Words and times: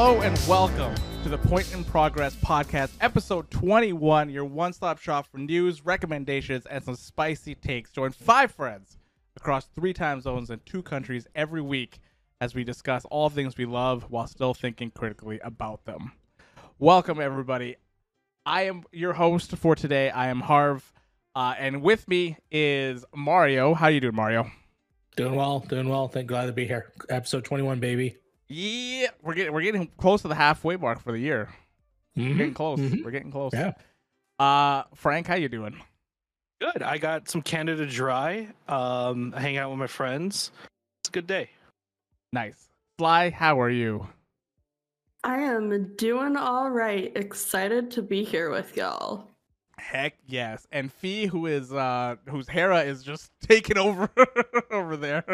Hello 0.00 0.20
and 0.20 0.40
welcome 0.46 0.94
to 1.24 1.28
the 1.28 1.36
Point 1.36 1.74
in 1.74 1.82
Progress 1.82 2.36
podcast, 2.36 2.92
episode 3.00 3.50
21, 3.50 4.30
your 4.30 4.44
one 4.44 4.72
stop 4.72 5.00
shop 5.00 5.26
for 5.26 5.38
news, 5.38 5.84
recommendations, 5.84 6.66
and 6.66 6.84
some 6.84 6.94
spicy 6.94 7.56
takes. 7.56 7.90
Join 7.90 8.12
five 8.12 8.52
friends 8.52 8.96
across 9.36 9.66
three 9.74 9.92
time 9.92 10.20
zones 10.20 10.50
and 10.50 10.64
two 10.64 10.84
countries 10.84 11.26
every 11.34 11.60
week 11.60 11.98
as 12.40 12.54
we 12.54 12.62
discuss 12.62 13.06
all 13.06 13.28
things 13.28 13.56
we 13.56 13.64
love 13.66 14.06
while 14.08 14.28
still 14.28 14.54
thinking 14.54 14.92
critically 14.92 15.40
about 15.40 15.84
them. 15.84 16.12
Welcome, 16.78 17.20
everybody. 17.20 17.74
I 18.46 18.66
am 18.66 18.84
your 18.92 19.14
host 19.14 19.56
for 19.56 19.74
today. 19.74 20.10
I 20.10 20.28
am 20.28 20.38
Harv, 20.38 20.92
uh, 21.34 21.56
and 21.58 21.82
with 21.82 22.06
me 22.06 22.36
is 22.52 23.04
Mario. 23.16 23.74
How 23.74 23.88
you 23.88 23.98
doing, 23.98 24.14
Mario? 24.14 24.48
Doing 25.16 25.34
well, 25.34 25.58
doing 25.58 25.88
well. 25.88 26.06
Thank 26.06 26.28
glad 26.28 26.46
to 26.46 26.52
be 26.52 26.66
here. 26.66 26.92
Episode 27.08 27.44
21, 27.44 27.80
baby. 27.80 28.14
Yeah, 28.48 29.08
we're 29.22 29.34
getting 29.34 29.52
we're 29.52 29.62
getting 29.62 29.86
close 29.98 30.22
to 30.22 30.28
the 30.28 30.34
halfway 30.34 30.76
mark 30.76 31.00
for 31.00 31.12
the 31.12 31.18
year. 31.18 31.50
We're 32.16 32.30
Mhm. 32.30 32.36
getting 32.38 32.54
close. 32.54 32.80
Mhm. 32.80 33.04
We're 33.04 33.10
getting 33.10 33.30
close. 33.30 33.52
Yeah. 33.52 33.72
Uh, 34.38 34.84
Frank, 34.94 35.26
how 35.26 35.34
you 35.34 35.48
doing? 35.48 35.80
Good. 36.60 36.82
I 36.82 36.98
got 36.98 37.28
some 37.28 37.42
Canada 37.42 37.86
Dry. 37.86 38.52
Um, 38.66 39.32
hang 39.32 39.56
out 39.58 39.70
with 39.70 39.78
my 39.78 39.86
friends. 39.86 40.50
It's 41.00 41.08
a 41.10 41.12
good 41.12 41.26
day. 41.26 41.50
Nice. 42.32 42.68
Fly, 42.98 43.30
how 43.30 43.60
are 43.60 43.70
you? 43.70 44.08
I 45.22 45.38
am 45.40 45.94
doing 45.96 46.36
all 46.36 46.70
right. 46.70 47.12
Excited 47.16 47.90
to 47.92 48.02
be 48.02 48.24
here 48.24 48.50
with 48.50 48.76
y'all. 48.76 49.28
Heck 49.78 50.16
yes. 50.26 50.66
And 50.72 50.92
Fee, 50.92 51.26
who 51.26 51.46
is 51.46 51.72
uh 51.72 52.16
whose 52.28 52.48
Hera 52.48 52.82
is 52.82 53.02
just 53.04 53.30
taking 53.40 53.78
over 53.78 54.08
over 54.70 54.96
there. 54.96 55.24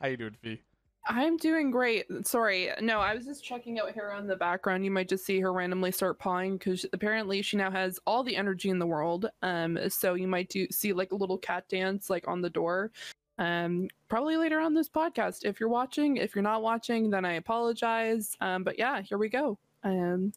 How 0.00 0.06
you 0.08 0.16
doing, 0.16 0.36
Fee? 0.42 0.62
I'm 1.08 1.36
doing 1.36 1.70
great. 1.70 2.06
Sorry. 2.26 2.70
No, 2.80 3.00
I 3.00 3.14
was 3.14 3.24
just 3.24 3.44
checking 3.44 3.78
out 3.78 3.92
Hera 3.92 4.18
in 4.18 4.26
the 4.26 4.36
background. 4.36 4.84
You 4.84 4.90
might 4.90 5.08
just 5.08 5.24
see 5.24 5.40
her 5.40 5.52
randomly 5.52 5.92
start 5.92 6.18
pawing 6.18 6.56
because 6.56 6.84
apparently 6.92 7.42
she 7.42 7.56
now 7.56 7.70
has 7.70 7.98
all 8.06 8.22
the 8.22 8.36
energy 8.36 8.70
in 8.70 8.78
the 8.78 8.86
world. 8.86 9.26
Um, 9.42 9.78
so 9.88 10.14
you 10.14 10.26
might 10.26 10.48
do 10.48 10.66
see 10.70 10.92
like 10.92 11.12
a 11.12 11.16
little 11.16 11.38
cat 11.38 11.68
dance 11.68 12.10
like 12.10 12.26
on 12.26 12.40
the 12.40 12.50
door. 12.50 12.90
Um, 13.38 13.88
probably 14.08 14.36
later 14.36 14.60
on 14.60 14.74
this 14.74 14.88
podcast. 14.88 15.44
If 15.44 15.60
you're 15.60 15.68
watching, 15.68 16.16
if 16.16 16.34
you're 16.34 16.42
not 16.42 16.62
watching, 16.62 17.10
then 17.10 17.24
I 17.24 17.34
apologize. 17.34 18.36
Um, 18.40 18.64
but 18.64 18.78
yeah, 18.78 19.00
here 19.02 19.18
we 19.18 19.28
go. 19.28 19.58
Um, 19.84 20.32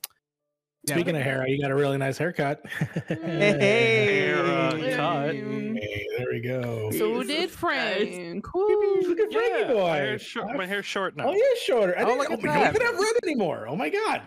Yeah. 0.85 0.95
Speaking 0.95 1.15
of 1.17 1.21
hair, 1.23 1.45
you 1.47 1.61
got 1.61 1.71
a 1.71 1.75
really 1.75 1.97
nice 1.97 2.17
haircut. 2.17 2.61
Hey. 3.07 4.27
Hair, 4.27 4.45
uh. 4.45 4.75
Hey, 4.77 6.05
there 6.17 6.27
we 6.31 6.39
go. 6.39 6.89
so 6.91 7.21
Jesus 7.21 7.27
did 7.27 7.51
Christ. 7.51 8.11
Frank. 8.13 8.53
Look 8.55 9.19
at 9.19 9.31
Frankie 9.31 9.59
Yeah, 9.59 9.67
boy. 9.67 9.79
My 9.87 9.95
hair's 9.97 10.21
short, 10.21 10.55
my 10.57 10.65
hair's 10.65 10.85
short 10.85 11.15
now. 11.17 11.27
Oh, 11.29 11.33
yeah, 11.33 11.41
shorter. 11.63 11.97
I 11.97 12.03
Oh, 12.03 12.05
didn't, 12.05 12.17
look 12.19 12.31
at 12.31 12.37
we 12.37 12.43
don't 12.47 12.53
that. 12.59 12.75
even 12.75 12.87
have 12.87 12.95
red 12.99 13.13
anymore. 13.23 13.65
Oh 13.67 13.75
my 13.75 13.89
god. 13.89 14.21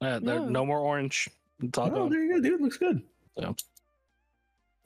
Uh, 0.00 0.18
there- 0.18 0.40
No. 0.40 0.48
no 0.48 0.66
more 0.66 0.78
orange. 0.80 1.28
It's 1.62 1.78
all 1.78 1.86
Oh, 1.86 1.90
gone. 1.90 2.10
there 2.10 2.20
you 2.22 2.34
go, 2.34 2.40
dude. 2.40 2.60
Looks 2.60 2.76
good. 2.76 3.02
Yeah. 3.36 3.46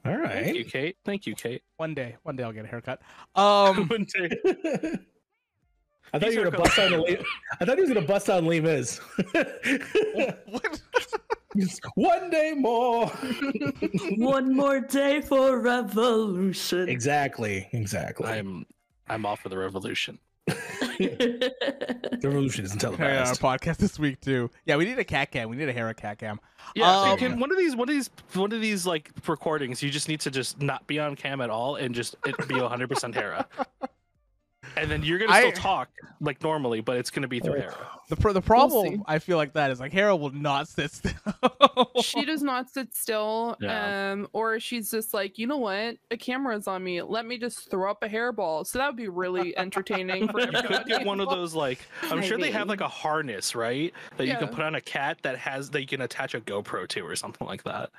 All 0.05 0.16
Thank 0.27 0.56
you. 0.56 0.64
Kate. 0.64 0.96
Thank 1.05 1.27
you, 1.27 1.34
Kate. 1.34 1.62
One 1.77 1.92
day, 1.94 2.16
one 2.22 2.36
day 2.36 2.44
I'll 2.44 2.52
get 2.52 2.64
a 2.64 2.69
haircut. 2.69 3.00
Um 3.34 3.89
One 3.89 4.06
day. 4.14 4.30
I 6.12 6.19
thought 6.19 6.33
you 6.33 6.39
were 6.41 6.51
gonna 6.51 6.62
bust 6.62 6.78
out. 6.78 6.91
Lee- 6.92 7.19
I 7.61 7.64
thought 7.64 7.77
he 7.77 7.83
was 7.83 7.91
gonna 7.92 8.06
bust 8.06 8.28
out 8.31 8.45
Les 8.45 8.61
Mis. 8.61 9.01
One 11.95 12.31
day 12.31 12.55
more. 12.56 13.06
One 14.17 14.55
more 14.55 14.81
day 14.81 15.20
for 15.20 15.59
revolution. 15.61 16.89
exactly. 16.89 17.69
Exactly. 17.73 18.27
I'm 18.27 18.67
I'm 19.09 19.25
off 19.27 19.41
for 19.41 19.48
the 19.48 19.59
revolution. 19.59 20.19
The 20.47 22.20
revolution 22.23 22.64
is 22.64 22.73
until 22.73 22.92
the 22.92 22.97
Hey, 22.98 23.17
our 23.18 23.24
podcast 23.35 23.77
this 23.79 23.98
week 23.98 24.20
too. 24.20 24.51
Yeah, 24.67 24.77
we 24.77 24.85
need 24.85 24.98
a 24.98 25.05
cat 25.05 25.30
cam. 25.30 25.48
We 25.48 25.57
need 25.57 25.68
a 25.68 25.73
Hera 25.73 25.95
cat 25.95 26.18
cam. 26.18 26.41
Yeah, 26.74 27.05
so 27.05 27.11
Um, 27.13 27.18
can 27.18 27.41
one 27.41 27.51
of 27.51 27.58
these 27.58 27.74
one 27.77 27.89
of 27.89 27.95
these 27.95 28.11
one 28.35 28.52
of 28.52 28.61
these 28.61 28.86
like 28.86 29.11
recordings, 29.27 29.83
you 29.83 29.91
just 29.91 30.08
need 30.08 30.20
to 30.20 30.30
just 30.30 30.61
not 30.63 30.86
be 30.86 30.98
on 30.98 31.17
cam 31.17 31.41
at 31.41 31.51
all 31.51 31.77
and 31.77 31.95
just 31.95 32.17
it 32.27 32.36
be 32.48 32.55
100% 32.57 33.14
Hera. 33.14 33.47
And 34.77 34.90
then 34.90 35.02
you're 35.02 35.18
gonna 35.18 35.33
I- 35.33 35.40
still 35.51 35.52
talk 35.52 35.89
like 36.20 36.42
normally, 36.42 36.80
but 36.80 36.96
it's 36.96 37.11
gonna 37.11 37.29
be 37.29 37.40
through 37.40 37.55
Oh. 37.56 37.61
Hera. 37.61 37.89
The 38.08 38.17
pro- 38.17 38.33
the 38.33 38.40
see. 38.42 38.46
problem 38.46 39.02
I 39.06 39.18
feel 39.18 39.36
like 39.36 39.52
that 39.52 39.70
is 39.70 39.80
like 39.80 39.92
Hera 39.92 40.17
will 40.17 40.30
not 40.30 40.67
sit 40.68 40.90
still. 40.90 41.12
she 42.02 42.24
does 42.24 42.42
not 42.42 42.70
sit 42.70 42.95
still 42.95 43.56
Yeah. 43.61 44.12
um 44.12 44.29
or 44.33 44.58
she's 44.61 44.90
just 44.90 45.12
like 45.12 45.39
you 45.39 45.46
know 45.46 45.58
what 45.58 45.96
a 46.11 46.17
camera's 46.17 46.67
on 46.67 46.83
me 46.83 47.02
let 47.02 47.27
me 47.27 47.39
just 47.39 47.70
throw 47.70 47.90
up 47.90 48.02
a 48.02 48.08
hairball 48.08 48.67
so 48.67 48.79
that 48.79 48.86
would 48.86 48.96
be 48.96 49.08
really 49.08 49.56
entertaining 49.58 50.29
for 50.29 50.40
You 50.40 50.46
could 50.62 50.86
get 50.86 51.05
one 51.05 51.20
of 51.20 51.29
those 51.29 51.55
like 51.55 51.80
I'm 52.11 52.23
sure 52.23 52.39
they 52.39 52.50
have 52.50 52.68
like 52.68 52.80
a 52.80 52.89
harness, 52.89 53.55
right? 53.55 53.92
That 54.17 54.27
you 54.27 54.36
can 54.36 54.48
put 54.48 54.61
on 54.64 54.74
a 54.74 54.80
cat 54.80 55.18
that 55.23 55.36
has 55.39 55.70
that 55.70 55.80
you 55.83 55.86
can 55.86 56.00
attach 56.00 56.35
a 56.35 56.40
GoPro 56.40 56.89
to 56.89 57.00
or 57.02 57.14
something 57.17 57.46
like 57.46 57.62
that. 57.64 57.90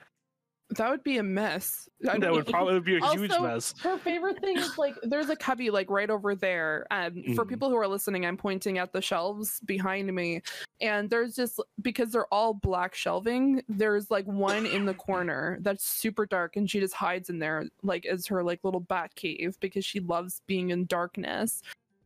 That 0.77 0.89
would 0.89 1.03
be 1.03 1.17
a 1.17 1.23
mess 1.23 1.89
I 2.07 2.13
That 2.13 2.21
don't 2.21 2.33
would 2.33 2.47
probably 2.47 2.79
be 2.79 2.97
a 2.97 3.05
huge 3.11 3.31
Also, 3.31 3.43
mess. 3.43 3.73
her 3.81 3.97
favorite 3.97 4.39
thing 4.39 4.57
is 4.57 4.77
like 4.77 4.95
there's 5.03 5.29
a 5.29 5.35
cubby 5.35 5.69
like 5.69 5.89
right 5.89 6.09
over 6.09 6.35
there 6.35 6.85
um 6.91 7.23
for 7.35 7.43
Mhm. 7.45 7.49
people 7.49 7.69
who 7.69 7.75
are 7.75 7.87
listening 7.87 8.25
i'm 8.25 8.37
pointing 8.37 8.77
at 8.77 8.93
the 8.93 9.01
shelves 9.01 9.59
behind 9.61 10.13
me 10.13 10.41
and 10.79 11.09
there's 11.09 11.35
just 11.35 11.59
because 11.81 12.11
they're 12.11 12.31
all 12.33 12.53
black 12.53 12.93
shelving 12.93 13.63
there's 13.67 14.11
like 14.11 14.25
one 14.25 14.65
in 14.65 14.85
the 14.85 14.93
corner 14.93 15.57
that's 15.61 15.83
super 15.85 16.25
dark 16.25 16.55
and 16.55 16.69
she 16.69 16.79
just 16.79 16.93
hides 16.93 17.29
in 17.29 17.39
there 17.39 17.65
like 17.83 18.05
as 18.05 18.27
her 18.27 18.43
like 18.43 18.59
little 18.63 18.79
bat 18.79 19.13
cave 19.15 19.57
because 19.59 19.83
she 19.83 19.99
loves 19.99 20.41
being 20.47 20.69
in 20.69 20.85
darkness 20.85 21.61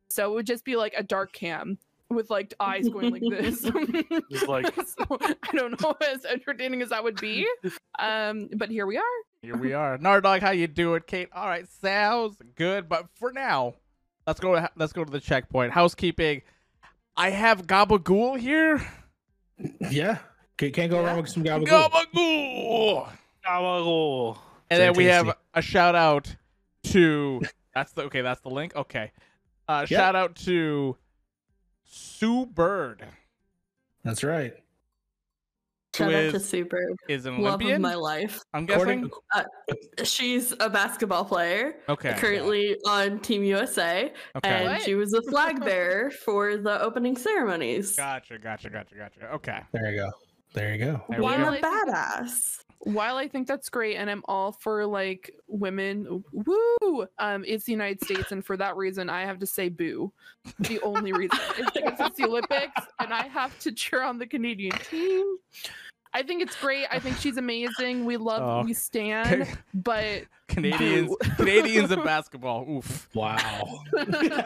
so 0.08 0.32
it 0.32 0.36
would 0.36 0.48
just 0.48 0.64
be 0.64 0.76
like 0.76 0.94
a 0.98 1.04
dark 1.04 1.34
cam 1.34 1.78
with 2.10 2.30
like 2.30 2.54
eyes 2.60 2.88
going 2.90 3.12
like 3.12 3.22
this 3.30 3.62
Just 4.32 4.48
like- 4.48 4.74
So, 4.86 5.18
i 5.22 5.36
don't 5.56 5.80
know 5.82 5.96
as 6.14 6.26
entertaining 6.26 6.82
as 6.82 6.90
that 6.90 7.04
would 7.04 7.20
be 7.20 7.48
um 8.00 8.50
but 8.56 8.70
here 8.70 8.86
we 8.86 8.98
are 8.98 9.04
Here 9.42 9.58
we 9.58 9.74
are. 9.74 9.98
Nardog, 9.98 10.42
how 10.42 10.52
you 10.52 10.68
doing, 10.68 11.02
Kate? 11.08 11.30
All 11.34 11.48
right, 11.48 11.68
sounds 11.82 12.38
good. 12.56 12.88
But 12.88 13.08
for 13.16 13.32
now, 13.34 13.74
let's 14.26 14.40
go. 14.40 14.56
To, 14.56 14.70
let's 14.78 14.94
go 14.94 15.04
to 15.04 15.12
the 15.12 15.20
checkpoint. 15.20 15.74
Housekeeping. 15.74 16.44
I 17.18 17.30
have 17.32 17.68
Gabagool 17.68 18.40
here. 18.40 18.82
Yeah. 19.92 20.20
Can't 20.58 20.74
go 20.74 21.02
Yeah. 21.02 21.08
wrong 21.08 21.18
with 21.22 21.30
some 21.30 21.44
gabagool. 21.44 21.68
Gabagool. 21.68 23.08
Oh, 23.46 24.42
And 24.70 24.78
Very 24.80 24.94
then 24.94 24.98
we 24.98 25.06
have 25.06 25.36
a 25.54 25.62
shout 25.62 25.96
out 25.96 26.34
to. 26.86 27.42
That's 27.76 27.92
the 27.92 28.04
okay. 28.04 28.22
That's 28.22 28.40
the 28.42 28.50
link. 28.50 28.76
Okay. 28.78 29.12
Uh, 29.68 29.86
Yep. 29.90 30.00
Shout 30.00 30.16
out 30.16 30.36
to 30.46 30.96
Sue 31.98 32.48
Bird. 32.48 33.06
That's 34.04 34.24
right. 34.24 34.54
Shout 35.96 36.12
out 36.12 36.32
to 36.32 36.40
Sue 36.40 36.66
Bird. 36.66 36.96
Is 37.08 37.28
an 37.28 37.36
Olympian? 37.36 37.70
Love 37.70 37.76
of 37.76 37.82
my 37.82 37.94
life. 37.94 38.40
I'm 38.56 38.64
According, 38.68 39.12
guessing. 39.36 39.46
Uh, 40.00 40.04
she's 40.04 40.52
a 40.60 40.68
basketball 40.68 41.24
player, 41.24 41.76
Okay. 41.88 42.14
currently 42.18 42.76
on 42.88 43.20
Team 43.20 43.44
USA, 43.44 44.12
Okay. 44.36 44.50
and 44.50 44.70
What? 44.72 44.82
she 44.82 44.96
was 44.96 45.14
a 45.14 45.22
flag 45.30 45.64
bearer 45.64 46.10
for 46.10 46.58
the 46.58 46.82
opening 46.82 47.16
ceremonies. 47.16 47.96
Gotcha. 47.96 48.40
Gotcha. 48.40 48.72
Gotcha. 48.72 48.96
Gotcha. 48.96 49.32
Okay. 49.36 49.60
there 49.72 49.92
you 49.92 49.98
go. 49.98 50.10
There 50.56 50.74
you 50.74 50.84
go. 50.84 51.04
There 51.10 51.20
we 51.20 51.24
While 51.24 51.38
go. 51.38 51.46
I'm 51.46 51.54
I 51.54 51.58
a 51.58 51.62
badass. 51.62 52.58
While 52.86 53.16
I 53.18 53.28
think 53.28 53.48
that's 53.48 53.70
great 53.70 53.96
and 53.96 54.10
I'm 54.10 54.24
all 54.26 54.52
for 54.52 54.86
like 54.86 55.34
women, 55.48 56.24
woo, 56.34 57.08
um, 57.20 57.46
it's 57.48 57.64
the 57.64 57.72
United 57.72 58.04
States, 58.04 58.32
and 58.32 58.46
for 58.46 58.58
that 58.58 58.76
reason, 58.76 59.10
I 59.10 59.22
have 59.26 59.40
to 59.40 59.46
say 59.46 59.70
boo. 59.70 60.12
The 60.60 60.80
only 60.82 61.14
reason 61.14 61.40
is 61.60 61.68
because 61.74 62.00
it's 62.00 62.18
the 62.18 62.26
Olympics, 62.26 62.82
and 63.00 63.14
I 63.14 63.28
have 63.28 63.58
to 63.60 63.72
cheer 63.72 64.04
on 64.04 64.18
the 64.20 64.28
Canadian 64.28 64.78
team. 64.80 65.38
I 66.16 66.22
think 66.22 66.44
it's 66.44 66.56
great. 66.60 66.86
I 66.92 67.00
think 67.00 67.18
she's 67.18 67.38
amazing. 67.38 68.06
We 68.06 68.18
love, 68.18 68.44
Oh. 68.44 68.64
we 68.64 68.74
stand, 68.74 69.48
but 69.74 70.24
Canadians. 70.48 71.08
Boo. 71.10 71.18
Canadians 71.38 71.90
in 71.92 72.04
basketball. 72.04 72.70
Oof. 72.70 73.08
Wow. 73.16 73.80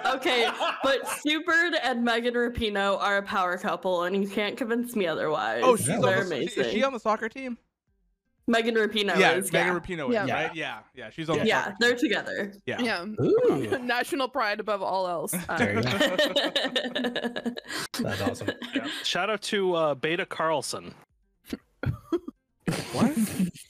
Okay, 0.05 0.47
but 0.83 1.07
Sue 1.21 1.43
Bird 1.43 1.73
and 1.83 2.05
Megan 2.05 2.35
Rapinoe 2.35 2.97
are 3.01 3.17
a 3.17 3.23
power 3.23 3.57
couple, 3.57 4.03
and 4.03 4.15
you 4.21 4.29
can't 4.29 4.55
convince 4.55 4.95
me 4.95 5.07
otherwise. 5.07 5.61
Oh, 5.65 5.75
she's 5.75 5.89
Yeah. 5.89 5.95
on 5.95 6.01
they're 6.03 6.23
the, 6.23 6.35
amazing. 6.35 6.63
Is 6.65 6.71
she 6.71 6.83
on 6.83 6.93
the 6.93 6.99
soccer 6.99 7.27
team? 7.27 7.57
Megan 8.47 8.75
Rapinoe 8.75 9.17
yeah, 9.17 9.33
is. 9.33 9.51
Megan 9.51 9.73
yeah. 9.73 9.79
Rapinoe. 9.79 10.13
Yeah. 10.13 10.23
Is, 10.23 10.31
right? 10.31 10.55
Yeah, 10.55 10.79
yeah. 10.95 11.09
She's 11.09 11.29
on 11.29 11.39
the 11.39 11.45
yeah, 11.45 11.65
soccer 11.65 11.75
they're 11.81 11.95
together. 11.95 12.53
Yeah. 12.65 12.81
yeah, 12.81 13.03
Ooh. 13.03 13.77
national 13.83 14.29
pride 14.29 14.59
above 14.61 14.81
all 14.81 15.07
else. 15.07 15.35
There 15.57 15.73
you 15.73 15.79
Um, 15.79 15.83
go. 15.83 17.51
That's 17.99 18.21
awesome. 18.21 18.49
yeah. 18.73 18.87
Shout 19.03 19.29
out 19.29 19.41
to 19.43 19.73
uh, 19.73 19.95
Beta 19.95 20.25
Carlson. 20.25 20.93
What? 22.93 23.17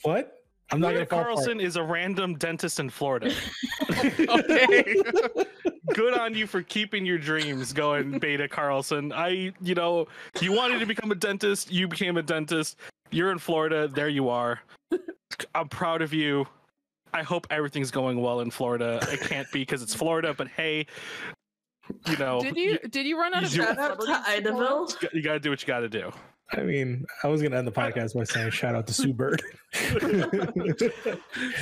What? 0.04 0.34
I'm 0.72 0.80
not 0.82 0.90
Beta 0.94 1.06
gonna 1.06 1.06
fall 1.06 1.20
for 1.20 1.36
Carlson 1.36 1.60
is 1.62 1.76
a 1.76 1.84
random 1.84 2.36
dentist 2.36 2.80
in 2.80 2.90
Florida. 2.90 3.34
okay. 3.90 4.96
Good 5.94 6.14
on 6.20 6.36
you 6.36 6.46
for 6.46 6.62
keeping 6.62 7.06
your 7.06 7.18
dreams 7.18 7.72
going, 7.72 8.20
Beta 8.20 8.50
Carlson. 8.50 9.14
I, 9.14 9.54
you 9.62 9.76
know, 9.76 10.08
you 10.42 10.52
wanted 10.52 10.80
to 10.80 10.86
become 10.86 11.12
a 11.12 11.16
dentist, 11.16 11.72
you 11.72 11.88
became 11.88 12.18
a 12.18 12.24
dentist. 12.24 12.78
You're 13.12 13.32
in 13.32 13.40
Florida, 13.40 13.88
there 13.88 14.10
you 14.10 14.30
are. 14.30 14.60
I'm 15.56 15.70
proud 15.70 16.02
of 16.02 16.14
you. 16.14 16.46
I 17.14 17.24
hope 17.24 17.48
everything's 17.50 17.92
going 17.92 18.22
well 18.22 18.42
in 18.42 18.52
Florida. 18.52 19.00
It 19.10 19.22
can't 19.22 19.50
be 19.52 19.60
because 19.60 19.82
it's 19.82 19.94
Florida, 19.96 20.34
but 20.38 20.48
hey, 20.50 20.86
you 22.10 22.18
know, 22.18 22.42
Did 22.42 22.58
you 22.58 22.78
did 22.90 23.06
you 23.06 23.18
run 23.20 23.34
out 23.34 23.44
of 23.46 23.56
You- 23.56 23.64
Shout 23.64 23.78
out 23.78 24.00
to 24.00 24.06
celebrities 24.06 24.44
to? 24.44 24.52
Idaville. 24.52 25.14
you 25.14 25.22
gotta 25.22 25.40
do 25.40 25.50
what 25.50 25.62
you 25.62 25.68
gotta 25.68 25.90
do. 25.90 26.12
I 26.54 26.62
mean, 26.62 27.06
I 27.24 27.28
was 27.28 27.42
gonna 27.42 27.58
end 27.58 27.68
the 27.68 27.72
podcast 27.72 28.14
by 28.16 28.24
saying 28.26 28.52
shout 28.52 28.76
out 28.76 28.88
to 28.88 28.94
Sue 28.94 29.14
Bird. 29.14 29.42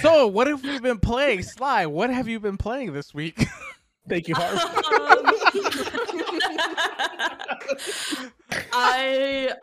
So, 0.01 0.27
what 0.27 0.47
have 0.47 0.63
we 0.63 0.79
been 0.79 0.99
playing? 0.99 1.43
Sly, 1.43 1.85
what 1.85 2.09
have 2.09 2.27
you 2.27 2.39
been 2.39 2.57
playing 2.57 2.93
this 2.93 3.13
week? 3.13 3.45
Thank 4.07 4.27
you, 4.27 4.35
Harv. 4.37 4.59
I 8.71 9.53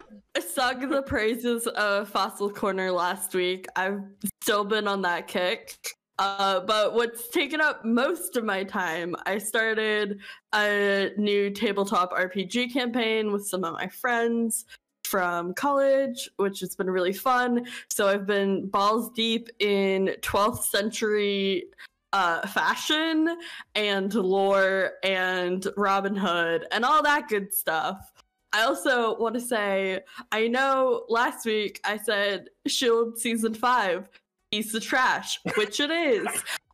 sung 0.40 0.88
the 0.88 1.02
praises 1.02 1.66
of 1.68 2.08
Fossil 2.08 2.50
Corner 2.50 2.90
last 2.90 3.34
week. 3.34 3.66
I've 3.76 4.00
still 4.42 4.64
been 4.64 4.88
on 4.88 5.02
that 5.02 5.28
kick. 5.28 5.76
Uh, 6.18 6.60
but 6.60 6.94
what's 6.94 7.28
taken 7.28 7.60
up 7.60 7.84
most 7.84 8.36
of 8.36 8.44
my 8.44 8.64
time, 8.64 9.14
I 9.26 9.38
started 9.38 10.18
a 10.54 11.10
new 11.16 11.50
tabletop 11.50 12.12
RPG 12.12 12.72
campaign 12.72 13.32
with 13.32 13.46
some 13.46 13.64
of 13.64 13.74
my 13.74 13.88
friends 13.88 14.64
from 15.04 15.54
college, 15.54 16.28
which 16.36 16.60
has 16.60 16.74
been 16.74 16.90
really 16.90 17.12
fun. 17.12 17.66
So 17.90 18.08
I've 18.08 18.26
been 18.26 18.68
balls 18.68 19.10
deep 19.10 19.48
in 19.58 20.14
12th 20.22 20.64
century 20.64 21.64
uh, 22.12 22.46
fashion 22.46 23.36
and 23.74 24.12
lore 24.14 24.92
and 25.02 25.66
Robin 25.76 26.14
Hood 26.16 26.66
and 26.72 26.84
all 26.84 27.02
that 27.02 27.28
good 27.28 27.52
stuff. 27.52 28.12
I 28.52 28.62
also 28.64 29.16
want 29.18 29.34
to 29.34 29.40
say 29.40 30.00
I 30.30 30.48
know 30.48 31.04
last 31.08 31.46
week 31.46 31.80
I 31.84 31.96
said 31.96 32.48
Shield 32.66 33.18
season 33.18 33.54
five 33.54 34.08
piece 34.50 34.74
of 34.74 34.82
trash, 34.82 35.38
which 35.56 35.80
it 35.80 35.90
is. 35.90 36.26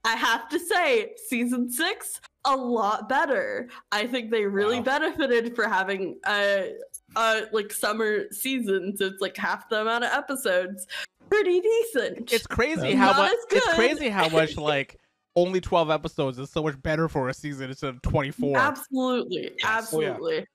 I 0.05 0.17
have 0.17 0.49
to 0.49 0.59
say, 0.59 1.13
season 1.29 1.71
six 1.71 2.21
a 2.45 2.57
lot 2.57 3.09
better. 3.09 3.69
I 3.93 4.07
think 4.07 4.31
they 4.31 4.45
really 4.45 4.79
Wow. 4.79 4.85
benefited 4.85 5.55
for 5.55 5.69
having 5.69 6.19
a, 6.27 6.73
a 7.15 7.43
like 7.53 7.73
summer 7.73 8.25
season, 8.33 8.97
so 8.97 9.07
it's 9.07 9.21
like 9.21 9.37
half 9.37 9.69
the 9.69 9.83
amount 9.83 10.05
of 10.05 10.11
episodes. 10.13 10.87
Pretty 11.29 11.61
decent. 11.61 12.33
It's 12.33 12.47
crazy 12.47 12.95
how 12.95 13.13
much. 13.13 13.33
It's 13.51 13.75
crazy 13.75 14.09
how 14.09 14.29
much 14.31 14.57
like 14.57 14.99
only 15.39 15.61
twelve 15.61 15.91
episodes 15.91 16.39
is 16.39 16.51
so 16.51 16.63
much 16.63 16.81
better 16.83 17.09
for 17.09 17.29
a 17.29 17.35
season 17.35 17.71
instead 17.71 17.91
of 17.91 18.03
twenty 18.03 18.31
four. 18.31 18.57
Absolutely, 18.59 19.51
Oh, 19.51 19.55
yeah. 19.59 19.77
absolutely. 19.79 20.47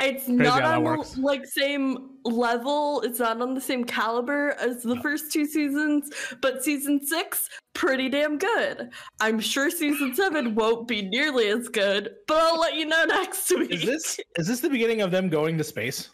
It's 0.00 0.24
Crazy 0.26 0.36
not 0.42 0.62
on 0.62 0.84
works. 0.84 1.12
the 1.12 1.22
like 1.22 1.46
same 1.46 2.10
level. 2.24 3.00
It's 3.00 3.18
not 3.18 3.40
on 3.40 3.54
the 3.54 3.60
same 3.60 3.84
caliber 3.84 4.50
as 4.60 4.82
the 4.82 4.96
first 5.00 5.32
two 5.32 5.46
seasons, 5.46 6.10
but 6.42 6.62
season 6.62 7.04
six 7.06 7.48
pretty 7.72 8.08
damn 8.10 8.36
good. 8.38 8.90
I'm 9.20 9.40
sure 9.40 9.70
season 9.70 10.14
seven 10.14 10.54
won't 10.60 10.86
be 10.86 11.02
nearly 11.02 11.48
as 11.48 11.68
good, 11.68 12.14
but 12.26 12.36
I'll 12.38 12.60
let 12.60 12.74
you 12.74 12.84
know 12.86 13.04
next 13.06 13.50
week. 13.50 13.70
Is 13.72 13.82
this 13.84 14.20
is 14.38 14.46
this 14.48 14.60
the 14.60 14.68
beginning 14.70 15.00
of 15.00 15.10
them 15.10 15.28
going 15.30 15.56
to 15.58 15.64
space? 15.64 16.10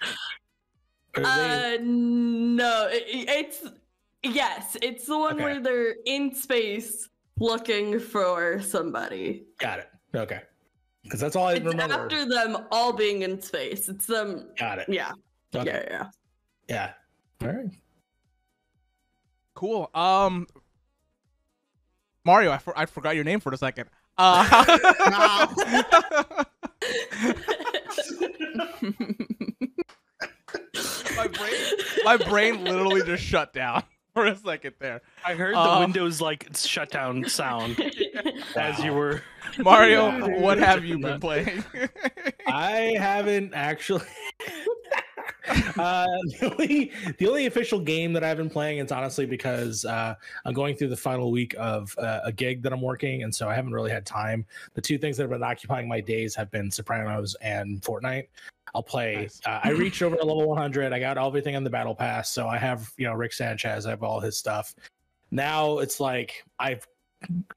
Or 1.17 1.23
they- 1.25 1.29
Uh, 1.29 1.79
no, 1.83 2.89
it, 2.91 3.05
it's 3.07 3.63
yes, 4.23 4.77
it's 4.81 5.07
the 5.07 5.19
one 5.19 5.35
Okay. 5.35 5.45
where 5.45 5.61
they're 5.61 5.95
in 6.07 6.35
space 6.35 7.09
looking 7.39 7.99
for 7.99 8.61
somebody. 8.61 9.45
got 9.59 9.79
it. 9.81 9.89
Okay, 10.15 10.41
because 11.05 11.21
that's 11.21 11.37
all 11.37 11.47
I 11.47 11.55
It's 11.55 11.65
remember. 11.65 12.03
after 12.05 12.29
them 12.29 12.57
all 12.71 12.93
being 12.93 13.23
in 13.23 13.41
space. 13.41 13.89
It's 13.89 14.07
them. 14.07 14.49
Got 14.59 14.79
it. 14.81 14.89
Yeah, 14.89 15.13
Okay. 15.55 15.87
yeah, 15.91 16.07
yeah. 16.69 16.93
Yeah. 17.41 17.49
All 17.49 17.55
right. 17.55 17.67
Cool. 19.55 19.91
Um, 19.95 20.47
Mario, 22.25 22.53
I, 22.53 22.59
for- 22.59 22.79
I 22.79 22.87
forgot 22.87 23.15
your 23.17 23.25
name 23.25 23.41
for 23.41 23.53
a 23.53 23.57
second. 23.57 23.89
Uh, 24.19 24.45
my 31.17 31.27
brain, 31.29 31.55
my 32.05 32.17
brain 32.17 32.65
literally 32.65 33.03
just 33.03 33.23
shut 33.23 33.53
down 33.53 33.83
for 34.15 34.27
a 34.27 34.37
second 34.37 34.75
there. 34.79 35.01
I 35.25 35.35
heard 35.35 35.55
the 35.55 35.61
Um, 35.61 35.81
Windows 35.81 36.21
like 36.21 36.49
shutdown 36.57 37.25
sound 37.29 37.81
as 38.57 38.79
you 38.85 38.93
were. 38.93 39.23
Mario, 39.59 40.39
what 40.41 40.59
have 40.59 40.85
you 40.85 40.99
been 40.99 41.19
playing? 41.21 41.65
I 42.47 42.95
haven't 42.99 43.55
actually. 43.55 44.05
Uh, 45.49 46.07
the 46.41 46.51
only 46.53 46.93
the 47.19 47.29
only 47.29 47.47
official 47.47 47.81
game 47.81 48.13
that 48.13 48.25
I've 48.25 48.37
been 48.37 48.51
playing 48.51 48.79
it's 48.79 48.93
honestly 48.93 49.27
because 49.27 49.85
uh, 49.85 50.15
I'm 50.45 50.55
going 50.55 50.77
through 50.77 50.89
the 50.89 50.97
final 50.97 51.31
week 51.31 51.55
of 51.59 51.97
uh, 51.99 52.21
a 52.25 52.33
gig 52.33 52.63
that 52.63 52.73
I'm 52.73 52.81
working, 52.81 53.23
and 53.23 53.35
so 53.35 53.49
I 53.49 53.55
haven't 53.55 53.73
really 53.73 53.91
had 53.91 54.07
time. 54.07 54.45
The 54.75 54.81
two 54.81 54.99
things 54.99 55.17
that 55.17 55.25
have 55.25 55.31
been 55.31 55.43
occupying 55.43 55.89
my 55.89 56.01
days 56.01 56.35
have 56.35 56.51
been 56.51 56.71
Sopranos 56.71 57.35
and 57.41 57.81
Fortnite. 57.83 58.29
I'll 58.75 58.83
play. 58.83 59.17
Nice. 59.17 59.41
Uh, 59.45 59.61
I 59.63 59.71
reached 59.71 60.03
over 60.03 60.17
to 60.17 60.25
level 60.25 60.49
100. 60.49 60.93
I 60.93 60.99
got 60.99 61.19
everything 61.19 61.57
on 61.57 61.65
the 61.65 61.71
battle 61.71 61.95
pass, 61.95 62.31
so 62.31 62.49
I 62.49 62.59
have 62.59 62.91
you 62.97 63.07
know 63.07 63.15
Rick 63.15 63.33
Sanchez. 63.33 63.87
I 63.87 63.91
have 63.91 64.03
all 64.03 64.21
his 64.21 64.37
stuff. 64.37 64.75
Now 65.31 65.79
it's 65.79 66.01
like 66.01 66.45
I've 66.59 66.87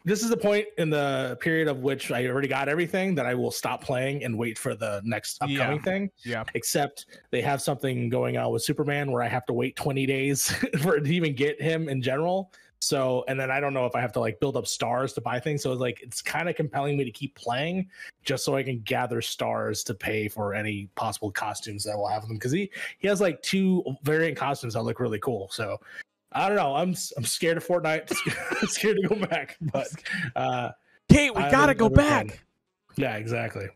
this 0.03 0.23
is 0.23 0.29
the 0.29 0.37
point 0.37 0.65
in 0.77 0.89
the 0.89 1.37
period 1.41 1.67
of 1.67 1.79
which 1.79 2.11
I 2.11 2.25
already 2.27 2.47
got 2.47 2.69
everything 2.69 3.15
that 3.15 3.25
I 3.25 3.33
will 3.33 3.51
stop 3.51 3.83
playing 3.83 4.23
and 4.23 4.37
wait 4.37 4.57
for 4.57 4.75
the 4.75 5.01
next 5.03 5.39
Yeah. 5.47 5.61
upcoming 5.61 5.81
thing. 5.81 6.11
yeah. 6.23 6.43
Except 6.53 7.05
they 7.31 7.41
have 7.41 7.61
something 7.61 8.09
going 8.09 8.37
on 8.37 8.51
with 8.51 8.63
Superman 8.63 9.11
where 9.11 9.21
I 9.23 9.27
have 9.27 9.45
to 9.47 9.53
wait 9.53 9.75
20 9.75 10.05
days 10.05 10.49
for 10.81 10.97
it 10.97 11.01
to 11.05 11.13
even 11.13 11.33
get 11.35 11.61
him 11.61 11.89
in 11.89 12.01
general. 12.01 12.51
So, 12.81 13.23
and 13.27 13.39
then 13.39 13.49
I 13.49 13.59
don't 13.59 13.73
know 13.73 13.85
if 13.87 13.95
I 13.95 14.01
have 14.01 14.11
to 14.13 14.19
like 14.19 14.39
build 14.39 14.55
up 14.57 14.67
stars 14.67 15.13
to 15.13 15.21
buy 15.21 15.39
things. 15.39 15.63
So 15.63 15.71
it's 15.71 15.81
like 15.81 16.01
it's 16.03 16.21
kind 16.21 16.47
of 16.47 16.55
compelling 16.55 16.97
me 16.97 17.03
to 17.05 17.09
keep 17.09 17.33
playing 17.33 17.89
just 18.23 18.45
so 18.45 18.55
I 18.55 18.61
can 18.63 18.79
gather 18.81 19.21
stars 19.21 19.83
to 19.85 19.95
pay 19.95 20.27
for 20.27 20.53
any 20.53 20.87
possible 20.95 21.31
costumes 21.31 21.83
that 21.85 21.97
will 21.97 22.07
have 22.09 22.23
them. 22.27 22.35
Because 22.35 22.51
he 22.51 22.69
he 22.99 23.07
has 23.07 23.21
like 23.21 23.41
two 23.41 23.83
variant 24.03 24.37
costumes 24.37 24.75
that 24.75 24.83
look 24.83 24.99
really 24.99 25.19
cool. 25.19 25.49
So 25.51 25.79
I 26.35 26.47
don't 26.47 26.57
know. 26.57 26.75
I'm 26.75 26.95
I'm 27.17 27.23
scared 27.23 27.57
of 27.57 27.65
Fortnite. 27.65 28.13
scared 28.69 28.97
to 29.01 29.07
go 29.07 29.15
back. 29.15 29.57
But 29.61 29.87
uh 30.35 30.71
Kate, 31.09 31.33
we 31.33 31.41
I 31.41 31.49
gotta 31.49 31.73
go 31.73 31.89
back. 31.89 32.27
playing. 32.27 32.39
yeah, 32.97 33.15
exactly. 33.15 33.67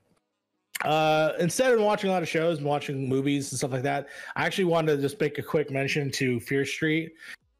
Uh, 0.86 1.34
instead 1.40 1.74
of 1.74 1.82
watching 1.82 2.10
a 2.10 2.14
lot 2.14 2.24
of 2.24 2.30
shows 2.30 2.58
and 2.58 2.66
watching 2.66 3.08
movies 3.08 3.52
and 3.52 3.58
stuff 3.58 3.72
like 3.72 3.84
that, 3.84 4.08
I 4.36 4.46
actually 4.46 4.66
wanted 4.66 4.96
to 4.96 5.02
just 5.02 5.20
make 5.20 5.38
a 5.38 5.44
quick 5.44 5.70
mention 5.70 6.10
to 6.12 6.40
Fear 6.40 6.66
Street. 6.66 7.12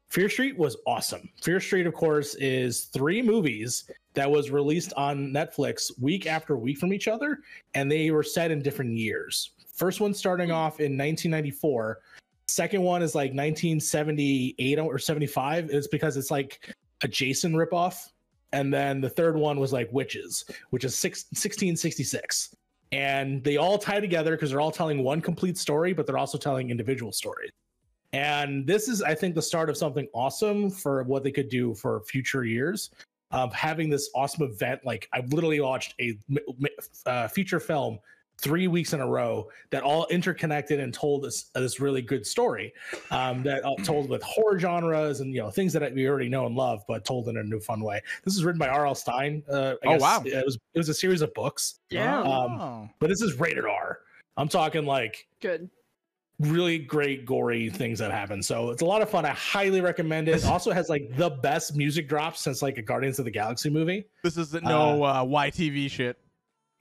Fear 0.08 0.28
Street 0.28 0.58
was 0.58 0.76
awesome. 0.86 1.28
Fear 1.42 1.60
Street, 1.60 1.86
of 1.86 1.94
course, 1.94 2.34
is 2.36 2.84
three 2.84 3.20
movies 3.20 3.84
that 4.14 4.28
was 4.28 4.50
released 4.50 4.92
on 4.96 5.32
Netflix 5.32 5.90
week 6.00 6.26
after 6.26 6.56
week 6.56 6.78
from 6.78 6.92
each 6.92 7.08
other, 7.08 7.40
and 7.74 7.92
they 7.92 8.10
were 8.10 8.22
set 8.22 8.50
in 8.50 8.62
different 8.62 8.96
years. 8.96 9.50
First 9.74 10.00
one 10.00 10.12
starting 10.14 10.50
off 10.50 10.80
in 10.80 10.96
1994. 10.96 12.00
Second 12.50 12.82
one 12.82 13.00
is 13.00 13.14
like 13.14 13.30
1978 13.30 14.78
or 14.80 14.98
75. 14.98 15.70
It's 15.70 15.86
because 15.86 16.16
it's 16.16 16.30
like 16.30 16.74
a 17.02 17.08
Jason 17.08 17.52
ripoff. 17.52 18.08
And 18.52 18.74
then 18.74 19.00
the 19.00 19.08
third 19.08 19.36
one 19.36 19.60
was 19.60 19.72
like 19.72 19.88
Witches, 19.92 20.44
which 20.70 20.84
is 20.84 20.96
six, 20.96 21.26
1666. 21.30 22.54
And 22.90 23.44
they 23.44 23.56
all 23.56 23.78
tie 23.78 24.00
together 24.00 24.32
because 24.32 24.50
they're 24.50 24.60
all 24.60 24.72
telling 24.72 25.04
one 25.04 25.20
complete 25.20 25.56
story, 25.56 25.92
but 25.92 26.06
they're 26.06 26.18
also 26.18 26.38
telling 26.38 26.70
individual 26.70 27.12
stories. 27.12 27.52
And 28.12 28.66
this 28.66 28.88
is, 28.88 29.00
I 29.00 29.14
think, 29.14 29.36
the 29.36 29.42
start 29.42 29.70
of 29.70 29.76
something 29.76 30.08
awesome 30.12 30.70
for 30.70 31.04
what 31.04 31.22
they 31.22 31.30
could 31.30 31.48
do 31.48 31.74
for 31.76 32.00
future 32.00 32.44
years 32.44 32.90
of 33.30 33.54
having 33.54 33.88
this 33.88 34.10
awesome 34.16 34.42
event. 34.42 34.80
Like, 34.84 35.08
I've 35.12 35.32
literally 35.32 35.60
watched 35.60 35.94
a 36.00 36.18
uh, 37.06 37.28
feature 37.28 37.60
film 37.60 38.00
three 38.40 38.66
weeks 38.68 38.92
in 38.92 39.00
a 39.00 39.06
row 39.06 39.48
that 39.70 39.82
all 39.82 40.06
interconnected 40.08 40.80
and 40.80 40.92
told 40.92 41.24
us 41.24 41.50
this 41.54 41.78
really 41.80 42.02
good 42.02 42.26
story 42.26 42.72
um, 43.10 43.42
that 43.44 43.64
uh, 43.64 43.74
told 43.84 44.08
with 44.08 44.22
horror 44.22 44.58
genres 44.58 45.20
and 45.20 45.32
you 45.34 45.40
know 45.40 45.50
things 45.50 45.72
that 45.72 45.94
we 45.94 46.08
already 46.08 46.28
know 46.28 46.46
and 46.46 46.56
love, 46.56 46.82
but 46.88 47.04
told 47.04 47.28
in 47.28 47.36
a 47.36 47.42
new 47.42 47.60
fun 47.60 47.80
way. 47.80 48.00
This 48.24 48.34
is 48.36 48.44
written 48.44 48.58
by 48.58 48.68
R.L. 48.68 48.94
Stine. 48.94 49.42
Uh, 49.48 49.74
I 49.84 49.86
Oh, 49.86 49.90
guess 49.92 50.00
wow. 50.00 50.22
It 50.24 50.44
was 50.44 50.58
it 50.74 50.78
was 50.78 50.88
a 50.88 50.94
series 50.94 51.22
of 51.22 51.32
books, 51.34 51.80
Yeah. 51.90 52.20
Um, 52.20 52.26
Oh. 52.60 52.88
but 52.98 53.08
this 53.10 53.22
is 53.22 53.38
rated 53.38 53.64
R. 53.64 54.00
I'm 54.36 54.48
talking 54.48 54.86
like 54.86 55.26
Good. 55.40 55.68
really 56.38 56.78
great 56.78 57.26
gory 57.26 57.68
things 57.68 57.98
that 57.98 58.10
happen. 58.10 58.42
So 58.42 58.70
it's 58.70 58.80
a 58.80 58.86
lot 58.86 59.02
of 59.02 59.10
fun. 59.10 59.26
I 59.26 59.30
highly 59.30 59.80
recommend 59.82 60.28
it. 60.28 60.36
It 60.36 60.46
also 60.46 60.70
has 60.72 60.88
like 60.88 61.14
the 61.16 61.28
best 61.30 61.76
music 61.76 62.08
drops 62.08 62.40
since 62.40 62.62
like 62.62 62.78
a 62.78 62.82
Guardians 62.82 63.18
of 63.18 63.26
the 63.26 63.30
Galaxy 63.30 63.68
movie. 63.68 64.06
This 64.22 64.36
isn't 64.38 64.64
no 64.64 65.02
uh, 65.02 65.24
YTV 65.24 65.90
shit. 65.90 66.16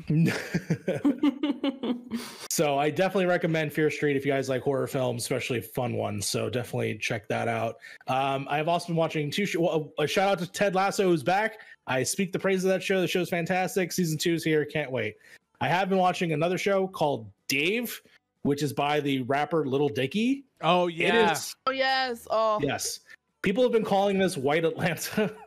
so 2.49 2.77
I 2.77 2.89
definitely 2.89 3.25
recommend 3.25 3.73
Fear 3.73 3.91
Street 3.91 4.15
if 4.15 4.25
you 4.25 4.31
guys 4.31 4.49
like 4.49 4.61
horror 4.61 4.87
films, 4.87 5.23
especially 5.23 5.61
fun 5.61 5.95
ones. 5.95 6.25
So 6.25 6.49
definitely 6.49 6.97
check 6.97 7.27
that 7.27 7.47
out. 7.47 7.77
Um, 8.07 8.47
I 8.49 8.57
have 8.57 8.67
also 8.67 8.87
been 8.87 8.95
watching 8.95 9.29
two. 9.29 9.45
Sh- 9.45 9.57
well, 9.57 9.91
a 9.99 10.07
shout 10.07 10.29
out 10.29 10.39
to 10.39 10.51
Ted 10.51 10.73
Lasso 10.73 11.03
who's 11.03 11.23
back. 11.23 11.59
I 11.87 12.03
speak 12.03 12.31
the 12.31 12.39
praise 12.39 12.63
of 12.63 12.69
that 12.69 12.81
show. 12.81 13.01
The 13.01 13.07
show's 13.07 13.29
fantastic. 13.29 13.91
Season 13.91 14.17
two 14.17 14.33
is 14.33 14.43
here. 14.43 14.65
Can't 14.65 14.91
wait. 14.91 15.15
I 15.61 15.67
have 15.67 15.89
been 15.89 15.97
watching 15.97 16.31
another 16.31 16.57
show 16.57 16.87
called 16.87 17.29
Dave, 17.47 18.01
which 18.43 18.63
is 18.63 18.73
by 18.73 19.01
the 19.01 19.21
rapper 19.23 19.65
Little 19.65 19.89
Dicky. 19.89 20.45
Oh 20.61 20.87
yeah. 20.87 21.29
It 21.29 21.31
is 21.33 21.55
Oh 21.67 21.71
yes. 21.71 22.27
Oh 22.29 22.59
yes. 22.61 23.01
People 23.41 23.63
have 23.63 23.71
been 23.71 23.85
calling 23.85 24.17
this 24.17 24.37
White 24.37 24.65
Atlanta. 24.65 25.31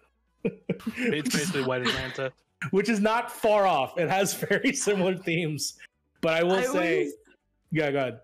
It's 0.97 1.31
basically 1.31 1.63
White 1.63 1.83
Atlanta. 1.83 2.33
Which 2.71 2.89
is 2.89 3.01
not 3.01 3.31
far 3.31 3.67
off. 3.67 3.99
It 3.99 4.09
has 4.09 4.35
very 4.49 4.73
similar 4.73 5.17
themes, 5.17 5.75
but 6.21 6.35
I 6.35 6.43
will 6.43 6.53
I 6.57 6.65
say, 6.65 7.05
was- 7.05 7.15
yeah, 7.71 7.91
go 7.91 7.99
ahead. 7.99 8.21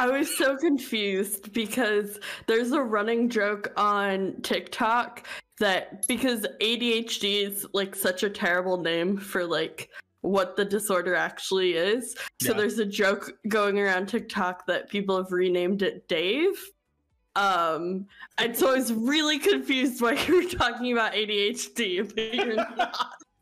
I 0.00 0.08
was 0.10 0.36
so 0.36 0.56
confused 0.56 1.52
because 1.52 2.18
there's 2.48 2.72
a 2.72 2.82
running 2.82 3.28
joke 3.28 3.72
on 3.76 4.34
TikTok 4.42 5.24
that 5.60 6.04
because 6.08 6.44
ADHD 6.60 7.46
is 7.46 7.64
like 7.72 7.94
such 7.94 8.24
a 8.24 8.30
terrible 8.30 8.78
name 8.78 9.16
for 9.16 9.44
like 9.44 9.88
what 10.22 10.56
the 10.56 10.64
disorder 10.64 11.14
actually 11.14 11.74
is. 11.74 12.16
So 12.42 12.50
Yeah. 12.50 12.58
there's 12.58 12.80
a 12.80 12.84
joke 12.84 13.30
going 13.46 13.78
around 13.78 14.06
TikTok 14.08 14.66
that 14.66 14.90
people 14.90 15.16
have 15.16 15.30
renamed 15.30 15.82
it 15.82 16.08
Dave. 16.08 16.58
Um 17.36 18.06
and 18.38 18.56
so 18.56 18.70
I 18.72 18.78
was 18.78 18.92
really 18.92 19.38
confused 19.38 20.02
why 20.02 20.14
you 20.26 20.42
were 20.42 20.50
talking 20.50 20.90
about 20.92 21.12
ADHD, 21.12 22.02
but 22.14 22.34
you're 22.34 22.54
not. 22.76 22.98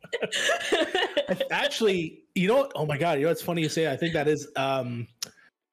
Actually, 1.51 2.23
you 2.35 2.49
know, 2.49 2.57
what? 2.57 2.73
oh 2.75 2.87
my 2.87 2.99
god, 2.99 3.19
you 3.19 3.25
know 3.25 3.31
what's 3.31 3.43
funny 3.43 3.63
you 3.63 3.69
say? 3.69 3.91
I 3.91 3.97
think 3.97 4.13
that 4.15 4.29
is 4.29 4.49
um 4.57 5.07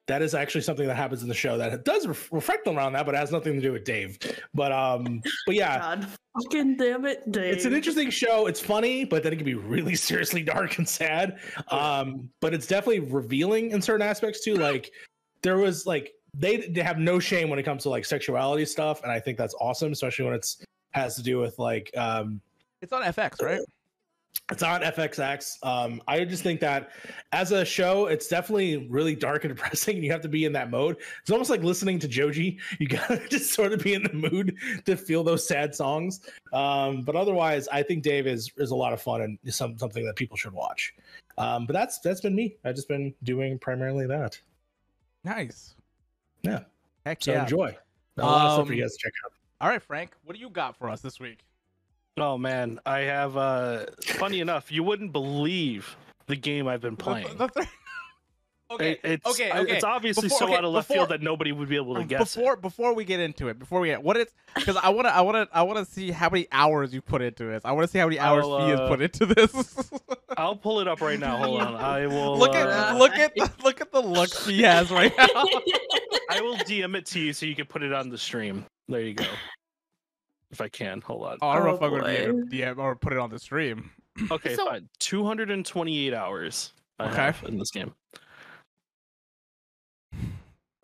that 0.07 0.21
is 0.21 0.35
actually 0.35 0.61
something 0.61 0.85
that 0.85 0.95
happens 0.95 1.21
in 1.23 1.29
the 1.29 1.33
show 1.33 1.57
that 1.57 1.85
does 1.85 2.05
ref- 2.05 2.31
reflect 2.31 2.67
around 2.67 2.93
that, 2.93 3.05
but 3.05 3.15
it 3.15 3.17
has 3.17 3.31
nothing 3.31 3.53
to 3.53 3.61
do 3.61 3.71
with 3.71 3.85
Dave. 3.85 4.19
But 4.53 4.71
um, 4.71 5.21
but 5.45 5.55
yeah, 5.55 5.79
God 5.79 6.07
fucking 6.41 6.75
damn 6.75 7.05
it, 7.05 7.31
Dave. 7.31 7.53
it's 7.53 7.65
an 7.65 7.73
interesting 7.73 8.09
show. 8.09 8.47
It's 8.47 8.59
funny, 8.59 9.05
but 9.05 9.23
then 9.23 9.31
it 9.31 9.37
can 9.37 9.45
be 9.45 9.55
really 9.55 9.95
seriously 10.09 10.43
dark 10.43 10.77
and 10.77 10.87
sad. 10.87 11.39
Um, 11.69 12.29
but 12.41 12.53
it's 12.53 12.67
definitely 12.67 12.99
revealing 12.99 13.71
in 13.71 13.81
certain 13.81 14.05
aspects 14.05 14.43
too. 14.43 14.55
Like 14.55 14.91
there 15.41 15.57
was 15.57 15.85
like 15.85 16.13
they, 16.33 16.67
they 16.67 16.81
have 16.81 16.97
no 16.97 17.19
shame 17.19 17.49
when 17.49 17.59
it 17.59 17.63
comes 17.63 17.83
to 17.83 17.89
like 17.89 18.03
sexuality 18.03 18.65
stuff, 18.65 19.03
and 19.03 19.11
I 19.11 19.19
think 19.19 19.37
that's 19.37 19.55
awesome, 19.61 19.93
especially 19.93 20.25
when 20.25 20.33
it's 20.33 20.63
has 20.91 21.15
to 21.15 21.23
do 21.23 21.39
with 21.39 21.57
like 21.59 21.89
um 21.97 22.41
It's 22.81 22.91
on 22.91 23.03
FX, 23.03 23.41
right? 23.41 23.61
It's 24.51 24.61
on 24.61 24.81
FXX. 24.81 25.65
Um, 25.65 26.01
I 26.07 26.25
just 26.25 26.43
think 26.43 26.59
that 26.59 26.91
as 27.31 27.51
a 27.51 27.63
show, 27.63 28.07
it's 28.07 28.27
definitely 28.27 28.87
really 28.89 29.15
dark 29.15 29.45
and 29.45 29.55
depressing. 29.55 29.95
And 29.95 30.03
you 30.03 30.11
have 30.11 30.21
to 30.21 30.27
be 30.27 30.45
in 30.45 30.51
that 30.53 30.69
mode. 30.69 30.97
It's 31.21 31.31
almost 31.31 31.49
like 31.49 31.63
listening 31.63 31.97
to 31.99 32.07
Joji. 32.07 32.59
You 32.79 32.87
gotta 32.87 33.25
just 33.29 33.53
sort 33.53 33.71
of 33.71 33.81
be 33.81 33.93
in 33.93 34.03
the 34.03 34.13
mood 34.13 34.57
to 34.85 34.97
feel 34.97 35.23
those 35.23 35.47
sad 35.47 35.73
songs. 35.73 36.21
Um, 36.51 37.03
but 37.03 37.15
otherwise, 37.15 37.67
I 37.69 37.83
think 37.83 38.03
Dave 38.03 38.27
is 38.27 38.51
is 38.57 38.71
a 38.71 38.75
lot 38.75 38.91
of 38.91 39.01
fun 39.01 39.21
and 39.21 39.39
is 39.43 39.55
some, 39.55 39.77
something 39.77 40.05
that 40.05 40.15
people 40.15 40.35
should 40.35 40.53
watch. 40.53 40.93
Um, 41.37 41.65
but 41.65 41.73
that's 41.73 41.99
that's 41.99 42.21
been 42.21 42.35
me. 42.35 42.57
I've 42.65 42.75
just 42.75 42.87
been 42.89 43.13
doing 43.23 43.57
primarily 43.57 44.05
that. 44.07 44.39
Nice. 45.23 45.75
Yeah. 46.41 46.59
Heck 47.05 47.23
So 47.23 47.31
yeah. 47.31 47.43
enjoy. 47.43 47.75
A 48.17 48.21
lot 48.21 48.45
of 48.45 48.53
stuff 48.53 48.67
for 48.67 48.73
you 48.73 48.83
Um, 48.83 48.87
guys 48.87 48.97
to 48.97 49.03
check 49.03 49.13
out. 49.25 49.31
All 49.61 49.69
right, 49.69 49.81
Frank, 49.81 50.11
what 50.25 50.35
do 50.35 50.41
you 50.41 50.49
got 50.49 50.77
for 50.77 50.89
us 50.89 51.01
this 51.01 51.19
week? 51.19 51.39
Oh 52.17 52.37
man, 52.37 52.79
I 52.85 52.99
have. 52.99 53.35
uh 53.37 53.85
Funny 54.03 54.39
enough, 54.39 54.71
you 54.71 54.83
wouldn't 54.83 55.11
believe 55.11 55.95
the 56.27 56.35
game 56.35 56.67
I've 56.67 56.81
been 56.81 56.95
playing. 56.95 57.37
The- 57.37 57.47
the- 57.47 57.67
okay. 58.71 58.91
It- 58.91 58.99
it's, 59.03 59.25
okay, 59.25 59.49
I- 59.49 59.61
It's 59.63 59.83
obviously 59.83 60.23
Before- 60.29 60.37
so 60.39 60.45
okay, 60.45 60.55
out 60.57 60.63
of 60.63 60.71
left 60.73 60.87
before- 60.89 61.05
field 61.07 61.09
that 61.09 61.21
nobody 61.23 61.51
would 61.51 61.69
be 61.69 61.75
able 61.75 61.95
to 61.95 62.03
guess. 62.03 62.35
it. 62.35 62.39
before 62.39 62.55
before 62.55 62.93
we 62.93 63.03
get 63.03 63.19
into 63.19 63.47
it, 63.47 63.57
before 63.57 63.79
we 63.79 63.87
get 63.87 64.03
what 64.03 64.15
it's 64.17 64.31
because 64.53 64.77
I 64.77 64.89
want 64.89 65.07
to 65.07 65.15
I 65.15 65.21
want 65.21 65.49
to 65.49 65.57
I 65.57 65.63
want 65.63 65.79
to 65.85 65.91
see 65.91 66.11
how 66.11 66.29
many 66.29 66.47
hours 66.51 66.93
you 66.93 67.01
put 67.01 67.21
into 67.23 67.45
this. 67.45 67.61
I 67.65 67.71
want 67.71 67.85
to 67.87 67.91
see 67.91 67.97
how 67.99 68.05
many 68.05 68.19
hours 68.19 68.45
I'll, 68.45 68.59
Fee 68.59 68.69
has 68.71 68.79
uh, 68.79 68.87
put 68.89 69.01
into 69.01 69.25
this. 69.25 69.91
I'll 70.37 70.55
pull 70.55 70.79
it 70.81 70.87
up 70.87 71.01
right 71.01 71.19
now. 71.19 71.37
Hold 71.37 71.61
on. 71.61 71.75
I 71.75 72.05
will. 72.07 72.37
look 72.37 72.51
uh, 72.53 72.91
at 72.91 72.97
look 72.97 73.13
at 73.13 73.33
the, 73.35 73.49
look 73.63 73.81
at 73.81 73.91
the 73.91 74.01
look 74.01 74.31
he 74.33 74.61
has 74.61 74.91
right 74.91 75.11
now. 75.17 75.25
I 76.29 76.41
will 76.41 76.57
DM 76.57 76.95
it 76.95 77.05
to 77.07 77.19
you 77.19 77.33
so 77.33 77.45
you 77.47 77.55
can 77.55 77.65
put 77.65 77.81
it 77.83 77.91
on 77.91 78.09
the 78.09 78.17
stream. 78.19 78.65
There 78.87 79.01
you 79.01 79.13
go. 79.15 79.25
If 80.53 80.61
I 80.61 80.69
can, 80.69 81.01
hold 81.01 81.25
on. 81.25 81.39
Oh, 81.41 81.47
I 81.49 81.55
don't 81.55 81.65
know 81.65 81.71
Oh, 81.71 81.75
if 81.77 81.81
I'm 81.81 81.89
gonna 81.89 82.03
be 82.03 82.11
able 82.21 82.39
oh, 82.39 82.43
to. 82.43 82.47
DM 82.47 82.77
or 82.77 82.95
put 82.95 83.11
it 83.11 83.17
on 83.17 83.31
the 83.31 83.39
stream. 83.39 83.89
Okay, 84.29 84.53
So- 84.53 84.67
fine. 84.67 84.87
228 84.99 86.13
hours. 86.13 86.73
I 86.99 87.07
Okay. 87.07 87.15
have 87.15 87.43
in 87.47 87.57
this 87.57 87.71
game. 87.71 87.91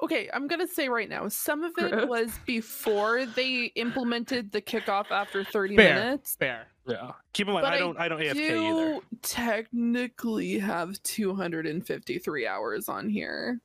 Okay, 0.02 0.28
I'm 0.34 0.48
gonna 0.48 0.66
say 0.68 0.90
right 0.90 1.08
now, 1.08 1.28
some 1.28 1.64
of 1.64 1.74
it 1.78 2.08
was 2.10 2.32
before 2.48 3.28
they 3.28 3.66
implemented 3.76 4.52
the 4.52 4.60
kickoff 4.62 5.12
after 5.12 5.44
30 5.44 5.76
Fair. 5.76 5.94
minutes. 5.96 6.36
Fair. 6.40 6.66
Yeah. 6.88 7.12
Keep 7.34 7.50
in 7.50 7.54
mind, 7.54 7.66
But 7.66 7.74
I 7.74 7.78
don't. 7.78 8.00
I, 8.00 8.08
don't 8.08 8.20
AFK 8.20 8.34
do 8.34 8.66
either. 8.96 9.00
technically 9.22 10.58
have 10.58 11.00
253 11.04 12.48
hours 12.48 12.90
on 12.90 13.08
here. 13.10 13.60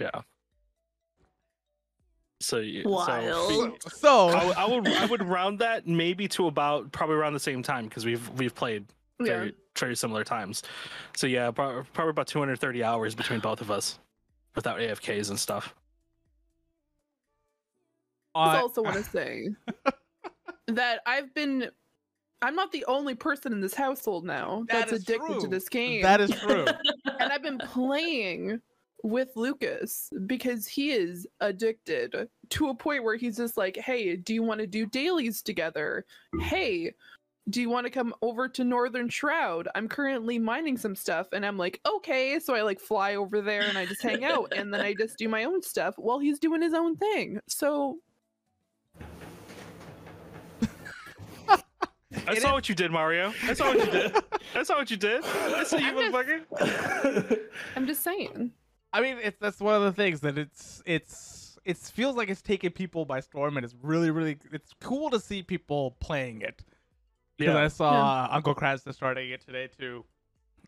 Yeah. 0.00 0.22
So, 2.42 2.62
Wild. 2.84 3.80
so 3.82 3.88
So 3.88 4.28
I, 4.28 4.44
would- 4.44 4.56
I 4.56 4.66
would 4.66 4.88
I 4.88 5.06
would 5.06 5.22
round 5.24 5.58
that 5.60 5.86
maybe 5.86 6.26
to 6.28 6.46
about 6.48 6.90
probably 6.92 7.16
around 7.16 7.34
the 7.34 7.40
same 7.40 7.62
time 7.62 7.84
because 7.86 8.04
we've 8.04 8.28
we've 8.30 8.54
played 8.54 8.84
Yeah. 9.20 9.26
very 9.26 9.54
very 9.78 9.96
similar 9.96 10.24
times. 10.24 10.62
So 11.16 11.26
yeah, 11.26 11.50
probably 11.50 11.84
about 11.98 12.26
230 12.26 12.84
hours 12.84 13.14
between 13.14 13.40
both 13.40 13.60
of 13.60 13.70
us 13.70 13.98
without 14.54 14.78
AFKs 14.78 15.30
and 15.30 15.38
stuff. 15.38 15.74
I 18.34 18.58
also 18.60 18.82
want 18.82 18.96
to 18.96 19.02
say 19.04 19.48
that 20.68 21.00
I've 21.06 21.32
been. 21.34 21.70
I'm 22.44 22.56
not 22.56 22.72
the 22.72 22.84
only 22.86 23.14
person 23.14 23.52
in 23.52 23.60
this 23.60 23.72
household 23.74 24.24
now 24.24 24.64
That 24.68 24.88
that's 24.88 25.02
addicted 25.02 25.26
true. 25.34 25.40
to 25.42 25.46
this 25.46 25.68
game. 25.68 26.02
that 26.02 26.20
is 26.20 26.30
true. 26.32 26.66
and 27.20 27.32
I've 27.32 27.42
been 27.42 27.58
playing 27.58 28.60
with 29.02 29.30
Lucas 29.36 30.10
because 30.26 30.66
he 30.66 30.92
is 30.92 31.26
addicted 31.40 32.28
to 32.50 32.68
a 32.68 32.74
point 32.74 33.04
where 33.04 33.16
he's 33.16 33.36
just 33.36 33.56
like, 33.56 33.76
"Hey, 33.76 34.16
do 34.16 34.34
you 34.34 34.42
want 34.42 34.60
to 34.60 34.66
do 34.66 34.86
dailies 34.86 35.42
together? 35.42 36.04
Hey, 36.40 36.94
do 37.50 37.60
you 37.60 37.68
want 37.68 37.86
to 37.86 37.90
come 37.90 38.14
over 38.22 38.48
to 38.48 38.62
Northern 38.64 39.08
Shroud? 39.08 39.68
I'm 39.74 39.88
currently 39.88 40.38
mining 40.38 40.76
some 40.76 40.94
stuff." 40.94 41.28
And 41.32 41.44
I'm 41.44 41.58
like, 41.58 41.80
"Okay." 41.86 42.38
So 42.38 42.54
I 42.54 42.62
like 42.62 42.80
fly 42.80 43.16
over 43.16 43.40
there 43.40 43.62
and 43.62 43.76
I 43.76 43.86
just 43.86 44.02
hang 44.02 44.24
out 44.24 44.52
and 44.56 44.72
then 44.72 44.80
I 44.80 44.94
just 44.94 45.18
do 45.18 45.28
my 45.28 45.44
own 45.44 45.62
stuff 45.62 45.94
while 45.98 46.18
he's 46.18 46.38
doing 46.38 46.62
his 46.62 46.74
own 46.74 46.96
thing. 46.96 47.40
So 47.48 47.98
I 52.26 52.38
saw 52.38 52.52
what 52.52 52.68
you 52.68 52.74
did, 52.74 52.90
Mario. 52.90 53.32
I 53.44 53.54
saw 53.54 53.74
what 53.74 53.84
you 53.84 53.90
did. 53.90 54.16
I 54.54 54.62
saw 54.62 54.76
what 54.76 54.90
you 54.90 54.96
did. 54.96 55.24
I 55.24 55.64
saw 55.64 55.76
you, 55.78 55.86
I'm 55.86 56.12
motherfucker. 56.12 57.38
I'm 57.74 57.86
just 57.86 58.02
saying. 58.02 58.52
I 58.92 59.00
mean, 59.00 59.18
it's 59.22 59.38
that's 59.38 59.60
one 59.60 59.74
of 59.74 59.82
the 59.82 59.92
things 59.92 60.20
that 60.20 60.36
it's 60.38 60.82
it's 60.84 61.58
it 61.64 61.76
feels 61.78 62.16
like 62.16 62.28
it's 62.28 62.42
taking 62.42 62.70
people 62.70 63.04
by 63.04 63.20
storm, 63.20 63.56
and 63.56 63.64
it's 63.64 63.74
really 63.82 64.10
really 64.10 64.38
it's 64.52 64.72
cool 64.80 65.10
to 65.10 65.20
see 65.20 65.42
people 65.42 65.92
playing 66.00 66.42
it. 66.42 66.62
Because 67.38 67.54
I 67.54 67.64
Yeah. 67.64 67.68
saw 67.68 68.28
Uncle 68.30 68.54
Krasta 68.54 68.94
starting 68.94 69.30
it 69.30 69.40
today 69.40 69.68
too, 69.68 70.04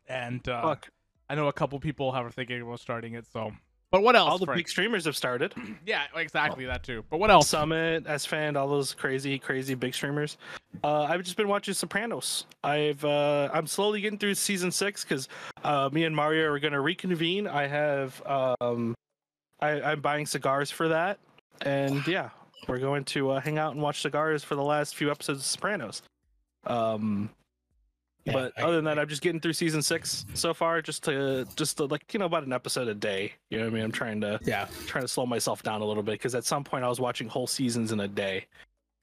and 0.08 0.46
uh, 0.48 0.62
Fuck. 0.62 0.88
I 1.28 1.34
know 1.34 1.48
a 1.48 1.52
couple 1.52 1.78
people 1.80 2.12
have 2.12 2.24
are 2.26 2.30
thinking 2.30 2.60
about 2.62 2.80
starting 2.80 3.14
it. 3.14 3.26
So, 3.26 3.52
but 3.94 4.02
what 4.02 4.16
else? 4.16 4.28
All 4.28 4.38
the 4.38 4.46
Frank? 4.46 4.58
big 4.58 4.68
streamers 4.68 5.04
have 5.04 5.16
started. 5.16 5.54
yeah, 5.86 6.02
exactly 6.16 6.64
that 6.64 6.82
too. 6.82 7.04
But 7.10 7.20
what 7.20 7.30
else? 7.30 7.48
Summit, 7.48 8.02
Esfand, 8.06 8.56
all 8.56 8.66
those 8.66 8.92
crazy, 8.92 9.38
crazy 9.38 9.76
big 9.76 9.94
streamers. 9.94 10.36
Uh, 10.82 11.04
I've 11.04 11.22
just 11.22 11.36
been 11.36 11.46
watching 11.46 11.74
Sopranos. 11.74 12.46
I've 12.64 13.04
uh, 13.04 13.50
I'm 13.52 13.68
slowly 13.68 14.00
getting 14.00 14.18
through 14.18 14.34
season 14.34 14.72
six 14.72 15.04
because 15.04 15.28
uh, 15.62 15.90
me 15.92 16.02
and 16.02 16.16
Mario 16.16 16.50
are 16.50 16.58
gonna 16.58 16.80
reconvene. 16.80 17.46
I 17.46 17.68
have 17.68 18.20
um, 18.26 18.96
I, 19.60 19.80
I'm 19.80 20.00
buying 20.00 20.26
cigars 20.26 20.72
for 20.72 20.88
that, 20.88 21.20
and 21.62 22.04
yeah, 22.04 22.30
we're 22.66 22.80
going 22.80 23.04
to 23.04 23.30
uh, 23.30 23.40
hang 23.40 23.58
out 23.58 23.74
and 23.74 23.80
watch 23.80 24.02
cigars 24.02 24.42
for 24.42 24.56
the 24.56 24.64
last 24.64 24.96
few 24.96 25.08
episodes 25.08 25.38
of 25.38 25.46
Sopranos. 25.46 26.02
Um, 26.66 27.30
Yeah, 28.24 28.32
but 28.32 28.52
I- 28.56 28.62
other 28.62 28.76
than 28.76 28.84
that, 28.86 28.98
I'm 28.98 29.08
just 29.08 29.20
getting 29.22 29.40
through 29.40 29.52
season 29.52 29.82
six 29.82 30.24
so 30.34 30.54
far, 30.54 30.80
just 30.80 31.04
to 31.04 31.46
just 31.56 31.76
to, 31.76 31.84
like 31.84 32.12
you 32.14 32.18
know 32.18 32.24
about 32.26 32.44
an 32.44 32.52
episode 32.52 32.88
a 32.88 32.94
day. 32.94 33.32
You 33.50 33.58
know 33.58 33.64
what 33.64 33.72
I 33.72 33.74
mean? 33.74 33.84
I'm 33.84 33.92
trying 33.92 34.20
to 34.22 34.40
yeah, 34.44 34.66
trying 34.86 35.04
to 35.04 35.08
slow 35.08 35.26
myself 35.26 35.62
down 35.62 35.82
a 35.82 35.84
little 35.84 36.02
bit 36.02 36.12
because 36.12 36.34
at 36.34 36.44
some 36.44 36.64
point 36.64 36.84
I 36.84 36.88
was 36.88 37.00
watching 37.00 37.28
whole 37.28 37.46
seasons 37.46 37.92
in 37.92 38.00
a 38.00 38.08
day, 38.08 38.46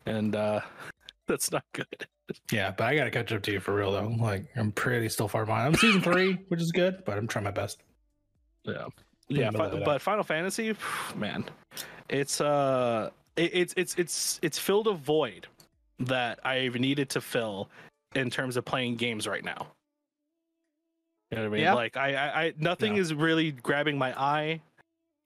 and 0.05 0.35
uh, 0.35 0.61
that's 1.27 1.51
not 1.51 1.63
good. 1.73 2.07
yeah. 2.51 2.71
But 2.71 2.85
I 2.85 2.95
gotta 2.95 3.11
catch 3.11 3.31
up 3.31 3.43
to 3.43 3.51
you 3.51 3.59
for 3.59 3.75
real 3.75 3.91
though. 3.91 4.07
Like 4.19 4.45
I'm 4.55 4.71
pretty 4.71 5.07
still 5.09 5.27
far 5.27 5.45
behind. 5.45 5.67
I'm 5.67 5.75
season 5.75 6.01
three, 6.01 6.33
which 6.47 6.61
is 6.61 6.71
good, 6.71 7.03
but 7.05 7.17
I'm 7.17 7.27
trying 7.27 7.45
my 7.45 7.51
best. 7.51 7.83
Yeah, 8.63 8.87
yeah. 9.27 9.51
Fi- 9.51 9.83
but 9.85 10.01
Final 10.01 10.23
Fantasy, 10.23 10.75
man, 11.15 11.45
it's 12.09 12.41
uh, 12.41 13.11
it, 13.35 13.51
it's 13.53 13.73
it's 13.77 13.95
it's 13.95 14.39
it's 14.41 14.57
filled 14.57 14.87
a 14.87 14.93
void 14.93 15.45
that 15.99 16.39
I've 16.43 16.75
needed 16.79 17.09
to 17.11 17.21
fill 17.21 17.69
in 18.15 18.29
terms 18.29 18.57
of 18.57 18.65
playing 18.65 18.95
games 18.95 19.27
right 19.27 19.43
now. 19.43 19.67
You 21.31 21.37
know 21.37 21.43
what 21.43 21.47
I 21.47 21.49
mean? 21.51 21.61
Yeah. 21.61 21.73
Like 21.73 21.95
I, 21.97 22.13
I, 22.15 22.41
I 22.45 22.53
nothing 22.57 22.95
Yeah. 22.95 23.01
is 23.01 23.13
really 23.13 23.51
grabbing 23.51 23.97
my 23.97 24.13
eye. 24.19 24.61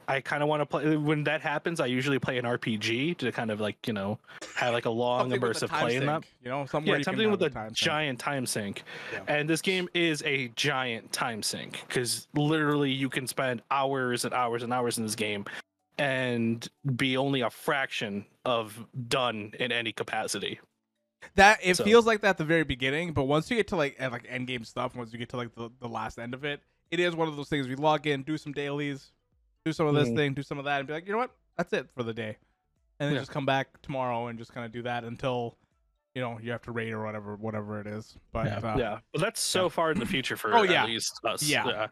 I 0.07 0.21
kind 0.21 0.43
of 0.43 0.49
want 0.49 0.61
to 0.61 0.67
play 0.67 0.95
when 0.97 1.23
that 1.23 1.41
happens. 1.41 1.79
I 1.79 1.87
usually 1.87 2.19
play 2.19 2.37
an 2.37 2.45
RPG 2.45 3.17
to 3.17 3.31
kind 3.31 3.49
of 3.49 3.59
like 3.59 3.75
you 3.87 3.93
know 3.93 4.19
have 4.55 4.71
like 4.71 4.85
a 4.85 4.89
long 4.91 5.31
immersive 5.31 5.69
play 5.69 5.95
in 5.95 6.05
that. 6.05 6.23
You 6.43 6.49
know, 6.51 6.67
Yeah, 6.83 7.01
something 7.01 7.31
with 7.31 7.41
a 7.41 7.49
time 7.49 7.69
sink. 7.69 7.77
giant 7.77 8.19
time 8.19 8.45
sink. 8.45 8.83
Yeah. 9.11 9.21
And 9.27 9.49
this 9.49 9.63
game 9.63 9.89
is 9.95 10.21
a 10.23 10.49
giant 10.49 11.11
time 11.11 11.41
sink 11.41 11.83
because 11.87 12.27
literally 12.35 12.91
you 12.91 13.09
can 13.09 13.25
spend 13.25 13.63
hours 13.71 14.25
and 14.25 14.33
hours 14.35 14.61
and 14.61 14.71
hours 14.71 14.99
in 14.99 15.03
this 15.05 15.15
game 15.15 15.43
and 15.97 16.67
be 16.95 17.17
only 17.17 17.41
a 17.41 17.49
fraction 17.49 18.25
of 18.43 18.85
done 19.07 19.53
in 19.59 19.71
any 19.71 19.91
capacity. 19.91 20.59
That 21.35 21.59
it 21.63 21.77
So- 21.77 21.83
feels 21.83 22.05
like 22.05 22.21
that 22.21 22.29
at 22.31 22.37
the 22.37 22.45
very 22.45 22.63
beginning, 22.63 23.13
but 23.13 23.23
once 23.23 23.49
you 23.49 23.57
get 23.57 23.67
to 23.69 23.75
like 23.75 23.95
at 23.99 24.11
like 24.11 24.25
end 24.29 24.47
game 24.47 24.63
stuff, 24.63 24.95
once 24.95 25.11
you 25.11 25.19
get 25.19 25.29
to 25.29 25.37
like 25.37 25.53
the, 25.55 25.69
the 25.79 25.87
last 25.89 26.19
end 26.19 26.33
of 26.33 26.45
it, 26.45 26.61
it 26.91 26.99
is 26.99 27.15
one 27.15 27.27
of 27.27 27.35
those 27.35 27.49
things 27.49 27.67
we 27.67 27.75
log 27.75 28.05
in, 28.07 28.23
do 28.23 28.37
some 28.37 28.53
dailies, 28.53 29.11
do 29.65 29.73
some 29.73 29.87
of 29.87 29.95
this 29.95 30.07
Mhm. 30.09 30.15
thing, 30.15 30.33
do 30.33 30.43
some 30.43 30.59
of 30.59 30.65
that, 30.65 30.79
and 30.79 30.87
be 30.87 30.93
like, 30.93 31.05
you 31.07 31.11
know 31.11 31.17
what, 31.17 31.31
that's 31.57 31.73
it 31.73 31.89
for 31.95 32.03
the 32.03 32.13
day, 32.13 32.37
and 32.99 33.07
then 33.07 33.13
Yeah. 33.13 33.19
just 33.21 33.31
come 33.31 33.45
back 33.45 33.81
tomorrow 33.81 34.27
and 34.27 34.37
just 34.37 34.53
kind 34.53 34.65
of 34.65 34.71
do 34.71 34.83
that 34.83 35.03
until 35.03 35.57
you 36.13 36.21
know 36.21 36.39
you 36.41 36.51
have 36.51 36.61
to 36.61 36.71
raid 36.71 36.93
or 36.93 37.03
whatever, 37.03 37.35
whatever 37.35 37.81
it 37.81 37.87
is. 37.87 38.15
But 38.31 38.45
Yeah. 38.45 38.57
uh, 38.59 38.77
yeah, 38.77 38.99
but 39.11 39.19
that's 39.19 39.41
so 39.41 39.67
far 39.67 39.91
in 39.91 39.99
the 39.99 40.05
future 40.05 40.37
for 40.37 40.53
Oh, 40.55 40.63
at 40.63 40.69
yeah. 40.69 40.85
least 40.85 41.19
us. 41.25 41.43
Yeah. 41.43 41.87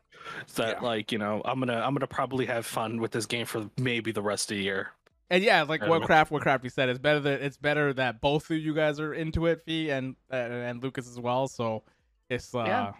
that 0.56 0.78
Yeah. 0.78 0.80
like 0.82 1.12
you 1.12 1.18
know, 1.18 1.42
I'm 1.44 1.60
gonna 1.60 1.82
I'm 1.82 1.94
gonna 1.94 2.08
probably 2.08 2.46
have 2.46 2.66
fun 2.66 3.02
with 3.02 3.12
this 3.12 3.26
game 3.26 3.46
for 3.46 3.70
maybe 3.78 4.12
the 4.14 4.22
rest 4.22 4.50
of 4.52 4.56
the 4.58 4.64
year. 4.64 4.92
And 5.34 5.44
yeah, 5.44 5.64
like 5.64 5.82
what 5.88 6.04
craft 6.04 6.30
what 6.30 6.44
crafty 6.44 6.70
said, 6.70 6.90
it's 6.90 7.00
better 7.00 7.20
that 7.22 7.42
it's 7.42 7.58
better 7.58 7.92
that 7.94 8.22
both 8.22 8.52
of 8.52 8.58
you 8.58 8.76
guys 8.76 9.00
are 9.00 9.16
into 9.16 9.48
it, 9.48 9.64
Fee 9.66 9.90
and 9.90 10.16
uh, 10.32 10.36
and 10.36 10.84
Lucas 10.84 11.10
as 11.10 11.20
well. 11.20 11.48
So 11.48 11.82
it's 12.30 12.54
uh 12.54 12.64
Yeah. 12.66 12.92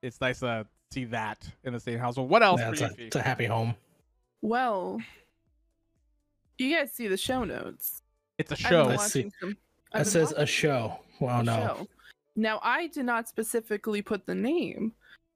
it's 0.00 0.18
nice 0.18 0.40
to 0.40 0.66
see 0.90 1.04
that 1.04 1.46
in 1.64 1.74
the 1.74 1.80
same 1.80 1.98
household. 1.98 2.30
What 2.30 2.42
else 2.42 2.60
Yeah, 2.60 2.68
for 2.68 2.72
it's, 2.72 2.80
you, 2.80 2.86
a, 2.86 2.90
Fee? 2.92 3.02
it's 3.08 3.16
a 3.16 3.20
happy 3.20 3.44
home. 3.44 3.74
Well, 4.40 5.02
you 6.56 6.74
guys 6.74 6.92
see 6.92 7.08
the 7.08 7.16
show 7.18 7.44
notes. 7.44 8.00
It's 8.38 8.50
a 8.50 8.54
I've 8.54 8.58
been 8.60 8.70
show. 8.70 8.82
Let's 8.84 9.12
see. 9.12 9.30
some- 9.38 9.50
That 9.50 9.98
I've 9.98 10.04
been 10.04 10.04
says 10.06 10.32
a 10.32 10.46
show. 10.46 10.98
Well, 11.20 11.38
the 11.38 11.42
no. 11.44 11.52
show. 11.56 11.88
Now, 12.36 12.58
I 12.62 12.86
did 12.86 13.04
not 13.04 13.28
specifically 13.28 14.00
put 14.00 14.24
the 14.24 14.34
name 14.34 14.94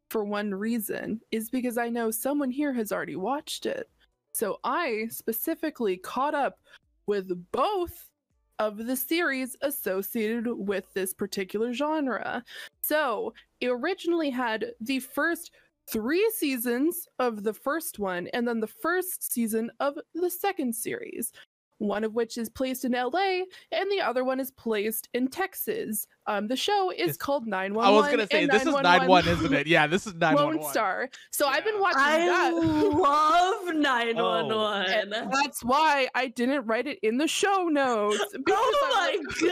for 0.09 0.25
one 0.25 0.55
reason, 0.55 1.21
is 1.31 1.51
because 1.51 1.77
I 1.77 1.91
know 1.91 2.11
someone 2.11 2.51
here 2.51 2.73
has 2.73 2.93
already 2.93 3.17
watched 3.17 3.67
it. 3.67 3.91
So 4.37 4.61
I 4.65 5.07
specifically 5.09 5.97
caught 5.97 6.35
up 6.35 6.59
with 7.07 7.31
both 7.53 8.11
of 8.59 8.77
the 8.77 8.95
series 8.95 9.57
associated 9.63 10.47
with 10.47 10.85
this 10.93 11.15
particular 11.15 11.73
genre. 11.73 12.45
So 12.83 13.33
it 13.61 13.69
originally 13.69 14.29
had 14.29 14.73
the 14.79 14.99
first 14.99 15.53
three 15.89 16.31
seasons 16.37 17.09
of 17.19 17.45
the 17.45 17.55
first 17.55 17.99
one, 17.99 18.27
and 18.35 18.47
then 18.47 18.61
the 18.61 18.67
first 18.67 19.33
season 19.33 19.71
of 19.81 19.95
the 20.15 20.29
second 20.29 20.75
series. 20.75 21.33
One 21.79 22.05
of 22.05 22.15
which 22.15 22.39
is 22.39 22.49
placed 22.49 22.85
in 22.87 22.93
LA, 22.93 23.43
and 23.71 23.91
the 23.91 24.01
other 24.01 24.25
one 24.25 24.41
is 24.41 24.51
placed 24.51 25.09
in 25.13 25.29
Texas. 25.29 26.07
Um, 26.27 26.49
the 26.49 26.57
show 26.57 26.91
is 26.91 26.99
It's- 27.01 27.17
called 27.19 27.47
911. 27.47 27.93
I 27.93 27.97
was 27.97 28.11
gonna 28.11 28.27
say 28.27 28.47
this 28.47 28.63
is 28.63 28.69
911 28.75 28.83
nine 29.01 29.09
one, 29.09 29.29
isn't 29.29 29.53
it? 29.55 29.67
Yeah, 29.67 29.87
this 29.87 30.07
is 30.07 30.15
911. 30.15 30.61
Lone. 30.63 30.71
Star. 30.73 31.09
So 31.31 31.47
I've 31.47 31.65
been 31.65 31.75
Yeah. 31.75 31.81
watching 31.81 32.01
I 32.03 32.19
that. 32.27 32.55
love 32.55 33.69
And 33.69 33.83
911. 33.83 35.31
that's 35.31 35.63
why 35.63 36.09
I 36.15 36.29
didn't 36.29 36.65
write 36.67 36.87
it 36.87 36.99
in 37.03 37.19
the 37.19 37.29
show 37.29 37.65
notes. 37.65 38.19
Oh 38.49 38.73
my 38.95 39.19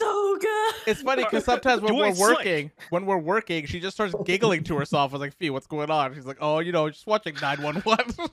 so 0.00 0.36
good. 0.38 0.74
it's 0.86 1.02
funny 1.02 1.24
because 1.24 1.44
sometimes 1.44 1.80
when 1.82 1.92
Do 1.94 1.98
we're 1.98 2.08
it 2.08 2.16
slick. 2.16 2.36
working, 2.38 2.70
when 2.90 3.06
we're 3.06 3.18
working, 3.18 3.66
she 3.66 3.80
just 3.80 3.96
starts 3.96 4.14
giggling 4.24 4.62
to 4.64 4.76
herself. 4.76 5.12
I 5.12 5.14
was 5.14 5.20
like, 5.20 5.34
Fee, 5.36 5.50
what's 5.50 5.66
going 5.66 5.90
on? 5.90 6.14
She's 6.14 6.26
like, 6.26 6.38
Oh, 6.40 6.58
you 6.58 6.72
know, 6.72 6.88
just 6.90 7.06
watching 7.06 7.34
nine 7.40 7.62
one 7.62 7.76
one. 7.76 7.98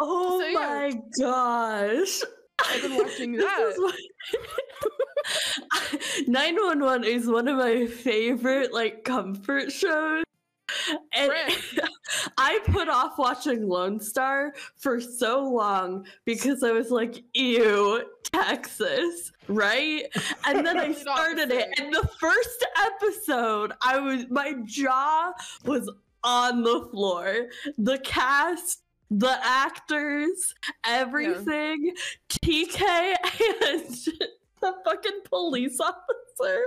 Oh 0.00 0.38
So, 0.40 0.46
yeah. 0.46 0.58
my 0.58 0.92
gosh. 1.20 2.20
I've 2.64 2.82
been 2.82 2.96
watching 2.96 3.32
This 3.36 3.44
that. 3.44 3.68
is 3.68 3.78
what- 3.78 3.94
911 6.28 7.04
is 7.04 7.26
one 7.26 7.48
of 7.48 7.56
my 7.56 7.86
favorite 7.86 8.72
like 8.72 9.02
comfort 9.04 9.72
shows. 9.72 10.22
And 11.12 11.32
I 12.38 12.60
put 12.66 12.88
off 12.88 13.18
watching 13.18 13.68
Lone 13.68 14.00
Star 14.00 14.54
for 14.76 15.00
so 15.00 15.42
long 15.42 16.06
because 16.24 16.62
I 16.62 16.72
was 16.72 16.90
like, 16.90 17.22
ew, 17.34 18.04
Texas, 18.24 19.32
right? 19.48 20.04
And 20.46 20.66
then 20.66 20.78
I 20.78 20.92
started 20.92 21.50
it, 21.50 21.68
and 21.78 21.92
the 21.92 22.08
first 22.20 22.66
episode, 22.76 23.72
I 23.82 23.98
was 23.98 24.26
my 24.30 24.54
jaw 24.64 25.32
was 25.64 25.90
on 26.24 26.62
the 26.62 26.88
floor. 26.90 27.48
The 27.78 27.98
cast, 27.98 28.82
the 29.10 29.38
actors, 29.42 30.54
everything. 30.84 31.94
TK 32.28 32.80
and 32.82 33.96
the 34.60 34.74
fucking 34.84 35.20
police 35.24 35.80
officer. 35.80 36.64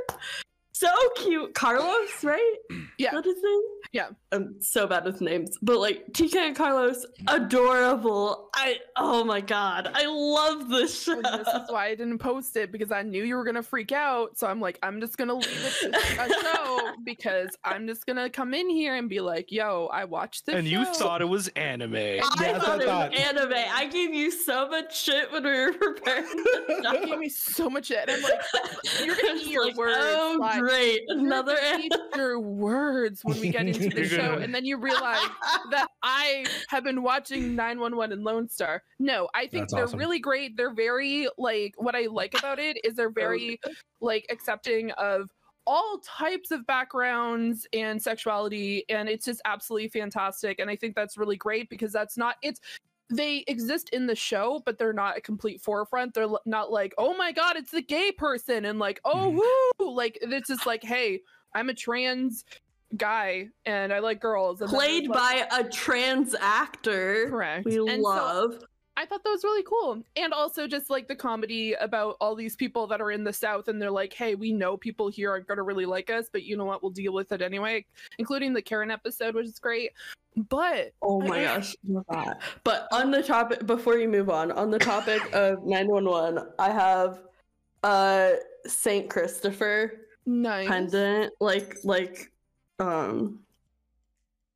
So 0.82 0.89
cute. 1.17 1.54
Carlos, 1.54 2.24
right? 2.24 2.56
Yeah. 2.98 3.15
What 3.15 3.26
is 3.26 3.34
his 3.34 3.44
name? 3.44 3.62
Yeah. 3.94 4.10
I'm 4.32 4.62
so 4.62 4.86
bad 4.86 5.06
with 5.06 5.22
names. 5.22 5.58
But 5.63 5.80
like 5.80 6.06
TK 6.13 6.36
and 6.36 6.56
Carlos, 6.56 7.04
adorable. 7.28 8.50
I 8.54 8.78
oh 8.96 9.24
my 9.24 9.41
god. 9.41 9.89
I 9.91 10.06
love 10.06 10.70
this 10.70 11.02
show. 11.04 11.13
And 11.13 11.26
this 11.26 11.48
is 11.48 11.70
why 11.72 11.88
I 11.88 11.96
didn't 11.96 12.20
post 12.20 12.56
it 12.58 12.72
because 12.72 12.91
I 12.91 13.02
knew 13.02 13.24
you 13.24 13.36
were 13.36 13.44
gonna 13.44 13.63
freak 13.63 13.91
out. 13.91 14.38
So 14.38 14.46
I'm 14.46 14.62
like, 14.62 14.78
I'm 14.84 15.02
just 15.02 15.17
gonna 15.17 15.34
leave 15.34 15.48
it 15.84 15.91
to 15.91 16.24
a 16.24 16.30
show 16.41 16.91
because 17.04 17.58
I'm 17.63 17.88
just 17.88 18.06
gonna 18.06 18.30
come 18.30 18.54
in 18.54 18.70
here 18.70 18.96
and 18.98 19.10
be 19.10 19.20
like, 19.20 19.52
"Yo, 19.52 19.89
I 19.91 20.06
watched 20.06 20.46
this." 20.46 20.56
and 20.56 20.67
you 20.67 20.86
thought 20.86 21.22
it 21.24 21.26
was 21.26 21.48
anime. 21.50 21.96
I 21.96 22.22
that's 22.22 22.38
what 22.39 22.44
I 22.44 22.60
thought 22.60 22.82
it 22.82 22.86
thought. 22.86 23.12
was 23.12 23.20
anime. 23.20 23.54
I 23.74 23.88
gave 23.88 24.13
you 24.13 24.30
so 24.30 24.70
much 24.70 24.96
shit 24.96 25.32
when 25.32 25.44
we 25.44 25.50
were 25.50 25.74
preparing. 25.74 26.26
the 26.26 26.98
you 27.02 27.08
gave 27.08 27.20
me 27.20 27.30
so 27.30 27.67
much 27.67 27.88
shit. 27.88 28.08
I'm 28.08 28.22
like, 28.22 28.41
you're 29.04 29.15
I 29.15 29.22
gonna 29.22 29.34
was 29.34 29.41
eat 29.41 29.52
your 29.52 29.65
like, 29.65 29.78
words. 29.78 29.98
Oh 29.98 30.38
like, 30.39 30.62
great. 30.72 31.02
Another 31.08 31.56
gonna 31.56 31.68
anime. 31.68 31.84
eat 31.84 31.94
your 32.16 32.40
words 32.40 33.22
when 33.24 33.40
we 33.40 33.50
get 33.50 33.68
into 33.68 33.90
the 33.96 34.08
show, 34.08 34.34
and 34.34 34.54
then 34.54 34.66
you 34.66 34.78
realize 34.78 35.28
that 35.72 35.88
I 36.04 36.46
have 36.70 36.84
been 36.84 37.04
watching 37.04 37.56
911 37.56 38.14
and 38.14 38.24
Lone 38.24 38.50
Star. 38.50 38.84
No, 39.00 39.30
I 39.34 39.42
think 39.42 39.64
That's 39.64 39.74
they're 39.74 39.84
awesome. 39.86 40.00
really 40.00 40.20
great. 40.20 40.58
They're 40.58 40.74
very 40.74 41.28
like 41.38 41.74
what 41.78 41.96
I 41.96 42.08
like 42.08 42.38
about 42.38 42.60
it 42.60 42.78
is 42.84 42.96
they're 42.96 43.12
very 43.12 43.60
like 44.00 44.26
accepting 44.30 44.92
of 44.92 45.30
all 45.68 46.00
types 46.00 46.50
of 46.52 46.66
backgrounds 46.66 47.68
and 47.72 48.02
sexuality 48.02 48.84
and 48.90 49.08
it's 49.08 49.26
just 49.26 49.42
absolutely 49.46 49.88
fantastic 49.90 50.58
and 50.58 50.72
I 50.72 50.76
think 50.76 50.96
that's 50.96 51.18
really 51.18 51.38
great 51.38 51.70
because 51.70 51.94
that's 51.94 52.18
not 52.18 52.36
it's 52.42 52.60
they 53.12 53.43
exist 53.47 53.89
in 53.89 54.08
the 54.08 54.15
show 54.15 54.62
but 54.65 54.78
they're 54.78 54.93
not 54.93 55.17
a 55.17 55.21
complete 55.21 55.62
forefront 55.62 56.13
they're 56.13 56.28
not 56.45 56.71
like 56.71 56.93
oh 56.97 57.15
my 57.15 57.32
god 57.32 57.56
it's 57.58 57.71
the 57.71 57.82
gay 57.82 58.12
person 58.12 58.65
and 58.65 58.80
like 58.80 59.00
oh 59.06 59.32
Mm-hmm. 59.32 59.84
woo 59.86 59.91
like 59.95 60.17
it's 60.21 60.47
just 60.47 60.65
like 60.65 60.84
hey 60.84 61.21
I'm 61.54 61.69
a 61.69 61.74
trans 61.74 62.45
guy 62.97 63.47
and 63.65 63.93
I 63.93 64.00
like 64.00 64.19
girls 64.21 64.60
Played 64.60 65.08
like- 65.08 65.50
by 65.50 65.58
a 65.60 65.63
trans 65.69 66.36
actor. 66.39 67.28
correct 67.30 67.65
We 67.65 67.78
And 67.78 67.89
so 68.04 68.10
love. 68.10 68.63
I 69.02 69.06
thought 69.06 69.24
that 69.24 69.32
was 69.32 69.44
really 69.44 69.64
cool. 69.64 70.04
And 70.16 70.32
also 70.32 70.68
just 70.68 70.92
like 70.92 71.08
the 71.08 71.16
comedy 71.16 71.74
about 71.74 72.18
all 72.22 72.36
these 72.36 72.56
people 72.56 72.86
that 72.86 73.02
are 73.02 73.10
in 73.10 73.24
the 73.24 73.34
South 73.34 73.68
and 73.68 73.82
they're 73.82 73.90
like, 73.90 74.14
hey, 74.14 74.36
we 74.36 74.54
know 74.54 74.78
people 74.78 75.10
here 75.10 75.32
aren't 75.32 75.48
gonna 75.48 75.64
really 75.64 75.88
like 75.88 76.12
us, 76.12 76.30
but 76.32 76.44
you 76.44 76.56
know 76.56 76.66
what, 76.66 76.84
we'll 76.84 76.92
deal 76.92 77.12
with 77.12 77.32
it 77.32 77.42
anyway, 77.42 77.84
including 78.20 78.54
the 78.54 78.62
Karen 78.62 78.92
episode, 78.92 79.34
which 79.34 79.48
is 79.48 79.58
great. 79.58 79.90
But 80.50 80.94
Oh 81.02 81.20
my 81.20 81.42
gosh. 81.42 81.76
that. 82.10 82.42
But 82.64 82.88
on 82.92 83.10
the 83.10 83.24
topic 83.24 83.66
before 83.66 83.98
you 83.98 84.08
move 84.08 84.30
on, 84.30 84.52
on 84.52 84.70
the 84.70 84.80
topic 84.80 85.22
of 85.34 85.66
911, 85.66 86.48
I 86.60 86.70
have 86.70 87.24
uh 87.84 88.34
Saint 88.68 89.10
Christopher 89.10 89.94
nice. 90.28 90.68
pendant 90.68 91.34
like 91.40 91.78
like 91.84 92.32
um 92.78 93.40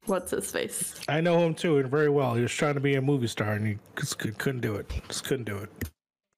what's 0.05 0.31
his 0.31 0.51
face? 0.51 0.99
I 1.07 1.21
know 1.21 1.39
him 1.39 1.53
too, 1.53 1.77
and 1.77 1.89
very 1.89 2.09
well. 2.09 2.35
He 2.35 2.41
was 2.41 2.51
trying 2.53 2.75
to 2.75 2.79
be 2.79 2.95
a 2.95 3.01
movie 3.01 3.27
star, 3.27 3.53
and 3.53 3.67
he 3.67 3.77
just 3.97 4.17
could, 4.19 4.37
couldn't 4.37 4.61
do 4.61 4.75
it. 4.75 4.89
Just 5.07 5.25
couldn't 5.25 5.45
do 5.45 5.57
it. 5.57 5.69
I 5.83 5.87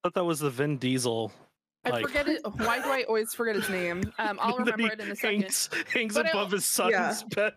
thought 0.03 0.13
that 0.15 0.23
was 0.25 0.39
the 0.39 0.49
Vin 0.49 0.77
Diesel. 0.77 1.31
I 1.85 2.01
forget 2.01 2.27
it. 2.27 2.41
Why 2.57 2.79
do 2.81 2.89
I 2.89 3.03
always 3.03 3.33
forget 3.33 3.55
his 3.55 3.69
name? 3.69 4.11
Um, 4.19 4.37
I'll 4.41 4.57
remember 4.57 4.81
he 4.83 4.87
it 4.87 4.99
in 4.99 5.11
a 5.11 5.15
second. 5.15 5.41
Hangs, 5.43 5.69
hangs 5.93 6.13
But 6.15 6.25
I- 6.25 6.29
above 6.31 6.51
his 6.51 6.65
son's 6.65 6.91
Yeah. 6.91 7.15
bed. 7.33 7.53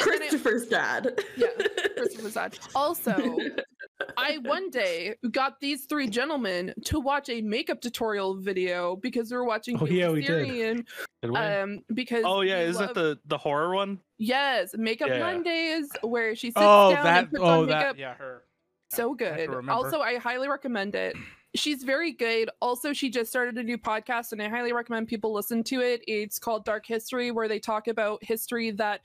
Christopher's 0.00 0.66
dad. 0.66 1.20
Yeah, 1.36 1.48
Christopher 1.96 2.30
Sad. 2.30 2.58
Also, 2.74 3.12
I 4.16 4.38
one 4.38 4.70
day 4.70 5.14
got 5.30 5.60
these 5.60 5.84
three 5.86 6.08
gentlemen 6.08 6.74
to 6.84 7.00
watch 7.00 7.28
a 7.28 7.40
makeup 7.40 7.80
tutorial 7.80 8.34
video 8.34 8.96
because 8.96 9.30
we 9.30 9.36
were 9.36 9.44
watching 9.44 9.78
Oh, 9.80 9.86
yeah, 9.86 10.10
we 10.10 10.22
did. 10.22 10.86
Did 11.22 11.30
we? 11.30 11.36
um 11.36 11.80
because 11.94 12.24
oh 12.26 12.42
yeah, 12.42 12.60
is 12.60 12.76
love- 12.76 12.88
that 12.88 12.94
the 12.94 13.18
the 13.26 13.38
horror 13.38 13.74
one? 13.74 13.98
Yes, 14.18 14.74
Makeup 14.76 15.08
Yeah. 15.08 15.18
Mondays, 15.20 15.90
where 16.02 16.34
she 16.34 16.48
sits 16.48 16.56
oh, 16.56 16.92
down 16.92 17.04
that 17.04 17.18
and 17.24 17.30
puts 17.30 17.42
oh 17.42 17.62
on 17.62 17.66
that 17.68 17.78
makeup. 17.78 17.98
yeah, 17.98 18.14
her. 18.14 18.44
So 18.92 19.16
I 19.20 19.24
have 19.24 19.36
to 19.36 19.46
good. 19.46 19.48
remember. 19.50 19.72
Also, 19.72 20.00
I 20.00 20.16
highly 20.16 20.48
recommend 20.48 20.94
it. 20.94 21.16
She's 21.54 21.82
very 21.84 22.12
good. 22.12 22.50
Also, 22.60 22.92
she 22.92 23.10
just 23.10 23.30
started 23.30 23.56
a 23.58 23.62
new 23.62 23.78
podcast, 23.78 24.32
and 24.32 24.42
I 24.42 24.48
highly 24.48 24.72
recommend 24.72 25.08
people 25.08 25.32
listen 25.32 25.64
to 25.64 25.80
it. 25.80 26.02
It's 26.06 26.38
called 26.38 26.64
Dark 26.64 26.86
History, 26.86 27.30
where 27.30 27.48
they 27.48 27.58
talk 27.58 27.88
about 27.88 28.22
history 28.22 28.70
that 28.72 29.00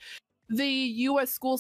the 0.54 0.68
U.S. 0.68 1.32
school 1.32 1.60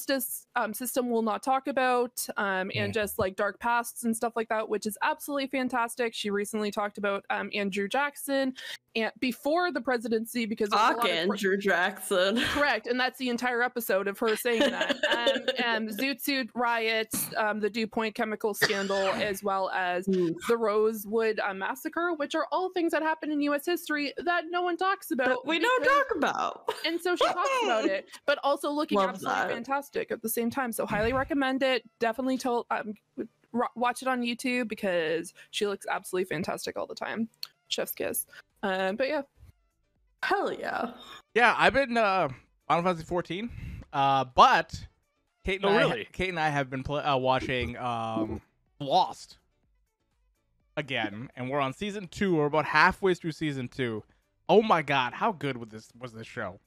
um, 0.55 0.73
system 0.73 1.09
will 1.09 1.21
not 1.21 1.41
talk 1.41 1.67
about, 1.67 2.25
um, 2.37 2.71
and 2.75 2.93
just 2.93 3.17
like 3.17 3.35
dark 3.35 3.59
pasts 3.59 4.03
and 4.03 4.15
stuff 4.15 4.33
like 4.35 4.49
that, 4.49 4.67
which 4.67 4.85
is 4.85 4.97
absolutely 5.01 5.47
fantastic. 5.47 6.13
She 6.13 6.29
recently 6.29 6.71
talked 6.71 6.97
about 6.97 7.23
um, 7.29 7.49
Andrew 7.53 7.87
Jackson 7.87 8.53
and 8.95 9.11
before 9.19 9.71
the 9.71 9.79
presidency 9.79 10.45
because 10.45 10.69
Fuck 10.69 10.79
lot 10.79 10.93
of 10.95 10.99
pro- 11.01 11.09
Andrew 11.09 11.57
Jackson. 11.57 12.41
Correct, 12.49 12.87
and 12.87 12.99
that's 12.99 13.17
the 13.17 13.29
entire 13.29 13.61
episode 13.63 14.07
of 14.07 14.19
her 14.19 14.35
saying 14.35 14.59
that. 14.59 14.97
Um, 15.11 15.41
and 15.63 15.89
Zoot 15.89 16.21
Suit 16.21 16.49
riots, 16.55 17.27
um, 17.35 17.59
the 17.59 17.69
DuPont 17.69 18.15
chemical 18.15 18.53
scandal, 18.53 19.09
as 19.09 19.43
well 19.43 19.69
as 19.71 20.05
the 20.05 20.57
Rosewood 20.57 21.39
uh, 21.39 21.53
massacre, 21.53 22.13
which 22.15 22.33
are 22.33 22.47
all 22.51 22.71
things 22.73 22.91
that 22.93 23.03
happened 23.03 23.31
in 23.31 23.41
U.S. 23.41 23.65
history 23.65 24.13
that 24.25 24.45
no 24.49 24.61
one 24.61 24.77
talks 24.77 25.11
about. 25.11 25.27
That 25.27 25.45
we 25.45 25.59
don't 25.59 25.83
talk 25.83 26.07
about. 26.15 26.73
and 26.85 26.99
so 26.99 27.15
she 27.15 27.25
talks 27.25 27.49
about 27.63 27.85
it, 27.89 28.09
but 28.25 28.39
also 28.43 28.71
looking 28.81 28.97
Love 28.97 29.09
absolutely 29.11 29.41
that. 29.41 29.51
fantastic 29.53 30.11
at 30.11 30.21
the 30.21 30.29
same 30.29 30.49
time. 30.49 30.71
So 30.71 30.85
highly 30.85 31.13
recommend 31.13 31.63
it. 31.63 31.83
Definitely 31.99 32.37
tell 32.37 32.65
um, 32.71 32.93
ro- 33.53 33.67
watch 33.75 34.01
it 34.01 34.07
on 34.07 34.21
YouTube 34.21 34.67
because 34.67 35.33
she 35.51 35.65
looks 35.67 35.85
absolutely 35.89 36.25
fantastic 36.25 36.77
all 36.77 36.87
the 36.87 36.95
time. 36.95 37.29
Chef's 37.69 37.91
kiss. 37.93 38.25
Um, 38.63 38.95
but 38.97 39.07
yeah, 39.07 39.21
Hell 40.23 40.51
yeah. 40.53 40.91
Yeah, 41.33 41.55
I've 41.57 41.73
been 41.73 41.97
uh 41.97 42.29
Final 42.67 42.83
Fantasy 42.83 43.05
14. 43.05 43.49
Uh 43.93 44.25
but 44.35 44.85
Kate 45.45 45.55
and 45.63 45.65
Oh, 45.65 45.69
I 45.75 45.81
really? 45.81 46.07
Kate 46.11 46.29
and 46.29 46.39
I 46.39 46.49
have 46.49 46.69
been 46.69 46.83
pl- 46.83 46.97
uh, 46.97 47.17
watching 47.17 47.75
um 47.77 48.41
Lost 48.79 49.37
again 50.77 51.29
and 51.35 51.49
we're 51.49 51.59
on 51.59 51.73
season 51.73 52.07
2. 52.07 52.35
We're 52.35 52.45
about 52.45 52.65
halfway 52.65 53.13
through 53.13 53.31
season 53.31 53.67
2. 53.67 54.03
Oh 54.49 54.61
my 54.61 54.81
god, 54.81 55.13
how 55.13 55.31
good 55.31 55.57
was 55.57 55.69
this 55.69 55.89
was 55.99 56.13
this 56.13 56.27
show? 56.27 56.59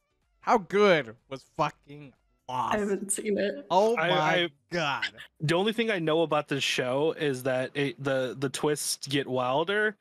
How 0.44 0.58
good 0.58 1.16
was 1.30 1.42
fucking 1.56 2.12
Lost? 2.50 2.74
I 2.74 2.78
haven't 2.78 3.10
seen 3.10 3.38
it. 3.38 3.64
Oh 3.70 3.96
I- 3.96 4.08
my 4.08 4.16
I- 4.18 4.48
god. 4.70 5.06
The 5.40 5.54
only 5.54 5.72
thing 5.72 5.90
I 5.90 5.98
know 5.98 6.20
about 6.20 6.48
this 6.48 6.62
show 6.62 7.12
is 7.12 7.42
that 7.44 7.70
it, 7.74 8.02
the 8.04 8.36
the 8.38 8.50
twists 8.50 9.06
get 9.06 9.26
wilder, 9.26 9.96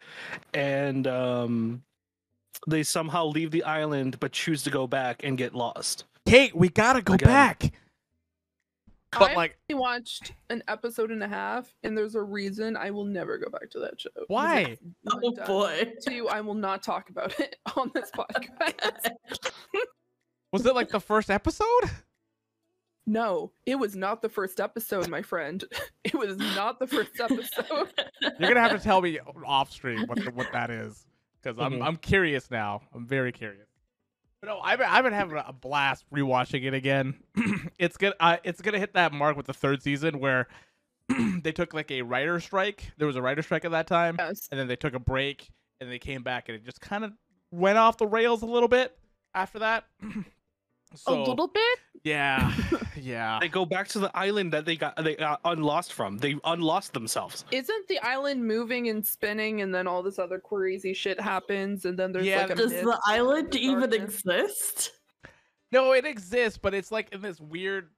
and 0.54 1.08
um, 1.08 1.84
they 2.68 2.84
somehow 2.84 3.28
leave 3.28 3.52
the 3.52 3.64
island 3.64 4.20
but 4.20 4.34
choose 4.34 4.62
to 4.64 4.70
go 4.70 4.86
back 4.88 5.24
and 5.24 5.38
get 5.38 5.56
lost. 5.56 6.04
Kate, 6.26 6.54
we 6.54 6.68
got 6.68 6.94
to 6.94 7.02
go 7.02 7.14
Again. 7.14 7.28
back. 7.30 7.72
But 9.18 9.32
I 9.32 9.36
like 9.36 9.58
only 9.70 9.80
watched 9.80 10.34
an 10.50 10.64
episode 10.68 11.12
and 11.12 11.24
a 11.24 11.28
half, 11.30 11.74
and 11.84 11.98
there's 11.98 12.16
a 12.16 12.22
reason 12.22 12.76
I 12.76 12.92
will 12.92 13.06
never 13.06 13.38
go 13.38 13.50
back 13.50 13.70
to 13.70 13.80
that 13.80 14.02
show. 14.02 14.10
Why? 14.28 14.78
Oh 15.10 15.32
boy. 15.46 15.94
Two, 16.06 16.28
I 16.28 16.42
will 16.42 16.56
not 16.56 16.84
talk 16.84 17.10
about 17.10 17.40
it 17.40 17.56
on 17.78 17.90
this 17.94 18.12
podcast. 18.18 19.12
was 20.54 20.66
it 20.66 20.74
like 20.76 20.90
the 20.90 21.02
first 21.02 21.30
episode? 21.30 21.66
No, 23.06 23.52
it 23.66 23.76
was 23.76 23.98
not 23.98 24.22
the 24.22 24.30
first 24.30 24.62
episode, 24.62 25.10
my 25.10 25.22
friend. 25.22 25.62
It 26.06 26.14
was 26.14 26.38
not 26.38 26.80
the 26.80 26.88
first 26.88 27.20
episode. 27.20 27.90
You're 28.40 28.48
gonna 28.48 28.62
have 28.62 28.72
to 28.72 28.80
tell 28.80 29.02
me 29.02 29.20
off 29.46 29.72
stream 29.74 30.06
what 30.08 30.24
the, 30.24 30.32
what 30.32 30.48
that 30.54 30.70
is, 30.70 31.06
because 31.42 31.60
I'm 31.60 31.74
Mhm. 31.74 31.86
I'm 31.86 31.96
curious 31.98 32.50
now. 32.50 32.82
I'm 32.94 33.06
very 33.06 33.34
curious. 33.34 33.68
But 34.42 34.48
no, 34.48 34.60
I've 34.60 34.80
been, 34.80 34.88
I've 34.90 35.04
been 35.04 35.12
having 35.14 35.38
a 35.46 35.52
blast 35.52 36.06
rewatching 36.14 36.64
it 36.66 36.74
again. 36.74 37.16
it's 37.78 37.98
gonna 37.98 38.16
uh, 38.22 38.38
it's 38.46 38.62
gonna 38.62 38.80
hit 38.80 38.94
that 38.94 39.12
mark 39.12 39.36
with 39.36 39.48
the 39.48 39.54
third 39.54 39.82
season 39.84 40.20
where 40.20 40.48
they 41.42 41.52
took 41.52 41.74
like 41.74 41.92
a 41.92 42.04
writer 42.04 42.40
strike. 42.40 42.92
There 42.98 43.08
was 43.08 43.18
a 43.18 43.22
writer 43.22 43.42
strike 43.42 43.66
at 43.66 43.72
that 43.72 43.88
time, 43.88 44.16
yes. 44.20 44.48
and 44.50 44.58
then 44.58 44.68
they 44.68 44.78
took 44.78 44.94
a 44.94 45.00
break, 45.00 45.50
and 45.82 45.92
they 45.92 46.00
came 46.00 46.24
back, 46.24 46.48
and 46.48 46.56
it 46.56 46.64
just 46.64 46.80
kind 46.80 47.04
of 47.04 47.12
went 47.52 47.78
off 47.78 47.98
the 47.98 48.08
rails 48.08 48.44
a 48.44 48.46
little 48.46 48.70
bit 48.70 48.98
after 49.34 49.60
that. 49.60 49.86
so 50.96 51.24
a 51.24 51.24
little 51.24 51.48
bit. 51.48 51.80
yeah, 52.04 52.54
yeah. 52.96 53.38
They 53.42 53.48
go 53.50 53.66
back 53.66 53.88
to 53.90 54.00
the 54.00 54.12
island 54.16 54.54
that 54.54 54.66
they 54.66 54.76
got 54.76 54.96
they 55.04 55.16
got 55.16 55.40
unlost 55.46 55.94
from. 55.94 56.18
They 56.18 56.36
unlost 56.44 56.94
themselves. 56.94 57.46
Isn't 57.52 57.88
the 57.88 58.00
island 58.00 58.46
moving 58.46 58.90
and 58.90 59.06
spinning, 59.06 59.62
and 59.62 59.74
then 59.74 59.88
all 59.88 60.04
this 60.04 60.20
other 60.20 60.40
crazy 60.40 60.94
shit 60.94 61.20
happens, 61.20 61.86
and 61.86 61.98
then 61.98 62.12
there's 62.12 62.26
Yeah, 62.26 62.42
like 62.44 62.52
a 62.52 62.56
Does 62.56 62.72
the 62.72 63.00
island 63.06 63.48
and 63.48 63.56
even 63.58 63.90
darkness? 63.90 64.04
exist? 64.16 64.92
No, 65.72 65.94
it 65.94 66.06
exists, 66.06 66.60
but 66.62 66.74
it's 66.74 66.92
like 66.92 67.12
in 67.14 67.22
this 67.22 67.40
weird 67.40 67.90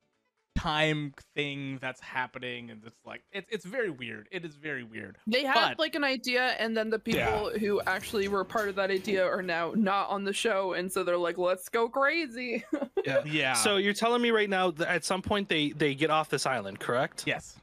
time 0.56 1.14
thing 1.36 1.78
that's 1.82 2.00
happening, 2.02 2.72
and 2.72 2.82
it's 2.86 3.06
like 3.06 3.24
it's 3.32 3.48
it's 3.52 3.66
very 3.66 3.90
weird. 3.90 4.28
It 4.32 4.46
is 4.46 4.56
very 4.56 4.84
weird. 4.84 5.18
They 5.28 5.44
had 5.44 5.54
But- 5.72 5.80
like 5.80 5.96
an 5.96 6.04
idea, 6.04 6.56
and 6.60 6.76
then 6.76 6.90
the 6.90 7.00
people 7.00 7.52
who 7.60 7.82
actually 7.82 8.28
were 8.28 8.44
part 8.44 8.70
of 8.70 8.76
that 8.76 8.90
idea 8.90 9.26
are 9.26 9.42
now 9.42 9.74
not 9.76 10.10
on 10.10 10.24
the 10.24 10.34
show, 10.34 10.74
and 10.74 10.92
so 10.92 11.04
they're 11.04 11.18
like, 11.18 11.38
"Let's 11.38 11.70
go 11.70 11.88
crazy." 11.90 12.64
Yeah. 13.06 13.22
Yeah. 13.24 13.54
So 13.54 13.78
you're 13.78 13.94
telling 13.94 14.20
me 14.24 14.32
right 14.32 14.50
now 14.50 14.72
that 14.72 14.88
at 14.90 15.06
some 15.06 15.22
point 15.22 15.48
they 15.48 15.70
they 15.70 15.94
get 15.94 16.10
off 16.10 16.28
this 16.30 16.48
island, 16.48 16.80
correct? 16.80 17.24
yes. 17.28 17.56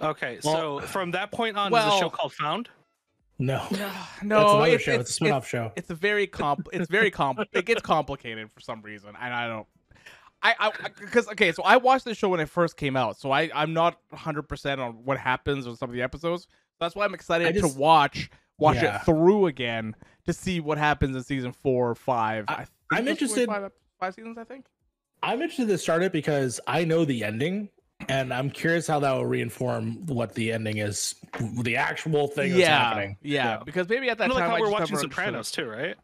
Okay. 0.00 0.40
Well- 0.42 0.80
so 0.80 0.86
from 0.88 1.12
that 1.12 1.30
point 1.30 1.56
on, 1.56 1.66
is 1.66 1.70
the 1.70 1.74
Well- 1.88 2.00
show 2.00 2.10
called 2.10 2.32
Found? 2.34 2.68
No, 3.38 3.64
No, 3.70 3.78
that's 3.78 4.22
another 4.22 4.66
it's, 4.74 4.82
show. 4.84 4.92
It's, 4.92 5.00
It's, 5.02 5.10
a 5.10 5.14
spin-off 5.14 5.46
show. 5.48 5.72
It's 5.76 5.90
a 5.90 5.94
very 5.94 6.26
comp. 6.26 6.68
It's 6.72 6.88
very 6.88 7.10
comp. 7.12 7.40
it 7.52 7.64
gets 7.64 7.80
complicated 7.82 8.50
for 8.52 8.60
some 8.60 8.82
reason, 8.82 9.10
and 9.20 9.32
I 9.34 9.46
don't. 9.48 9.66
I 10.42 10.54
I 10.58 10.70
because 11.00 11.28
okay, 11.28 11.52
so 11.52 11.62
I 11.62 11.76
watched 11.76 12.04
the 12.04 12.14
show 12.14 12.28
when 12.28 12.40
it 12.40 12.48
first 12.48 12.76
came 12.76 12.96
out, 12.96 13.18
so 13.18 13.30
I 13.30 13.50
I'm 13.54 13.72
not 13.72 13.98
100 14.10 14.42
percent 14.48 14.80
on 14.80 15.04
what 15.04 15.18
happens 15.18 15.66
on 15.66 15.76
some 15.76 15.88
of 15.90 15.94
the 15.94 16.02
episodes. 16.02 16.46
That's 16.80 16.94
why 16.96 17.04
I'm 17.04 17.14
excited 17.14 17.54
just- 17.54 17.74
to 17.74 17.78
watch 17.80 18.30
watch 18.58 18.76
Yeah. 18.76 18.96
it 18.96 19.04
through 19.04 19.46
again 19.46 19.94
to 20.26 20.32
see 20.32 20.60
what 20.60 20.78
happens 20.78 21.16
in 21.16 21.22
season 21.22 21.52
four 21.52 21.90
or 21.90 21.94
five. 21.94 22.44
I- 22.48 22.56
think 22.56 22.68
I'm 22.92 23.08
interested- 23.08 23.48
Five, 23.48 23.64
ep- 23.64 23.72
five 23.98 24.14
seasons, 24.14 24.36
I 24.38 24.44
think. 24.44 24.66
I'm 25.22 25.40
interested 25.40 25.68
to 25.68 25.78
start 25.78 26.02
it 26.02 26.12
because 26.12 26.60
I 26.66 26.84
know 26.84 27.04
the 27.04 27.24
ending, 27.24 27.70
and 28.08 28.32
I'm 28.34 28.50
curious 28.50 28.86
how 28.86 28.98
that 29.00 29.12
will 29.12 29.24
reinform 29.24 30.04
what 30.10 30.34
the 30.34 30.52
ending 30.52 30.78
is, 30.78 31.14
the 31.62 31.76
actual 31.76 32.26
thing 32.28 32.50
that's 32.50 32.60
yeah, 32.60 32.78
happening. 32.88 33.16
yeah, 33.22 33.44
Yeah. 33.58 33.62
Because 33.64 33.88
maybe 33.88 34.10
at 34.10 34.18
that 34.18 34.24
Kinda 34.24 34.34
like 34.34 34.42
time 34.42 34.50
how 34.50 34.56
I 34.56 34.60
we're 34.60 34.66
just 34.66 34.80
watching 34.92 34.96
Sopranos 34.98 35.50
too, 35.52 35.66
right? 35.66 35.96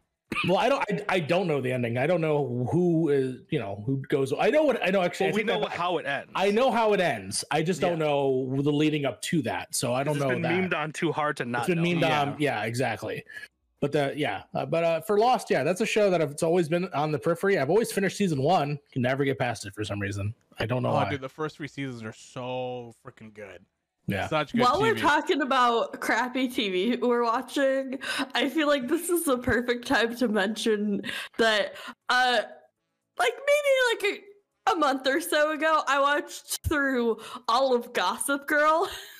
Well, 0.47 0.57
I 0.57 0.69
don't, 0.69 0.81
I, 0.89 1.05
I 1.15 1.19
don't 1.19 1.47
know 1.47 1.59
the 1.61 1.71
ending. 1.71 1.97
I 1.97 2.07
don't 2.07 2.21
know 2.21 2.67
who 2.71 3.09
is, 3.09 3.41
you 3.49 3.59
know, 3.59 3.83
who 3.85 3.97
goes. 4.07 4.33
I 4.39 4.49
know 4.49 4.63
what 4.63 4.81
I 4.85 4.89
know. 4.89 5.01
Actually, 5.01 5.27
Well, 5.31 5.35
I 5.35 5.37
we 5.37 5.43
know 5.43 5.59
that 5.61 5.71
how 5.71 5.97
it 5.97 6.05
ends. 6.05 6.31
I 6.35 6.51
know 6.51 6.71
how 6.71 6.93
it 6.93 7.01
ends. 7.01 7.43
I 7.51 7.61
just 7.61 7.81
don't 7.81 7.99
know 7.99 8.47
the 8.61 8.71
leading 8.71 9.05
up 9.05 9.21
to 9.23 9.41
that. 9.43 9.75
So 9.75 9.93
I 9.93 10.03
don't 10.03 10.15
it's 10.15 10.23
know 10.23 10.29
been 10.29 10.41
that. 10.43 10.51
memed 10.51 10.73
on 10.73 10.91
too 10.91 11.11
hard 11.11 11.37
to 11.37 11.45
not. 11.45 11.61
it's 11.61 11.67
been 11.69 11.83
know. 11.83 11.83
memed 11.83 12.01
Yeah. 12.01 12.21
on. 12.21 12.35
Yeah, 12.39 12.63
exactly. 12.63 13.23
But 13.81 13.93
the 13.93 14.13
yeah, 14.15 14.43
uh, 14.53 14.65
but 14.65 14.83
uh, 14.83 15.01
for 15.01 15.17
Lost, 15.17 15.49
yeah, 15.49 15.63
that's 15.63 15.79
a 15.79 15.85
show 15.85 16.09
that 16.09 16.21
I've, 16.21 16.31
it's 16.31 16.43
always 16.43 16.67
been 16.67 16.89
on 16.93 17.11
the 17.13 17.19
periphery. 17.19 17.57
I've 17.57 17.69
always 17.69 17.91
finished 17.93 18.17
season 18.17 18.41
one, 18.41 18.77
can 18.91 19.01
never 19.01 19.23
get 19.23 19.39
past 19.39 19.65
it 19.65 19.73
for 19.73 19.85
some 19.85 19.99
reason. 20.01 20.33
I 20.59 20.65
don't 20.65 20.83
know 20.83 20.89
Oh, 20.89 20.95
why. 20.95 21.09
dude, 21.09 21.21
the 21.21 21.29
first 21.29 21.55
three 21.55 21.69
seasons 21.69 22.03
are 22.03 22.11
so 22.11 22.93
freaking 23.05 23.33
good. 23.33 23.63
Yeah, 24.09 24.27
Such 24.27 24.53
good 24.53 24.61
While 24.61 24.81
we're 24.81 24.95
talking 24.95 25.41
about 25.41 25.99
crappy 25.99 26.47
TV 26.47 26.99
we're 26.99 27.23
watching, 27.23 27.99
I 28.33 28.49
feel 28.49 28.67
like 28.67 28.87
this 28.87 29.09
is 29.09 29.25
the 29.25 29.37
perfect 29.37 29.87
time 29.87 30.15
to 30.17 30.27
mention 30.27 31.01
that 31.37 31.75
uh 32.09 32.41
like 33.17 33.33
maybe 33.33 34.07
like 34.07 34.21
a, 34.67 34.71
a 34.73 34.75
month 34.75 35.07
or 35.07 35.21
so 35.21 35.51
ago 35.51 35.81
I 35.87 35.99
watched 35.99 36.59
through 36.67 37.17
all 37.47 37.75
of 37.75 37.93
Gossip 37.93 38.47
Girl 38.47 38.89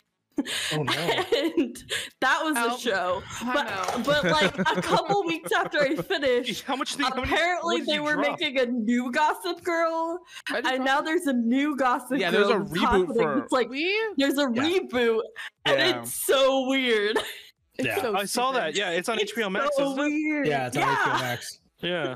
oh 0.73 0.83
no. 0.83 0.91
and 0.93 1.83
that 2.21 2.39
was 2.43 2.55
Ow. 2.57 2.75
a 2.75 2.79
show. 2.79 3.23
But 3.45 4.03
but 4.05 4.23
like 4.25 4.57
a 4.59 4.81
couple 4.81 5.23
weeks 5.25 5.51
after 5.51 5.79
I 5.79 5.95
finished 5.95 6.63
How 6.63 6.75
much? 6.75 6.95
Did, 6.95 7.05
Apparently 7.07 7.77
what 7.77 7.85
did 7.85 7.87
they 7.95 7.99
were 7.99 8.15
drop? 8.15 8.39
making 8.39 8.59
a 8.59 8.65
new 8.65 9.11
Gossip 9.11 9.63
Girl, 9.63 10.19
I 10.49 10.61
just 10.61 10.73
and 10.73 10.85
now 10.85 11.01
there's 11.01 11.27
a 11.27 11.33
new 11.33 11.75
Gossip 11.75 12.17
Yeah, 12.19 12.31
Girl. 12.31 12.49
Yeah, 12.49 12.57
there's 12.57 12.71
a 12.71 12.73
reboot 12.75 13.15
for- 13.15 13.37
It's 13.43 13.51
like 13.51 13.69
we. 13.69 13.99
there's 14.17 14.37
a 14.37 14.49
Yeah. 14.53 14.61
reboot, 14.63 15.21
and 15.65 15.77
Yeah. 15.79 16.01
it's 16.01 16.13
so 16.25 16.67
weird. 16.67 17.17
It's 17.77 17.85
Yeah. 17.87 18.01
so 18.01 18.13
I 18.13 18.25
saw 18.25 18.51
that. 18.51 18.75
Yeah, 18.75 18.89
it's 18.89 19.07
on 19.07 19.19
It's 19.19 19.31
HBO 19.31 19.49
Max, 19.49 19.69
so 19.77 19.91
isn't 19.93 19.99
it? 19.99 20.03
weird. 20.09 20.47
Yeah, 20.47 20.67
it's 20.67 20.75
on 20.75 20.83
HBO 20.83 21.19
Max. 21.21 21.59
Yeah. 21.81 22.15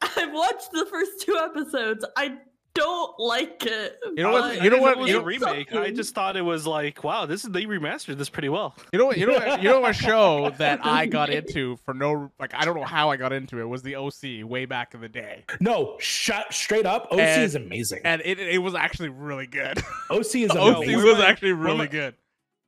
I've 0.00 0.32
watched 0.32 0.70
the 0.70 0.86
first 0.88 1.10
two 1.22 1.36
episodes. 1.36 2.04
I 2.16 2.36
don't 2.76 3.18
like 3.18 3.66
it. 3.66 3.98
You 4.16 4.22
know 4.22 4.30
what- 4.32 4.62
you 4.62 4.70
know 4.70 4.78
what- 4.78 4.92
It 4.92 4.98
was 4.98 5.10
you 5.10 5.16
a 5.16 5.18
know- 5.20 5.24
remake. 5.24 5.72
I 5.74 5.90
just 5.90 6.14
thought 6.14 6.36
it 6.36 6.42
was 6.42 6.66
like, 6.66 7.02
wow, 7.02 7.26
this 7.26 7.44
is 7.44 7.50
they 7.50 7.64
remastered 7.64 8.16
this 8.18 8.28
pretty 8.28 8.48
well. 8.48 8.76
You 8.92 8.98
know 8.98 9.06
what? 9.06 9.18
You 9.18 9.26
know 9.26 9.32
what? 9.34 9.62
You 9.62 9.68
know 9.70 9.80
what 9.80 9.96
show 9.96 10.50
that 10.58 10.80
I 10.84 11.06
got 11.06 11.30
into 11.30 11.76
for 11.84 11.94
no 11.94 12.30
like 12.38 12.54
I 12.54 12.64
don't 12.64 12.76
know 12.76 12.84
how 12.84 13.10
I 13.10 13.16
got 13.16 13.32
into 13.32 13.58
it 13.60 13.64
was 13.64 13.82
the 13.82 13.96
OC 13.96 14.44
way 14.44 14.64
back 14.66 14.94
in 14.94 15.00
the 15.00 15.08
day, 15.08 15.44
No, 15.60 15.96
shut 15.98 16.52
straight 16.52 16.86
up. 16.86 17.08
OC 17.10 17.18
And- 17.20 17.42
is 17.42 17.54
amazing. 17.54 18.02
and 18.04 18.22
it 18.24 18.38
it 18.38 18.58
was 18.58 18.74
actually 18.74 19.08
really 19.08 19.46
good. 19.46 19.78
OC 20.10 20.34
is 20.42 20.50
OC 20.52 20.76
amazing. 20.84 21.02
was 21.04 21.18
my- 21.18 21.26
actually 21.26 21.52
where 21.54 21.62
really 21.64 21.78
my- 21.78 21.86
good. 21.86 22.14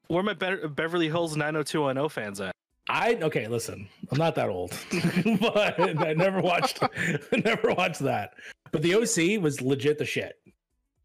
Where 0.09 0.23
my 0.23 0.33
Be- 0.33 0.67
Beverly 0.69 1.09
Hills 1.09 1.37
90210 1.37 2.09
fans 2.09 2.41
at? 2.41 2.55
I 2.89 3.15
okay, 3.23 3.47
listen, 3.49 3.89
I'm 4.11 4.19
not 4.19 4.35
that 4.37 4.49
old, 4.49 4.73
but 5.41 5.79
I 5.79 6.15
never 6.15 6.41
watched, 6.41 6.81
never 7.45 7.73
watched 7.75 8.01
that. 8.01 8.35
But 8.73 8.83
the 8.83 8.95
OC 8.95 9.43
was 9.43 9.61
legit 9.61 9.99
the 9.99 10.05
shit. 10.07 10.35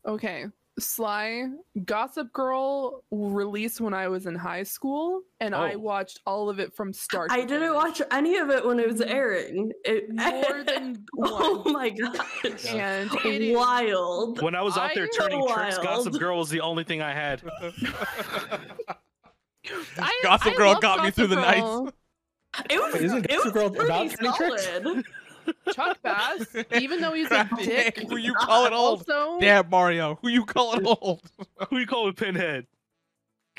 Okay. 0.05 0.45
Sly, 0.79 1.49
Gossip 1.85 2.33
Girl 2.33 3.03
released 3.11 3.79
when 3.79 3.93
I 3.93 4.07
was 4.07 4.25
in 4.25 4.33
high 4.33 4.63
school, 4.63 5.21
and 5.39 5.53
I 5.53 5.73
Oh. 5.73 5.77
watched 5.77 6.21
all 6.25 6.49
of 6.49 6.59
it 6.59 6.73
from 6.73 6.91
start. 6.91 7.29
to 7.29 7.35
I 7.35 7.41
didn't 7.41 7.59
finish. 7.59 7.75
watch 7.75 8.01
any 8.09 8.37
of 8.37 8.49
it 8.49 8.65
when 8.65 8.79
it 8.79 8.87
was 8.91 8.99
mm-hmm. 8.99 9.11
airing. 9.15 9.71
It, 9.85 10.09
more 10.09 10.63
than 10.65 11.05
oh 11.19 11.61
one. 11.61 11.73
my 11.73 11.89
gosh. 11.91 12.65
And 12.65 13.11
it 13.23 13.41
is 13.43 13.55
Wild. 13.55 14.41
When 14.41 14.55
I 14.55 14.63
was 14.63 14.75
out 14.75 14.91
there 14.95 15.03
I- 15.13 15.15
turning 15.15 15.45
tricks, 15.47 15.77
Wild. 15.77 15.83
Gossip 15.83 16.13
Girl 16.19 16.39
was 16.39 16.49
the 16.49 16.61
only 16.61 16.83
thing 16.83 17.03
I 17.03 17.13
had. 17.13 17.43
I, 19.99 20.19
Gossip 20.23 20.53
I 20.53 20.55
Girl 20.55 20.73
love 20.73 20.81
got 20.81 21.03
me 21.03 21.11
through 21.11 21.27
the 21.27 21.35
Gossip 21.35 21.57
nights. 21.85 21.97
It 22.69 22.77
was, 22.79 22.95
Isn't 23.01 23.25
it 23.25 23.29
Gossip 23.29 23.45
was 23.45 23.53
Girl 23.53 23.69
pretty 23.71 23.85
about 23.85 24.11
turning 24.11 24.33
tricks? 24.33 24.65
solid. 24.67 25.05
Chuck 25.73 25.97
Bass, 26.03 26.55
even 26.79 27.01
though 27.01 27.13
he's 27.13 27.29
a 27.31 27.49
dick, 27.57 27.95
dang, 27.95 28.07
Who 28.07 28.15
you 28.17 28.33
calling 28.35 28.71
old? 28.73 28.99
also 29.09 29.39
Damn, 29.41 29.69
Mario. 29.69 30.17
Who 30.21 30.29
you 30.29 30.45
calling 30.45 30.85
old? 30.85 31.21
Who 31.69 31.79
you 31.79 31.85
call 31.87 32.05
with 32.05 32.15
Pinhead? 32.15 32.65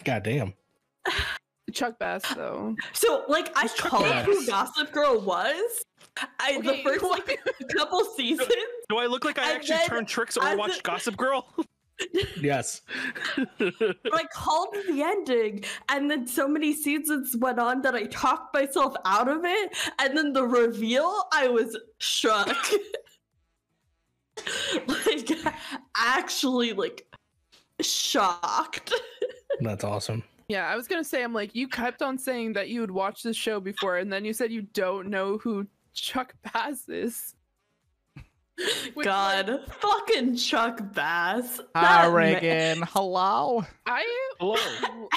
God 0.05 0.23
damn. 0.23 0.55
Chuck 1.73 1.99
Bass 1.99 2.23
though. 2.37 2.77
So, 2.93 3.25
like, 3.29 3.51
I 3.57 3.67
called 3.69 4.07
Yes. 4.07 4.27
who 4.27 4.47
Gossip 4.47 4.93
Girl 4.93 5.21
was. 5.21 5.83
I, 6.39 6.61
the 6.61 6.79
first 6.85 7.03
like 7.03 7.39
couple 7.77 8.05
seasons. 8.17 8.49
Do 8.89 8.99
I 8.99 9.07
look 9.07 9.25
like 9.25 9.39
I 9.39 9.53
actually 9.53 9.77
then 9.79 9.87
turned 9.89 10.09
tricks 10.09 10.37
or 10.37 10.45
as 10.45 10.57
watched 10.57 10.79
a- 10.81 10.83
Gossip 10.83 11.17
Girl? 11.17 11.47
Yes. 12.41 12.83
I 13.61 14.25
called 14.33 14.75
the 14.89 15.03
ending, 15.03 15.65
and 15.89 16.11
then 16.11 16.27
so 16.27 16.49
many 16.49 16.75
seasons 16.75 17.37
went 17.37 17.59
on 17.59 17.83
that 17.83 17.95
I 17.95 18.05
talked 18.05 18.55
myself 18.55 18.95
out 19.05 19.29
of 19.29 19.45
it. 19.45 19.77
And 20.01 20.17
then 20.17 20.33
the 20.33 20.45
reveal, 20.45 21.25
I 21.33 21.49
was 21.49 21.79
shook. 21.99 22.49
like, 24.87 25.31
actually, 25.97 26.73
like, 26.73 27.07
shocked. 27.81 28.95
That's 29.61 29.85
awesome. 29.85 30.23
Yeah, 30.49 30.69
I 30.69 30.77
was 30.77 30.89
gonna 30.89 31.05
say, 31.05 31.23
I'm 31.23 31.33
like, 31.33 31.55
you 31.55 31.69
kept 31.69 32.03
on 32.03 32.19
saying 32.19 32.53
that 32.55 32.69
you 32.69 32.81
would 32.81 32.91
watch 32.91 33.23
this 33.23 33.37
show 33.37 33.61
before, 33.61 33.99
and 33.99 34.13
then 34.13 34.25
you 34.25 34.33
said 34.33 34.53
you 34.53 34.63
don't 34.63 35.09
know 35.09 35.39
who 35.39 35.67
Chuck 35.95 36.35
Bass 36.53 36.89
is. 36.89 37.34
Which, 38.95 39.05
God, 39.05 39.49
like, 39.49 39.75
fucking 39.81 40.37
Chuck 40.37 40.81
Bass. 40.93 41.61
Hi, 41.75 41.83
That 41.83 42.11
ma- 42.11 42.17
Reagan. 42.17 42.83
Hello. 42.89 43.65
I 43.87 44.05
Hello. 44.39 44.57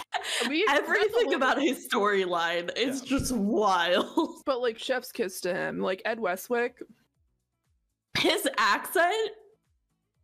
we 0.50 0.66
that's 0.66 0.80
a 0.80 0.84
Everything 0.84 1.34
about 1.36 1.62
his 1.62 1.88
storyline 1.88 2.76
is 2.76 3.02
just 3.02 3.32
wild. 3.32 4.42
but 4.46 4.62
like 4.62 4.80
Chef's 4.80 5.12
kiss 5.12 5.40
to 5.42 5.54
him, 5.54 5.80
like 5.80 6.02
Ed 6.06 6.20
Westwick. 6.20 6.82
His 8.18 8.50
accent, 8.58 9.32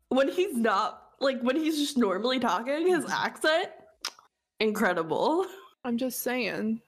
when 0.09 0.31
he's 0.31 0.55
not, 0.55 1.09
like, 1.19 1.39
when 1.41 1.55
he's 1.55 1.77
just 1.77 1.97
normally 1.97 2.39
talking, 2.39 2.87
his 2.87 3.05
mm. 3.05 3.11
accent, 3.11 3.69
incredible. 4.59 5.45
I'm 5.85 5.97
just 5.97 6.23
saying. 6.23 6.81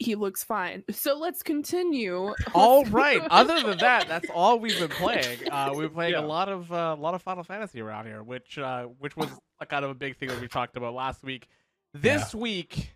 He 0.00 0.14
looks 0.14 0.44
fine. 0.44 0.84
So 0.90 1.18
let's 1.18 1.42
continue. 1.42 2.32
All 2.54 2.84
right. 2.90 3.20
Other 3.30 3.60
than 3.62 3.78
that, 3.78 4.06
that's 4.06 4.30
all 4.32 4.58
we've 4.60 4.78
been 4.78 4.88
playing. 4.90 5.50
Uh, 5.50 5.72
we've 5.74 5.92
played 5.92 6.12
Yeah. 6.12 6.20
a 6.20 6.26
lot 6.26 6.48
of 6.48 6.70
uh, 6.72 6.94
a 6.96 7.00
lot 7.00 7.14
of 7.14 7.22
Final 7.22 7.42
Fantasy 7.42 7.80
around 7.80 8.06
here, 8.06 8.22
which 8.22 8.58
uh, 8.58 8.84
which 8.98 9.16
was 9.16 9.28
a 9.60 9.66
kind 9.66 9.84
of 9.84 9.90
a 9.90 9.94
big 9.94 10.16
thing 10.16 10.28
that 10.28 10.40
we 10.40 10.46
talked 10.48 10.76
about 10.76 10.94
last 10.94 11.24
week. 11.24 11.48
This 11.94 12.32
week 12.34 12.94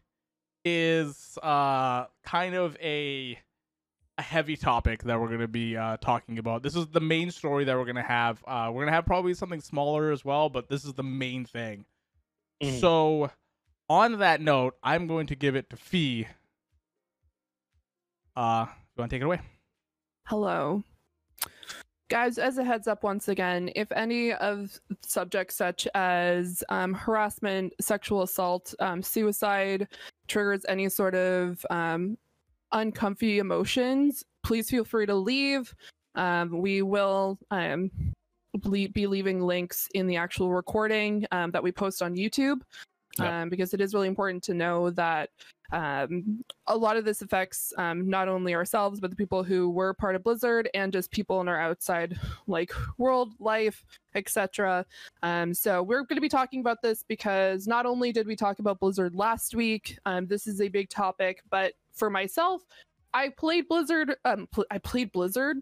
is 0.64 1.38
uh, 1.42 2.04
kind 2.24 2.54
of 2.54 2.76
a 2.80 3.38
a 4.18 4.22
heavy 4.22 4.56
topic 4.56 5.02
that 5.04 5.18
we're 5.20 5.28
going 5.28 5.40
to 5.40 5.48
be 5.48 5.76
uh, 5.76 5.96
talking 5.96 6.38
about. 6.38 6.62
This 6.62 6.76
is 6.76 6.86
the 6.88 7.00
main 7.00 7.30
story 7.30 7.64
that 7.64 7.76
we're 7.76 7.84
going 7.86 7.96
to 7.96 8.02
have. 8.02 8.44
Uh, 8.46 8.66
we're 8.68 8.82
going 8.82 8.88
to 8.88 8.92
have 8.92 9.06
probably 9.06 9.34
something 9.34 9.60
smaller 9.62 10.12
as 10.12 10.24
well, 10.24 10.50
but 10.50 10.68
this 10.68 10.84
is 10.84 10.92
the 10.92 11.02
main 11.02 11.46
thing. 11.46 11.86
Mhm. 12.62 12.78
So, 12.78 13.30
on 13.88 14.18
that 14.18 14.40
note, 14.42 14.76
I'm 14.82 15.06
going 15.06 15.26
to 15.28 15.34
give 15.34 15.56
it 15.56 15.70
to 15.70 15.76
Fee. 15.76 16.28
Uh, 18.36 18.66
you 18.68 19.00
want 19.00 19.10
to 19.10 19.16
take 19.16 19.22
it 19.22 19.26
away? 19.26 19.40
Hello. 20.26 20.82
Guys, 22.08 22.36
as 22.38 22.58
a 22.58 22.64
heads 22.64 22.88
up, 22.88 23.02
once 23.02 23.28
again, 23.28 23.70
if 23.74 23.90
any 23.92 24.32
of 24.34 24.78
subjects 25.02 25.56
such 25.56 25.88
as 25.94 26.62
um, 26.68 26.92
harassment, 26.92 27.72
sexual 27.80 28.22
assault, 28.22 28.74
um, 28.80 29.02
suicide 29.02 29.88
triggers 30.28 30.64
any 30.68 30.88
sort 30.88 31.14
of 31.14 31.64
um, 31.70 32.18
uncomfy 32.72 33.38
emotions, 33.38 34.24
please 34.42 34.68
feel 34.68 34.84
free 34.84 35.06
to 35.06 35.14
leave. 35.14 35.74
Um, 36.14 36.60
we 36.60 36.82
will 36.82 37.38
um, 37.50 37.90
be 38.60 39.06
leaving 39.06 39.40
links 39.40 39.88
in 39.94 40.06
the 40.06 40.16
actual 40.16 40.52
recording 40.52 41.26
um, 41.32 41.50
that 41.52 41.62
we 41.62 41.72
post 41.72 42.02
on 42.02 42.14
YouTube 42.14 42.60
Yep. 43.18 43.28
um, 43.28 43.48
because 43.48 43.74
it 43.74 43.80
is 43.80 43.94
really 43.94 44.08
important 44.08 44.42
to 44.44 44.54
know 44.54 44.90
that 44.90 45.30
um, 45.72 46.44
a 46.66 46.76
lot 46.76 46.96
of 46.96 47.04
this 47.04 47.22
affects 47.22 47.72
um, 47.78 48.08
not 48.08 48.28
only 48.28 48.54
ourselves 48.54 49.00
but 49.00 49.10
the 49.10 49.16
people 49.16 49.42
who 49.42 49.70
were 49.70 49.94
part 49.94 50.14
of 50.14 50.22
blizzard 50.22 50.68
and 50.74 50.92
just 50.92 51.10
people 51.10 51.40
in 51.40 51.48
our 51.48 51.60
outside 51.60 52.18
like 52.46 52.72
world 52.98 53.34
life 53.40 53.84
etc 54.14 54.84
um, 55.22 55.52
so 55.52 55.82
we're 55.82 56.02
going 56.02 56.16
to 56.16 56.20
be 56.20 56.28
talking 56.28 56.60
about 56.60 56.80
this 56.82 57.02
because 57.02 57.66
not 57.66 57.86
only 57.86 58.12
did 58.12 58.26
we 58.26 58.36
talk 58.36 58.58
about 58.58 58.78
blizzard 58.78 59.14
last 59.14 59.54
week 59.54 59.98
um, 60.06 60.26
this 60.26 60.46
is 60.46 60.60
a 60.60 60.68
big 60.68 60.88
topic 60.88 61.42
but 61.50 61.72
for 61.92 62.10
myself 62.10 62.62
i 63.14 63.28
played 63.28 63.66
blizzard 63.68 64.14
um, 64.24 64.46
pl- 64.52 64.66
i 64.70 64.78
played 64.78 65.10
blizzard. 65.12 65.58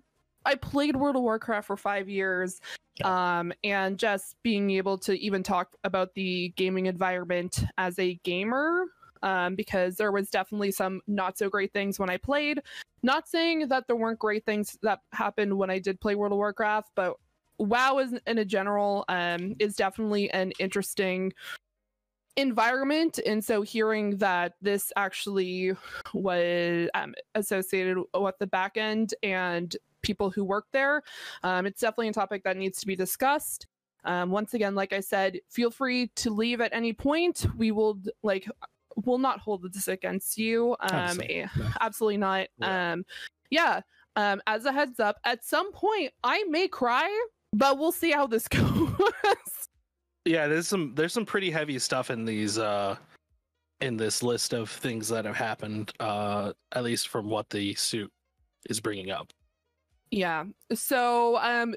I 0.46 0.54
played 0.54 0.96
world 0.96 1.16
of 1.16 1.22
warcraft 1.22 1.66
for 1.66 1.76
five 1.76 2.08
years 2.08 2.62
um, 3.04 3.52
and 3.62 3.98
just 3.98 4.36
being 4.42 4.70
able 4.70 4.96
to 4.98 5.18
even 5.20 5.42
talk 5.42 5.76
about 5.84 6.14
the 6.14 6.48
gaming 6.56 6.86
environment 6.86 7.64
as 7.78 7.98
a 7.98 8.14
gamer 8.24 8.86
um, 9.22 9.54
because 9.54 9.96
there 9.96 10.12
was 10.12 10.30
definitely 10.30 10.70
some 10.70 11.00
not 11.06 11.38
so 11.38 11.48
great 11.48 11.72
things 11.72 11.98
when 11.98 12.10
I 12.10 12.16
played. 12.16 12.60
Not 13.02 13.28
saying 13.28 13.68
that 13.68 13.86
there 13.86 13.96
weren't 13.96 14.18
great 14.18 14.44
things 14.44 14.78
that 14.82 15.00
happened 15.12 15.56
when 15.56 15.70
I 15.70 15.78
did 15.78 16.00
play 16.00 16.14
World 16.14 16.32
of 16.32 16.38
Warcraft, 16.38 16.90
but 16.94 17.16
WoW 17.58 17.98
is 17.98 18.14
in 18.26 18.38
a 18.38 18.44
general 18.44 19.04
um, 19.08 19.54
is 19.58 19.76
definitely 19.76 20.30
an 20.30 20.52
interesting 20.58 21.32
environment. 22.36 23.18
And 23.26 23.44
so 23.44 23.62
hearing 23.62 24.16
that 24.18 24.54
this 24.62 24.92
actually 24.96 25.72
was 26.14 26.88
um, 26.94 27.14
associated 27.34 27.98
with 28.14 28.38
the 28.38 28.46
back 28.46 28.76
end 28.76 29.14
and 29.22 29.76
people 30.02 30.30
who 30.30 30.42
work 30.42 30.64
there 30.72 31.02
um, 31.42 31.66
it's 31.66 31.80
definitely 31.80 32.08
a 32.08 32.12
topic 32.12 32.42
that 32.44 32.56
needs 32.56 32.80
to 32.80 32.86
be 32.86 32.96
discussed. 32.96 33.66
Um, 34.04 34.30
once 34.30 34.54
again 34.54 34.74
like 34.74 34.94
i 34.94 35.00
said 35.00 35.38
feel 35.50 35.70
free 35.70 36.06
to 36.16 36.30
leave 36.30 36.62
at 36.62 36.72
any 36.72 36.94
point. 36.94 37.44
We 37.54 37.70
will 37.70 37.98
like 38.22 38.48
will 39.04 39.18
not 39.18 39.38
hold 39.40 39.72
this 39.72 39.88
against 39.88 40.36
you 40.38 40.76
um 40.80 40.90
Obviously, 40.92 41.34
eh, 41.36 41.48
no. 41.56 41.68
absolutely 41.80 42.16
not 42.18 42.46
Yeah. 42.58 42.92
um 42.92 43.04
yeah 43.50 43.80
um 44.16 44.40
as 44.46 44.64
a 44.64 44.72
heads 44.72 44.98
up 45.00 45.16
at 45.24 45.44
some 45.44 45.72
point 45.72 46.12
i 46.24 46.42
may 46.44 46.68
cry 46.68 47.08
but 47.52 47.78
we'll 47.78 47.92
see 47.92 48.10
how 48.10 48.26
this 48.26 48.48
goes 48.48 48.90
yeah, 50.26 50.46
there's 50.48 50.68
some 50.68 50.94
there's 50.94 51.14
some 51.14 51.24
pretty 51.24 51.50
heavy 51.50 51.78
stuff 51.78 52.10
in 52.10 52.24
these 52.26 52.58
uh 52.58 52.94
in 53.80 53.96
this 53.96 54.22
list 54.22 54.52
of 54.52 54.68
things 54.68 55.08
that 55.08 55.24
have 55.24 55.34
happened 55.34 55.92
uh 55.98 56.52
at 56.72 56.84
least 56.84 57.08
from 57.08 57.28
what 57.30 57.48
the 57.48 57.74
suit 57.74 58.12
is 58.68 58.80
bringing 58.80 59.10
up. 59.10 59.32
Yeah. 60.10 60.44
So, 60.74 61.38
um, 61.38 61.74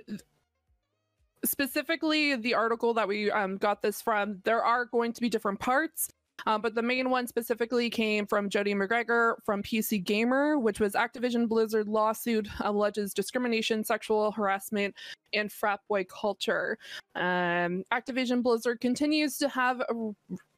specifically, 1.45 2.35
the 2.35 2.53
article 2.53 2.93
that 2.95 3.07
we 3.07 3.31
um, 3.31 3.57
got 3.57 3.81
this 3.81 4.01
from, 4.01 4.41
there 4.43 4.63
are 4.63 4.85
going 4.85 5.13
to 5.13 5.21
be 5.21 5.29
different 5.29 5.59
parts. 5.59 6.09
Um, 6.45 6.61
but 6.61 6.75
the 6.75 6.81
main 6.81 7.09
one 7.09 7.27
specifically 7.27 7.89
came 7.89 8.25
from 8.25 8.49
Jody 8.49 8.73
Macgregor 8.73 9.37
from 9.43 9.63
PC 9.63 10.03
Gamer, 10.03 10.59
which 10.59 10.79
was 10.79 10.93
Activision 10.93 11.47
Blizzard 11.47 11.87
lawsuit 11.87 12.47
alleges 12.61 13.13
discrimination, 13.13 13.83
sexual 13.83 14.31
harassment, 14.31 14.95
and 15.33 15.51
frat 15.51 15.79
boy 15.87 16.05
culture. 16.05 16.77
Um, 17.15 17.83
Activision 17.91 18.43
Blizzard 18.43 18.81
continues 18.81 19.37
to 19.37 19.49
have 19.49 19.81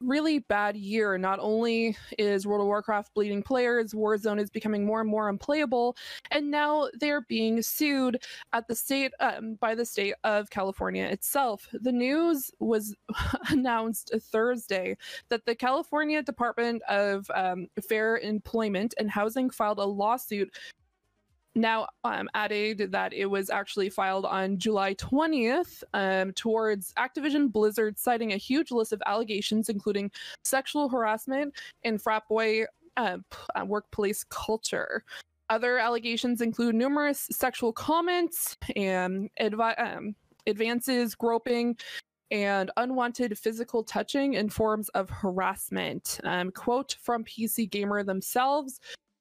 really 0.00 0.40
bad 0.40 0.76
year. 0.76 1.18
Not 1.18 1.38
only 1.40 1.96
is 2.18 2.46
World 2.46 2.60
of 2.60 2.66
Warcraft 2.66 3.14
bleeding 3.14 3.42
players, 3.42 3.92
Warzone 3.92 4.40
is 4.40 4.50
becoming 4.50 4.84
more 4.84 5.00
and 5.00 5.08
more 5.08 5.28
unplayable, 5.28 5.96
and 6.30 6.50
now 6.50 6.88
they're 7.00 7.22
being 7.22 7.62
sued 7.62 8.18
at 8.52 8.68
the 8.68 8.74
state 8.74 9.12
um, 9.20 9.54
by 9.60 9.74
the 9.74 9.84
state 9.84 10.14
of 10.24 10.50
California 10.50 11.04
itself. 11.04 11.68
The 11.72 11.92
news 11.92 12.50
was 12.60 12.94
announced 13.50 14.12
Thursday 14.20 14.96
that 15.28 15.44
the 15.46 15.54
California 15.54 16.22
Department 16.22 16.82
of 16.88 17.30
um, 17.34 17.68
Fair 17.88 18.18
Employment 18.18 18.94
and 18.98 19.10
Housing 19.10 19.50
filed 19.50 19.78
a 19.78 19.84
lawsuit. 19.84 20.50
Now, 21.56 21.88
um, 22.04 22.28
added 22.34 22.92
that 22.92 23.14
it 23.14 23.24
was 23.24 23.48
actually 23.48 23.88
filed 23.88 24.26
on 24.26 24.58
July 24.58 24.94
20th 24.94 25.82
um, 25.94 26.32
towards 26.32 26.92
Activision 26.98 27.50
Blizzard, 27.50 27.98
citing 27.98 28.34
a 28.34 28.36
huge 28.36 28.70
list 28.70 28.92
of 28.92 29.02
allegations, 29.06 29.70
including 29.70 30.10
sexual 30.44 30.90
harassment 30.90 31.54
and 31.82 32.00
frat 32.00 32.24
boy 32.28 32.66
p- 32.96 33.02
uh, 33.54 33.64
workplace 33.64 34.22
culture. 34.24 35.02
Other 35.48 35.78
allegations 35.78 36.42
include 36.42 36.74
numerous 36.74 37.26
sexual 37.32 37.72
comments 37.72 38.58
and 38.76 39.30
advi- 39.40 39.80
um, 39.80 40.14
advances, 40.46 41.14
groping, 41.14 41.74
and 42.30 42.70
unwanted 42.76 43.38
physical 43.38 43.82
touching 43.82 44.34
in 44.34 44.50
forms 44.50 44.90
of 44.90 45.08
harassment. 45.08 46.20
Um, 46.22 46.50
quote 46.50 46.96
from 47.00 47.24
PC 47.24 47.70
Gamer 47.70 48.02
themselves. 48.02 48.78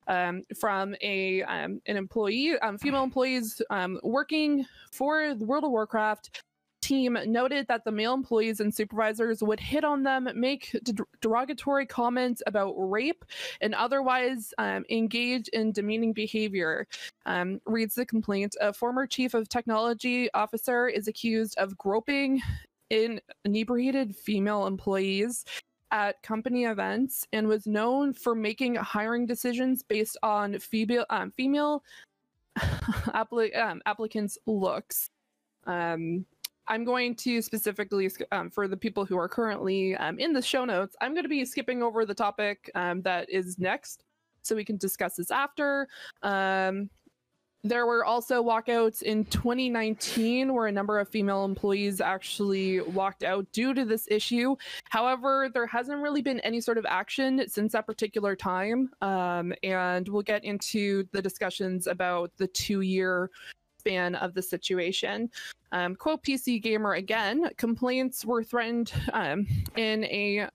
Um, 0.08 0.44
from 0.60 0.96
a 1.02 1.42
um, 1.44 1.82
an 1.88 1.98
employee, 1.98 2.58
um, 2.60 2.78
female 2.78 3.04
employees 3.04 3.62
um, 3.70 4.00
working 4.04 4.66
for 4.92 5.34
the 5.34 5.46
World 5.46 5.64
of 5.64 5.72
Warcraft 5.72 6.42
team 6.86 7.18
noted 7.26 7.68
that 7.68 7.84
the 7.84 7.92
male 7.92 8.14
employees 8.14 8.60
and 8.60 8.74
supervisors 8.74 9.42
would 9.42 9.60
hit 9.60 9.84
on 9.84 10.04
them, 10.04 10.30
make 10.36 10.78
d- 10.84 10.94
derogatory 11.20 11.86
comments 11.86 12.44
about 12.46 12.74
rape, 12.78 13.26
and 13.60 13.74
otherwise 13.74 14.54
um, 14.60 14.86
engage 14.92 15.48
in 15.48 15.72
demeaning 15.72 16.14
behavior. 16.14 16.88
Um, 17.26 17.60
reads 17.66 17.96
the 17.96 18.06
complaint. 18.06 18.56
A 18.62 18.72
former 18.72 19.08
chief 19.08 19.34
of 19.34 19.50
technology 19.50 20.32
officer 20.34 20.88
is 20.88 21.08
accused 21.08 21.58
of 21.58 21.76
groping 21.78 22.42
in 22.92 23.20
inebriated 23.46 24.16
female 24.16 24.68
employees 24.68 25.44
at 25.92 26.22
company 26.24 26.66
events 26.66 27.28
and 27.34 27.48
was 27.48 27.68
known 27.68 28.14
for 28.14 28.36
making 28.36 28.76
hiring 28.76 29.26
decisions 29.26 29.84
based 29.84 30.18
on 30.24 30.60
female 30.60 31.06
um, 31.10 31.32
female 31.32 31.84
um, 33.14 33.82
applicants' 33.86 34.38
looks. 34.46 35.10
Um, 35.66 36.26
I'm 36.68 36.84
going 36.84 37.16
to 37.18 37.42
specifically 37.42 38.10
um, 38.32 38.50
for 38.50 38.68
the 38.68 38.78
people 38.78 39.06
who 39.06 39.18
are 39.18 39.30
currently 39.30 39.96
um, 39.96 40.18
in 40.18 40.34
the 40.34 40.42
show 40.42 40.66
notes. 40.66 40.96
I'm 41.02 41.14
going 41.14 41.24
to 41.24 41.30
be 41.30 41.46
skipping 41.46 41.84
over 41.84 42.06
the 42.06 42.16
topic 42.16 42.72
um, 42.76 43.02
that 43.04 43.30
is 43.30 43.60
next, 43.60 44.04
so 44.42 44.56
we 44.56 44.66
can 44.66 44.78
discuss 44.78 45.16
this 45.16 45.32
after. 45.32 45.88
There 47.66 47.88
were 47.88 48.06
also 48.06 48.44
walkouts 48.44 49.02
in 49.02 49.26
2019 49.26 50.54
where 50.54 50.68
a 50.68 50.72
number 50.72 51.00
of 51.00 51.10
female 51.10 51.46
employees 51.46 52.00
actually 52.00 52.80
walked 52.82 53.24
out 53.24 53.52
due 53.54 53.74
to 53.74 53.84
this 53.84 54.08
issue. 54.12 54.56
However, 54.90 55.50
there 55.52 55.66
hasn't 55.66 56.00
really 56.00 56.22
been 56.22 56.40
any 56.42 56.62
sort 56.62 56.78
of 56.78 56.86
action 56.88 57.44
since 57.48 57.72
that 57.72 57.88
particular 57.88 58.36
time. 58.36 58.92
Um, 59.02 59.52
and 59.64 60.08
we'll 60.08 60.22
get 60.22 60.44
into 60.44 61.08
the 61.12 61.24
discussions 61.24 61.88
about 61.88 62.32
the 62.38 62.46
two 62.46 62.82
year 62.82 63.32
span 63.80 64.14
of 64.14 64.36
the 64.36 64.44
situation. 64.44 65.32
Um, 65.72 65.96
quote 65.96 66.24
PC 66.24 66.62
Gamer 66.62 66.94
again 66.94 67.50
complaints 67.58 68.24
were 68.24 68.44
threatened 68.44 68.94
um, 69.12 69.48
in 69.76 70.04
a. 70.04 70.48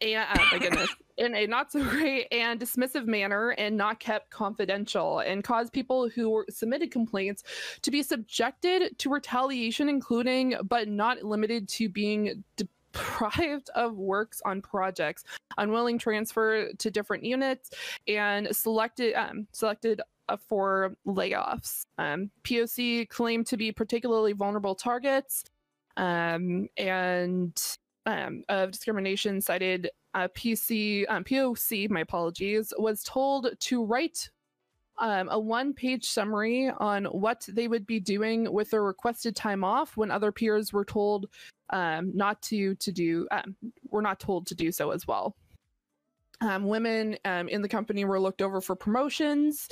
a 0.00 0.14
uh, 0.14 0.38
my 0.52 0.58
goodness 0.60 0.94
in 1.22 1.34
a 1.36 1.46
not 1.46 1.70
so 1.72 1.82
great 1.84 2.26
and 2.32 2.60
dismissive 2.60 3.06
manner 3.06 3.50
and 3.50 3.76
not 3.76 4.00
kept 4.00 4.30
confidential 4.30 5.20
and 5.20 5.44
caused 5.44 5.72
people 5.72 6.08
who 6.08 6.44
submitted 6.50 6.90
complaints 6.90 7.44
to 7.82 7.90
be 7.90 8.02
subjected 8.02 8.98
to 8.98 9.08
retaliation, 9.08 9.88
including 9.88 10.54
but 10.68 10.88
not 10.88 11.22
limited 11.22 11.68
to 11.68 11.88
being 11.88 12.42
deprived 12.56 13.70
of 13.74 13.96
works 13.96 14.42
on 14.44 14.60
projects, 14.60 15.24
unwilling 15.58 15.98
transfer 15.98 16.72
to 16.72 16.90
different 16.90 17.24
units, 17.24 17.70
and 18.08 18.54
selected 18.54 19.14
um, 19.14 19.46
selected 19.52 20.00
uh, 20.28 20.36
for 20.36 20.96
layoffs. 21.06 21.86
Um, 21.98 22.30
POC 22.42 23.08
claimed 23.08 23.46
to 23.46 23.56
be 23.56 23.70
particularly 23.72 24.32
vulnerable 24.32 24.74
targets, 24.74 25.44
um, 25.96 26.68
and 26.76 27.60
um, 28.06 28.42
of 28.48 28.72
discrimination 28.72 29.40
cited 29.40 29.90
uh, 30.14 30.28
PC 30.28 31.04
um, 31.08 31.24
POC. 31.24 31.90
My 31.90 32.00
apologies. 32.00 32.72
Was 32.78 33.02
told 33.02 33.48
to 33.58 33.84
write 33.84 34.30
um, 34.98 35.28
a 35.30 35.38
one-page 35.38 36.04
summary 36.04 36.70
on 36.78 37.06
what 37.06 37.46
they 37.48 37.66
would 37.66 37.86
be 37.86 37.98
doing 37.98 38.52
with 38.52 38.70
their 38.70 38.82
requested 38.82 39.34
time 39.34 39.64
off 39.64 39.96
when 39.96 40.10
other 40.10 40.30
peers 40.30 40.72
were 40.72 40.84
told 40.84 41.26
um, 41.70 42.12
not 42.14 42.40
to 42.42 42.74
to 42.76 42.92
do 42.92 43.26
um, 43.30 43.56
were 43.90 44.02
not 44.02 44.20
told 44.20 44.46
to 44.46 44.54
do 44.54 44.70
so 44.70 44.90
as 44.90 45.06
well. 45.06 45.34
Um, 46.40 46.64
women 46.64 47.16
um, 47.24 47.48
in 47.48 47.62
the 47.62 47.68
company 47.68 48.04
were 48.04 48.20
looked 48.20 48.42
over 48.42 48.60
for 48.60 48.74
promotions, 48.74 49.68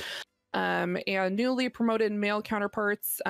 um, 0.55 0.97
and 1.07 1.37
newly 1.37 1.69
promoted 1.69 2.13
male 2.13 2.41
counterparts 2.41 3.21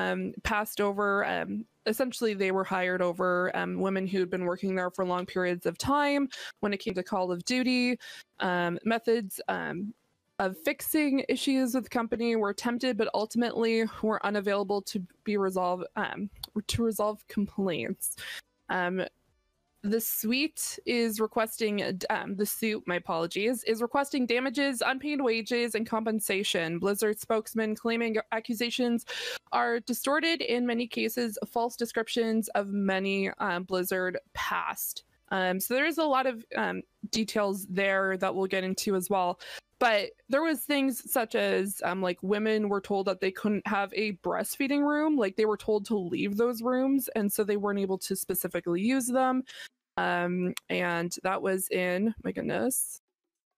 passed 0.42 0.80
over. 0.80 1.46
Um, 1.86 1.90
essentially, 1.90 2.34
they 2.34 2.52
were 2.52 2.64
hired 2.64 3.02
over 3.02 3.54
um, 3.56 3.80
women 3.80 4.06
who 4.06 4.20
had 4.20 4.30
been 4.30 4.44
working 4.44 4.74
there 4.74 4.90
for 4.90 5.04
long 5.04 5.26
periods 5.26 5.66
of 5.66 5.78
time. 5.78 6.28
When 6.60 6.72
it 6.72 6.78
came 6.78 6.94
to 6.94 7.02
Call 7.02 7.32
of 7.32 7.44
Duty, 7.44 7.98
um, 8.40 8.78
methods 8.84 9.40
um, 9.48 9.94
of 10.38 10.56
fixing 10.58 11.24
issues 11.28 11.74
with 11.74 11.84
the 11.84 11.90
company 11.90 12.36
were 12.36 12.50
attempted, 12.50 12.96
but 12.96 13.10
ultimately 13.14 13.84
were 14.02 14.24
unavailable 14.24 14.82
to 14.82 15.02
be 15.24 15.36
resolved 15.36 15.84
to 16.66 16.82
resolve 16.82 17.26
complaints. 17.28 18.16
The 19.82 20.00
suite 20.00 20.78
is 20.84 21.20
requesting 21.20 21.98
um, 22.10 22.36
the 22.36 22.44
suit 22.44 22.82
my 22.86 22.96
apologies 22.96 23.64
is 23.64 23.80
requesting 23.80 24.26
damages 24.26 24.82
unpaid 24.84 25.22
wages 25.22 25.74
and 25.74 25.88
compensation. 25.88 26.78
Blizzard 26.78 27.18
spokesman 27.18 27.74
claiming 27.74 28.16
accusations 28.30 29.06
are 29.52 29.80
distorted 29.80 30.42
in 30.42 30.66
many 30.66 30.86
cases 30.86 31.38
false 31.48 31.76
descriptions 31.76 32.48
of 32.48 32.68
many 32.68 33.30
um, 33.38 33.62
blizzard 33.62 34.18
past. 34.34 35.04
Um, 35.30 35.58
so 35.58 35.72
there's 35.74 35.96
a 35.96 36.04
lot 36.04 36.26
of 36.26 36.44
um, 36.56 36.82
details 37.10 37.66
there 37.66 38.18
that 38.18 38.34
we'll 38.34 38.46
get 38.46 38.64
into 38.64 38.96
as 38.96 39.08
well 39.08 39.40
but 39.80 40.10
there 40.28 40.42
was 40.42 40.60
things 40.60 41.10
such 41.10 41.34
as 41.34 41.82
um, 41.84 42.02
like 42.02 42.18
women 42.22 42.68
were 42.68 42.80
told 42.80 43.06
that 43.06 43.20
they 43.20 43.32
couldn't 43.32 43.66
have 43.66 43.92
a 43.94 44.12
breastfeeding 44.18 44.86
room. 44.86 45.16
Like 45.16 45.36
they 45.36 45.46
were 45.46 45.56
told 45.56 45.86
to 45.86 45.96
leave 45.96 46.36
those 46.36 46.62
rooms 46.62 47.08
and 47.16 47.32
so 47.32 47.42
they 47.42 47.56
weren't 47.56 47.80
able 47.80 47.98
to 47.98 48.14
specifically 48.14 48.82
use 48.82 49.06
them. 49.06 49.42
Um, 49.96 50.54
and 50.68 51.14
that 51.24 51.42
was 51.42 51.68
in 51.70 52.14
my 52.22 52.32
goodness 52.32 53.00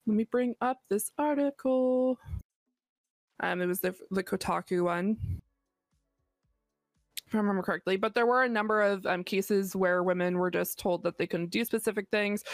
let 0.07 0.17
me 0.17 0.25
bring 0.25 0.55
up 0.61 0.79
this 0.89 1.11
article. 1.19 2.19
Um, 3.41 3.61
it 3.61 3.67
was 3.67 3.81
the 3.81 3.95
the 4.11 4.23
kotaku 4.23 4.85
one 4.85 5.17
I 7.33 7.37
remember 7.37 7.63
correctly. 7.63 7.97
But 7.97 8.15
there 8.15 8.27
were 8.27 8.43
a 8.43 8.49
number 8.49 8.83
of 8.83 9.07
um, 9.07 9.25
cases 9.25 9.75
where 9.75 10.03
women 10.03 10.39
were 10.39 10.51
just 10.51 10.79
told 10.79 11.03
that 11.05 11.19
they 11.19 11.27
couldn't 11.27 11.51
do 11.51 11.65
specific 11.65 12.09
things, 12.11 12.45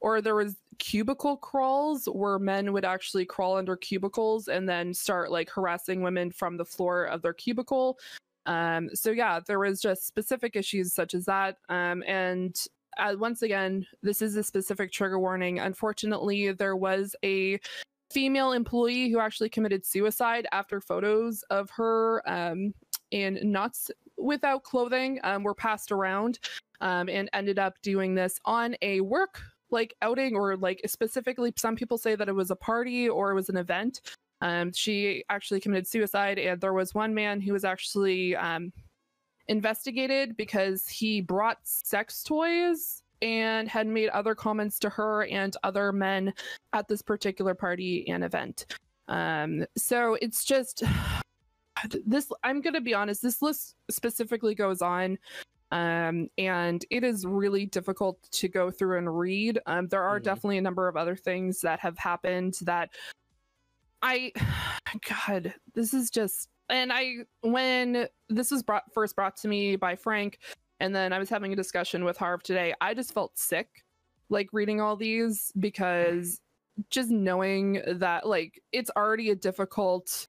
or 0.00 0.20
there 0.20 0.34
was 0.34 0.56
cubicle 0.78 1.36
crawls 1.36 2.06
where 2.06 2.38
men 2.38 2.72
would 2.72 2.84
actually 2.84 3.24
crawl 3.24 3.56
under 3.56 3.76
cubicles 3.76 4.48
and 4.48 4.68
then 4.68 4.92
start 4.92 5.30
like 5.30 5.50
harassing 5.50 6.02
women 6.02 6.30
from 6.30 6.56
the 6.56 6.64
floor 6.64 7.04
of 7.04 7.22
their 7.22 7.34
cubicle. 7.34 7.98
Um, 8.46 8.90
so 8.94 9.10
yeah, 9.10 9.40
there 9.44 9.58
was 9.58 9.80
just 9.80 10.06
specific 10.06 10.56
issues 10.56 10.94
such 10.94 11.14
as 11.14 11.24
that. 11.24 11.56
Um, 11.68 12.02
and 12.06 12.56
uh, 12.98 13.14
once 13.18 13.42
again, 13.42 13.86
this 14.02 14.22
is 14.22 14.36
a 14.36 14.42
specific 14.42 14.92
trigger 14.92 15.18
warning. 15.18 15.58
Unfortunately, 15.58 16.52
there 16.52 16.76
was 16.76 17.14
a 17.24 17.58
female 18.10 18.52
employee 18.52 19.10
who 19.10 19.18
actually 19.18 19.48
committed 19.48 19.84
suicide 19.84 20.46
after 20.52 20.80
photos 20.80 21.42
of 21.50 21.68
her 21.70 22.22
um, 22.28 22.72
in 23.10 23.38
nuts 23.42 23.90
without 24.16 24.62
clothing 24.62 25.20
um, 25.24 25.42
were 25.42 25.54
passed 25.54 25.92
around 25.92 26.38
um, 26.80 27.08
and 27.08 27.28
ended 27.32 27.58
up 27.58 27.80
doing 27.82 28.14
this 28.14 28.38
on 28.44 28.76
a 28.82 29.00
work 29.00 29.40
like 29.70 29.96
outing 30.02 30.36
or 30.36 30.56
like 30.56 30.80
specifically 30.86 31.52
some 31.56 31.76
people 31.76 31.98
say 31.98 32.14
that 32.14 32.28
it 32.28 32.34
was 32.34 32.50
a 32.50 32.56
party 32.56 33.08
or 33.08 33.30
it 33.30 33.34
was 33.34 33.48
an 33.48 33.56
event. 33.56 34.00
Um, 34.40 34.72
she 34.72 35.24
actually 35.30 35.60
committed 35.60 35.86
suicide 35.86 36.38
and 36.38 36.60
there 36.60 36.72
was 36.72 36.94
one 36.94 37.14
man 37.14 37.40
who 37.40 37.52
was 37.52 37.64
actually 37.64 38.36
um, 38.36 38.72
investigated 39.48 40.36
because 40.36 40.86
he 40.86 41.20
brought 41.20 41.58
sex 41.62 42.22
toys 42.22 43.02
and 43.22 43.68
had 43.68 43.86
made 43.86 44.10
other 44.10 44.34
comments 44.34 44.78
to 44.80 44.90
her 44.90 45.24
and 45.24 45.56
other 45.62 45.90
men 45.92 46.34
at 46.72 46.86
this 46.86 47.02
particular 47.02 47.54
party 47.54 48.06
and 48.08 48.22
event. 48.22 48.66
Um, 49.08 49.64
so 49.76 50.18
it's 50.20 50.44
just 50.44 50.82
this 52.04 52.30
i'm 52.42 52.60
gonna 52.60 52.80
be 52.80 52.94
honest 52.94 53.22
this 53.22 53.42
list 53.42 53.76
specifically 53.90 54.54
goes 54.54 54.82
on 54.82 55.18
um, 55.72 56.28
and 56.38 56.84
it 56.90 57.02
is 57.02 57.26
really 57.26 57.66
difficult 57.66 58.18
to 58.30 58.48
go 58.48 58.70
through 58.70 58.98
and 58.98 59.18
read 59.18 59.58
um, 59.66 59.88
there 59.88 60.02
are 60.02 60.20
Mhm. 60.20 60.24
definitely 60.24 60.58
a 60.58 60.62
number 60.62 60.86
of 60.88 60.96
other 60.96 61.16
things 61.16 61.60
that 61.60 61.80
have 61.80 61.98
happened 61.98 62.54
that 62.62 62.90
i 64.02 64.32
god 65.26 65.54
this 65.74 65.92
is 65.92 66.10
just 66.10 66.48
and 66.68 66.92
i 66.92 67.16
when 67.42 68.08
this 68.28 68.50
was 68.50 68.62
brought 68.62 68.84
first 68.94 69.16
brought 69.16 69.36
to 69.36 69.48
me 69.48 69.76
by 69.76 69.94
frank 69.96 70.38
and 70.80 70.94
then 70.94 71.12
i 71.12 71.18
was 71.18 71.28
having 71.28 71.52
a 71.52 71.56
discussion 71.56 72.04
with 72.04 72.16
harv 72.16 72.42
today 72.42 72.74
i 72.80 72.94
just 72.94 73.12
felt 73.12 73.36
sick 73.38 73.84
like 74.28 74.48
reading 74.52 74.80
all 74.80 74.96
these 74.96 75.52
because 75.58 76.40
just 76.90 77.10
knowing 77.10 77.80
that 77.86 78.26
like 78.26 78.60
it's 78.72 78.90
already 78.96 79.30
a 79.30 79.34
difficult 79.34 80.26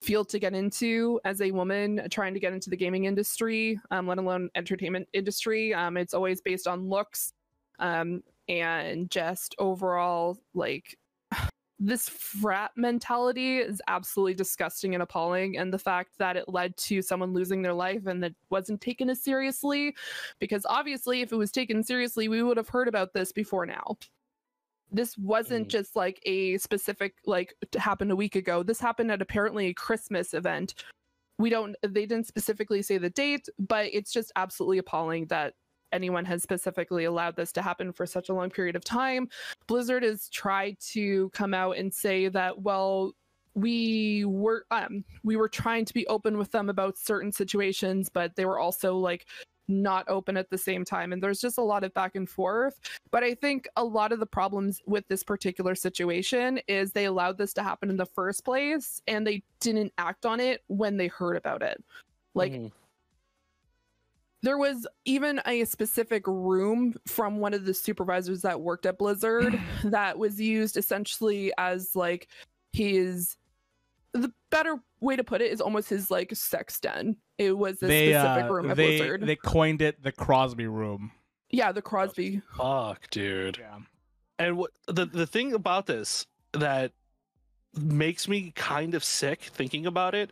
field 0.00 0.28
to 0.28 0.38
get 0.38 0.54
into 0.54 1.20
as 1.24 1.40
a 1.40 1.50
woman 1.50 2.06
trying 2.10 2.34
to 2.34 2.40
get 2.40 2.52
into 2.52 2.70
the 2.70 2.76
gaming 2.76 3.04
industry, 3.04 3.80
um, 3.90 4.06
let 4.06 4.18
alone 4.18 4.48
entertainment 4.54 5.08
industry. 5.12 5.74
Um, 5.74 5.96
it's 5.96 6.14
always 6.14 6.40
based 6.40 6.66
on 6.66 6.88
looks 6.88 7.32
um, 7.78 8.22
and 8.48 9.10
just 9.10 9.54
overall 9.58 10.38
like 10.54 10.96
this 11.78 12.08
frat 12.08 12.72
mentality 12.76 13.58
is 13.58 13.80
absolutely 13.88 14.34
disgusting 14.34 14.94
and 14.94 15.02
appalling 15.02 15.58
and 15.58 15.72
the 15.72 15.78
fact 15.78 16.10
that 16.18 16.36
it 16.36 16.48
led 16.48 16.76
to 16.76 17.00
someone 17.02 17.32
losing 17.32 17.62
their 17.62 17.74
life 17.74 18.06
and 18.06 18.22
that 18.22 18.34
wasn't 18.50 18.80
taken 18.80 19.08
as 19.10 19.22
seriously 19.22 19.94
because 20.40 20.66
obviously 20.68 21.20
if 21.20 21.30
it 21.32 21.36
was 21.36 21.52
taken 21.52 21.82
seriously 21.82 22.28
we 22.28 22.42
would 22.42 22.56
have 22.56 22.68
heard 22.68 22.88
about 22.88 23.12
this 23.12 23.30
before 23.30 23.64
now 23.64 23.96
this 24.92 25.16
wasn't 25.18 25.68
Mm. 25.68 25.70
just 25.70 25.96
like 25.96 26.20
a 26.24 26.58
specific 26.58 27.14
like 27.26 27.54
happened 27.78 28.10
a 28.10 28.16
week 28.16 28.36
ago. 28.36 28.62
This 28.62 28.80
happened 28.80 29.10
at 29.10 29.22
apparently 29.22 29.66
a 29.66 29.74
christmas 29.74 30.34
event. 30.34 30.74
We 31.38 31.50
don't 31.50 31.76
they 31.82 32.06
didn't 32.06 32.26
specifically 32.26 32.82
say 32.82 32.98
the 32.98 33.10
date 33.10 33.48
but 33.58 33.86
it's 33.92 34.12
just 34.12 34.32
absolutely 34.36 34.78
appalling 34.78 35.26
that 35.26 35.54
anyone 35.92 36.24
has 36.26 36.42
specifically 36.42 37.04
allowed 37.04 37.36
this 37.36 37.52
to 37.52 37.62
happen 37.62 37.92
for 37.92 38.04
such 38.06 38.28
a 38.28 38.34
long 38.34 38.50
period 38.50 38.76
of 38.76 38.84
time. 38.84 39.28
Blizzard 39.66 40.02
has 40.02 40.28
tried 40.28 40.78
to 40.80 41.30
come 41.30 41.54
out 41.54 41.76
and 41.76 41.92
say 41.94 42.28
that 42.28 42.60
well 42.62 43.12
we 43.54 44.24
were 44.26 44.64
um 44.70 45.04
we 45.24 45.36
were 45.36 45.48
trying 45.48 45.84
to 45.84 45.94
be 45.94 46.06
open 46.08 46.38
with 46.38 46.50
them 46.52 46.68
about 46.68 46.96
certain 46.98 47.32
situations 47.32 48.08
but 48.08 48.36
they 48.36 48.44
were 48.44 48.58
also 48.58 48.96
like 48.96 49.26
not 49.68 50.04
open 50.08 50.36
at 50.36 50.48
the 50.50 50.58
same 50.58 50.84
time 50.84 51.12
and 51.12 51.22
there's 51.22 51.40
just 51.40 51.58
a 51.58 51.62
lot 51.62 51.84
of 51.84 51.92
back 51.94 52.16
and 52.16 52.28
forth 52.28 52.80
but 53.10 53.22
i 53.22 53.34
think 53.34 53.68
a 53.76 53.84
lot 53.84 54.12
of 54.12 54.18
the 54.18 54.26
problems 54.26 54.80
with 54.86 55.06
this 55.08 55.22
particular 55.22 55.74
situation 55.74 56.58
is 56.68 56.92
they 56.92 57.04
allowed 57.04 57.36
this 57.38 57.52
to 57.52 57.62
happen 57.62 57.90
in 57.90 57.96
the 57.96 58.06
first 58.06 58.44
place 58.44 59.02
and 59.06 59.26
they 59.26 59.42
didn't 59.60 59.92
act 59.98 60.24
on 60.24 60.40
it 60.40 60.62
when 60.68 60.96
they 60.96 61.06
heard 61.06 61.36
about 61.36 61.62
it 61.62 61.82
like 62.34 62.52
Mhm. 62.52 62.72
there 64.42 64.58
was 64.58 64.86
even 65.04 65.40
a 65.46 65.64
specific 65.64 66.26
room 66.26 66.94
from 67.06 67.38
one 67.38 67.52
of 67.54 67.64
the 67.64 67.74
supervisors 67.74 68.42
that 68.42 68.60
worked 68.60 68.86
at 68.86 68.96
Blizzard 68.98 69.58
that 69.84 70.16
was 70.18 70.40
used 70.40 70.76
essentially 70.76 71.52
as 71.58 71.94
like 71.96 72.28
his 72.72 73.36
the 74.12 74.32
better 74.50 74.76
way 75.00 75.16
to 75.16 75.24
put 75.24 75.42
it 75.42 75.50
is 75.52 75.60
almost 75.60 75.90
his 75.90 76.10
like 76.10 76.34
sex 76.34 76.78
den. 76.80 77.16
It 77.38 77.56
was 77.56 77.82
a 77.82 77.86
They 77.86 78.12
specific 78.12 78.44
uh, 78.44 78.52
room 78.52 78.70
at 78.70 78.76
they 78.76 78.98
Blizzard. 78.98 79.22
they 79.26 79.36
coined 79.36 79.80
it 79.82 80.02
the 80.02 80.12
Crosby 80.12 80.66
room. 80.66 81.12
yeah, 81.50 81.70
the 81.72 81.82
Crosby. 81.82 82.42
Fuck, 82.56 83.08
dude. 83.10 83.58
Yeah. 83.58 83.78
And 84.40 84.56
what 84.58 84.72
the 84.86 85.06
the 85.06 85.26
thing 85.26 85.54
about 85.54 85.86
this 85.86 86.26
that 86.52 86.92
makes 87.80 88.26
me 88.28 88.52
kind 88.56 88.94
of 88.94 89.04
sick 89.04 89.42
thinking 89.42 89.86
about 89.86 90.14
it 90.14 90.30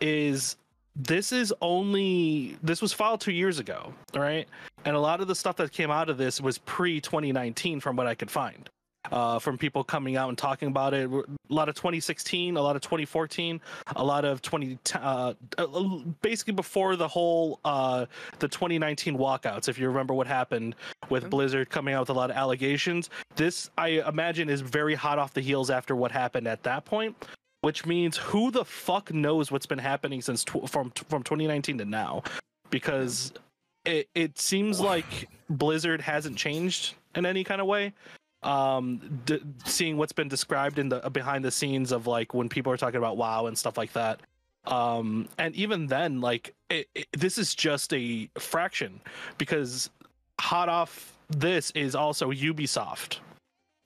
is 0.00 0.56
this 0.94 1.32
is 1.32 1.52
only 1.60 2.56
this 2.62 2.82
was 2.82 2.92
filed 2.92 3.20
two 3.20 3.32
years 3.32 3.58
ago, 3.58 3.92
all 4.14 4.20
right? 4.20 4.48
And 4.84 4.94
a 4.96 5.00
lot 5.00 5.20
of 5.20 5.28
the 5.28 5.34
stuff 5.34 5.56
that 5.56 5.72
came 5.72 5.90
out 5.90 6.08
of 6.08 6.18
this 6.18 6.40
was 6.40 6.58
pre 6.58 7.00
2019, 7.00 7.80
from 7.80 7.96
what 7.96 8.06
I 8.06 8.14
could 8.14 8.30
find. 8.30 8.68
Uh, 9.10 9.38
from 9.38 9.56
people 9.56 9.82
coming 9.82 10.16
out 10.16 10.28
and 10.28 10.36
talking 10.36 10.68
about 10.68 10.92
it, 10.92 11.08
a 11.10 11.22
lot 11.48 11.68
of 11.68 11.74
2016, 11.74 12.56
a 12.56 12.60
lot 12.60 12.76
of 12.76 12.82
2014, 12.82 13.60
a 13.96 14.04
lot 14.04 14.24
of 14.24 14.42
20, 14.42 14.78
uh, 14.96 15.32
uh, 15.56 15.66
basically 16.20 16.52
before 16.52 16.94
the 16.94 17.08
whole 17.08 17.58
uh, 17.64 18.04
the 18.38 18.48
2019 18.48 19.16
walkouts. 19.16 19.68
If 19.68 19.78
you 19.78 19.88
remember 19.88 20.12
what 20.14 20.26
happened 20.26 20.74
with 21.08 21.24
Mhm. 21.24 21.30
Blizzard 21.30 21.70
coming 21.70 21.94
out 21.94 22.00
with 22.00 22.10
a 22.10 22.12
lot 22.12 22.28
of 22.30 22.36
allegations, 22.36 23.08
this 23.36 23.70
I 23.78 24.02
imagine 24.06 24.50
is 24.50 24.60
very 24.60 24.94
hot 24.94 25.18
off 25.18 25.32
the 25.32 25.40
heels 25.40 25.70
after 25.70 25.96
what 25.96 26.10
happened 26.10 26.46
at 26.46 26.62
that 26.64 26.84
point 26.84 27.16
which 27.62 27.84
means 27.84 28.16
who 28.16 28.52
the 28.52 28.64
fuck 28.64 29.12
knows 29.12 29.50
what's 29.50 29.66
been 29.66 29.78
happening 29.80 30.22
since 30.22 30.44
tw- 30.44 30.68
from 30.68 30.90
from 31.08 31.24
2019 31.24 31.78
to 31.78 31.84
now 31.84 32.22
because 32.70 33.32
it 33.84 34.08
it 34.14 34.38
seems 34.38 34.78
like 34.80 35.28
Blizzard 35.50 36.00
hasn't 36.00 36.36
changed 36.36 36.94
in 37.16 37.26
any 37.26 37.42
kind 37.42 37.60
of 37.60 37.66
way 37.66 37.92
um 38.42 39.20
d- 39.24 39.42
seeing 39.64 39.96
what's 39.96 40.12
been 40.12 40.28
described 40.28 40.78
in 40.78 40.88
the 40.88 41.00
behind 41.10 41.44
the 41.44 41.50
scenes 41.50 41.90
of 41.90 42.06
like 42.06 42.34
when 42.34 42.48
people 42.48 42.72
are 42.72 42.76
talking 42.76 42.98
about 42.98 43.16
WoW 43.16 43.46
and 43.46 43.58
stuff 43.58 43.76
like 43.76 43.92
that 43.92 44.20
um 44.66 45.28
and 45.38 45.56
even 45.56 45.86
then 45.86 46.20
like 46.20 46.54
it, 46.70 46.88
it, 46.94 47.08
this 47.12 47.36
is 47.36 47.54
just 47.54 47.92
a 47.92 48.28
fraction 48.38 49.00
because 49.38 49.90
hot 50.38 50.68
off 50.68 51.14
this 51.30 51.72
is 51.72 51.94
also 51.96 52.30
Ubisoft 52.30 53.18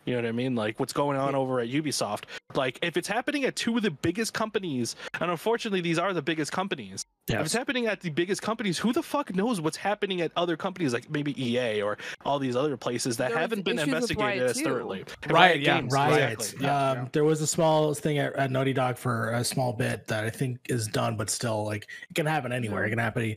you 0.05 0.14
know 0.14 0.22
what 0.22 0.28
I 0.28 0.32
mean? 0.32 0.55
Like 0.55 0.80
what's 0.80 0.92
going 0.92 1.16
on 1.16 1.34
over 1.34 1.61
at 1.61 1.68
Ubisoft. 1.68 2.24
Like 2.55 2.78
if 2.82 2.96
it's 2.96 3.09
happening 3.09 3.44
at 3.44 3.55
two 3.57 3.76
of 3.76 3.82
the 3.82 3.90
biggest 3.90 4.34
companies, 4.34 4.96
and 5.20 5.30
unfortunately 5.30 5.80
these 5.80 5.98
are 5.98 6.12
the 6.12 6.22
biggest 6.22 6.53
companies. 6.53 7.05
If 7.29 7.41
it's 7.41 7.53
happening 7.53 7.87
at 7.87 8.01
the 8.01 8.11
biggest 8.11 8.43
companies, 8.43 8.79
who 8.79 8.93
the 8.93 9.03
fuck 9.03 9.35
knows 9.35 9.61
what's 9.61 9.77
happening 9.77 10.20
at 10.23 10.33
other 10.35 10.57
companies 10.57 10.93
like 10.93 11.09
maybe 11.09 11.41
EA 11.41 11.81
or 11.81 11.97
all 12.25 12.39
these 12.39 12.57
other 12.57 12.77
places 12.77 13.16
that 13.18 13.31
There 13.31 13.39
haven't 13.39 13.64
been 13.64 13.79
investigated 13.79 14.43
as 14.43 14.61
thoroughly. 14.61 15.05
Riot, 15.29 15.61
yeah, 15.61 15.81
Games, 15.81 15.93
Riot. 15.93 16.33
exactly. 16.33 16.66
Yeah, 16.66 16.91
um, 16.91 16.99
yeah. 16.99 17.09
There 17.12 17.25
was 17.25 17.41
a 17.41 17.47
small 17.47 17.95
thing 17.95 18.18
at, 18.18 18.35
at 18.35 18.51
Naughty 18.51 18.73
Dog 18.73 18.99
for 18.99 19.31
a 19.31 19.45
small 19.45 19.73
bit 19.73 20.09
that 20.09 20.25
I 20.25 20.31
think 20.31 20.59
is 20.68 20.89
done, 20.89 21.16
but 21.16 21.31
still, 21.31 21.64
like 21.64 21.87
it 22.11 22.14
can 22.14 22.27
happen 22.27 22.53
anywhere. 22.53 22.85
It 22.85 22.91
can 22.91 22.99
happen 22.99 23.37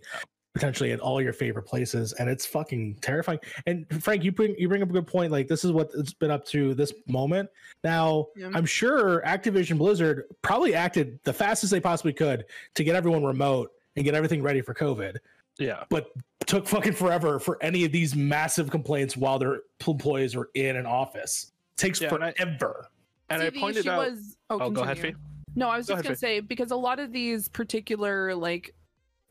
potentially 0.55 0.93
at 0.93 1.01
all 1.01 1.21
your 1.21 1.33
favorite 1.33 1.63
places, 1.63 2.13
and 2.13 2.29
it's 2.29 2.45
fucking 2.45 2.95
terrifying. 3.01 3.39
And 3.67 3.85
Frank, 4.01 4.23
you 4.23 4.31
bring 4.31 4.55
you 4.57 4.67
bring 4.67 4.81
up 4.81 4.89
a 4.89 4.93
good 4.93 5.05
point. 5.05 5.31
Like 5.31 5.47
this 5.47 5.63
is 5.63 5.71
what 5.71 5.91
it's 5.95 6.13
been 6.13 6.31
up 6.31 6.45
to 6.47 6.73
this 6.73 6.91
moment. 7.07 7.49
Now, 7.83 8.27
Yeah. 8.35 8.49
I'm 8.53 8.65
sure 8.65 9.21
Activision 9.25 9.77
Blizzard 9.77 10.23
probably 10.41 10.73
acted 10.73 11.19
the 11.23 11.33
fastest 11.33 11.71
they 11.71 11.81
possibly 11.81 12.13
could 12.13 12.45
to 12.75 12.83
get 12.83 12.95
everyone 12.95 13.23
remote 13.23 13.71
and 13.95 14.05
get 14.05 14.13
everything 14.13 14.41
ready 14.41 14.61
for 14.61 14.73
COVID 14.73 15.17
yeah. 15.57 15.83
but 15.89 16.11
took 16.45 16.67
fucking 16.67 16.93
forever 16.93 17.39
for 17.39 17.57
any 17.61 17.85
of 17.85 17.91
these 17.91 18.15
massive 18.15 18.69
complaints 18.69 19.15
while 19.17 19.39
their 19.39 19.61
employees 19.87 20.35
were 20.35 20.49
in 20.53 20.75
an 20.75 20.85
office. 20.85 21.51
Takes 21.77 22.01
Yeah, 22.01 22.13
and 22.13 22.23
I- 22.23 22.31
forever. 22.33 22.89
And 23.29 23.41
See, 23.41 23.47
I 23.47 23.49
pointed 23.49 23.79
issue 23.79 23.89
out. 23.89 24.11
was 24.11 24.37
oh, 24.51 24.59
oh, 24.61 24.69
go 24.69 24.83
ahead, 24.83 24.97
continue. 24.97 25.17
Fee. 25.17 25.21
No, 25.55 25.69
I 25.69 25.77
was 25.77 25.87
Go 25.87 25.93
just 25.93 26.01
ahead, 26.01 26.09
gonna 26.09 26.17
say 26.17 26.39
because 26.41 26.69
a 26.71 26.75
lot 26.75 26.99
of 26.99 27.11
these 27.11 27.47
particular 27.49 28.35
like 28.35 28.75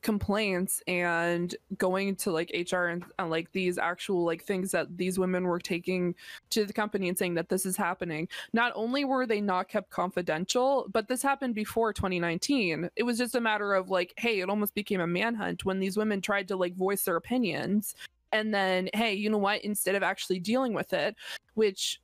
complaints 0.04 0.82
and 0.86 1.56
going 1.78 2.14
to 2.14 2.30
like 2.30 2.54
HR 2.70 2.84
and, 2.84 3.04
and 3.18 3.30
like 3.30 3.50
these 3.52 3.78
actual 3.78 4.24
like 4.24 4.44
things 4.44 4.70
that 4.70 4.96
these 4.96 5.18
women 5.18 5.44
were 5.44 5.58
taking 5.58 6.14
to 6.50 6.64
the 6.64 6.72
company 6.72 7.08
and 7.08 7.18
saying 7.18 7.34
that 7.34 7.48
this 7.48 7.66
is 7.66 7.76
happening. 7.76 8.28
Not 8.52 8.70
only 8.76 9.04
were 9.04 9.26
they 9.26 9.40
not 9.40 9.68
kept 9.68 9.90
confidential, 9.90 10.86
but 10.92 11.08
this 11.08 11.22
happened 11.22 11.54
before 11.54 11.92
2019. 11.92 12.90
It 12.94 13.02
was 13.02 13.18
just 13.18 13.34
a 13.34 13.40
matter 13.40 13.74
of 13.74 13.90
like, 13.90 14.12
hey, 14.18 14.40
it 14.40 14.50
almost 14.50 14.74
became 14.74 15.00
a 15.00 15.06
manhunt 15.06 15.64
when 15.64 15.80
these 15.80 15.96
women 15.96 16.20
tried 16.20 16.46
to 16.48 16.56
like 16.56 16.76
voice 16.76 17.04
their 17.04 17.16
opinions. 17.16 17.94
And 18.30 18.52
then, 18.52 18.90
hey, 18.92 19.14
you 19.14 19.30
know 19.30 19.38
what? 19.38 19.64
Instead 19.64 19.94
of 19.94 20.02
actually 20.02 20.38
dealing 20.38 20.74
with 20.74 20.92
it, 20.92 21.16
which 21.54 22.00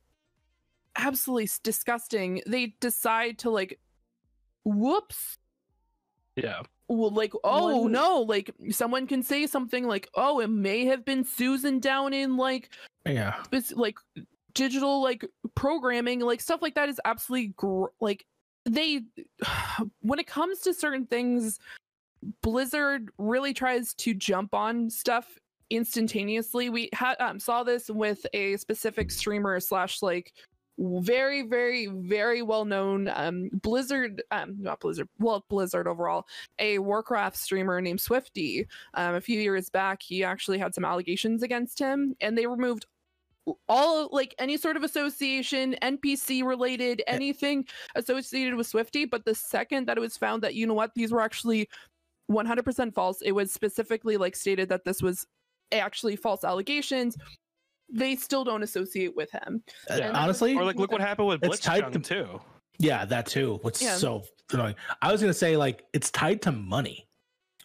absolutely 0.95 1.49
disgusting, 1.61 2.41
they 2.47 2.73
decide 2.79 3.37
to 3.39 3.51
like 3.51 3.79
whoops 4.65 5.37
Yeah. 6.35 6.61
well, 6.87 7.11
like 7.11 7.33
oh 7.43 7.83
One- 7.83 7.91
no 7.91 8.19
like 8.21 8.51
someone 8.69 9.07
can 9.07 9.21
say 9.23 9.47
something 9.47 9.87
like 9.87 10.09
oh 10.15 10.39
it 10.39 10.49
may 10.49 10.85
have 10.85 11.03
been 11.05 11.23
susan 11.23 11.79
down 11.79 12.13
in 12.13 12.37
like 12.37 12.69
Yeah. 13.05 13.43
this 13.51 13.71
like 13.73 13.97
digital 14.53 15.01
like 15.01 15.25
programming 15.55 16.19
like 16.21 16.41
stuff 16.41 16.61
like 16.61 16.75
that 16.75 16.89
is 16.89 16.99
absolutely 17.05 17.53
gr- 17.57 17.85
like 17.99 18.25
they 18.65 19.01
when 20.01 20.19
it 20.19 20.27
comes 20.27 20.59
to 20.61 20.73
certain 20.73 21.05
things 21.05 21.59
blizzard 22.41 23.09
really 23.17 23.53
tries 23.53 23.93
to 23.95 24.13
jump 24.13 24.53
on 24.53 24.89
stuff 24.89 25.27
instantaneously 25.69 26.69
we 26.69 26.89
had 26.93 27.15
um, 27.21 27.39
saw 27.39 27.63
this 27.63 27.89
with 27.89 28.25
a 28.33 28.57
specific 28.57 29.09
streamer 29.09 29.59
slash 29.59 30.01
like 30.01 30.33
very 30.81 31.43
very 31.43 31.87
very 31.87 32.41
well 32.41 32.65
known 32.65 33.07
um 33.13 33.49
blizzard 33.61 34.23
um 34.31 34.55
not 34.59 34.79
blizzard 34.79 35.07
well 35.19 35.45
blizzard 35.47 35.87
overall 35.87 36.25
a 36.59 36.79
warcraft 36.79 37.37
streamer 37.37 37.79
named 37.81 38.01
swifty. 38.01 38.65
Um 38.95 39.15
a 39.15 39.21
few 39.21 39.39
years 39.39 39.69
back 39.69 40.01
he 40.01 40.23
actually 40.23 40.57
had 40.57 40.73
some 40.73 40.85
allegations 40.85 41.43
against 41.43 41.77
him 41.77 42.15
and 42.19 42.37
they 42.37 42.47
removed 42.47 42.85
all 43.67 44.09
like 44.11 44.33
any 44.39 44.57
sort 44.57 44.77
of 44.77 44.83
association 44.83 45.75
npc 45.81 46.43
related 46.43 47.01
anything 47.07 47.65
associated 47.95 48.55
with 48.55 48.67
swifty 48.67 49.05
but 49.05 49.25
the 49.25 49.35
second 49.35 49.87
that 49.87 49.97
it 49.97 50.01
was 50.01 50.15
found 50.17 50.41
that 50.43 50.55
you 50.55 50.65
know 50.65 50.73
what 50.73 50.91
these 50.95 51.11
were 51.11 51.21
actually 51.21 51.67
100% 52.31 52.93
false 52.93 53.21
it 53.21 53.33
was 53.33 53.51
specifically 53.51 54.15
like 54.17 54.35
stated 54.35 54.69
that 54.69 54.85
this 54.85 55.01
was 55.01 55.25
actually 55.71 56.15
false 56.15 56.43
allegations 56.43 57.17
they 57.91 58.15
still 58.15 58.43
don't 58.43 58.63
associate 58.63 59.15
with 59.15 59.29
him 59.31 59.63
Uh, 59.89 59.99
Honestly, 60.13 60.55
Or 60.55 60.63
like 60.63 60.77
look 60.77 60.91
what 60.91 61.01
happened 61.01 61.27
with 61.27 61.43
It's 61.43 61.59
tied 61.59 61.91
to- 61.93 61.99
too. 61.99 62.41
yeah, 62.79 63.05
that 63.05 63.25
too. 63.25 63.59
What's 63.61 63.81
Yeah. 63.81 63.95
so 63.95 64.23
annoying? 64.53 64.75
I 65.01 65.11
was 65.11 65.21
gonna 65.21 65.33
say 65.33 65.57
like 65.57 65.85
it's 65.93 66.09
tied 66.11 66.41
to 66.43 66.51
money, 66.51 67.07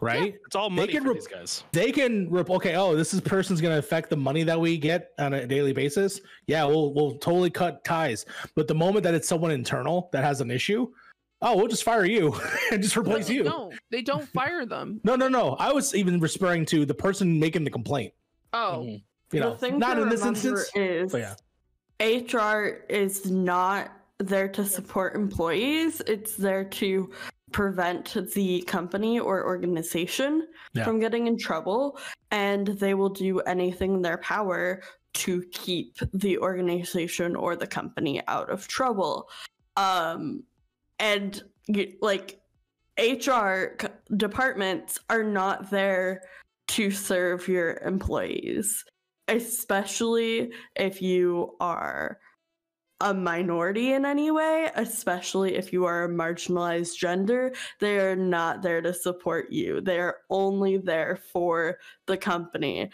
right? 0.00 0.34
It's 0.46 0.56
all 0.56 0.68
money 0.70 0.92
can 0.92 1.02
for 1.04 1.10
re- 1.10 1.14
these 1.14 1.26
guys. 1.26 1.64
They 1.72 1.92
can 1.92 2.28
rip. 2.30 2.50
Okay, 2.50 2.74
oh, 2.76 2.94
this 2.96 3.14
is 3.14 3.20
person's 3.20 3.60
gonna 3.60 3.78
affect 3.78 4.10
the 4.10 4.16
money 4.16 4.42
that 4.44 4.58
we 4.60 4.76
get 4.78 5.12
on 5.18 5.32
a 5.34 5.46
daily 5.46 5.72
basis. 5.72 6.20
Yeah, 6.46 6.64
we'll 6.64 6.92
we'll 6.92 7.12
totally 7.18 7.50
cut 7.50 7.84
ties. 7.84 8.26
But 8.54 8.68
the 8.68 8.74
moment 8.74 9.04
that 9.04 9.14
it's 9.14 9.28
someone 9.28 9.50
internal 9.52 10.08
that 10.12 10.22
has 10.24 10.40
an 10.40 10.50
issue, 10.50 10.88
oh, 11.42 11.56
we'll 11.56 11.68
just 11.68 11.84
fire 11.84 12.04
you 12.04 12.34
and 12.72 12.82
just 12.82 12.96
replace 12.96 13.28
No, 13.28 13.34
you. 13.34 13.44
No, 13.44 13.72
they 13.90 14.02
don't 14.02 14.26
fire 14.40 14.66
them. 14.66 15.00
No, 15.04 15.14
no, 15.16 15.28
no. 15.28 15.54
I 15.58 15.72
was 15.72 15.94
even 15.94 16.18
referring 16.20 16.66
to 16.66 16.84
the 16.84 16.94
person 16.94 17.38
making 17.38 17.64
the 17.64 17.70
complaint. 17.70 18.12
Oh, 18.52 18.98
You 19.32 19.40
know, 19.40 19.54
thing 19.56 19.78
not 19.78 19.98
in 19.98 20.08
this 20.08 20.24
instance. 20.24 20.70
is 20.74 21.14
yeah, 21.14 21.34
HR 22.00 22.84
is 22.88 23.30
not 23.30 23.90
there 24.18 24.48
to 24.48 24.64
support 24.64 25.14
employees. 25.14 26.00
It's 26.06 26.36
there 26.36 26.64
to 26.64 27.10
prevent 27.52 28.16
the 28.34 28.62
company 28.62 29.18
or 29.18 29.44
organization 29.44 30.46
Yeah. 30.74 30.84
from 30.84 31.00
getting 31.00 31.26
in 31.26 31.38
trouble. 31.38 31.98
And 32.30 32.66
they 32.66 32.94
will 32.94 33.08
do 33.08 33.40
anything 33.40 33.94
in 33.94 34.02
their 34.02 34.18
power 34.18 34.82
to 35.14 35.42
keep 35.52 35.96
the 36.12 36.38
organization 36.38 37.36
or 37.36 37.56
the 37.56 37.66
company 37.66 38.22
out 38.28 38.50
of 38.50 38.68
trouble. 38.68 39.28
Um, 39.76 40.44
and 40.98 41.42
like 42.00 42.40
HR 42.98 43.76
departments 44.16 44.98
are 45.10 45.22
not 45.24 45.70
there 45.70 46.22
to 46.68 46.90
serve 46.90 47.48
your 47.48 47.78
employees, 47.78 48.84
especially 49.28 50.52
if 50.76 51.02
you 51.02 51.56
are 51.60 52.18
a 53.00 53.12
minority 53.12 53.92
in 53.92 54.06
any 54.06 54.30
way, 54.30 54.70
especially 54.74 55.54
if 55.54 55.72
you 55.72 55.84
are 55.84 56.04
a 56.04 56.08
marginalized 56.08 56.96
gender. 56.96 57.52
They 57.78 57.98
are 57.98 58.16
not 58.16 58.62
there 58.62 58.80
to 58.80 58.94
support 58.94 59.52
you, 59.52 59.80
they 59.80 60.00
are 60.00 60.18
only 60.30 60.78
there 60.78 61.18
for 61.32 61.78
the 62.06 62.16
company. 62.16 62.90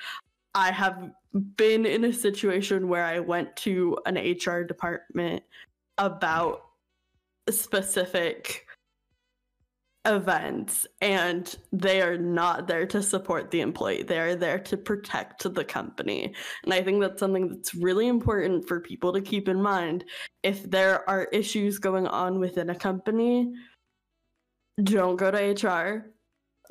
I 0.55 0.71
have 0.71 1.11
been 1.57 1.87
in 1.87 2.05
a 2.05 2.13
situation 2.13 2.89
where 2.89 3.05
I 3.05 3.21
went 3.21 3.55
to 3.57 3.97
an 4.05 4.17
HR 4.17 4.65
department 4.65 5.43
about 5.99 6.63
specific 7.49 8.67
events 10.05 10.85
and 11.01 11.57
they 11.73 12.03
are 12.03 12.19
not 12.19 12.67
there 12.67 12.85
to 12.87 13.01
support 13.01 13.53
the 13.53 13.61
employee 13.61 14.03
they 14.03 14.19
are 14.19 14.35
there 14.35 14.59
to 14.59 14.77
protect 14.77 15.45
the 15.55 15.65
company 15.65 16.35
and 16.65 16.75
i 16.75 16.83
think 16.83 17.01
that's 17.01 17.21
something 17.21 17.49
that's 17.49 17.73
really 17.73 18.09
important 18.09 18.67
for 18.67 18.81
people 18.81 19.13
to 19.13 19.21
keep 19.21 19.49
in 19.49 19.63
mind 19.63 20.05
if 20.43 20.69
there 20.69 21.09
are 21.09 21.25
issues 21.33 21.79
going 21.79 22.09
on 22.09 22.41
within 22.41 22.71
a 22.71 22.75
company 22.75 23.53
don't 24.83 25.17
go 25.17 25.31
to 25.31 25.69
hr 25.69 26.13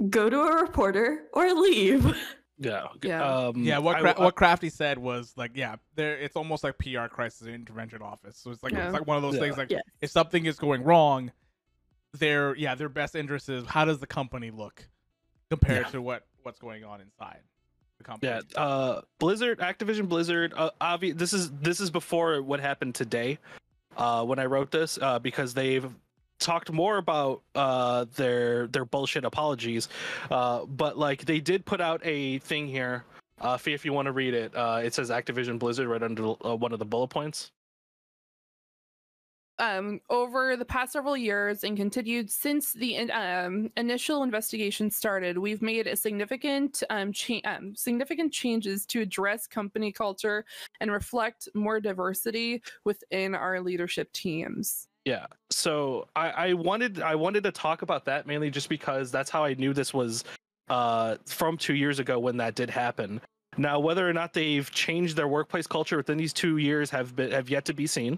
go 0.10 0.30
to 0.30 0.42
a 0.42 0.62
reporter 0.64 1.28
or 1.34 1.54
leave 1.54 2.14
Yeah. 2.64 2.90
Yeah. 3.02 3.24
Um, 3.48 3.64
Yeah, 3.64 3.80
what 3.80 3.98
Cra- 3.98 4.14
I- 4.16 4.24
what 4.24 4.36
Crafty 4.36 4.70
said 4.70 5.00
was 5.00 5.34
like, 5.36 5.50
yeah, 5.56 5.78
there. 5.96 6.16
It's 6.20 6.36
almost 6.36 6.64
like 6.64 6.78
PR 6.78 7.08
crisis 7.08 7.48
intervention 7.48 8.04
office. 8.04 8.38
So 8.38 8.52
it's 8.52 8.62
like 8.62 8.74
Yeah. 8.74 8.86
it's 8.86 8.94
like 8.94 9.08
one 9.08 9.18
of 9.18 9.24
those 9.24 9.34
Yeah. 9.34 9.40
things. 9.42 9.58
Like 9.58 9.72
Yes. 9.72 9.82
if 10.00 10.12
something 10.12 10.46
is 10.46 10.60
going 10.60 10.84
wrong, 10.84 11.32
their 12.18 12.56
yeah, 12.56 12.76
their 12.76 12.90
best 12.90 13.16
interest 13.16 13.50
is 13.50 13.66
how 13.66 13.86
does 13.86 14.00
the 14.00 14.08
company 14.08 14.52
look 14.52 14.88
compared 15.50 15.86
Yeah. 15.88 15.92
to 15.92 16.02
what 16.02 16.26
what's 16.44 16.60
going 16.60 16.84
on 16.84 17.02
inside 17.02 17.40
the 17.98 18.04
company. 18.04 18.32
Yeah, 18.32 18.62
uh, 18.62 19.02
Blizzard, 19.20 19.60
Activision 19.60 20.10
Blizzard. 20.10 20.54
Uh, 20.56 20.72
obvi- 20.82 21.18
this 21.18 21.34
is 21.34 21.52
this 21.52 21.80
is 21.80 21.90
before 21.92 22.42
what 22.42 22.60
happened 22.60 22.96
today, 22.96 23.38
uh, 23.98 24.24
when 24.26 24.40
I 24.40 24.46
wrote 24.46 24.72
this, 24.72 24.98
uh, 25.02 25.20
because 25.20 25.54
they've 25.54 25.88
talked 26.40 26.72
more 26.72 26.98
about 26.98 27.44
uh 27.54 28.06
their 28.16 28.66
their 28.68 28.84
bullshit 28.86 29.24
apologies, 29.24 29.88
uh, 30.32 30.66
but 30.66 30.98
like 30.98 31.26
they 31.26 31.40
did 31.40 31.66
put 31.66 31.80
out 31.80 32.02
a 32.04 32.40
thing 32.40 32.68
here. 32.68 33.06
Uh, 33.40 33.58
Fee, 33.58 33.74
if 33.74 33.86
you 33.86 33.94
want 33.94 34.06
to 34.06 34.12
read 34.12 34.34
it, 34.36 34.56
uh, 34.56 34.82
it 34.84 34.94
says 34.94 35.10
Activision 35.10 35.58
Blizzard 35.58 35.88
right 35.88 36.04
under 36.04 36.34
uh, 36.46 36.56
one 36.56 36.74
of 36.74 36.80
the 36.80 36.86
bullet 36.86 37.08
points. 37.08 37.52
Um, 39.62 40.02
over 40.10 40.58
the 40.58 40.66
past 40.66 40.92
several 40.92 41.16
years 41.16 41.64
and 41.64 41.78
continued 41.78 42.32
since 42.32 42.74
the 42.74 42.98
um, 43.12 43.72
initial 43.78 44.24
investigation 44.24 44.90
started, 44.90 45.38
we've 45.38 45.62
made 45.62 45.86
a 45.86 45.96
significant 45.96 46.82
um, 46.90 47.14
cha- 47.14 47.42
um, 47.46 47.76
significant 47.76 48.34
changes 48.34 48.88
to 48.88 49.02
address 49.02 49.46
company 49.46 49.92
culture 49.92 50.44
and 50.80 50.92
reflect 50.92 51.48
more 51.54 51.80
diversity 51.80 52.64
within 52.86 53.36
our 53.36 53.62
leadership 53.62 54.12
teams. 54.14 54.88
Yeah. 55.06 55.28
So 55.52 56.08
I, 56.16 56.30
I 56.30 56.54
wanted 56.54 57.02
I 57.02 57.14
wanted 57.14 57.44
to 57.44 57.52
talk 57.52 57.84
about 57.84 58.06
that 58.06 58.26
mainly 58.26 58.50
just 58.50 58.68
because 58.68 59.12
that's 59.12 59.30
how 59.30 59.44
I 59.44 59.54
knew 59.54 59.74
this 59.74 59.94
was 59.94 60.24
uh 60.70 61.18
from 61.28 61.58
two 61.58 61.76
years 61.76 62.00
ago 62.00 62.20
when 62.20 62.38
that 62.38 62.56
did 62.56 62.70
happen. 62.70 63.22
Now 63.58 63.80
whether 63.80 64.08
or 64.08 64.14
not 64.14 64.34
they've 64.34 64.70
changed 64.72 65.16
their 65.18 65.28
workplace 65.28 65.68
culture 65.68 65.98
within 65.98 66.18
these 66.18 66.34
two 66.34 66.58
years 66.58 66.90
have 66.90 67.16
been 67.16 67.32
have 67.32 67.50
yet 67.50 67.66
to 67.66 67.74
be 67.74 67.86
seen. 67.86 68.18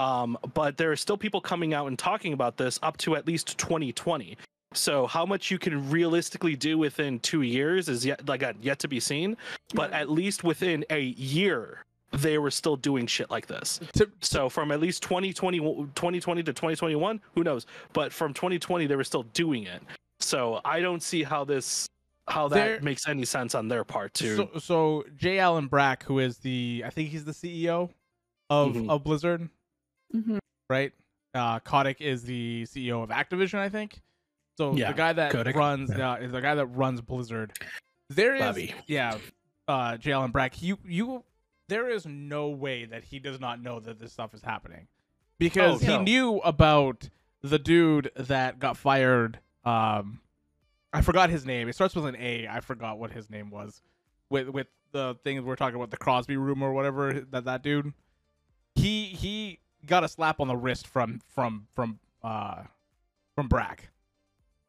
Um, 0.00 0.38
but 0.54 0.76
there 0.76 0.90
are 0.92 0.96
still 0.96 1.16
people 1.16 1.40
coming 1.40 1.74
out 1.74 1.86
and 1.88 1.98
talking 1.98 2.32
about 2.32 2.56
this 2.56 2.78
up 2.82 2.96
to 2.98 3.16
at 3.16 3.26
least 3.26 3.58
2020. 3.58 4.36
So 4.74 5.06
how 5.06 5.24
much 5.24 5.50
you 5.50 5.58
can 5.58 5.88
realistically 5.90 6.54
do 6.54 6.76
within 6.78 7.20
two 7.20 7.42
years 7.42 7.88
is 7.88 8.04
yet 8.04 8.28
like 8.28 8.42
uh, 8.42 8.52
yet 8.60 8.78
to 8.80 8.88
be 8.88 9.00
seen. 9.00 9.36
But 9.74 9.92
at 9.92 10.10
least 10.10 10.44
within 10.44 10.84
a 10.90 11.00
year, 11.00 11.84
they 12.12 12.38
were 12.38 12.50
still 12.50 12.76
doing 12.76 13.06
shit 13.06 13.30
like 13.30 13.46
this. 13.46 13.80
So 14.20 14.48
from 14.48 14.70
at 14.70 14.80
least 14.80 15.02
2020, 15.02 15.58
2020 15.58 16.42
to 16.42 16.52
2021, 16.52 17.20
who 17.34 17.42
knows? 17.44 17.66
But 17.92 18.12
from 18.12 18.32
2020, 18.34 18.86
they 18.86 18.96
were 18.96 19.04
still 19.04 19.24
doing 19.24 19.64
it. 19.64 19.82
So 20.20 20.60
I 20.64 20.80
don't 20.80 21.02
see 21.02 21.22
how 21.22 21.44
this, 21.44 21.86
how 22.28 22.48
that 22.48 22.54
There- 22.54 22.80
makes 22.82 23.08
any 23.08 23.24
sense 23.24 23.54
on 23.54 23.68
their 23.68 23.84
part 23.84 24.14
too. 24.14 24.36
So, 24.36 24.50
so 24.58 25.04
J. 25.16 25.38
Allen 25.38 25.66
Brack, 25.66 26.02
who 26.04 26.18
is 26.18 26.38
the, 26.38 26.82
I 26.86 26.90
think 26.90 27.08
he's 27.10 27.24
the 27.24 27.32
CEO 27.32 27.90
of 28.50 28.72
Mhm. 28.74 28.88
of 28.90 29.04
Blizzard, 29.04 29.48
Mhm. 30.14 30.38
right? 30.70 30.92
Uh, 31.34 31.60
Kotick 31.60 32.00
is 32.00 32.22
the 32.24 32.64
CEO 32.64 33.02
of 33.02 33.10
Activision, 33.10 33.58
I 33.58 33.68
think. 33.68 34.00
So 34.56 34.74
Yeah, 34.74 34.88
the 34.92 34.96
guy 34.96 35.12
that 35.12 35.32
Kotick, 35.32 35.54
runs, 35.56 35.90
yeah. 35.96 36.12
uh, 36.12 36.16
is 36.16 36.32
the 36.32 36.40
guy 36.40 36.54
that 36.54 36.66
runs 36.66 37.00
Blizzard. 37.00 37.52
There 38.08 38.34
is, 38.34 38.40
Bobby. 38.40 38.74
yeah, 38.86 39.18
uh, 39.68 39.96
J. 39.98 40.12
Allen 40.12 40.30
Brack. 40.30 40.60
You, 40.62 40.78
you, 40.84 41.24
there 41.68 41.88
is 41.90 42.06
no 42.06 42.48
way 42.48 42.86
that 42.86 43.04
he 43.04 43.18
does 43.18 43.38
not 43.38 43.62
know 43.62 43.78
that 43.80 44.00
this 44.00 44.12
stuff 44.12 44.32
is 44.34 44.42
happening, 44.42 44.88
because 45.38 45.76
Oh, 45.82 45.86
he 45.86 45.96
no. 45.98 46.02
knew 46.02 46.36
about 46.38 47.08
the 47.42 47.58
dude 47.58 48.10
that 48.16 48.58
got 48.58 48.76
fired. 48.76 49.38
Um, 49.64 50.20
I 50.92 51.02
forgot 51.02 51.28
his 51.28 51.44
name. 51.44 51.68
It 51.68 51.74
starts 51.74 51.94
with 51.94 52.06
an 52.06 52.16
A. 52.16 52.48
I 52.48 52.60
forgot 52.60 52.98
what 52.98 53.10
his 53.10 53.28
name 53.28 53.50
was. 53.50 53.82
With 54.30 54.48
with 54.48 54.66
the 54.92 55.16
things 55.22 55.42
we're 55.42 55.54
talking 55.56 55.76
about, 55.76 55.90
the 55.90 55.98
Crosby 55.98 56.36
room 56.38 56.62
or 56.62 56.72
whatever 56.72 57.12
that 57.30 57.44
that 57.44 57.62
dude. 57.62 57.92
He 58.74 59.04
he 59.04 59.58
got 59.86 60.04
a 60.04 60.08
slap 60.08 60.40
on 60.40 60.48
the 60.48 60.56
wrist 60.56 60.86
from 60.86 61.20
from 61.34 61.66
from 61.74 61.98
uh 62.22 62.62
from 63.34 63.48
Brack. 63.48 63.90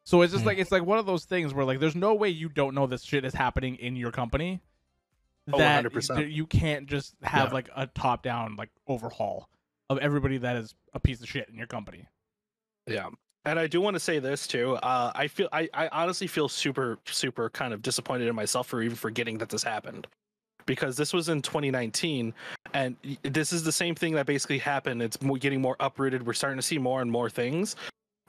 So 0.04 0.22
it's 0.22 0.32
just 0.32 0.42
Hmm. 0.42 0.48
like 0.48 0.58
it's 0.58 0.72
like 0.72 0.84
one 0.84 0.98
of 0.98 1.06
those 1.06 1.24
things 1.24 1.52
where 1.54 1.64
like 1.64 1.78
there's 1.80 1.94
no 1.96 2.14
way 2.14 2.28
you 2.28 2.48
don't 2.48 2.74
know 2.74 2.86
this 2.86 3.02
shit 3.02 3.24
is 3.24 3.34
happening 3.34 3.76
in 3.76 3.96
your 3.96 4.10
company. 4.12 4.60
Oh, 5.52 5.58
That 5.58 5.84
100%. 5.84 6.32
you 6.32 6.46
can't 6.46 6.86
just 6.86 7.14
have 7.22 7.48
Yeah. 7.48 7.54
like 7.54 7.70
a 7.74 7.86
top 7.88 8.22
down 8.22 8.56
like 8.56 8.70
overhaul 8.86 9.48
of 9.88 9.98
everybody 9.98 10.38
that 10.38 10.56
is 10.56 10.74
a 10.94 11.00
piece 11.00 11.20
of 11.20 11.28
shit 11.28 11.48
in 11.48 11.56
your 11.56 11.66
company. 11.66 12.06
Yeah. 12.86 13.08
And 13.44 13.58
I 13.58 13.66
do 13.66 13.80
want 13.80 13.94
to 13.94 14.00
say 14.00 14.18
this 14.18 14.46
too. 14.46 14.74
Uh, 14.76 15.12
I 15.14 15.26
feel 15.28 15.48
I, 15.52 15.68
I 15.72 15.88
honestly 15.88 16.26
feel 16.26 16.48
super 16.48 16.98
super 17.06 17.48
kind 17.50 17.72
of 17.72 17.82
disappointed 17.82 18.28
in 18.28 18.34
myself 18.34 18.66
for 18.68 18.82
even 18.82 18.96
forgetting 18.96 19.38
that 19.38 19.48
this 19.48 19.62
happened, 19.62 20.06
because 20.66 20.96
this 20.96 21.12
was 21.12 21.28
in 21.28 21.42
2019, 21.42 22.32
and 22.74 22.96
this 23.22 23.52
is 23.52 23.62
the 23.62 23.72
same 23.72 23.94
thing 23.94 24.14
that 24.14 24.26
basically 24.26 24.58
happened. 24.58 25.02
It's 25.02 25.20
more, 25.22 25.36
getting 25.38 25.60
more 25.60 25.76
uprooted. 25.80 26.26
We're 26.26 26.32
starting 26.32 26.58
to 26.58 26.62
see 26.62 26.78
more 26.78 27.02
and 27.02 27.10
more 27.10 27.30
things, 27.30 27.76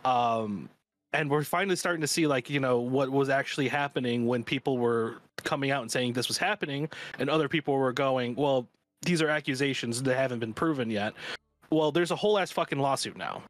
um, 0.05 0.69
and 1.13 1.29
we're 1.29 1.43
finally 1.43 1.75
starting 1.75 2.01
to 2.01 2.07
see 2.07 2.27
like 2.27 2.49
you 2.49 2.59
know 2.59 2.79
what 2.79 3.09
was 3.09 3.29
actually 3.29 3.67
happening 3.67 4.25
when 4.27 4.43
people 4.43 4.77
were 4.77 5.17
coming 5.37 5.71
out 5.71 5.81
and 5.81 5.91
saying 5.91 6.13
this 6.13 6.27
was 6.27 6.37
happening, 6.37 6.89
and 7.19 7.29
other 7.29 7.47
people 7.47 7.75
were 7.75 7.93
going, 7.93 8.35
well, 8.35 8.67
these 9.01 9.21
are 9.21 9.29
accusations 9.29 10.01
that 10.03 10.15
haven't 10.15 10.39
been 10.39 10.53
proven 10.53 10.89
yet. 10.89 11.13
Well, 11.69 11.91
there's 11.91 12.11
a 12.11 12.15
whole 12.15 12.37
ass 12.37 12.51
fucking 12.51 12.79
lawsuit 12.79 13.17
now 13.17 13.43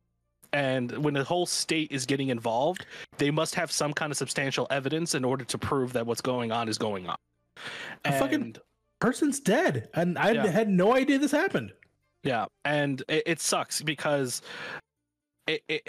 and 0.54 0.92
when 1.04 1.14
the 1.14 1.24
whole 1.24 1.46
state 1.46 1.92
is 1.92 2.06
getting 2.06 2.30
involved 2.30 2.86
they 3.18 3.32
must 3.32 3.56
have 3.56 3.72
some 3.72 3.94
kind 3.94 4.12
of 4.12 4.18
substantial 4.18 4.68
evidence 4.70 5.16
in 5.16 5.24
order 5.24 5.44
to 5.46 5.58
prove 5.58 5.94
that 5.94 6.06
what's 6.06 6.22
going 6.22 6.52
on 6.52 6.68
is 6.68 6.78
going 6.78 7.08
on 7.08 7.16
A 8.06 8.12
fucking- 8.12 8.42
And- 8.42 8.60
Person's 9.02 9.39
dead, 9.41 9.89
and 9.95 10.18
I 10.18 10.32
Yeah. 10.32 10.47
had 10.47 10.70
no 10.70 10.95
idea 10.95 11.18
this 11.20 11.32
happened. 11.32 11.74
yeah 12.24 12.45
and 12.66 13.04
it, 13.10 13.24
it 13.26 13.39
sucks 13.41 13.82
because 13.82 14.41
it, 15.47 15.64
it 15.68 15.88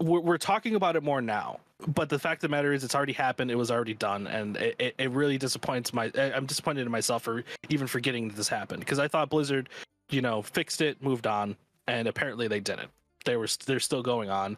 we're, 0.00 0.20
we're 0.20 0.38
talking 0.38 0.76
about 0.76 0.94
it 0.96 1.02
more 1.02 1.20
now 1.20 1.58
but 1.88 2.08
the 2.08 2.18
fact 2.18 2.38
of 2.38 2.48
the 2.48 2.56
matter 2.56 2.72
is 2.72 2.84
it's 2.84 2.94
already 2.94 3.12
happened 3.12 3.50
it 3.50 3.56
was 3.56 3.70
already 3.70 3.94
done 3.94 4.28
and 4.28 4.56
it, 4.56 4.76
it, 4.78 4.94
it 4.98 5.10
really 5.10 5.36
disappoints 5.36 5.92
my 5.92 6.10
i'm 6.16 6.46
disappointed 6.46 6.86
in 6.86 6.90
myself 6.92 7.24
for 7.24 7.42
even 7.68 7.86
forgetting 7.88 8.28
that 8.28 8.36
this 8.36 8.48
happened 8.48 8.78
because 8.80 9.00
i 9.00 9.08
thought 9.08 9.28
blizzard 9.28 9.68
you 10.08 10.22
know 10.22 10.40
fixed 10.40 10.80
it 10.80 11.02
moved 11.02 11.26
on 11.26 11.56
and 11.88 12.06
apparently 12.06 12.46
they 12.46 12.60
didn't 12.60 12.88
they 13.24 13.36
were 13.36 13.48
they're 13.66 13.80
still 13.80 14.02
going 14.02 14.30
on 14.30 14.56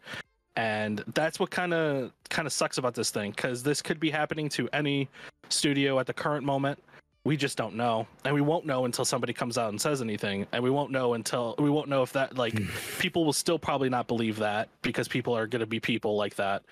and 0.57 1.03
that's 1.15 1.41
what 1.41 1.51
kind 1.51 1.73
of 1.73 2.13
kind 2.29 2.45
of 2.47 2.53
sucks 2.53 2.77
about 2.77 2.95
this 2.95 3.11
thing 3.11 3.31
because 3.31 3.63
this 3.63 3.81
could 3.81 3.99
be 3.99 4.11
happening 4.11 4.49
to 4.51 4.69
any 4.75 5.09
studio 5.49 5.99
at 5.99 6.07
the 6.07 6.15
current 6.15 6.45
moment 6.45 6.79
we 7.27 7.37
just 7.37 7.59
don't 7.59 7.75
know. 7.75 8.07
And 8.25 8.33
we 8.33 8.41
won't 8.41 8.67
know 8.67 8.85
until 8.85 9.05
somebody 9.05 9.33
comes 9.33 9.59
out 9.59 9.71
and 9.71 9.81
says 9.81 10.01
anything. 10.01 10.47
And 10.53 10.63
we 10.63 10.71
won't 10.71 10.93
know 10.93 11.15
until 11.15 11.57
we 11.59 11.69
won't 11.69 11.89
know 11.89 12.05
if 12.05 12.13
that 12.13 12.39
like 12.39 12.57
people 13.01 13.25
will 13.25 13.33
still 13.33 13.59
probably 13.59 13.89
not 13.89 14.07
believe 14.07 14.37
that 14.37 14.69
because 14.83 15.09
people 15.09 15.37
are 15.37 15.49
going 15.49 15.61
to 15.61 15.67
be 15.67 15.81
people 15.81 16.17
like 16.17 16.37
that 16.37 16.63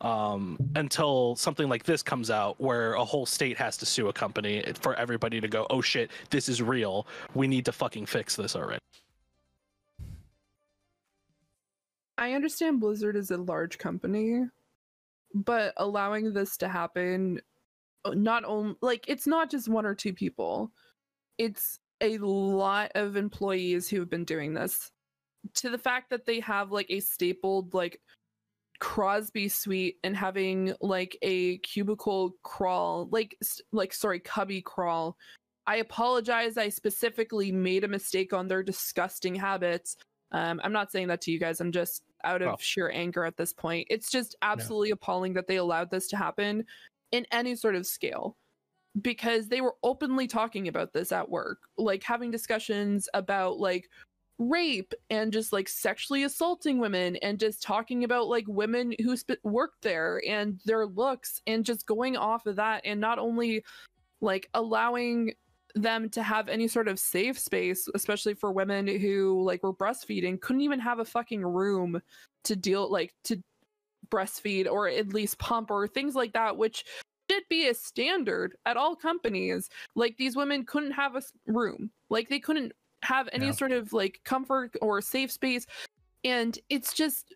um 0.00 0.58
until 0.74 1.36
something 1.36 1.68
like 1.68 1.84
this 1.84 2.02
comes 2.02 2.28
out 2.28 2.60
where 2.60 2.94
a 2.94 3.04
whole 3.04 3.24
state 3.24 3.56
has 3.56 3.76
to 3.76 3.86
sue 3.86 4.08
a 4.08 4.12
company 4.12 4.60
for 4.80 4.92
everybody 4.96 5.40
to 5.40 5.46
go 5.46 5.68
oh 5.70 5.80
shit 5.80 6.10
this 6.30 6.48
is 6.48 6.60
real. 6.60 7.06
We 7.34 7.46
need 7.46 7.64
to 7.64 7.72
fucking 7.72 8.06
fix 8.06 8.36
this 8.36 8.56
already. 8.56 8.80
I 12.18 12.32
understand 12.32 12.80
Blizzard 12.80 13.16
is 13.16 13.30
a 13.30 13.38
large 13.38 13.78
company, 13.78 14.42
but 15.32 15.72
allowing 15.78 16.32
this 16.32 16.56
to 16.58 16.68
happen, 16.68 17.40
not 18.12 18.44
only 18.44 18.74
like 18.82 19.04
it's 19.08 19.26
not 19.26 19.50
just 19.50 19.68
one 19.68 19.86
or 19.86 19.94
two 19.94 20.12
people, 20.12 20.70
it's 21.38 21.78
a 22.00 22.18
lot 22.18 22.90
of 22.94 23.16
employees 23.16 23.88
who 23.88 24.00
have 24.00 24.10
been 24.10 24.24
doing 24.24 24.54
this. 24.54 24.90
To 25.56 25.70
the 25.70 25.78
fact 25.78 26.10
that 26.10 26.26
they 26.26 26.40
have 26.40 26.72
like 26.72 26.86
a 26.90 27.00
stapled 27.00 27.74
like 27.74 28.00
Crosby 28.80 29.48
suite 29.48 29.96
and 30.02 30.16
having 30.16 30.74
like 30.80 31.16
a 31.22 31.58
cubicle 31.58 32.34
crawl, 32.42 33.08
like 33.10 33.36
like 33.72 33.92
sorry, 33.94 34.20
cubby 34.20 34.60
crawl. 34.60 35.16
I 35.66 35.76
apologize. 35.76 36.58
I 36.58 36.68
specifically 36.68 37.50
made 37.50 37.84
a 37.84 37.88
mistake 37.88 38.32
on 38.34 38.48
their 38.48 38.62
disgusting 38.62 39.34
habits. 39.34 39.96
Um, 40.32 40.60
I'm 40.64 40.72
not 40.72 40.90
saying 40.92 41.08
that 41.08 41.20
to 41.22 41.30
you 41.30 41.38
guys. 41.38 41.60
I'm 41.60 41.72
just 41.72 42.02
out 42.24 42.42
of 42.42 42.48
Oh. 42.48 42.56
sheer 42.58 42.90
anger 42.90 43.24
at 43.24 43.36
this 43.36 43.52
point. 43.52 43.86
It's 43.90 44.10
just 44.10 44.34
absolutely 44.42 44.90
appalling 44.90 45.32
that 45.34 45.46
they 45.46 45.56
allowed 45.56 45.90
this 45.90 46.08
to 46.08 46.16
happen 46.16 46.64
in 47.14 47.24
any 47.30 47.54
sort 47.54 47.76
of 47.76 47.86
scale 47.86 48.36
because 49.00 49.46
they 49.46 49.60
were 49.60 49.76
openly 49.84 50.26
talking 50.26 50.66
about 50.66 50.92
this 50.92 51.12
at 51.12 51.30
work, 51.30 51.58
like 51.78 52.02
having 52.02 52.32
discussions 52.32 53.08
about 53.14 53.60
like 53.60 53.88
rape 54.40 54.92
and 55.10 55.32
just 55.32 55.52
like 55.52 55.68
sexually 55.68 56.24
assaulting 56.24 56.78
women 56.80 57.14
and 57.16 57.38
just 57.38 57.62
talking 57.62 58.02
about 58.02 58.26
like 58.26 58.44
women 58.48 58.92
who 59.00 59.16
sp- 59.16 59.38
worked 59.44 59.80
there 59.82 60.20
and 60.28 60.60
their 60.64 60.86
looks 60.86 61.40
and 61.46 61.64
just 61.64 61.86
going 61.86 62.16
off 62.16 62.46
of 62.46 62.56
that 62.56 62.82
and 62.84 63.00
not 63.00 63.20
only 63.20 63.64
like 64.20 64.48
allowing 64.54 65.32
them 65.76 66.08
to 66.08 66.20
have 66.20 66.48
any 66.48 66.66
sort 66.66 66.88
of 66.88 66.98
safe 66.98 67.38
space 67.38 67.88
especially 67.94 68.34
for 68.34 68.50
women 68.50 68.88
who 68.88 69.40
like 69.44 69.62
were 69.62 69.74
breastfeeding 69.74 70.40
couldn't 70.40 70.62
even 70.62 70.80
have 70.80 70.98
a 70.98 71.04
fucking 71.04 71.44
room 71.44 72.00
to 72.42 72.56
deal 72.56 72.90
like 72.90 73.12
to 73.22 73.40
breastfeed 74.10 74.70
or 74.70 74.88
at 74.88 75.08
least 75.14 75.38
pump 75.38 75.70
or 75.70 75.86
things 75.86 76.14
like 76.14 76.32
that 76.32 76.56
which 76.56 76.84
should 77.30 77.42
be 77.48 77.68
a 77.68 77.74
standard 77.74 78.54
at 78.66 78.76
all 78.76 78.94
companies. 78.94 79.70
Like 79.94 80.16
these 80.18 80.36
women 80.36 80.66
couldn't 80.66 80.92
have 80.92 81.16
a 81.16 81.22
room. 81.46 81.90
Like 82.10 82.28
they 82.28 82.38
couldn't 82.38 82.72
have 83.02 83.28
any 83.32 83.46
Yeah. 83.46 83.52
sort 83.52 83.72
of 83.72 83.92
like 83.94 84.20
comfort 84.24 84.74
or 84.82 85.00
safe 85.00 85.30
space. 85.32 85.66
And 86.22 86.58
it's 86.68 86.92
just 86.92 87.34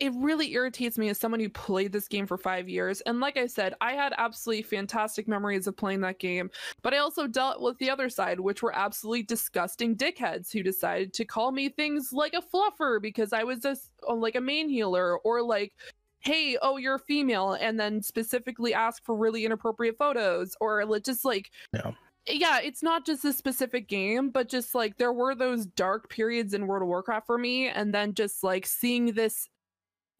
it 0.00 0.12
really 0.16 0.52
irritates 0.54 0.96
me 0.96 1.10
as 1.10 1.18
someone 1.18 1.40
who 1.40 1.48
played 1.50 1.92
this 1.92 2.08
game 2.08 2.26
for 2.26 2.38
five 2.38 2.68
years 2.68 3.00
and 3.02 3.20
like 3.20 3.36
i 3.36 3.46
said 3.46 3.74
i 3.80 3.92
had 3.92 4.12
absolutely 4.18 4.62
fantastic 4.62 5.28
memories 5.28 5.66
of 5.66 5.76
playing 5.76 6.00
that 6.00 6.18
game 6.18 6.50
but 6.82 6.94
i 6.94 6.98
also 6.98 7.26
dealt 7.26 7.60
with 7.60 7.78
the 7.78 7.90
other 7.90 8.08
side 8.08 8.40
which 8.40 8.62
were 8.62 8.74
absolutely 8.74 9.22
disgusting 9.22 9.94
dickheads 9.94 10.50
who 10.52 10.62
decided 10.62 11.12
to 11.12 11.24
call 11.24 11.52
me 11.52 11.68
things 11.68 12.12
like 12.12 12.34
a 12.34 12.42
fluffer 12.42 13.00
because 13.00 13.32
i 13.32 13.44
was 13.44 13.60
just 13.60 13.90
uh, 14.08 14.14
like 14.14 14.34
a 14.34 14.40
main 14.40 14.68
healer 14.68 15.18
or 15.18 15.42
like 15.42 15.74
hey 16.20 16.56
oh 16.62 16.76
you're 16.76 16.96
a 16.96 16.98
female 16.98 17.52
and 17.52 17.78
then 17.78 18.02
specifically 18.02 18.74
ask 18.74 19.04
for 19.04 19.16
really 19.16 19.44
inappropriate 19.44 19.96
photos 19.96 20.56
or 20.60 20.84
just 21.00 21.24
like 21.24 21.50
Yeah. 21.72 21.92
yeah 22.26 22.60
it's 22.60 22.82
not 22.82 23.06
just 23.06 23.24
a 23.24 23.32
specific 23.32 23.88
game 23.88 24.30
but 24.30 24.48
just 24.48 24.74
like 24.74 24.98
there 24.98 25.12
were 25.12 25.34
those 25.34 25.66
dark 25.66 26.10
periods 26.10 26.52
in 26.52 26.66
world 26.66 26.82
of 26.82 26.88
warcraft 26.88 27.26
for 27.26 27.38
me 27.38 27.68
and 27.68 27.94
then 27.94 28.12
just 28.14 28.42
like 28.42 28.66
seeing 28.66 29.12
this 29.12 29.48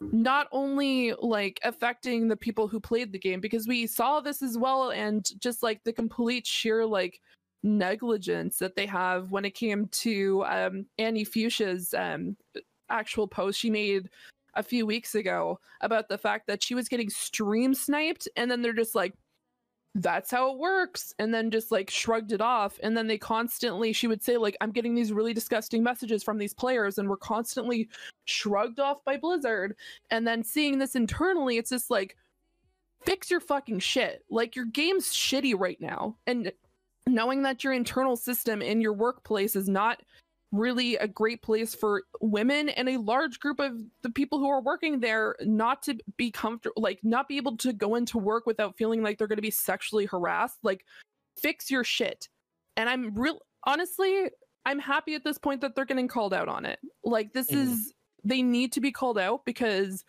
not 0.01 0.49
only 0.51 1.13
like 1.21 1.61
affecting 1.63 2.29
the 2.29 2.37
people 2.37 2.67
who 2.67 2.81
played 2.81 3.13
the 3.13 3.19
game 3.19 3.41
because 3.41 3.69
we 3.69 3.87
saw 3.87 4.21
this 4.21 4.43
as 4.43 4.57
well 4.57 4.91
and 4.91 5.29
just 5.39 5.63
like 5.63 5.83
the 5.85 5.93
complete 5.93 6.47
sheer 6.47 6.87
like 6.87 7.21
negligence 7.63 8.57
that 8.59 8.75
they 8.75 8.87
have 8.87 9.31
when 9.31 9.45
it 9.45 9.55
came 9.55 9.87
to 9.89 10.43
um 10.47 10.87
annie 10.97 11.25
fuchsia's 11.25 11.93
um 11.93 12.35
actual 12.89 13.29
post 13.29 13.61
she 13.61 13.69
made 13.69 14.09
a 14.55 14.63
few 14.63 14.87
weeks 14.87 15.15
ago 15.15 15.61
about 15.83 16.09
the 16.09 16.19
fact 16.19 16.47
that 16.47 16.63
she 16.63 16.75
was 16.75 16.89
getting 16.89 17.11
stream 17.11 17.75
sniped 17.75 18.27
and 18.37 18.51
then 18.51 18.63
they're 18.63 18.73
just 18.73 18.95
like 18.95 19.13
that's 19.97 20.31
how 20.31 20.53
it 20.53 20.59
works 20.59 21.13
and 21.19 21.35
then 21.35 21.51
just 21.51 21.73
like 21.73 21.91
shrugged 21.91 22.31
it 22.31 22.41
off 22.41 22.79
and 22.83 22.97
then 22.97 23.09
they 23.09 23.19
constantly 23.19 23.93
she 23.93 24.07
would 24.07 24.23
say 24.23 24.37
like 24.37 24.57
i'm 24.61 24.71
getting 24.71 24.95
these 24.95 25.13
really 25.13 25.35
disgusting 25.35 25.83
messages 25.83 26.23
from 26.23 26.39
these 26.39 26.55
players 26.55 26.99
and 26.99 27.09
we're 27.09 27.17
constantly 27.17 27.89
shrugged 28.25 28.79
off 28.79 29.05
by 29.05 29.17
blizzard 29.17 29.75
and 30.11 30.25
then 30.25 30.45
seeing 30.45 30.79
this 30.79 30.95
internally 30.95 31.59
it's 31.59 31.71
just 31.71 31.91
like 31.91 32.17
fix 33.05 33.31
your 33.31 33.41
fucking 33.41 33.81
shit. 33.81 34.25
Like 34.31 34.57
your 34.57 34.67
game's 34.67 35.13
shitty 35.13 35.59
right 35.59 35.81
now 35.81 36.17
and 36.27 36.53
knowing 37.07 37.43
that 37.43 37.65
your 37.65 37.73
internal 37.73 38.17
system 38.17 38.63
in 38.63 38.81
your 38.81 38.93
workplace 38.93 39.57
is 39.57 39.69
not 39.69 40.03
really 40.53 40.97
a 40.97 41.07
great 41.07 41.43
place 41.43 41.75
for 41.75 42.03
women 42.21 42.69
and 42.71 42.89
a 42.89 42.97
large 42.97 43.39
group 43.39 43.61
of 43.61 43.73
the 44.03 44.11
people 44.11 44.39
who 44.39 44.49
are 44.49 44.61
working 44.61 44.99
there 44.99 45.37
not 45.43 45.83
to 45.83 45.97
be 46.17 46.31
comfortable 46.31 46.83
like 46.83 46.99
not 47.05 47.29
be 47.29 47.37
able 47.37 47.57
to 47.57 47.73
go 47.73 47.95
into 47.95 48.19
work 48.19 48.47
without 48.47 48.77
feeling 48.77 49.03
like 49.03 49.17
they're 49.17 49.29
going 49.29 49.37
to 49.37 49.43
be 49.43 49.51
sexually 49.51 50.07
harassed. 50.07 50.59
Like 50.63 50.85
fix 51.41 51.71
your 51.71 51.85
shit. 51.85 52.29
And 52.77 52.89
i'm 52.89 53.15
real 53.15 53.39
honestly 53.65 54.29
i'm 54.67 54.79
happy 54.79 55.15
at 55.15 55.25
this 55.25 55.39
point 55.39 55.61
that 55.61 55.75
they're 55.75 55.85
getting 55.85 56.09
called 56.09 56.35
out 56.35 56.49
on 56.49 56.65
it. 56.65 56.79
Like 57.05 57.33
this 57.33 57.51
Mhm. 57.51 57.57
is 57.57 57.95
they 58.25 58.43
need 58.43 58.73
to 58.73 58.81
be 58.81 58.93
called 58.93 59.19
out 59.19 59.45
because 59.45 60.05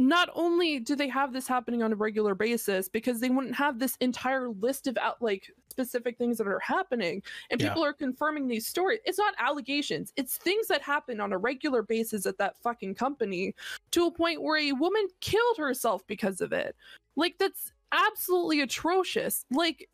not 0.00 0.28
only 0.34 0.80
do 0.80 0.96
they 0.96 1.08
have 1.08 1.32
this 1.32 1.46
happening 1.46 1.82
on 1.82 1.92
a 1.92 1.96
regular 1.96 2.34
basis 2.34 2.88
because 2.88 3.20
they 3.20 3.30
wouldn't 3.30 3.54
have 3.54 3.78
this 3.78 3.96
entire 4.00 4.48
list 4.48 4.88
of 4.88 4.98
out 4.98 5.22
like 5.22 5.48
specific 5.70 6.18
things 6.18 6.36
that 6.38 6.48
are 6.48 6.58
happening 6.58 7.22
and 7.50 7.60
Yeah. 7.60 7.68
people 7.68 7.84
are 7.84 7.92
confirming 7.92 8.48
these 8.48 8.66
stories. 8.66 8.98
It's 9.04 9.18
not 9.18 9.34
allegations. 9.38 10.12
It's 10.16 10.36
things 10.36 10.66
that 10.66 10.82
happen 10.82 11.20
on 11.20 11.32
a 11.32 11.38
regular 11.38 11.82
basis 11.82 12.26
at 12.26 12.38
that 12.38 12.58
fucking 12.58 12.96
company 12.96 13.54
to 13.92 14.06
a 14.06 14.10
point 14.10 14.42
where 14.42 14.58
a 14.58 14.72
woman 14.72 15.06
killed 15.20 15.58
herself 15.58 16.04
because 16.08 16.40
of 16.40 16.52
it. 16.52 16.74
Like 17.14 17.38
that's 17.38 17.72
absolutely 17.92 18.62
atrocious. 18.62 19.44
Like 19.52 19.88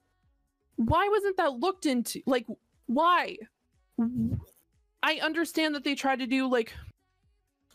why 0.77 1.09
wasn't 1.11 1.37
that 1.37 1.61
looked 1.61 1.85
into? 1.85 2.23
Like 2.25 2.47
why? 2.87 3.37
I 5.03 5.17
understand 5.23 5.75
that 5.75 5.85
they 5.85 5.95
tried 5.95 6.21
to 6.21 6.27
do 6.27 6.47
like 6.49 6.73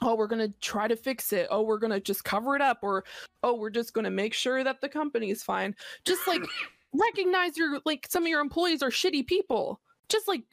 oh 0.01 0.15
we're 0.15 0.27
gonna 0.27 0.49
try 0.61 0.87
to 0.87 0.95
fix 0.95 1.33
it. 1.33 1.47
Oh 1.49 1.61
we're 1.61 1.79
gonna 1.79 1.99
just 1.99 2.23
cover 2.23 2.55
it 2.55 2.61
up 2.61 2.79
or 2.81 3.03
oh 3.43 3.55
we're 3.55 3.69
just 3.69 3.93
gonna 3.93 4.11
make 4.11 4.33
sure 4.33 4.63
that 4.63 4.81
the 4.81 4.89
company 4.89 5.29
is 5.29 5.43
fine. 5.43 5.75
Just 6.03 6.27
like 6.27 6.41
recognize 6.93 7.57
your 7.57 7.79
like 7.85 8.07
some 8.09 8.23
of 8.23 8.29
your 8.29 8.41
employees 8.41 8.81
are 8.81 8.89
shitty 8.89 9.25
people. 9.27 9.79
Just 10.09 10.27
like 10.27 10.43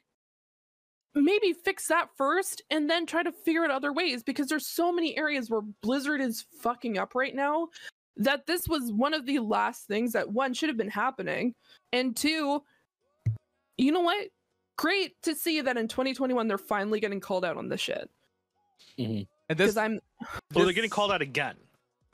maybe 1.14 1.52
fix 1.52 1.88
that 1.88 2.08
first 2.16 2.62
and 2.70 2.88
then 2.88 3.06
try 3.06 3.22
to 3.22 3.32
figure 3.32 3.64
out 3.64 3.70
other 3.70 3.92
ways 3.92 4.22
because 4.22 4.48
there's 4.48 4.66
so 4.66 4.90
many 4.90 5.16
areas 5.18 5.50
where 5.50 5.60
blizzard 5.82 6.20
is 6.20 6.46
fucking 6.60 6.96
up 6.96 7.14
right 7.14 7.34
now 7.34 7.68
that 8.16 8.46
this 8.46 8.66
was 8.66 8.90
one 8.92 9.12
of 9.12 9.26
the 9.26 9.38
last 9.38 9.86
things 9.86 10.12
that 10.12 10.30
one 10.30 10.54
should 10.54 10.68
have 10.68 10.78
been 10.78 10.88
happening 10.88 11.54
and 11.92 12.16
two 12.16 12.62
you 13.78 13.90
know 13.90 14.00
what? 14.00 14.28
Great 14.76 15.20
to 15.22 15.34
see 15.34 15.60
that 15.60 15.76
in 15.76 15.88
2021 15.88 16.48
they're 16.48 16.58
finally 16.58 17.00
getting 17.00 17.20
called 17.20 17.44
out 17.44 17.56
on 17.56 17.68
this 17.68 17.80
shit 17.80 18.08
mm-hmm. 18.98 19.22
And 19.48 19.58
this, 19.58 19.74
because 19.74 19.76
i'm 19.76 20.00
Well, 20.54 20.64
they're 20.64 20.74
getting 20.74 20.90
called 20.90 21.12
out 21.12 21.22
again 21.22 21.56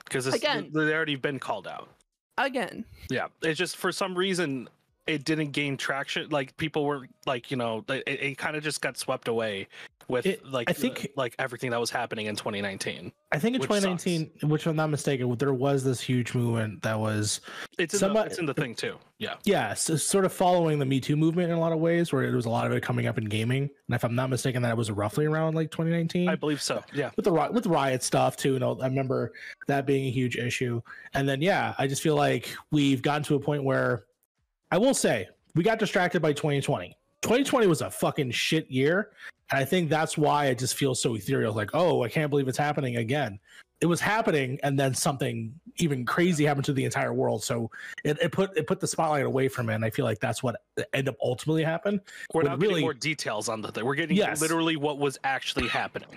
because 0.05 0.27
Again. 0.27 0.69
they've 0.73 0.89
already 0.89 1.15
been 1.15 1.39
called 1.39 1.67
out. 1.67 1.89
again 2.37 2.85
Yeah, 3.09 3.27
it's 3.41 3.57
just 3.57 3.77
for 3.77 3.91
some 3.91 4.15
reason 4.15 4.69
it 5.07 5.25
didn't 5.25 5.51
gain 5.51 5.75
traction. 5.75 6.29
Like 6.29 6.55
people 6.57 6.85
were 6.85 7.07
like, 7.25 7.49
you 7.49 7.57
know, 7.57 7.83
it, 7.89 8.03
it 8.05 8.37
kind 8.37 8.55
of 8.55 8.63
just 8.63 8.79
got 8.79 8.95
swept 8.95 9.27
away 9.27 9.67
with 10.09 10.25
It- 10.25 10.45
like 10.45 10.69
I 10.69 10.73
the- 10.73 10.79
think- 10.81 11.07
like 11.15 11.35
everything 11.39 11.69
that 11.71 11.79
was 11.79 11.89
happening 11.91 12.25
in 12.25 12.35
2019. 12.35 13.11
I 13.31 13.37
think 13.39 13.55
in 13.55 13.61
Which 13.61 13.69
2019, 13.69 14.49
which 14.49 14.63
if 14.63 14.67
I'm 14.67 14.75
not 14.75 14.89
mistaken, 14.89 15.33
there 15.37 15.53
was 15.53 15.83
this 15.83 16.01
huge 16.01 16.33
movement 16.33 16.81
that 16.81 16.99
was 16.99 17.41
It's 17.77 17.93
in, 17.93 17.99
Somebody- 17.99 18.23
the, 18.27 18.31
it's 18.31 18.39
in 18.39 18.45
the 18.47 18.53
thing 18.53 18.73
too. 18.75 18.97
Yeah, 19.19 19.35
yeah, 19.43 19.73
so 19.73 19.95
sort 19.97 20.25
of 20.25 20.33
following 20.33 20.79
the 20.79 20.85
Me 20.85 20.99
Too 20.99 21.15
movement 21.15 21.51
in 21.51 21.57
a 21.57 21.59
lot 21.59 21.71
of 21.73 21.79
ways, 21.79 22.11
where 22.11 22.23
it 22.23 22.33
was 22.33 22.45
a 22.45 22.49
lot 22.49 22.65
of 22.65 22.71
it 22.73 22.81
coming 22.81 23.05
up 23.05 23.17
in 23.17 23.25
gaming. 23.25 23.63
And 23.87 23.95
if 23.95 24.03
I'm 24.03 24.15
not 24.15 24.29
mistaken, 24.29 24.61
that 24.63 24.75
was 24.77 24.89
roughly 24.91 25.25
around 25.25 25.55
like 25.55 25.71
2019. 25.71 26.27
I 26.29 26.35
believe 26.35 26.61
so. 26.61 26.83
Yeah, 26.93 27.11
with 27.15 27.25
the 27.25 27.31
with 27.51 27.67
riot 27.67 28.01
stuff 28.01 28.35
too. 28.37 28.55
And 28.55 28.63
I 28.63 28.87
remember 28.87 29.33
that 29.67 29.85
being 29.85 30.07
a 30.07 30.11
huge 30.11 30.37
issue. 30.37 30.81
And 31.13 31.27
then 31.29 31.41
yeah, 31.41 31.75
I 31.77 31.85
just 31.85 32.01
feel 32.01 32.15
like 32.15 32.49
we've 32.71 33.01
gotten 33.01 33.23
to 33.23 33.35
a 33.35 33.39
point 33.39 33.63
where 33.63 34.05
I 34.71 34.77
will 34.77 34.93
say 34.93 35.27
we 35.55 35.63
got 35.63 35.79
distracted 35.79 36.21
by 36.21 36.31
2020. 36.33 36.95
2020 37.21 37.67
was 37.67 37.81
a 37.81 37.91
fucking 37.91 38.31
shit 38.31 38.71
year, 38.71 39.11
and 39.51 39.59
I 39.59 39.65
think 39.65 39.89
that's 39.89 40.17
why 40.17 40.45
it 40.47 40.59
just 40.59 40.75
feels 40.75 41.01
so 41.01 41.15
ethereal. 41.15 41.53
Like, 41.53 41.71
oh, 41.73 42.03
I 42.03 42.09
can't 42.09 42.29
believe 42.29 42.47
it's 42.47 42.57
happening 42.57 42.97
again. 42.97 43.39
It 43.81 43.85
was 43.85 44.01
happening, 44.01 44.59
and 44.61 44.77
then 44.77 44.93
something 44.93 45.53
even 45.77 46.05
crazy 46.05 46.43
happened 46.43 46.65
to 46.65 46.73
the 46.73 46.83
entire 46.83 47.13
world. 47.13 47.43
So 47.43 47.71
it, 48.03 48.17
it 48.21 48.31
put 48.33 48.55
it 48.57 48.67
put 48.67 48.81
the 48.81 48.87
spotlight 48.87 49.25
away 49.25 49.47
from 49.47 49.69
it, 49.69 49.75
and 49.75 49.85
I 49.85 49.89
feel 49.89 50.03
like 50.05 50.19
that's 50.19 50.43
what 50.43 50.57
ended 50.93 51.09
up 51.09 51.15
ultimately 51.23 51.63
happened. 51.63 52.01
we're 52.33 52.43
not 52.43 52.59
really- 52.59 52.73
getting 52.75 52.85
more 52.85 52.93
details 52.93 53.47
on 53.47 53.61
the 53.61 53.71
thing. 53.71 53.85
We're 53.85 53.95
getting 53.95 54.17
Yes. 54.17 54.41
literally 54.41 54.75
what 54.75 54.97
was 54.99 55.17
actually 55.23 55.67
happening. 55.69 56.09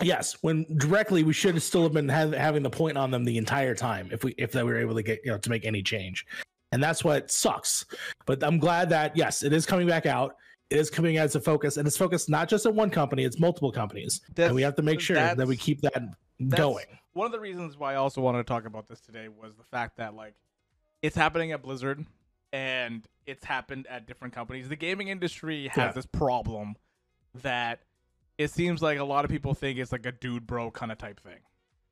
Yes, 0.00 0.38
when 0.40 0.64
directly 0.78 1.22
we 1.22 1.34
should 1.34 1.54
have 1.54 1.62
still 1.62 1.82
have 1.82 1.92
been 1.92 2.08
have, 2.08 2.32
having 2.32 2.62
the 2.62 2.70
point 2.70 2.96
on 2.96 3.10
them 3.10 3.24
the 3.24 3.36
entire 3.36 3.74
time 3.74 4.08
if 4.10 4.24
we 4.24 4.34
if 4.38 4.50
they 4.50 4.62
were 4.62 4.78
able 4.78 4.94
to 4.94 5.02
get 5.02 5.20
you 5.22 5.30
know 5.30 5.38
to 5.38 5.50
make 5.50 5.66
any 5.66 5.82
change, 5.82 6.24
and 6.72 6.82
that's 6.82 7.04
what 7.04 7.30
sucks. 7.30 7.84
But 8.24 8.42
I'm 8.42 8.58
glad 8.58 8.88
that 8.88 9.14
yes, 9.18 9.42
it 9.42 9.52
is 9.52 9.66
coming 9.66 9.86
back 9.86 10.06
out. 10.06 10.36
It 10.72 10.78
is 10.78 10.90
coming 10.90 11.18
as 11.18 11.34
a 11.36 11.40
focus, 11.40 11.76
and 11.76 11.86
it's 11.86 11.96
focused 11.96 12.28
not 12.28 12.48
just 12.48 12.66
on 12.66 12.74
one 12.74 12.90
company; 12.90 13.24
it's 13.24 13.38
multiple 13.38 13.70
companies, 13.72 14.20
and 14.36 14.54
we 14.54 14.62
have 14.62 14.74
to 14.76 14.82
make 14.82 15.00
sure 15.00 15.16
that 15.16 15.46
we 15.46 15.56
keep 15.56 15.80
that 15.82 16.14
going. 16.48 16.86
One 17.12 17.26
of 17.26 17.32
the 17.32 17.40
reasons 17.40 17.76
why 17.76 17.92
I 17.92 17.96
also 17.96 18.20
wanted 18.20 18.38
to 18.38 18.44
talk 18.44 18.64
about 18.64 18.88
this 18.88 19.00
today 19.00 19.28
was 19.28 19.54
the 19.54 19.64
fact 19.64 19.98
that 19.98 20.14
like 20.14 20.34
it's 21.02 21.16
happening 21.16 21.52
at 21.52 21.62
Blizzard 21.62 22.06
and 22.52 23.06
it's 23.26 23.44
happened 23.44 23.86
at 23.88 24.06
different 24.06 24.34
companies. 24.34 24.68
The 24.68 24.76
gaming 24.76 25.08
industry 25.08 25.68
has 25.68 25.76
Yeah. 25.76 25.92
this 25.92 26.06
problem 26.06 26.76
that 27.34 27.80
it 28.38 28.50
seems 28.50 28.82
like 28.82 28.98
a 28.98 29.04
lot 29.04 29.24
of 29.24 29.30
people 29.30 29.54
think 29.54 29.78
it's 29.78 29.92
like 29.92 30.06
a 30.06 30.12
dude 30.12 30.46
bro 30.46 30.70
kind 30.70 30.90
of 30.92 30.98
type 30.98 31.20
thing. 31.20 31.40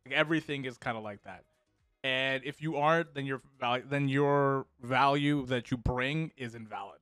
Like 0.07 0.14
everything 0.14 0.64
is 0.64 0.78
kind 0.78 0.97
of 0.97 1.03
like 1.05 1.22
that. 1.24 1.45
And 2.03 2.43
if 2.45 2.62
you 2.62 2.76
aren't, 2.76 3.14
then 3.14 3.26
your 3.26 3.43
value, 3.59 3.85
then 3.87 4.09
your 4.09 4.66
value 4.81 5.45
that 5.47 5.70
you 5.70 5.76
bring 5.76 6.33
is 6.37 6.55
invalid. 6.55 6.99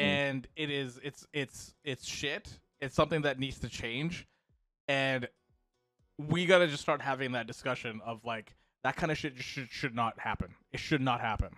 And 0.00 0.46
it 0.56 0.70
is, 0.70 0.98
it's, 1.02 1.26
it's, 1.32 1.74
it's 1.84 2.06
shit. 2.06 2.48
It's 2.80 2.94
something 2.94 3.22
that 3.22 3.38
needs 3.38 3.58
to 3.60 3.68
change, 3.68 4.26
and 4.88 5.28
we 6.16 6.46
gotta 6.46 6.66
just 6.66 6.82
start 6.82 7.02
having 7.02 7.32
that 7.32 7.46
discussion 7.46 8.00
of 8.06 8.24
like 8.24 8.54
that 8.84 8.96
kind 8.96 9.12
of 9.12 9.18
shit 9.18 9.36
should 9.36 9.68
should 9.70 9.94
not 9.94 10.18
happen. 10.18 10.54
It 10.72 10.80
should 10.80 11.02
not 11.02 11.20
happen. 11.20 11.50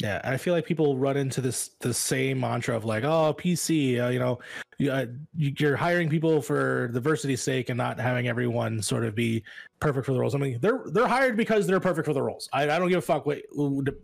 Yeah, 0.00 0.20
I 0.24 0.36
feel 0.36 0.54
like 0.54 0.66
people 0.66 0.96
run 0.96 1.16
into 1.16 1.40
this 1.40 1.70
the 1.80 1.92
same 1.94 2.38
mantra 2.40 2.76
of 2.76 2.84
like, 2.84 3.02
oh, 3.02 3.34
PC, 3.36 3.98
uh, 4.04 4.08
you 4.10 4.18
know, 4.18 4.38
you, 4.78 4.92
uh, 4.92 5.06
you- 5.36 5.54
you're 5.58 5.74
hiring 5.76 6.08
people 6.10 6.40
for 6.42 6.88
diversity's 6.88 7.42
sake 7.42 7.70
and 7.70 7.78
not 7.78 7.98
having 7.98 8.28
everyone 8.28 8.80
sort 8.82 9.04
of 9.04 9.14
be 9.16 9.42
perfect 9.80 10.06
for 10.06 10.12
the 10.12 10.20
roles. 10.20 10.34
I 10.34 10.38
mean, 10.38 10.58
they're 10.60 10.82
they're 10.92 11.08
hired 11.08 11.36
because 11.36 11.66
they're 11.66 11.80
perfect 11.80 12.06
for 12.06 12.12
the 12.12 12.22
roles. 12.22 12.48
I, 12.52 12.64
I 12.64 12.78
don't 12.78 12.88
give 12.88 12.98
a 12.98 13.02
fuck 13.02 13.26
what 13.26 13.38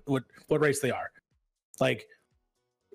what 0.06 0.24
what 0.48 0.60
race 0.60 0.80
they 0.80 0.90
are. 0.90 1.12
Like, 1.78 2.08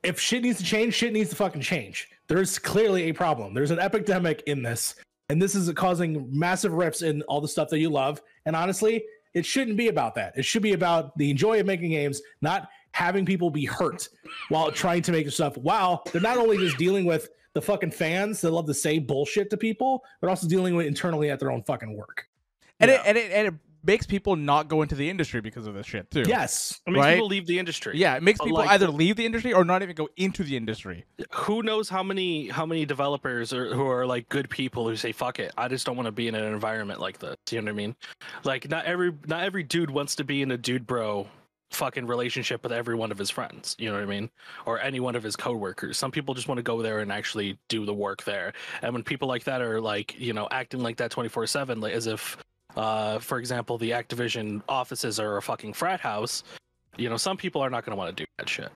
if 0.04 0.20
shit 0.20 0.44
needs 0.44 0.60
to 0.60 0.64
change, 0.64 0.94
shit 0.94 1.14
needs 1.14 1.30
to 1.32 1.36
fucking 1.36 1.62
change. 1.62 2.10
There's 2.28 2.60
clearly 2.60 3.04
a 3.04 3.14
problem. 3.14 3.54
There's 3.54 3.72
an 3.72 3.80
epidemic 3.80 4.44
in 4.48 4.62
this, 4.62 4.96
and 5.30 5.42
this 5.42 5.56
is 5.56 5.72
causing 5.74 6.28
massive 6.32 6.74
rips 6.74 7.02
in 7.02 7.22
all 7.24 7.42
the 7.42 7.48
stuff 7.48 7.70
that 7.70 7.80
you 7.80 7.90
love. 7.90 8.22
And 8.46 8.56
honestly, 8.56 9.04
it 9.34 9.46
shouldn't 9.46 9.78
be 9.78 9.88
about 9.88 10.16
that. 10.16 10.34
It 10.38 10.46
should 10.46 10.62
be 10.62 10.74
about 10.74 11.18
the 11.18 11.34
joy 11.34 11.60
of 11.60 11.66
making 11.66 11.92
games, 11.92 12.22
not 12.42 12.70
having 12.92 13.26
people 13.26 13.50
be 13.50 13.66
hurt 13.66 14.10
while 14.50 14.72
trying 14.72 15.04
to 15.04 15.12
make 15.12 15.30
stuff. 15.30 15.58
Wow, 15.58 16.02
they're 16.12 16.22
not 16.22 16.38
only 16.38 16.58
just 16.58 16.78
dealing 16.78 17.06
with 17.06 17.30
the 17.54 17.62
fucking 17.62 17.92
fans 17.92 18.42
that 18.42 18.52
love 18.52 18.66
to 18.68 18.74
say 18.74 19.00
bullshit 19.00 19.50
to 19.50 19.58
people, 19.58 20.04
but 20.22 20.30
also 20.30 20.48
dealing 20.48 20.76
with 20.76 20.88
internally 20.88 21.30
at 21.30 21.40
their 21.40 21.52
own 21.52 21.64
fucking 21.64 21.96
work. 21.96 22.28
And 22.80 22.92
Yeah. 22.92 22.98
it 22.98 23.02
and 23.06 23.18
it 23.18 23.32
and 23.32 23.48
it 23.48 23.54
makes 23.88 24.06
people 24.06 24.36
not 24.36 24.68
go 24.68 24.82
into 24.84 24.94
the 24.94 25.10
industry 25.10 25.42
because 25.42 25.66
of 25.66 25.74
this 25.74 25.88
shit 25.88 26.12
too. 26.12 26.24
Yes. 26.28 26.82
I 26.86 26.92
mean, 26.92 27.00
Right? 27.02 27.14
people 27.16 27.28
leave 27.28 27.48
the 27.48 27.58
industry. 27.58 27.98
Yeah, 27.98 28.16
it 28.16 28.22
makes 28.22 28.40
people 28.40 28.58
like- 28.58 28.70
either 28.70 28.90
leave 28.90 29.16
the 29.16 29.26
industry 29.26 29.54
or 29.54 29.64
not 29.66 29.82
even 29.82 29.96
go 29.96 30.10
into 30.18 30.44
the 30.44 30.56
industry. 30.58 31.06
Who 31.32 31.64
knows 31.64 31.90
how 31.90 32.04
many 32.04 32.50
how 32.50 32.66
many 32.66 32.86
developers 32.86 33.54
are, 33.54 33.74
who 33.74 33.88
are 33.88 34.06
like 34.06 34.30
good 34.30 34.50
people 34.50 34.88
who 34.88 34.96
say 34.96 35.12
fuck 35.12 35.40
it. 35.40 35.52
I 35.58 35.68
just 35.70 35.86
don't 35.86 35.96
want 35.96 36.06
to 36.08 36.12
be 36.12 36.28
in 36.28 36.36
an 36.36 36.44
environment 36.54 37.00
like 37.00 37.18
this. 37.20 37.36
You 37.50 37.62
know 37.62 37.66
what 37.66 37.72
I 37.72 37.76
mean? 37.76 37.96
Like 38.44 38.70
not 38.70 38.86
every 38.86 39.14
not 39.26 39.44
every 39.44 39.64
dude 39.64 39.90
wants 39.90 40.16
to 40.18 40.24
be 40.24 40.42
in 40.42 40.52
a 40.52 40.58
dude 40.58 40.86
bro 40.86 41.28
fucking 41.72 42.08
relationship 42.08 42.64
with 42.64 42.72
every 42.72 42.96
one 42.96 43.12
of 43.12 43.18
his 43.18 43.30
friends. 43.30 43.76
You 43.78 43.90
know 43.90 43.96
what 43.96 44.04
I 44.04 44.06
mean? 44.06 44.30
Or 44.66 44.80
any 44.80 45.02
one 45.02 45.16
of 45.16 45.24
his 45.24 45.36
coworkers. 45.36 45.98
Some 45.98 46.12
people 46.12 46.34
just 46.34 46.48
want 46.48 46.60
to 46.60 46.64
go 46.64 46.82
there 46.82 47.00
and 47.00 47.12
actually 47.12 47.58
do 47.68 47.86
the 47.86 47.94
work 47.94 48.24
there. 48.24 48.54
And 48.82 48.94
when 48.94 49.04
people 49.04 49.28
like 49.28 49.44
that 49.46 49.62
are 49.62 49.82
like, 49.82 50.18
you 50.18 50.32
know, 50.32 50.48
acting 50.50 50.80
like 50.82 50.96
that 50.98 51.12
24/7 51.12 51.82
like, 51.82 51.94
as 51.94 52.08
if 52.08 52.38
uh 52.78 53.20
for 53.20 53.40
example, 53.40 53.78
the 53.78 53.92
Activision 53.92 54.62
offices 54.70 55.20
are 55.20 55.38
a 55.38 55.42
fucking 55.42 55.74
frat 55.74 56.00
house, 56.00 56.44
you 56.98 57.10
know, 57.10 57.18
some 57.18 57.36
people 57.38 57.62
are 57.62 57.70
not 57.70 57.84
going 57.86 57.92
to 57.92 57.98
want 57.98 58.16
to 58.16 58.24
do 58.24 58.28
that 58.38 58.48
shit. 58.48 58.70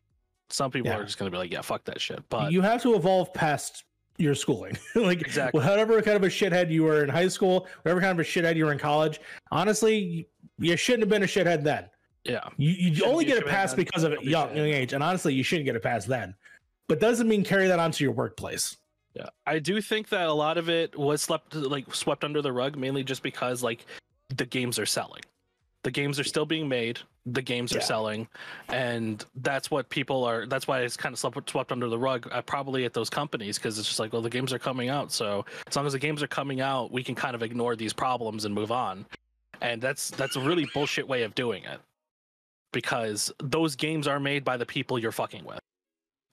Some 0.49 0.69
people 0.71 0.91
Yeah. 0.91 0.97
are 0.97 1.03
just 1.05 1.17
going 1.17 1.31
to 1.31 1.33
be 1.33 1.37
like, 1.37 1.51
yeah, 1.51 1.61
fuck 1.61 1.83
that 1.85 2.01
shit. 2.01 2.21
But 2.29 2.51
you 2.51 2.61
have 2.61 2.81
to 2.83 2.95
evolve 2.95 3.33
past 3.33 3.85
your 4.17 4.35
schooling. 4.35 4.77
like 4.95 5.21
Exactly. 5.21 5.59
whatever 5.61 6.01
kind 6.01 6.17
of 6.17 6.23
a 6.23 6.27
shithead 6.27 6.69
you 6.69 6.83
were 6.83 7.03
in 7.03 7.09
high 7.09 7.29
school, 7.29 7.67
whatever 7.83 8.01
kind 8.01 8.11
of 8.11 8.19
a 8.19 8.27
shithead 8.27 8.55
you 8.57 8.65
were 8.65 8.73
in 8.73 8.77
college, 8.79 9.21
honestly, 9.51 10.27
you 10.59 10.75
shouldn't 10.75 11.03
have 11.03 11.09
been 11.09 11.23
a 11.23 11.25
shithead 11.27 11.63
then. 11.63 11.85
yeah, 12.25 12.47
You 12.57 12.69
you 12.71 13.05
only 13.05 13.25
get 13.25 13.41
a 13.41 13.45
pass 13.45 13.73
because 13.73 14.03
of 14.03 14.11
don't 14.11 14.21
it 14.21 14.25
be 14.25 14.31
young 14.31 14.55
young 14.55 14.67
age, 14.67 14.93
and 14.93 15.01
honestly, 15.03 15.33
you 15.33 15.43
shouldn't 15.43 15.65
get 15.65 15.75
a 15.75 15.79
pass 15.79 16.05
then. 16.05 16.35
But 16.87 16.99
doesn't 16.99 17.27
mean 17.27 17.43
carry 17.43 17.67
that 17.67 17.79
onto 17.79 18.03
your 18.03 18.13
workplace. 18.13 18.75
Yeah. 19.13 19.29
I 19.45 19.59
do 19.59 19.81
think 19.81 20.09
that 20.09 20.27
a 20.27 20.33
lot 20.33 20.57
of 20.57 20.69
it 20.69 20.97
was 20.97 21.21
slept 21.21 21.55
like 21.55 21.93
swept 21.93 22.23
under 22.23 22.41
the 22.41 22.51
rug, 22.51 22.77
mainly 22.77 23.03
just 23.03 23.23
because 23.23 23.61
like 23.63 23.85
the 24.35 24.45
games 24.45 24.79
are 24.79 24.85
selling. 24.85 25.21
The 25.83 25.91
games 25.91 26.19
are 26.19 26.23
still 26.23 26.45
being 26.45 26.69
made. 26.69 26.99
The 27.25 27.41
games 27.41 27.73
are 27.73 27.79
Yeah. 27.79 27.83
selling, 27.85 28.27
and 28.69 29.23
that's 29.35 29.69
what 29.69 29.89
people 29.89 30.23
are. 30.23 30.45
That's 30.45 30.67
why 30.67 30.81
it's 30.81 30.97
kind 30.97 31.13
of 31.13 31.19
swept, 31.19 31.49
swept 31.49 31.71
under 31.71 31.87
the 31.87 31.97
rug, 31.97 32.27
uh, 32.31 32.41
probably 32.41 32.85
at 32.85 32.93
those 32.93 33.09
companies, 33.09 33.57
because 33.57 33.77
it's 33.77 33.87
just 33.87 33.99
like, 33.99 34.11
well, 34.13 34.23
the 34.23 34.29
games 34.29 34.53
are 34.53 34.59
coming 34.59 34.89
out. 34.89 35.11
So 35.11 35.45
as 35.67 35.75
long 35.75 35.85
as 35.85 35.93
the 35.93 35.99
games 35.99 36.23
are 36.23 36.27
coming 36.27 36.61
out, 36.61 36.91
we 36.91 37.03
can 37.03 37.13
kind 37.13 37.35
of 37.35 37.43
ignore 37.43 37.75
these 37.75 37.93
problems 37.93 38.45
and 38.45 38.55
move 38.55 38.71
on. 38.71 39.05
And 39.61 39.79
that's 39.81 40.09
that's 40.11 40.35
a 40.35 40.39
really 40.39 40.67
bullshit 40.73 41.07
way 41.07 41.21
of 41.21 41.35
doing 41.35 41.63
it, 41.63 41.79
because 42.71 43.31
those 43.39 43.75
games 43.75 44.07
are 44.07 44.19
made 44.19 44.43
by 44.43 44.57
the 44.57 44.65
people 44.65 44.97
you're 44.97 45.11
fucking 45.11 45.45
with, 45.45 45.59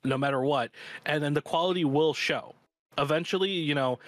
no 0.05 0.17
matter 0.17 0.41
what, 0.43 0.71
and 1.05 1.23
then 1.23 1.35
the 1.35 1.43
quality 1.43 1.85
will 1.85 2.15
show. 2.15 2.55
Eventually, 2.99 3.51
you 3.51 3.75
know, 3.75 3.99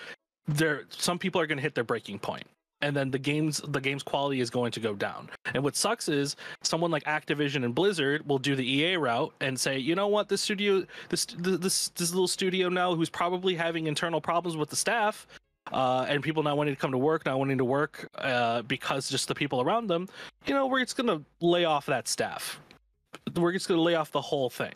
there 0.46 0.84
some 0.90 1.18
people 1.18 1.40
are 1.40 1.46
going 1.46 1.58
to 1.58 1.62
hit 1.62 1.74
their 1.74 1.84
breaking 1.84 2.18
point 2.18 2.44
and 2.82 2.96
then 2.96 3.10
the 3.10 3.18
games 3.18 3.60
the 3.68 3.80
game's 3.80 4.02
quality 4.02 4.40
is 4.40 4.50
going 4.50 4.72
to 4.72 4.80
go 4.80 4.94
down. 4.94 5.28
And 5.54 5.62
what 5.62 5.76
sucks 5.76 6.08
is 6.08 6.36
someone 6.62 6.90
like 6.90 7.04
activision 7.04 7.64
and 7.64 7.74
blizzard 7.74 8.26
will 8.26 8.38
do 8.38 8.56
the 8.56 8.68
ea 8.68 8.96
route 8.96 9.34
and 9.40 9.58
say 9.58 9.78
you 9.78 9.94
know 9.94 10.08
what? 10.08 10.28
This 10.28 10.40
studio 10.40 10.84
this 11.08 11.26
this 11.38 11.88
this 11.88 12.10
little 12.10 12.28
studio 12.28 12.68
now 12.68 12.94
who's 12.94 13.10
probably 13.10 13.54
having 13.54 13.86
internal 13.86 14.20
problems 14.20 14.56
with 14.56 14.70
the 14.70 14.76
staff 14.76 15.26
uh, 15.72 16.06
and 16.08 16.22
people 16.22 16.42
not 16.42 16.56
wanting 16.56 16.74
to 16.74 16.80
come 16.80 16.90
to 16.90 16.98
work 16.98 17.26
not 17.26 17.38
wanting 17.38 17.58
to 17.58 17.64
work 17.64 18.08
uh, 18.18 18.62
because 18.62 19.08
just 19.08 19.28
the 19.28 19.34
people 19.34 19.60
around 19.60 19.86
them 19.86 20.08
you 20.46 20.54
know 20.54 20.66
we're 20.66 20.80
just 20.80 20.96
going 20.96 21.06
to 21.06 21.24
lay 21.40 21.64
off 21.64 21.86
that 21.86 22.08
staff. 22.08 22.60
We're 23.36 23.52
just 23.52 23.68
going 23.68 23.78
to 23.78 23.82
lay 23.82 23.94
off 23.94 24.10
the 24.10 24.20
whole 24.20 24.50
thing 24.50 24.72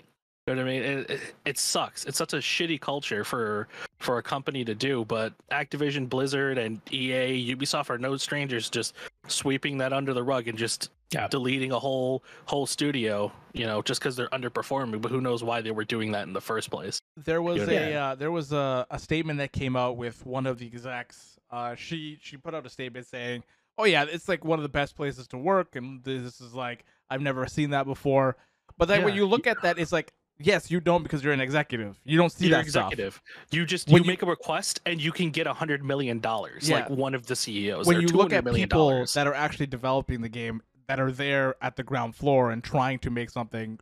you 0.47 0.55
know 0.55 0.63
what 0.63 0.69
I 0.69 0.73
mean? 0.75 0.83
It, 0.83 1.11
it, 1.11 1.21
it 1.47 1.59
sucks. 1.59 2.05
It's 2.05 2.19
such 2.19 2.35
a 2.35 2.37
shitty 2.37 2.79
culture 2.81 3.25
for 3.25 3.67
for 3.99 4.19
a 4.19 4.23
company 4.23 4.63
to 4.67 4.75
do. 4.75 5.05
But 5.07 5.33
Activision, 5.51 6.07
Blizzard, 6.07 6.59
and 6.59 6.83
EA, 6.93 7.55
Ubisoft 7.57 7.89
are 7.89 7.97
no 7.97 8.17
strangers. 8.19 8.69
Just 8.69 8.95
sweeping 9.27 9.79
that 9.79 9.95
under 9.95 10.13
the 10.13 10.23
rug 10.23 10.47
and 10.47 10.59
just 10.59 10.91
Yeah. 11.15 11.29
deleting 11.29 11.73
a 11.73 11.79
whole 11.79 12.23
whole 12.45 12.67
studio. 12.67 13.33
You 13.55 13.65
know, 13.65 13.81
just 13.81 14.01
because 14.01 14.17
they're 14.17 14.29
underperforming. 14.29 15.01
But 15.01 15.11
who 15.11 15.23
knows 15.23 15.43
why 15.43 15.63
they 15.63 15.71
were 15.71 15.85
doing 15.85 16.13
that 16.13 16.27
in 16.27 16.35
the 16.35 16.43
first 16.43 16.71
place? 16.71 16.99
There 17.17 17.41
was 17.41 17.67
Yeah. 17.67 17.71
a 17.81 17.95
uh, 17.95 18.15
there 18.15 18.31
was 18.31 18.53
a, 18.53 18.87
a 18.91 18.99
statement 18.99 19.39
that 19.39 19.53
came 19.53 19.77
out 19.77 19.97
with 19.97 20.27
one 20.27 20.47
of 20.47 20.59
the 20.59 20.67
execs. 20.67 21.39
Uh, 21.51 21.75
she 21.75 22.19
she 22.21 22.37
put 22.37 22.55
out 22.55 22.67
a 22.67 22.71
statement 22.71 23.07
saying, 23.07 23.45
"Oh 23.79 23.85
yeah, 23.85 24.05
it's 24.07 24.29
like 24.29 24.45
one 24.45 24.59
of 24.59 24.63
the 24.63 24.69
best 24.69 24.95
places 24.95 25.27
to 25.29 25.39
work, 25.39 25.75
and 25.75 26.05
this 26.05 26.39
is 26.43 26.53
like 26.53 26.85
I've 27.09 27.23
never 27.23 27.47
seen 27.47 27.71
that 27.71 27.87
before." 27.87 28.37
But 28.77 28.89
then 28.89 29.05
when 29.05 29.15
you 29.15 29.25
look 29.25 29.47
at 29.47 29.63
that, 29.63 29.79
it's 29.79 29.93
like, 29.93 30.13
yes, 30.39 30.71
you 30.71 30.81
don't 30.81 31.03
because 31.03 31.23
you're 31.25 31.33
an 31.33 31.41
executive. 31.41 31.99
You 32.05 32.17
don't 32.19 32.31
see 32.31 32.49
You're 32.49 32.59
that 32.63 32.69
stuff. 32.71 32.93
executive. 32.93 33.23
You 33.51 33.65
just 33.67 33.89
When 33.89 34.03
you 34.03 34.07
you- 34.07 34.13
make 34.13 34.23
a 34.23 34.27
request 34.27 34.81
and 34.87 35.01
you 35.01 35.13
can 35.13 35.31
get 35.31 35.47
a 35.47 35.53
hundred 35.53 35.85
million 35.85 36.21
dollars. 36.21 36.69
Yeah. 36.69 36.81
Like 36.81 36.91
one 36.91 37.15
of 37.15 37.27
the 37.27 37.37
CEOs. 37.37 37.87
When 37.87 37.97
or 37.97 38.01
you 38.01 38.09
look 38.09 38.33
at 38.33 38.45
people 38.45 38.91
dollars. 38.91 39.13
that 39.15 39.27
are 39.27 39.35
actually 39.35 39.67
developing 39.67 40.21
the 40.21 40.29
game, 40.29 40.63
that 40.87 41.01
are 41.01 41.11
there 41.13 41.55
at 41.63 41.77
the 41.77 41.83
ground 41.83 42.15
floor 42.15 42.51
and 42.51 42.63
trying 42.63 42.99
to 43.01 43.11
make 43.11 43.31
something, 43.31 43.79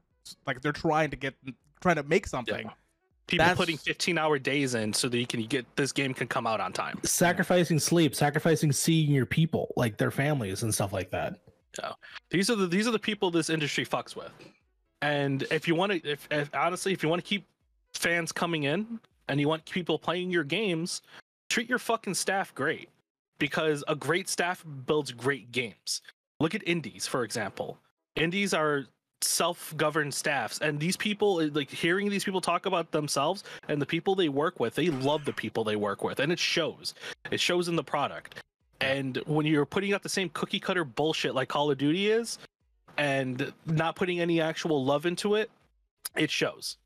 like 0.46 0.60
they're 0.62 0.72
trying 0.72 1.10
to 1.10 1.16
get 1.16 1.34
trying 1.80 1.96
to 1.96 2.02
make 2.04 2.26
something. 2.26 2.70
people 3.26 3.42
that's- 3.44 3.56
putting 3.56 3.76
15 3.78 4.18
hour 4.18 4.38
days 4.38 4.74
in 4.74 4.92
so 4.92 5.08
that 5.08 5.18
you 5.18 5.26
can 5.26 5.42
get 5.46 5.64
this 5.76 5.90
game 5.92 6.12
can 6.14 6.26
come 6.28 6.46
out 6.46 6.60
on 6.60 6.72
time. 6.72 6.98
Sacrificing 7.02 7.78
sleep, 7.78 8.14
sacrificing 8.14 8.70
seeing 8.72 9.10
your 9.10 9.26
people, 9.26 9.72
like 9.76 9.96
their 9.96 10.10
families 10.10 10.62
and 10.62 10.72
stuff 10.74 10.92
like 10.92 11.10
that. 11.10 11.38
These 12.30 12.50
are 12.50 12.56
the 12.56 12.66
these 12.66 12.86
are 12.86 12.90
the 12.90 12.98
people 12.98 13.30
this 13.30 13.48
industry 13.48 13.86
fucks 13.86 14.14
with. 14.14 14.30
And 15.02 15.42
if 15.50 15.66
you 15.68 15.74
want 15.74 15.92
to, 15.92 16.08
if, 16.08 16.26
if 16.30 16.48
honestly, 16.54 16.92
if 16.92 17.02
you 17.02 17.08
want 17.08 17.22
to 17.22 17.28
keep 17.28 17.44
fans 17.92 18.32
coming 18.32 18.62
in 18.62 19.00
and 19.28 19.40
you 19.40 19.48
want 19.48 19.64
people 19.66 19.98
playing 19.98 20.30
your 20.30 20.44
games, 20.44 21.02
treat 21.50 21.68
your 21.68 21.80
fucking 21.80 22.14
staff 22.14 22.54
great 22.54 22.88
because 23.38 23.82
a 23.88 23.96
great 23.96 24.28
staff 24.28 24.64
builds 24.86 25.10
great 25.10 25.50
games. 25.50 26.00
Look 26.38 26.54
at 26.54 26.66
indies, 26.66 27.06
for 27.06 27.24
example. 27.24 27.78
Indies 28.14 28.54
are 28.54 28.84
self-governed 29.24 30.12
staffs 30.12 30.58
and 30.58 30.80
these 30.80 30.96
people 30.96 31.48
like 31.50 31.70
hearing 31.70 32.10
these 32.10 32.24
people 32.24 32.40
talk 32.40 32.66
about 32.66 32.90
themselves 32.90 33.44
and 33.68 33.80
the 33.80 33.86
people 33.86 34.16
they 34.16 34.28
work 34.28 34.58
with 34.58 34.74
they 34.74 34.88
love 34.88 35.24
the 35.24 35.32
people 35.32 35.62
they 35.62 35.76
work 35.76 36.02
with 36.02 36.18
and 36.18 36.32
it 36.32 36.40
shows 36.40 36.94
it 37.30 37.38
shows 37.38 37.68
in 37.68 37.76
the 37.76 37.84
product 37.84 38.34
and 38.80 39.22
when 39.26 39.46
you're 39.46 39.64
putting 39.64 39.92
out 39.94 40.02
the 40.02 40.08
same 40.08 40.28
cookie 40.30 40.58
cutter 40.58 40.84
bullshit 40.84 41.36
like 41.36 41.48
call 41.48 41.70
of 41.70 41.78
duty 41.78 42.10
is 42.10 42.38
and 42.98 43.52
not 43.66 43.96
putting 43.96 44.20
any 44.20 44.40
actual 44.40 44.84
love 44.84 45.06
into 45.06 45.34
it 45.34 45.50
it 46.16 46.30
shows 46.30 46.76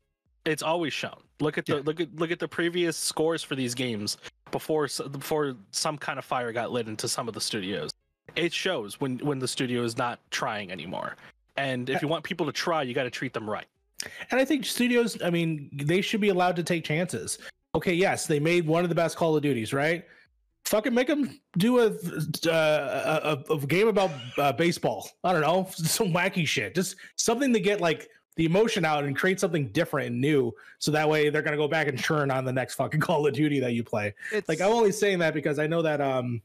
it's 0.45 0.63
always 0.63 0.93
shown 0.93 1.21
look 1.39 1.57
at 1.57 1.65
the 1.65 1.75
Yeah. 1.75 1.81
look 1.85 1.99
at 1.99 2.15
look 2.15 2.31
at 2.31 2.39
the 2.39 2.47
previous 2.47 2.95
scores 2.97 3.43
for 3.43 3.55
these 3.55 3.73
games 3.75 4.17
before 4.51 4.87
before 5.11 5.55
some 5.71 5.97
kind 5.97 6.17
of 6.17 6.25
fire 6.25 6.51
got 6.51 6.71
lit 6.71 6.87
into 6.87 7.07
some 7.07 7.27
of 7.27 7.33
the 7.33 7.41
studios 7.41 7.91
it 8.35 8.53
shows 8.53 8.99
when 8.99 9.17
when 9.19 9.39
the 9.39 9.47
studio 9.47 9.83
is 9.83 9.97
not 9.97 10.19
trying 10.31 10.71
anymore 10.71 11.15
and 11.57 11.89
if 11.89 12.01
you 12.01 12.07
want 12.07 12.23
people 12.23 12.45
to 12.45 12.51
try 12.51 12.81
you 12.83 12.93
got 12.93 13.03
to 13.03 13.09
treat 13.09 13.33
them 13.33 13.49
right 13.49 13.65
And 14.29 14.39
I 14.39 14.45
think 14.45 14.63
studios, 14.63 15.17
I 15.23 15.31
mean, 15.31 15.71
they 15.73 16.01
should 16.01 16.21
be 16.21 16.29
allowed 16.29 16.55
to 16.57 16.63
take 16.63 16.83
chances. 16.83 17.39
Okay, 17.73 17.93
yes, 17.95 18.27
they 18.27 18.39
made 18.39 18.67
one 18.67 18.83
of 18.83 18.89
the 18.89 18.95
best 18.95 19.17
Call 19.17 19.35
of 19.35 19.41
Duties, 19.41 19.73
right? 19.73 20.05
Fucking 20.67 20.93
make 20.93 21.07
them 21.07 21.39
do 21.57 21.79
a 21.79 21.87
uh, 22.49 23.37
a, 23.49 23.53
a, 23.53 23.57
game 23.67 23.87
about 23.87 24.11
uh, 24.37 24.51
baseball. 24.51 25.09
I 25.23 25.31
don't 25.31 25.41
know, 25.41 25.67
some 25.71 26.13
wacky 26.13 26.45
shit. 26.45 26.75
Just 26.75 26.97
something 27.15 27.53
to 27.53 27.59
get 27.59 27.79
like 27.79 28.09
the 28.35 28.45
emotion 28.45 28.83
out 28.83 29.05
and 29.05 29.15
create 29.15 29.39
something 29.39 29.69
different 29.69 30.07
and 30.07 30.19
new. 30.19 30.53
So 30.79 30.91
that 30.91 31.07
way 31.09 31.29
they're 31.29 31.41
gonna 31.41 31.57
go 31.57 31.69
back 31.69 31.87
and 31.87 31.97
churn 31.97 32.31
on 32.31 32.43
the 32.43 32.51
next 32.51 32.75
fucking 32.75 32.99
Call 33.01 33.25
of 33.25 33.33
Duty 33.33 33.59
that 33.61 33.73
you 33.73 33.83
play. 33.83 34.13
It's 34.31 34.49
Like 34.49 34.59
I'm 34.59 34.71
only 34.71 34.91
saying 34.91 35.19
that 35.19 35.33
because 35.33 35.57
I 35.57 35.67
know 35.67 35.81
that 35.81 36.01
um 36.01 36.41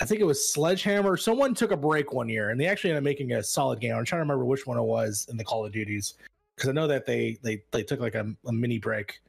I 0.00 0.06
think 0.06 0.20
it 0.20 0.24
was 0.24 0.52
Sledgehammer. 0.52 1.16
Someone 1.16 1.52
took 1.52 1.72
a 1.72 1.76
break 1.76 2.12
one 2.12 2.28
year 2.28 2.50
and 2.50 2.60
they 2.60 2.66
actually 2.66 2.90
ended 2.90 3.02
up 3.02 3.04
making 3.04 3.32
a 3.32 3.42
solid 3.42 3.80
game. 3.80 3.94
I'm 3.94 4.04
trying 4.04 4.20
to 4.20 4.22
remember 4.22 4.46
which 4.46 4.66
one 4.66 4.78
it 4.78 4.82
was 4.82 5.26
in 5.28 5.36
the 5.36 5.44
Call 5.44 5.66
of 5.66 5.72
Duties. 5.72 6.14
Because 6.56 6.70
I 6.70 6.72
know 6.72 6.86
that 6.86 7.04
they 7.04 7.38
they 7.42 7.62
they 7.70 7.82
took 7.82 8.00
like 8.00 8.14
a, 8.14 8.32
a 8.46 8.52
mini 8.52 8.78
break. 8.78 9.20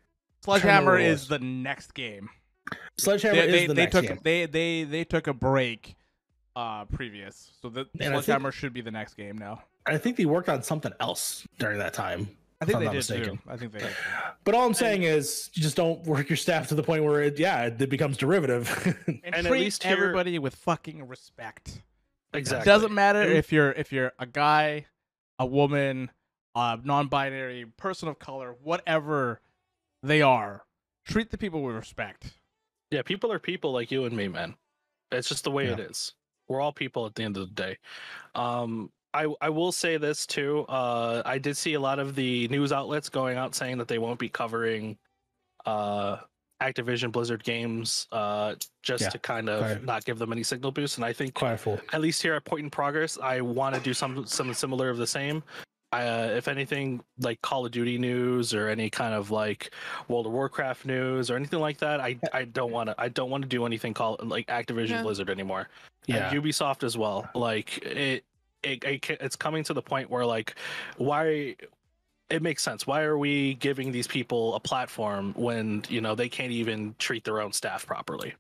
Sledgehammer 0.44 0.98
is 0.98 1.28
the 1.28 1.40
next 1.40 1.94
game. 1.94 2.30
Sledgehammer 2.98 3.48
They, 3.48 3.62
is 3.64 3.68
the 3.68 3.74
they 3.74 3.82
next 3.84 3.92
took 3.96 4.06
game. 4.08 4.20
they 4.24 4.46
they 4.46 4.84
they 4.84 5.04
took 5.04 5.28
a 5.28 5.34
break 5.34 5.96
uh 6.56 6.86
previous. 6.86 7.52
So 7.62 7.70
the 7.70 7.82
And 7.82 7.88
I 7.90 7.98
think- 8.06 8.24
Sledgehammer 8.26 8.52
should 8.52 8.74
be 8.74 8.82
the 8.82 8.92
next 8.92 9.16
game 9.16 9.38
now. 9.38 9.64
I 9.86 9.98
think 9.98 10.18
they 10.18 10.26
worked 10.26 10.50
on 10.50 10.62
something 10.64 10.92
else 11.00 11.48
during 11.58 11.80
that 11.80 11.94
time. 11.94 12.30
I 12.62 12.66
think 12.66 12.76
I'm 12.78 12.84
they 12.84 12.90
did 12.92 12.96
mistaken. 12.98 13.38
too. 13.38 13.44
I 13.50 13.58
think 13.58 13.72
they 13.72 13.80
did. 13.80 13.96
But 14.44 14.54
all 14.54 14.68
I'm 14.68 14.76
saying 14.76 15.02
is, 15.02 15.50
you 15.54 15.64
just 15.64 15.76
don't 15.76 16.04
work 16.06 16.30
your 16.30 16.38
staff 16.38 16.68
to 16.68 16.76
the 16.76 16.84
point 16.84 17.04
where 17.04 17.20
it, 17.24 17.40
yeah, 17.40 17.64
it 17.66 17.90
becomes 17.90 18.18
derivative. 18.18 18.70
And, 19.08 19.20
And 19.24 19.34
at 19.36 19.46
treat 19.46 19.60
least 19.62 19.82
here- 19.84 19.94
everybody 19.94 20.38
with 20.38 20.54
fucking 20.54 21.08
respect. 21.08 21.82
Exactly. 22.34 22.62
It 22.70 22.72
doesn't 22.72 22.94
matter 22.94 23.22
And- 23.22 23.32
if 23.34 23.52
you're 23.52 23.72
if 23.72 23.92
you're 23.92 24.12
a 24.20 24.28
guy, 24.28 24.86
a 25.40 25.46
woman, 25.48 26.12
a 26.54 26.78
non-binary, 26.84 27.66
person 27.78 28.08
of 28.08 28.20
color, 28.20 28.56
whatever 28.62 29.42
they 30.04 30.22
are. 30.22 30.64
Treat 31.06 31.32
the 31.32 31.38
people 31.40 31.64
with 31.64 31.76
respect. 31.76 32.34
Yeah, 32.92 33.02
people 33.02 33.32
are 33.32 33.40
people 33.40 33.72
like 33.72 33.90
you 33.90 34.06
and 34.06 34.16
me, 34.16 34.28
man. 34.28 34.54
It's 35.12 35.30
just 35.30 35.44
the 35.46 35.52
way 35.52 35.66
Yeah. 35.68 35.74
it 35.74 35.80
is. 35.80 36.14
We're 36.48 36.62
all 36.62 36.74
people 36.74 37.06
at 37.06 37.16
the 37.16 37.24
end 37.24 37.38
of 37.38 37.48
the 37.48 37.54
day. 37.56 37.78
Um, 38.36 38.92
I 39.14 39.28
I 39.42 39.50
will 39.50 39.72
say 39.72 39.98
this 39.98 40.26
too. 40.28 40.66
Uh, 40.70 41.22
I 41.26 41.38
did 41.38 41.58
see 41.58 41.74
a 41.74 41.80
lot 41.80 42.00
of 42.00 42.16
the 42.16 42.48
news 42.50 42.72
outlets 42.72 43.10
going 43.10 43.38
out 43.38 43.56
saying 43.56 43.78
that 43.78 43.88
they 43.88 43.98
won't 43.98 44.20
be 44.20 44.30
covering 44.30 44.98
uh, 45.66 46.18
Activision 46.62 47.12
Blizzard 47.12 47.44
games 47.44 48.08
uh, 48.12 48.56
just 48.84 49.04
Yeah, 49.04 49.10
to 49.10 49.20
kind 49.20 49.50
of 49.50 49.60
quite- 49.62 49.84
not 49.84 50.06
give 50.06 50.18
them 50.20 50.32
any 50.32 50.44
signal 50.44 50.72
boost. 50.72 50.98
And 50.98 51.06
I 51.06 51.14
think 51.14 51.42
at 51.42 52.02
least 52.02 52.22
here 52.22 52.34
at 52.36 52.44
Point 52.46 52.64
in 52.66 52.70
Progress, 52.70 53.18
I 53.22 53.42
want 53.42 53.76
to 53.76 53.82
do 53.82 53.94
some 53.94 54.26
some 54.26 54.54
similar 54.54 54.90
of 54.90 54.98
the 54.98 55.08
same. 55.08 55.44
Uh, 55.94 56.30
if 56.32 56.48
anything, 56.48 57.02
like 57.20 57.42
Call 57.42 57.66
of 57.66 57.72
Duty 57.72 57.98
news 57.98 58.54
or 58.54 58.70
any 58.70 58.90
kind 58.90 59.14
of 59.14 59.30
like 59.30 59.74
World 60.08 60.26
of 60.26 60.32
Warcraft 60.32 60.86
news 60.86 61.30
or 61.30 61.36
anything 61.36 61.60
like 61.60 61.80
that, 61.80 62.00
I 62.00 62.18
I 62.32 62.46
don't 62.46 62.72
want 62.72 62.90
to 62.90 62.96
I 62.98 63.10
don't 63.10 63.30
want 63.30 63.44
to 63.44 63.50
do 63.50 63.66
anything 63.66 63.94
called 63.94 64.26
like 64.28 64.48
Activision 64.48 64.90
Yeah. 64.92 65.02
Blizzard 65.04 65.30
anymore. 65.30 65.68
Yeah. 66.08 66.30
and 66.30 66.44
Ubisoft 66.44 66.84
as 66.84 66.98
well. 66.98 67.30
Like 67.36 67.78
it, 67.80 68.24
it, 68.64 68.84
it 68.84 69.10
it's 69.20 69.36
coming 69.36 69.64
to 69.66 69.74
the 69.74 69.82
point 69.82 70.10
where 70.10 70.26
like 70.26 70.56
why 70.98 71.56
it 72.30 72.42
makes 72.42 72.64
sense. 72.64 72.88
Why 72.88 73.02
are 73.02 73.18
we 73.18 73.56
giving 73.56 73.92
these 73.92 74.08
people 74.08 74.56
a 74.56 74.60
platform 74.62 75.34
when 75.36 75.84
you 75.90 76.00
know 76.00 76.16
they 76.16 76.30
can't 76.30 76.52
even 76.52 76.96
treat 77.00 77.26
their 77.26 77.42
own 77.42 77.52
staff 77.52 77.86
properly? 77.86 78.34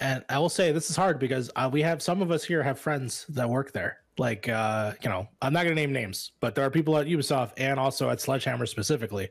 And 0.00 0.24
I 0.28 0.38
will 0.40 0.48
say 0.48 0.72
this 0.72 0.90
is 0.90 0.96
hard 0.96 1.18
because 1.18 1.50
uh, 1.56 1.70
we 1.72 1.80
have 1.82 2.02
some 2.02 2.20
of 2.20 2.30
us 2.30 2.44
here 2.44 2.62
have 2.62 2.78
friends 2.78 3.24
that 3.30 3.48
work 3.48 3.72
there. 3.72 4.00
Like, 4.18 4.48
uh, 4.48 4.92
you 5.02 5.10
know, 5.10 5.28
I'm 5.42 5.52
not 5.52 5.64
going 5.64 5.76
to 5.76 5.80
name 5.80 5.92
names, 5.92 6.32
but 6.40 6.54
there 6.54 6.64
are 6.64 6.70
people 6.70 6.96
at 6.96 7.06
Ubisoft 7.06 7.52
and 7.58 7.78
also 7.78 8.08
at 8.08 8.20
Sledgehammer 8.20 8.66
specifically 8.66 9.28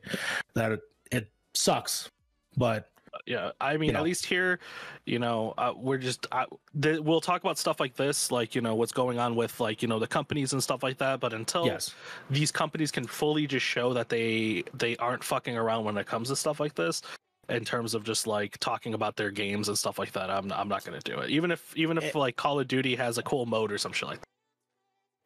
that 0.54 0.72
it, 0.72 0.80
it 1.10 1.30
sucks. 1.54 2.10
But 2.56 2.90
yeah 3.26 3.50
i 3.60 3.76
mean 3.76 3.92
know. 3.92 4.00
at 4.00 4.04
least 4.04 4.26
here 4.26 4.58
you 5.06 5.18
know 5.18 5.54
uh, 5.58 5.72
we're 5.74 5.98
just 5.98 6.26
uh, 6.32 6.44
th- 6.80 7.00
we'll 7.00 7.20
talk 7.20 7.42
about 7.42 7.56
stuff 7.58 7.80
like 7.80 7.94
this 7.94 8.30
like 8.30 8.54
you 8.54 8.60
know 8.60 8.74
what's 8.74 8.92
going 8.92 9.18
on 9.18 9.34
with 9.34 9.58
like 9.60 9.80
you 9.80 9.88
know 9.88 9.98
the 9.98 10.06
companies 10.06 10.52
and 10.52 10.62
stuff 10.62 10.82
like 10.82 10.98
that 10.98 11.20
but 11.20 11.32
until 11.32 11.66
yes, 11.66 11.94
these 12.30 12.52
companies 12.52 12.90
can 12.90 13.06
fully 13.06 13.46
just 13.46 13.64
show 13.64 13.92
that 13.92 14.08
they 14.08 14.62
they 14.74 14.96
aren't 14.96 15.22
fucking 15.22 15.56
around 15.56 15.84
when 15.84 15.96
it 15.96 16.06
comes 16.06 16.28
to 16.28 16.36
stuff 16.36 16.60
like 16.60 16.74
this 16.74 17.02
in 17.48 17.64
terms 17.64 17.94
of 17.94 18.02
just 18.02 18.26
like 18.26 18.58
talking 18.58 18.94
about 18.94 19.16
their 19.16 19.30
games 19.30 19.68
and 19.68 19.78
stuff 19.78 19.98
like 19.98 20.12
that 20.12 20.30
i'm, 20.30 20.52
I'm 20.52 20.68
not 20.68 20.84
going 20.84 21.00
to 21.00 21.10
do 21.10 21.18
it 21.20 21.30
even 21.30 21.50
if 21.50 21.74
even 21.76 21.96
if 21.96 22.14
Eh. 22.14 22.18
like 22.18 22.36
call 22.36 22.60
of 22.60 22.68
duty 22.68 22.94
has 22.96 23.18
a 23.18 23.22
cool 23.22 23.46
mode 23.46 23.72
or 23.72 23.78
some 23.78 23.92
shit 23.92 24.08
like 24.08 24.20
that 24.20 24.26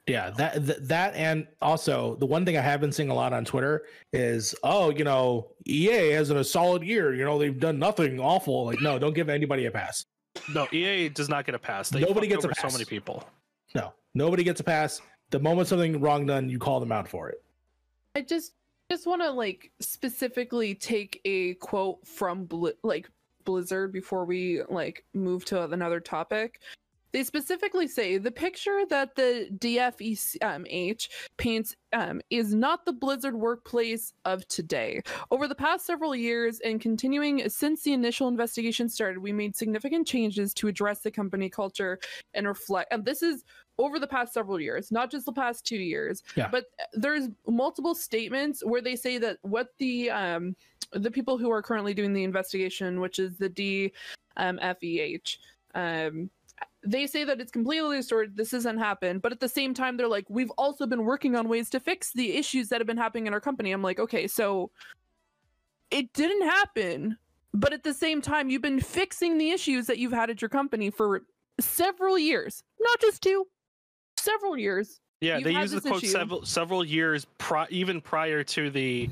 yeah, 0.06 0.30
that, 0.30 0.66
that 0.66 0.88
that 0.88 1.14
and 1.14 1.46
also 1.62 2.16
the 2.16 2.26
one 2.26 2.44
thing 2.44 2.56
I 2.56 2.60
have 2.62 2.80
been 2.80 2.92
seeing 2.92 3.10
a 3.10 3.14
lot 3.14 3.32
on 3.32 3.44
Twitter 3.44 3.84
is, 4.12 4.54
oh, 4.62 4.90
you 4.90 5.04
know, 5.04 5.52
EA 5.66 6.10
has 6.12 6.30
a 6.30 6.42
solid 6.42 6.82
year. 6.82 7.14
You 7.14 7.24
know, 7.24 7.38
they've 7.38 7.58
done 7.58 7.78
nothing 7.78 8.18
awful. 8.18 8.64
Like, 8.64 8.80
no, 8.80 8.98
don't 8.98 9.14
give 9.14 9.28
anybody 9.28 9.66
a 9.66 9.70
pass. 9.70 10.04
no 10.54 10.66
ea 10.72 11.08
does 11.08 11.28
not 11.28 11.44
get 11.44 11.56
a 11.56 11.58
pass 11.58 11.90
they 11.90 12.00
Nobody 12.00 12.28
fucked 12.28 12.42
gets 12.42 12.44
a 12.44 12.48
pass. 12.48 12.72
so 12.72 12.78
many 12.78 12.84
people 12.84 13.24
No, 13.74 13.92
nobody 14.14 14.44
gets 14.44 14.60
a 14.60 14.64
pass. 14.64 15.00
The 15.30 15.40
moment 15.40 15.66
something 15.68 16.00
wrong 16.00 16.24
done, 16.26 16.48
you 16.48 16.58
call 16.58 16.78
them 16.80 16.92
out 16.92 17.08
for 17.08 17.28
it. 17.28 17.42
I 18.16 18.22
just 18.22 18.54
just 18.90 19.06
want 19.06 19.22
to 19.22 19.30
like 19.30 19.70
specifically 19.80 20.74
take 20.74 21.20
a 21.24 21.54
quote 21.54 22.06
from 22.06 22.44
Bli- 22.44 22.74
like 22.82 23.08
Blizzard 23.44 23.92
before 23.92 24.24
we 24.24 24.62
like 24.68 25.04
move 25.14 25.44
to 25.46 25.62
another 25.64 25.98
topic. 26.00 26.60
They 27.12 27.24
specifically 27.24 27.88
say 27.88 28.18
the 28.18 28.30
picture 28.30 28.82
that 28.88 29.14
the 29.16 29.48
DFEH 29.58 31.08
paints 31.36 31.76
um, 31.92 32.20
is 32.30 32.54
not 32.54 32.84
the 32.84 32.92
Blizzard 32.92 33.34
workplace 33.34 34.12
of 34.24 34.46
today. 34.48 35.02
Over 35.30 35.48
the 35.48 35.54
past 35.54 35.86
several 35.86 36.14
years 36.14 36.60
and 36.60 36.80
continuing 36.80 37.48
since 37.48 37.82
the 37.82 37.92
initial 37.92 38.28
investigation 38.28 38.88
started, 38.88 39.18
we 39.18 39.32
made 39.32 39.56
significant 39.56 40.06
changes 40.06 40.54
to 40.54 40.68
address 40.68 41.00
the 41.00 41.10
company 41.10 41.48
culture 41.48 41.98
and 42.34 42.46
reflect. 42.46 42.92
And 42.92 43.04
this 43.04 43.22
is 43.22 43.44
over 43.78 43.98
the 43.98 44.06
past 44.06 44.34
several 44.34 44.60
years, 44.60 44.92
not 44.92 45.10
just 45.10 45.26
the 45.26 45.32
past 45.32 45.66
two 45.66 45.78
years. 45.78 46.22
Yeah. 46.36 46.48
But 46.48 46.66
there's 46.92 47.28
multiple 47.46 47.94
statements 47.94 48.64
where 48.64 48.82
they 48.82 48.94
say 48.94 49.18
that 49.18 49.38
what 49.42 49.68
the 49.78 50.10
um 50.10 50.54
the 50.92 51.10
people 51.10 51.38
who 51.38 51.50
are 51.50 51.62
currently 51.62 51.94
doing 51.94 52.12
the 52.12 52.24
investigation, 52.24 53.00
which 53.00 53.18
is 53.18 53.36
the 53.36 53.48
DFEH, 53.48 53.90
um, 54.36 54.58
um, 55.74 56.30
they 56.82 57.06
say 57.06 57.24
that 57.24 57.40
it's 57.40 57.52
completely 57.52 57.96
distorted. 57.98 58.36
This 58.36 58.52
hasn't 58.52 58.78
happened, 58.78 59.22
but 59.22 59.32
at 59.32 59.40
the 59.40 59.48
same 59.48 59.74
time, 59.74 59.96
they're 59.96 60.08
like, 60.08 60.24
we've 60.28 60.50
also 60.52 60.86
been 60.86 61.04
working 61.04 61.36
on 61.36 61.48
ways 61.48 61.68
to 61.70 61.80
fix 61.80 62.12
the 62.12 62.36
issues 62.36 62.68
that 62.68 62.80
have 62.80 62.86
been 62.86 62.96
happening 62.96 63.26
in 63.26 63.34
our 63.34 63.40
company. 63.40 63.72
I'm 63.72 63.82
like, 63.82 63.98
okay, 64.00 64.26
so 64.26 64.70
it 65.90 66.12
didn't 66.12 66.42
happen, 66.42 67.18
but 67.52 67.72
at 67.72 67.82
the 67.82 67.92
same 67.92 68.22
time, 68.22 68.48
you've 68.48 68.62
been 68.62 68.80
fixing 68.80 69.36
the 69.36 69.50
issues 69.50 69.86
that 69.86 69.98
you've 69.98 70.12
had 70.12 70.30
at 70.30 70.40
your 70.40 70.48
company 70.48 70.90
for 70.90 71.22
several 71.58 72.18
years, 72.18 72.62
not 72.80 73.00
just 73.00 73.22
two, 73.22 73.46
several 74.16 74.56
years. 74.56 75.00
Yeah, 75.20 75.36
You've 75.36 75.44
they 75.44 75.52
use 75.52 75.72
the 75.72 75.82
quote 75.82 76.02
issue. 76.02 76.12
several 76.12 76.46
several 76.46 76.82
years 76.82 77.26
pri- 77.36 77.66
even 77.68 78.00
prior 78.00 78.42
to 78.44 78.70
the 78.70 79.10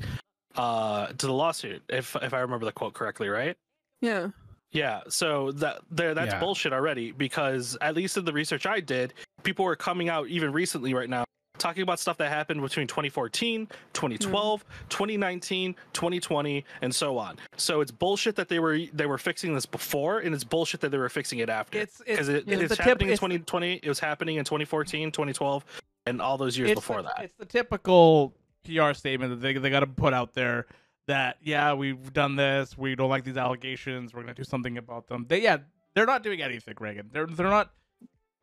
uh 0.55 1.07
to 1.07 1.27
the 1.27 1.33
lawsuit, 1.33 1.83
if 1.87 2.15
if 2.23 2.33
I 2.33 2.39
remember 2.39 2.65
the 2.65 2.71
quote 2.71 2.95
correctly, 2.95 3.29
right? 3.29 3.55
Yeah. 4.01 4.29
Yeah, 4.71 5.01
so 5.09 5.51
that 5.53 5.79
there 5.89 6.13
that's 6.13 6.33
Yeah. 6.33 6.39
bullshit 6.39 6.73
already 6.73 7.11
because 7.11 7.75
at 7.81 7.95
least 7.95 8.17
in 8.17 8.25
the 8.25 8.33
research 8.33 8.65
I 8.65 8.79
did, 8.79 9.13
people 9.43 9.65
were 9.65 9.75
coming 9.75 10.09
out 10.09 10.27
even 10.27 10.51
recently 10.51 10.93
right 10.93 11.09
now 11.09 11.23
talking 11.57 11.83
about 11.83 11.99
stuff 11.99 12.17
that 12.17 12.29
happened 12.29 12.61
between 12.61 12.87
2014, 12.87 13.67
2012, 13.93 14.63
mm. 14.63 14.89
2019, 14.89 15.75
2020 15.93 16.65
and 16.81 16.95
so 16.95 17.17
on. 17.17 17.37
So 17.57 17.81
it's 17.81 17.91
bullshit 17.91 18.35
that 18.37 18.47
they 18.47 18.59
were 18.59 18.79
they 18.93 19.05
were 19.05 19.17
fixing 19.17 19.53
this 19.53 19.65
before 19.65 20.19
and 20.19 20.33
it's 20.33 20.43
bullshit 20.43 20.79
that 20.81 20.89
they 20.89 20.97
were 20.97 21.09
fixing 21.09 21.39
it 21.39 21.49
after. 21.49 21.79
It's 21.79 21.99
it's, 22.01 22.09
Because 22.11 22.29
it, 22.29 22.35
it's 22.47 22.61
it's 22.61 22.69
the 22.69 22.75
tip- 22.77 22.85
happening 22.85 23.09
in 23.09 23.13
it's- 23.13 23.19
2020, 23.19 23.73
it 23.83 23.87
was 23.89 23.99
happening 23.99 24.37
in 24.37 24.45
2014, 24.45 25.11
2012 25.11 25.65
and 26.05 26.21
all 26.21 26.37
those 26.37 26.57
years 26.57 26.73
before 26.73 27.01
the, 27.01 27.09
that. 27.17 27.25
It's 27.25 27.35
the 27.35 27.45
typical 27.45 28.33
PR 28.65 28.93
statement 28.93 29.31
that 29.31 29.41
they 29.41 29.53
they 29.53 29.69
got 29.69 29.81
to 29.81 29.87
put 29.87 30.13
out 30.13 30.33
there 30.33 30.65
that 31.09 31.37
yeah 31.41 31.73
we've 31.73 32.13
done 32.13 32.35
this 32.35 32.77
we 32.77 32.95
don't 32.95 33.09
like 33.09 33.23
these 33.23 33.37
allegations 33.37 34.13
we're 34.13 34.21
gonna 34.21 34.33
do 34.33 34.43
something 34.43 34.77
about 34.77 35.07
them. 35.07 35.25
They 35.27 35.41
yeah 35.41 35.57
they're 35.95 36.05
not 36.05 36.21
doing 36.23 36.41
anything, 36.41 36.75
Reagan. 36.79 37.09
They're 37.11 37.25
they're 37.27 37.47
not. 37.49 37.71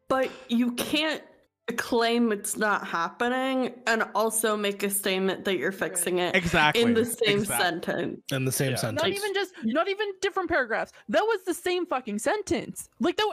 But 0.09 0.31
you 0.49 0.73
can't 0.73 1.23
claim 1.77 2.31
it's 2.33 2.57
not 2.57 2.87
happening 2.87 3.73
and 3.87 4.05
also 4.15 4.57
make 4.57 4.83
a 4.83 4.91
statement 4.91 5.45
that 5.45 5.57
you're 5.59 5.73
fixing 5.73 6.19
it 6.19 6.35
Exactly. 6.37 6.83
in 6.83 6.95
the 6.95 7.05
same 7.05 7.39
exactly. 7.41 7.65
sentence. 7.65 8.21
In 8.33 8.45
the 8.45 8.53
same 8.53 8.71
Yeah. 8.73 8.77
sentence. 8.77 9.03
Not 9.03 9.11
even 9.11 9.35
just, 9.35 9.53
not 9.65 9.89
even 9.89 10.07
different 10.21 10.49
paragraphs. 10.49 10.93
That 11.09 11.23
was 11.23 11.43
the 11.45 11.55
same 11.55 11.87
fucking 11.87 12.19
sentence. 12.21 12.89
Like 13.01 13.17
that. 13.17 13.33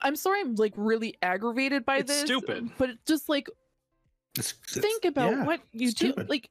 I'm 0.00 0.16
sorry, 0.16 0.40
I'm 0.40 0.54
like 0.56 0.72
really 0.76 1.16
aggravated 1.22 1.84
by 1.84 1.98
It's 1.98 2.10
this. 2.10 2.22
stupid. 2.22 2.70
But 2.78 2.90
just 3.06 3.28
like 3.28 3.48
It's- 4.38 4.54
it's- 4.70 4.82
think 4.82 5.04
about 5.04 5.32
yeah, 5.32 5.44
what 5.44 5.60
you 5.72 5.92
do. 5.92 6.14
Like, 6.28 6.48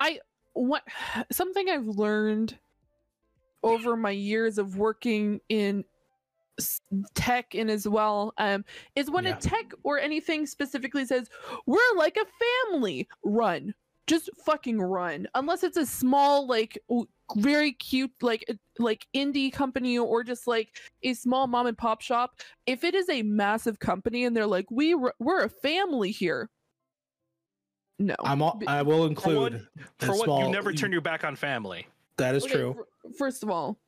I 0.00 0.20
what 0.54 0.82
something 1.32 1.68
I've 1.68 1.86
learned 1.86 2.58
over 3.62 3.96
my 3.96 4.10
years 4.10 4.58
of 4.58 4.76
working 4.76 5.40
in 5.48 5.84
tech 7.14 7.54
and 7.54 7.70
as 7.70 7.88
well 7.88 8.34
um 8.36 8.64
is 8.94 9.10
when 9.10 9.24
Yeah. 9.24 9.36
a 9.36 9.40
tech 9.40 9.72
or 9.82 9.98
anything 9.98 10.46
specifically 10.46 11.06
says 11.06 11.28
we're 11.66 11.78
like 11.96 12.18
a 12.18 12.26
family 12.70 13.08
run 13.24 13.72
just 14.10 14.28
fucking 14.44 14.80
run. 14.82 15.28
Unless 15.36 15.62
it's 15.62 15.76
a 15.76 15.86
small, 15.86 16.44
like 16.48 16.76
very 17.36 17.72
cute, 17.72 18.10
like 18.20 18.44
uh, 18.50 18.54
like 18.80 19.06
indie 19.14 19.52
company 19.52 19.96
or 19.98 20.24
just 20.24 20.48
like 20.48 20.76
a 21.04 21.14
small 21.14 21.46
mom 21.46 21.66
and 21.68 21.78
pop 21.78 22.00
shop. 22.00 22.40
If 22.66 22.82
it 22.82 22.96
is 22.96 23.08
a 23.08 23.22
massive 23.22 23.78
company 23.78 24.24
and 24.24 24.36
they're 24.36 24.48
like, 24.48 24.68
we 24.68 24.96
we're 24.96 25.44
a 25.44 25.48
family 25.48 26.10
here. 26.10 26.50
No, 28.00 28.14
I'm 28.24 28.40
all, 28.40 28.56
B- 28.58 28.66
I 28.66 28.80
will 28.80 28.94
For 28.96 29.34
what, 29.36 29.52
include 29.52 29.66
for 29.98 30.06
the 30.06 30.12
what 30.12 30.24
small- 30.24 30.46
you 30.46 30.50
never 30.50 30.72
turn 30.72 30.90
your 30.90 31.02
back 31.02 31.22
on 31.22 31.36
family. 31.36 31.86
That 32.16 32.34
is 32.34 32.44
Okay, 32.44 32.54
true. 32.54 32.76
f- 33.04 33.12
First 33.18 33.42
of 33.42 33.50
all, 33.50 33.78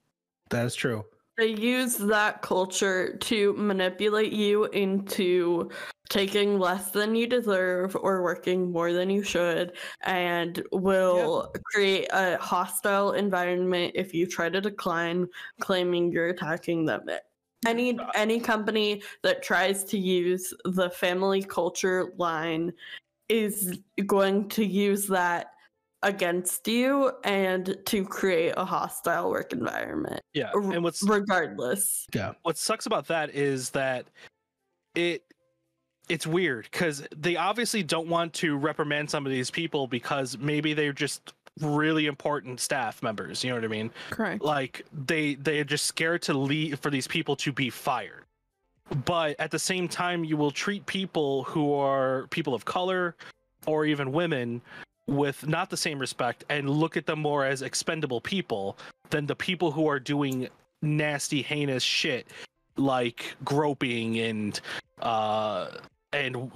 That 0.51 0.67
is 0.67 0.75
true. 0.75 1.03
They 1.39 1.47
use 1.47 1.97
that 1.97 2.43
culture 2.43 3.17
to 3.17 3.55
manipulate 3.55 4.33
you 4.35 4.67
into 4.67 5.71
taking 6.11 6.59
less 6.59 6.91
than 6.91 7.15
you 7.15 7.27
deserve 7.27 7.97
or 7.97 8.23
working 8.23 8.71
more 8.71 8.93
than 8.93 9.09
you 9.09 9.23
should, 9.23 9.73
and 10.03 10.63
will 10.73 11.51
create 11.73 12.09
a 12.13 12.37
hostile 12.37 13.13
environment 13.13 13.93
if 13.95 14.13
you 14.13 14.27
try 14.27 14.51
to 14.51 14.61
decline, 14.61 15.27
claiming 15.59 16.13
you're 16.13 16.29
attacking 16.29 16.85
them. 16.85 17.07
Any 17.67 17.97
any 18.15 18.39
company 18.41 19.03
that 19.23 19.43
tries 19.43 19.85
to 19.85 19.97
use 19.97 20.53
the 20.67 20.91
family 20.91 21.43
culture 21.43 22.13
line 22.19 22.75
is 23.29 23.79
going 24.07 24.49
to 24.51 24.65
use 24.65 25.07
that 25.09 25.49
against 26.03 26.67
you 26.67 27.13
and 27.25 27.77
to 27.87 28.05
create 28.05 28.55
a 28.57 28.65
hostile 28.65 29.31
work 29.31 29.53
environment 29.53 30.21
Yeah. 30.35 30.51
r- 30.55 30.61
And 30.73 30.83
what's 30.83 31.03
regardless. 31.03 32.07
Yeah. 32.13 32.33
What 32.43 32.59
sucks 32.59 32.87
about 32.87 33.07
that 33.09 33.35
is 33.35 33.71
that 33.71 34.07
it 34.95 35.23
it's 36.09 36.27
weird 36.27 36.65
because 36.71 37.07
they 37.17 37.37
obviously 37.37 37.83
don't 37.85 38.09
want 38.09 38.33
to 38.35 38.57
reprimand 38.57 39.09
some 39.09 39.25
of 39.25 39.31
these 39.33 39.51
people 39.51 39.87
because 39.87 40.37
maybe 40.39 40.75
they're 40.75 40.93
just 40.93 41.33
really 41.61 42.07
important 42.07 42.59
staff 42.59 43.03
members 43.03 43.45
you 43.45 43.51
know 43.51 43.57
what 43.57 43.65
i 43.65 43.69
mean 43.69 43.91
correct. 44.11 44.43
like 44.43 44.85
they 44.93 45.35
they're 45.37 45.65
just 45.65 45.85
scared 45.87 46.21
to 46.23 46.33
leave 46.35 46.81
for 46.81 46.91
these 46.91 47.07
people 47.07 47.37
to 47.37 47.53
be 47.53 47.69
fired 47.71 48.25
but 49.05 49.37
at 49.39 49.51
the 49.51 49.59
same 49.59 49.89
time 49.89 50.25
you 50.25 50.37
will 50.37 50.51
treat 50.51 50.85
people 50.87 51.45
who 51.45 51.73
are 51.75 52.27
people 52.29 52.55
of 52.55 52.65
color 52.65 53.15
or 53.67 53.85
even 53.85 54.13
women 54.13 54.61
with 55.07 55.47
not 55.47 55.71
the 55.71 55.77
same 55.77 55.99
respect 55.99 56.45
and 56.49 56.69
look 56.69 56.97
at 56.97 57.07
them 57.07 57.21
more 57.21 57.45
as 57.45 57.63
expendable 57.63 58.21
people 58.21 58.77
than 59.11 59.27
the 59.27 59.37
people 59.37 59.71
who 59.71 59.89
are 59.89 59.99
doing 59.99 60.49
nasty 60.81 61.43
heinous 61.43 61.83
shit 61.83 62.27
like 62.77 63.37
groping 63.45 64.19
and 64.19 64.61
uh 65.01 65.69
and 66.13 66.51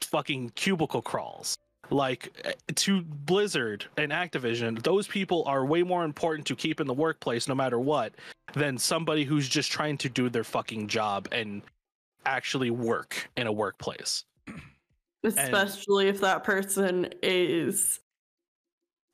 fucking 0.00 0.50
cubicle 0.50 1.02
crawls 1.02 1.56
like 1.90 2.32
eh, 2.44 2.52
to 2.74 3.02
blizzard 3.02 3.84
and 3.96 4.12
activision 4.12 4.82
those 4.82 5.06
people 5.06 5.44
are 5.46 5.64
way 5.64 5.82
more 5.82 6.04
important 6.04 6.46
to 6.46 6.56
keep 6.56 6.80
in 6.80 6.86
the 6.86 6.94
workplace 6.94 7.48
no 7.48 7.54
matter 7.54 7.78
what 7.78 8.12
than 8.54 8.78
somebody 8.78 9.24
who's 9.24 9.48
just 9.48 9.70
trying 9.70 9.98
to 9.98 10.08
do 10.08 10.28
their 10.28 10.44
fucking 10.44 10.88
job 10.88 11.28
and 11.32 11.62
actually 12.26 12.70
work 12.70 13.28
in 13.36 13.46
a 13.46 13.52
workplace 13.52 14.24
Especially 15.24 16.08
if 16.08 16.20
that 16.20 16.44
person 16.44 17.08
is 17.22 18.00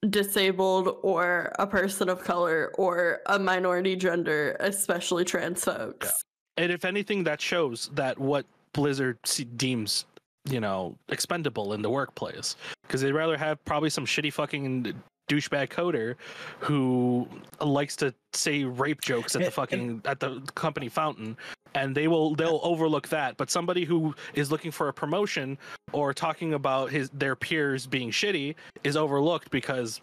disabled 0.09 0.97
or 1.03 1.53
a 1.59 1.66
person 1.66 2.09
of 2.09 2.25
color 2.25 2.73
or 2.79 3.21
a 3.27 3.39
minority 3.39 3.97
gender, 3.97 4.57
especially 4.61 5.25
trans 5.25 5.64
folks. 5.64 6.25
and 6.57 6.73
if 6.73 6.85
anything 6.85 7.25
that 7.25 7.41
shows 7.41 7.91
that 7.95 8.18
what 8.18 8.47
blizzard 8.73 9.18
deems 9.57 10.07
you 10.49 10.61
know 10.61 10.97
expendable 11.11 11.72
in 11.74 11.82
the 11.82 11.91
workplace 11.91 12.57
because 12.82 13.01
they'd 13.03 13.12
rather 13.12 13.36
have 13.36 13.62
probably 13.64 13.91
some 13.91 14.07
shitty 14.07 14.32
fucking 14.32 14.93
douchebag 15.28 15.68
coder 15.68 16.16
who 16.59 17.28
likes 17.61 17.95
to 17.95 18.12
say 18.32 18.64
rape 18.64 19.01
jokes 19.01 19.36
at 19.36 19.43
the 19.45 19.51
fucking 19.61 20.01
at 20.07 20.18
the 20.18 20.41
company 20.55 20.88
fountain 20.88 21.36
and 21.74 21.95
they 21.95 22.09
will 22.09 22.34
they'll 22.34 22.61
overlook 22.64 23.09
that 23.09 23.36
but 23.36 23.51
somebody 23.51 23.84
who 23.84 24.14
is 24.34 24.51
looking 24.51 24.70
for 24.70 24.88
a 24.88 24.93
promotion 24.93 25.57
or 25.93 26.12
talking 26.14 26.55
about 26.55 26.91
his 26.91 27.11
their 27.11 27.36
peers 27.36 27.86
being 27.86 28.11
shitty 28.11 28.55
is 28.82 28.97
overlooked 28.97 29.51
because 29.51 30.01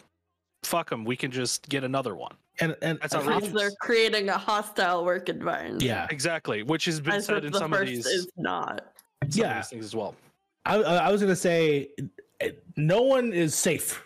fuck 0.62 0.88
them 0.88 1.04
we 1.04 1.16
can 1.16 1.30
just 1.30 1.68
get 1.68 1.82
another 1.84 2.14
one 2.14 2.34
And 2.60 2.74
and 2.80 2.98
That's 3.02 3.14
I 3.14 3.18
outrageous. 3.18 3.50
they're 3.52 3.70
creating 3.80 4.28
a 4.30 4.38
hostile 4.38 5.04
work 5.04 5.28
environment. 5.28 5.82
yeah, 5.82 6.06
exactly 6.10 6.62
which 6.62 6.84
has 6.86 7.00
been 7.00 7.14
As 7.14 7.26
said 7.26 7.44
in 7.44 7.52
the 7.52 7.58
some 7.58 7.72
of 7.72 7.86
these, 7.86 8.06
is 8.06 8.28
not. 8.36 8.94
yeah. 9.30 9.56
these 9.58 9.68
things 9.68 9.84
as 9.84 9.94
well 9.94 10.14
I, 10.68 10.76
I 10.76 11.10
was 11.10 11.20
gonna 11.20 11.34
say, 11.34 11.88
no 12.76 13.02
one 13.02 13.32
is 13.32 13.54
safe. 13.54 14.04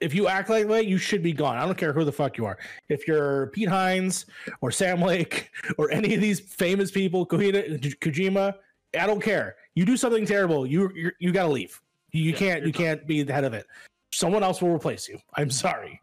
If 0.00 0.14
you 0.14 0.28
act 0.28 0.48
like 0.48 0.66
that, 0.68 0.86
you 0.86 0.96
should 0.96 1.22
be 1.22 1.34
gone. 1.34 1.58
I 1.58 1.66
don't 1.66 1.76
care 1.76 1.92
who 1.92 2.04
the 2.04 2.12
fuck 2.12 2.38
you 2.38 2.46
are. 2.46 2.58
If 2.88 3.06
you're 3.06 3.48
Pete 3.48 3.68
Hines 3.68 4.24
or 4.62 4.70
Sam 4.70 5.02
Lake 5.02 5.50
or 5.78 5.90
any 5.90 6.14
of 6.14 6.22
these 6.22 6.40
famous 6.40 6.90
people, 6.90 7.26
Kohita, 7.26 7.78
Kojima, 7.98 8.54
I 8.98 9.06
don't 9.06 9.22
care. 9.22 9.56
You 9.74 9.84
do 9.84 9.98
something 9.98 10.24
terrible, 10.24 10.66
you 10.66 10.90
you 10.94 11.10
you 11.20 11.32
gotta 11.32 11.52
leave. 11.52 11.80
You, 12.12 12.32
Yeah, 12.32 12.38
can't 12.38 12.66
you 12.66 12.72
can't 12.72 13.06
be 13.06 13.22
the 13.22 13.32
head 13.32 13.44
of 13.44 13.52
it. 13.52 13.66
Someone 14.10 14.42
else 14.42 14.62
will 14.62 14.74
replace 14.74 15.06
you. 15.06 15.18
I'm 15.34 15.50
sorry. 15.50 16.00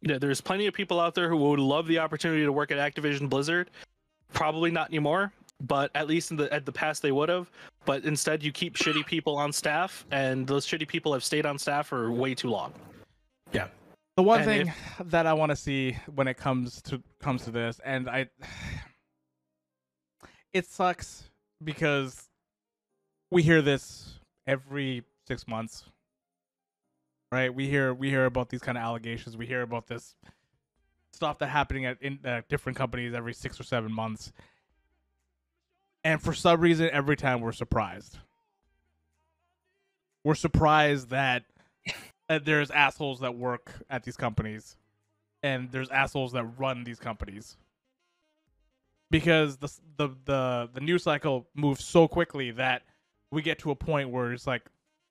yeah, 0.00 0.18
there's 0.18 0.40
plenty 0.40 0.66
of 0.66 0.74
people 0.74 0.98
out 0.98 1.14
there 1.14 1.28
who 1.28 1.36
would 1.36 1.60
love 1.60 1.86
the 1.86 1.98
opportunity 1.98 2.42
to 2.42 2.52
work 2.52 2.72
at 2.72 2.78
Activision 2.78 3.28
Blizzard. 3.28 3.70
Probably 4.32 4.70
not 4.70 4.88
anymore, 4.88 5.32
but 5.66 5.90
at 5.94 6.06
least 6.06 6.30
in 6.30 6.36
the 6.36 6.52
at 6.52 6.66
the 6.66 6.72
past 6.72 7.02
they 7.02 7.12
would 7.12 7.28
have. 7.28 7.50
But 7.84 8.04
instead, 8.04 8.42
you 8.42 8.52
keep 8.52 8.76
shitty 8.76 9.06
people 9.06 9.36
on 9.36 9.52
staff, 9.52 10.06
and 10.10 10.46
those 10.46 10.66
shitty 10.66 10.88
people 10.88 11.12
have 11.12 11.24
stayed 11.24 11.46
on 11.46 11.58
staff 11.58 11.88
for 11.88 12.10
way 12.10 12.34
too 12.34 12.48
long. 12.48 12.72
Yeah. 13.52 13.68
The 14.16 14.22
one 14.22 14.40
And 14.40 14.48
thing 14.48 14.72
that 15.06 15.26
I 15.26 15.32
want 15.32 15.50
to 15.50 15.56
see 15.56 15.96
when 16.14 16.28
it 16.28 16.36
comes 16.36 16.80
to 16.82 17.02
comes 17.20 17.44
to 17.44 17.50
this, 17.50 17.80
and 17.84 18.08
I, 18.08 18.28
it 20.52 20.66
sucks 20.66 21.24
because 21.62 22.28
we 23.30 23.42
hear 23.42 23.60
this 23.60 24.14
every 24.46 25.02
six 25.26 25.48
months, 25.48 25.84
right? 27.32 27.52
We 27.52 27.68
hear 27.68 27.92
we 27.92 28.08
hear 28.08 28.26
about 28.26 28.50
these 28.50 28.60
kind 28.60 28.78
of 28.78 28.84
allegations. 28.84 29.36
We 29.36 29.46
hear 29.46 29.62
about 29.62 29.88
this 29.88 30.14
stuff 31.12 31.38
that 31.38 31.48
happening 31.48 31.86
at 31.86 32.00
in 32.00 32.20
uh, 32.24 32.42
different 32.48 32.78
companies 32.78 33.14
every 33.14 33.34
six 33.34 33.58
or 33.58 33.64
seven 33.64 33.92
months, 33.92 34.32
and 36.04 36.22
for 36.22 36.34
some 36.34 36.60
reason, 36.60 36.90
every 36.92 37.16
time 37.16 37.40
we're 37.40 37.52
surprised. 37.52 38.18
We're 40.22 40.34
surprised 40.34 41.10
that 41.10 41.44
uh, 42.28 42.38
there's 42.44 42.70
assholes 42.70 43.20
that 43.20 43.34
work 43.34 43.72
at 43.90 44.04
these 44.04 44.16
companies 44.16 44.76
and 45.42 45.70
there's 45.70 45.90
assholes 45.90 46.32
that 46.32 46.44
run 46.58 46.84
these 46.84 46.98
companies 46.98 47.56
because 49.10 49.58
the 49.58 49.70
the 49.96 50.08
the, 50.24 50.70
the 50.72 50.80
news 50.80 51.02
cycle 51.02 51.46
moves 51.54 51.84
so 51.84 52.08
quickly 52.08 52.50
that 52.52 52.82
we 53.30 53.42
get 53.42 53.58
to 53.58 53.70
a 53.70 53.74
point 53.74 54.08
where 54.08 54.32
it's 54.32 54.46
like 54.46 54.62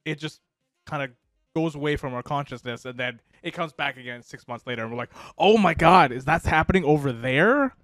it 0.06 0.18
just 0.18 0.42
kind 0.88 1.04
of 1.04 1.12
goes 1.56 1.76
away 1.76 1.96
from 1.96 2.16
our 2.16 2.24
consciousness 2.24 2.86
and 2.86 3.00
then 3.00 3.20
it 3.44 3.52
comes 3.52 3.72
back 3.74 3.98
again 3.98 4.24
six 4.24 4.48
months 4.48 4.66
later 4.66 4.82
and 4.82 4.92
we're 4.92 4.98
like 4.98 5.12
oh 5.38 5.56
my 5.56 5.76
god 5.76 6.12
is 6.12 6.26
that's 6.26 6.48
happening 6.48 6.84
over 6.84 7.12
there 7.12 7.76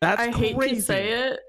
that's 0.00 0.20
I 0.20 0.30
hate 0.30 0.56
crazy. 0.56 0.76
to 0.76 0.82
say 0.82 1.08
it, 1.10 1.40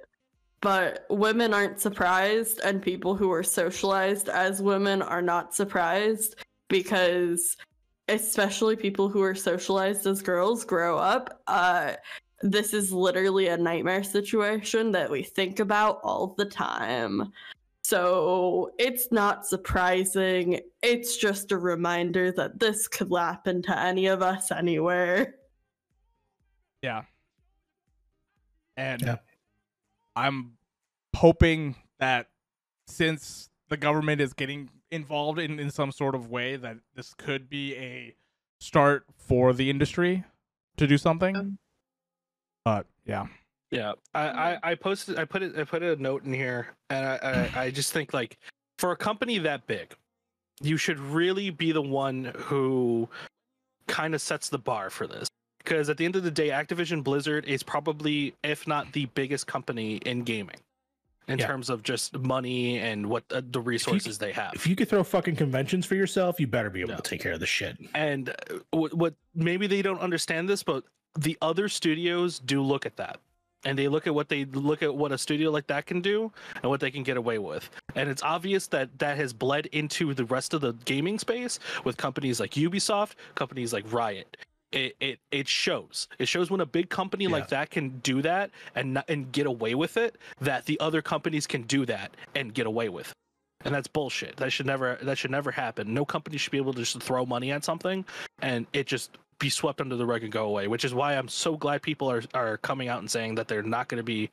but 0.62 1.05
women 1.10 1.53
aren't 1.53 1.80
surprised, 1.80 2.60
and 2.64 2.82
people 2.82 3.16
who 3.16 3.32
are 3.32 3.43
socialized 3.43 4.30
as 4.30 4.62
women 4.62 5.01
are 5.01 5.22
not 5.22 5.53
surprised 5.53 6.36
because, 6.68 7.55
especially 8.07 8.76
people 8.76 9.10
who 9.10 9.22
are 9.22 9.36
socialized 9.36 10.05
as 10.05 10.22
girls, 10.22 10.66
grow 10.66 10.97
up. 10.97 11.41
Uh, 11.47 11.93
this 12.41 12.74
is 12.74 12.91
literally 12.91 13.47
a 13.47 13.57
nightmare 13.57 14.03
situation 14.03 14.91
that 14.91 15.10
we 15.10 15.24
think 15.24 15.60
about 15.60 15.99
all 16.03 16.36
the 16.38 16.45
time. 16.45 17.32
So 17.84 18.72
it's 18.78 19.12
not 19.12 19.45
surprising. 19.45 20.60
It's 20.84 21.18
just 21.18 21.51
a 21.51 21.57
reminder 21.57 22.32
that 22.34 22.60
this 22.60 22.88
could 22.88 23.10
happen 23.16 23.62
to 23.64 23.78
any 23.78 24.07
of 24.07 24.22
us 24.22 24.51
anywhere. 24.51 25.36
Yeah. 26.82 27.03
And 28.78 29.01
Yeah. 29.01 29.18
I'm 30.16 30.53
hoping 31.16 31.76
that 31.99 32.28
since 32.88 33.49
the 33.70 33.78
government 33.78 34.22
is 34.22 34.34
getting 34.34 34.70
involved 34.91 35.39
in, 35.39 35.60
in 35.60 35.70
some 35.70 35.91
sort 35.91 36.16
of 36.16 36.30
way, 36.30 36.55
that 36.55 36.78
this 36.95 37.14
could 37.14 37.49
be 37.49 37.76
a 37.76 38.16
start 38.60 39.05
for 39.18 39.53
the 39.53 39.70
industry 39.70 40.24
to 40.78 40.88
do 40.88 40.97
something. 40.97 41.36
Um. 41.36 41.57
but 42.66 42.88
yeah. 43.05 43.28
Yeah, 43.72 43.93
I, 44.16 44.28
I, 44.30 44.57
I 44.72 44.76
posted, 44.76 45.20
I 45.20 45.26
put 45.26 45.43
it, 45.43 45.55
I 45.57 45.64
put 45.64 45.84
a 45.84 45.95
note 45.95 46.24
in 46.24 46.34
here, 46.34 46.70
and 46.89 47.05
I, 47.05 47.49
I, 47.55 47.62
I 47.66 47.72
just 47.72 47.93
think 47.93 48.14
like 48.14 48.39
for 48.80 48.91
a 48.91 48.95
company 48.95 49.38
that 49.39 49.68
big, 49.68 49.93
you 50.62 50.76
should 50.76 50.99
really 50.99 51.51
be 51.51 51.72
the 51.72 51.82
one 51.82 52.34
who 52.36 53.07
kind 53.88 54.16
of 54.16 54.22
sets 54.22 54.49
the 54.49 54.57
bar 54.57 54.89
for 54.89 55.05
this. 55.05 55.28
Because 55.70 55.88
at 55.88 55.98
the 55.98 56.06
end 56.06 56.16
of 56.16 56.24
the 56.24 56.32
day, 56.32 56.48
Activision 56.50 57.04
Blizzard 57.04 57.46
is 57.46 57.62
probably, 57.62 58.34
if 58.44 58.66
not 58.68 58.92
the 58.94 59.06
biggest 59.06 59.46
company 59.46 59.98
in 59.98 60.24
gaming. 60.24 60.56
in 61.28 61.38
Yeah. 61.38 61.46
terms 61.46 61.70
of 61.70 61.84
just 61.84 62.18
money 62.18 62.80
and 62.80 63.06
what 63.06 63.24
uh, 63.32 63.40
the 63.52 63.62
resources 63.62 64.18
they 64.18 64.32
have. 64.32 64.52
If 64.56 64.66
you 64.66 64.76
could 64.76 64.90
throw 64.90 65.04
fucking 65.04 65.36
conventions 65.36 65.86
for 65.86 65.94
yourself, 65.94 66.40
you 66.40 66.48
better 66.48 66.72
be 66.72 66.82
able 66.82 66.90
Yeah. 66.90 66.96
to 66.96 67.02
take 67.04 67.22
care 67.22 67.34
of 67.34 67.40
the 67.40 67.46
shit. 67.46 67.78
and 67.94 68.30
uh, 68.30 68.34
what, 68.72 68.96
what 68.96 69.14
maybe 69.36 69.68
they 69.68 69.84
don't 69.84 70.00
understand 70.02 70.50
this 70.50 70.64
but 70.64 70.86
the 71.20 71.38
other 71.40 71.70
studios 71.70 72.40
do 72.40 72.64
look 72.64 72.84
at 72.88 72.96
that 72.98 73.20
and 73.64 73.78
they 73.78 73.88
look 73.88 74.08
at 74.08 74.16
what 74.16 74.30
they 74.30 74.46
look 74.46 74.82
at 74.82 74.96
what 74.96 75.12
a 75.12 75.20
studio 75.20 75.52
like 75.52 75.68
that 75.68 75.86
can 75.86 76.02
do 76.02 76.32
and 76.64 76.70
what 76.72 76.80
they 76.80 76.90
can 76.90 77.04
get 77.04 77.16
away 77.16 77.38
with 77.38 77.70
and 77.96 78.10
it's 78.10 78.24
obvious 78.24 78.66
that 78.66 78.98
that 78.98 79.16
has 79.18 79.32
bled 79.32 79.68
into 79.68 80.16
the 80.16 80.26
rest 80.26 80.56
of 80.56 80.62
the 80.62 80.74
gaming 80.86 81.20
space 81.20 81.60
with 81.84 81.96
companies 81.96 82.40
like 82.40 82.52
ubisoft 82.56 83.12
companies 83.36 83.72
like 83.72 83.86
riot 83.94 84.36
it, 84.72 84.96
it 85.00 85.20
it 85.32 85.48
shows 85.48 86.08
it 86.20 86.28
shows 86.28 86.52
when 86.52 86.62
a 86.62 86.66
big 86.66 86.90
company 86.90 87.26
Yeah. 87.26 87.32
like 87.32 87.48
that 87.50 87.70
can 87.70 88.00
do 88.00 88.22
that 88.22 88.52
and 88.76 88.94
not, 88.96 89.06
and 89.10 89.32
get 89.32 89.48
away 89.48 89.76
with 89.76 89.98
it 89.98 90.18
that 90.42 90.66
the 90.66 90.80
other 90.80 91.02
companies 91.02 91.48
can 91.48 91.64
do 91.64 91.86
that 91.88 92.16
and 92.36 92.54
get 92.54 92.68
away 92.68 92.90
with 92.90 93.10
it. 93.10 93.14
and 93.66 93.74
that's 93.74 93.88
bullshit 93.88 94.38
that 94.38 94.52
should 94.52 94.66
never 94.68 94.98
that 95.02 95.18
should 95.18 95.32
never 95.32 95.52
happen 95.52 95.94
no 95.94 96.06
company 96.06 96.38
should 96.38 96.52
be 96.52 96.58
able 96.58 96.74
to 96.74 96.80
just 96.82 97.02
throw 97.02 97.26
money 97.26 97.52
at 97.52 97.64
something 97.64 98.06
and 98.42 98.68
it 98.74 98.86
just 98.86 99.18
be 99.40 99.50
swept 99.50 99.80
under 99.82 99.96
the 99.96 100.06
rug 100.06 100.22
and 100.24 100.32
go 100.32 100.46
away 100.46 100.68
which 100.68 100.84
is 100.86 100.94
why 100.94 101.14
i'm 101.16 101.28
so 101.28 101.56
glad 101.58 101.82
people 101.82 102.10
are 102.12 102.22
are 102.34 102.58
coming 102.58 102.90
out 102.90 103.00
and 103.00 103.10
saying 103.10 103.34
that 103.36 103.48
they're 103.48 103.64
not 103.64 103.88
going 103.88 103.98
to 103.98 104.04
be 104.04 104.30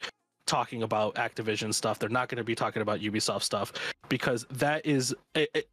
talking 0.47 0.83
about 0.83 1.15
activision 1.17 1.75
stuff. 1.75 1.99
They're 1.99 2.09
not 2.09 2.29
going 2.29 2.39
to 2.39 2.45
be 2.45 2.55
talking 2.55 2.83
about 2.83 3.01
ubisoft 3.01 3.43
stuff 3.43 3.73
because 4.09 4.47
that 4.51 4.87
is 4.87 5.15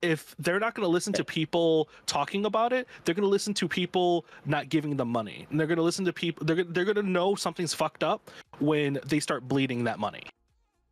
if 0.01 0.35
they're 0.39 0.59
not 0.59 0.73
going 0.73 0.85
to 0.85 0.89
listen 0.89 1.13
to 1.13 1.23
people 1.23 1.89
talking 2.05 2.45
about 2.45 2.73
it 2.73 2.87
they're 3.05 3.15
going 3.15 3.23
to 3.23 3.29
listen 3.29 3.53
to 3.53 3.67
people 3.67 4.25
not 4.45 4.69
giving 4.69 4.97
them 4.97 5.09
money. 5.09 5.47
And 5.49 5.59
they're 5.59 5.67
going 5.67 5.77
to 5.77 5.83
listen 5.83 6.05
to 6.05 6.13
people 6.13 6.45
they're, 6.45 6.63
they're 6.63 6.85
going 6.85 6.95
to 6.95 7.03
know 7.03 7.35
something's 7.35 7.73
fucked 7.73 8.03
up 8.03 8.31
when 8.59 8.99
they 9.05 9.19
start 9.19 9.47
bleeding 9.47 9.83
that 9.85 9.99
money. 9.99 10.23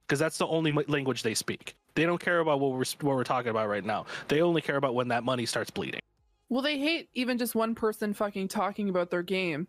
Because 0.07 0.19
that's 0.19 0.37
the 0.37 0.47
only 0.47 0.71
language 0.71 1.23
they 1.23 1.33
speak. 1.33 1.75
They 1.95 2.05
don't 2.05 2.19
care 2.19 2.39
about 2.39 2.59
what 2.59 2.71
we're 2.71 2.85
what 3.01 3.15
we're 3.15 3.23
talking 3.23 3.49
about 3.49 3.67
right 3.69 3.83
now. 3.83 4.05
They 4.27 4.41
only 4.41 4.61
care 4.61 4.77
about 4.77 4.95
when 4.95 5.07
that 5.09 5.23
money 5.23 5.45
starts 5.45 5.69
bleeding. 5.69 6.01
Well, 6.49 6.61
they 6.61 6.77
hate 6.77 7.09
even 7.13 7.37
just 7.37 7.55
one 7.55 7.75
person 7.75 8.13
fucking 8.13 8.49
talking 8.49 8.89
about 8.89 9.09
their 9.09 9.23
game 9.23 9.67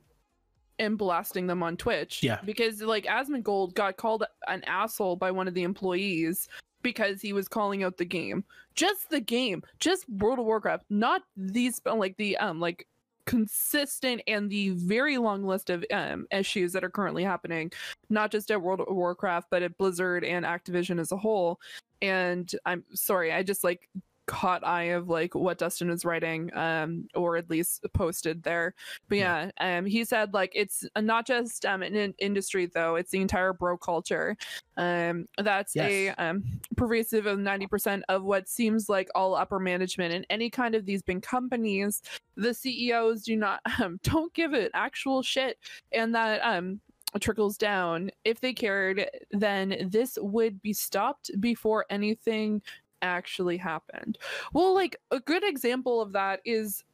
and 0.83 0.99
blasting 0.99 1.47
them 1.47 1.62
on 1.62 1.76
Twitch. 1.76 2.22
Yeah. 2.22 2.41
Because 2.45 2.83
like 2.83 3.05
Asmongold 3.07 3.74
got 3.74 3.97
called 3.97 4.24
an 4.49 4.62
asshole 4.64 5.16
by 5.16 5.30
one 5.30 5.49
of 5.49 5.55
the 5.55 5.62
employees 5.62 6.49
because 6.83 7.20
he 7.20 7.33
was 7.33 7.49
calling 7.49 7.85
out 7.85 7.97
the 7.97 8.05
game. 8.05 8.45
Just 8.74 9.11
the 9.11 9.20
game, 9.20 9.62
just 9.78 10.09
World 10.09 10.41
of 10.41 10.45
Warcraft, 10.45 10.85
not 10.91 11.22
these 11.37 11.80
like 11.87 12.16
the 12.16 12.37
um 12.39 12.61
like 12.61 12.87
consistent 13.24 14.20
and 14.26 14.51
the 14.51 14.70
very 14.70 15.16
long 15.16 15.45
list 15.45 15.70
of 15.70 15.85
um 15.93 16.26
issues 16.33 16.72
that 16.72 16.85
are 16.85 16.91
currently 16.91 17.22
happening, 17.22 17.70
not 18.11 18.33
just 18.33 18.51
at 18.51 18.61
World 18.61 18.80
of 18.80 18.89
Warcraft, 18.95 19.49
but 19.51 19.62
at 19.62 19.78
Blizzard 19.78 20.24
and 20.24 20.45
Activision 20.45 20.99
as 20.99 21.12
a 21.12 21.16
whole. 21.16 21.61
And 22.01 22.53
I'm 22.66 22.85
sorry, 22.95 23.33
I 23.33 23.45
just 23.45 23.62
like 23.62 23.89
caught 24.27 24.64
eye 24.66 24.85
of 24.85 25.09
like 25.09 25.35
what 25.35 25.59
Dustin 25.59 25.89
was 25.91 26.05
writing, 26.05 26.55
um, 26.57 27.09
or 27.14 27.37
at 27.37 27.51
least 27.51 27.85
posted 27.93 28.43
there. 28.43 28.75
But 29.09 29.18
yeah, 29.18 29.51
um, 29.61 29.87
he 29.87 30.05
said 30.05 30.33
like 30.35 30.53
it's 30.55 30.85
not 30.97 31.27
just 31.27 31.64
um 31.66 31.83
an 31.83 31.95
in- 31.95 32.14
industry 32.18 32.66
though; 32.66 32.97
it's 32.97 33.11
the 33.11 33.20
entire 33.20 33.53
bro 33.53 33.77
culture. 33.77 34.37
Um, 34.77 35.27
that's 35.39 35.75
Yes. 35.77 35.91
a 35.91 36.09
um 36.11 36.45
pervasive 36.77 37.27
of 37.27 37.39
ninety 37.39 37.66
percent 37.66 38.05
of 38.09 38.23
what 38.23 38.49
seems 38.49 38.89
like 38.89 39.09
all 39.14 39.35
upper 39.35 39.59
management 39.59 40.14
in 40.14 40.25
any 40.31 40.51
kind 40.51 40.75
of 40.75 40.87
these 40.87 41.03
big 41.03 41.23
companies. 41.23 42.03
The 42.37 42.55
CEOs 42.55 43.25
do 43.25 43.37
not 43.37 43.61
um 43.81 43.99
don't 44.03 44.33
give 44.35 44.55
it 44.55 44.70
actual 44.75 45.23
shit, 45.23 45.59
and 45.93 46.14
that 46.14 46.41
um 46.41 46.81
trickles 47.20 47.59
down 47.59 48.11
if 48.25 48.41
they 48.41 48.55
cared 48.55 49.07
then 49.33 49.87
this 49.91 50.16
would 50.23 50.62
be 50.62 50.73
stopped 50.73 51.31
before 51.41 51.85
anything 51.91 52.62
actually 53.03 53.57
happened. 53.57 54.19
Well, 54.53 54.75
like 54.75 54.97
a 55.11 55.21
good 55.21 55.45
example 55.45 56.01
of 56.01 56.13
that 56.13 56.41
is 56.45 56.85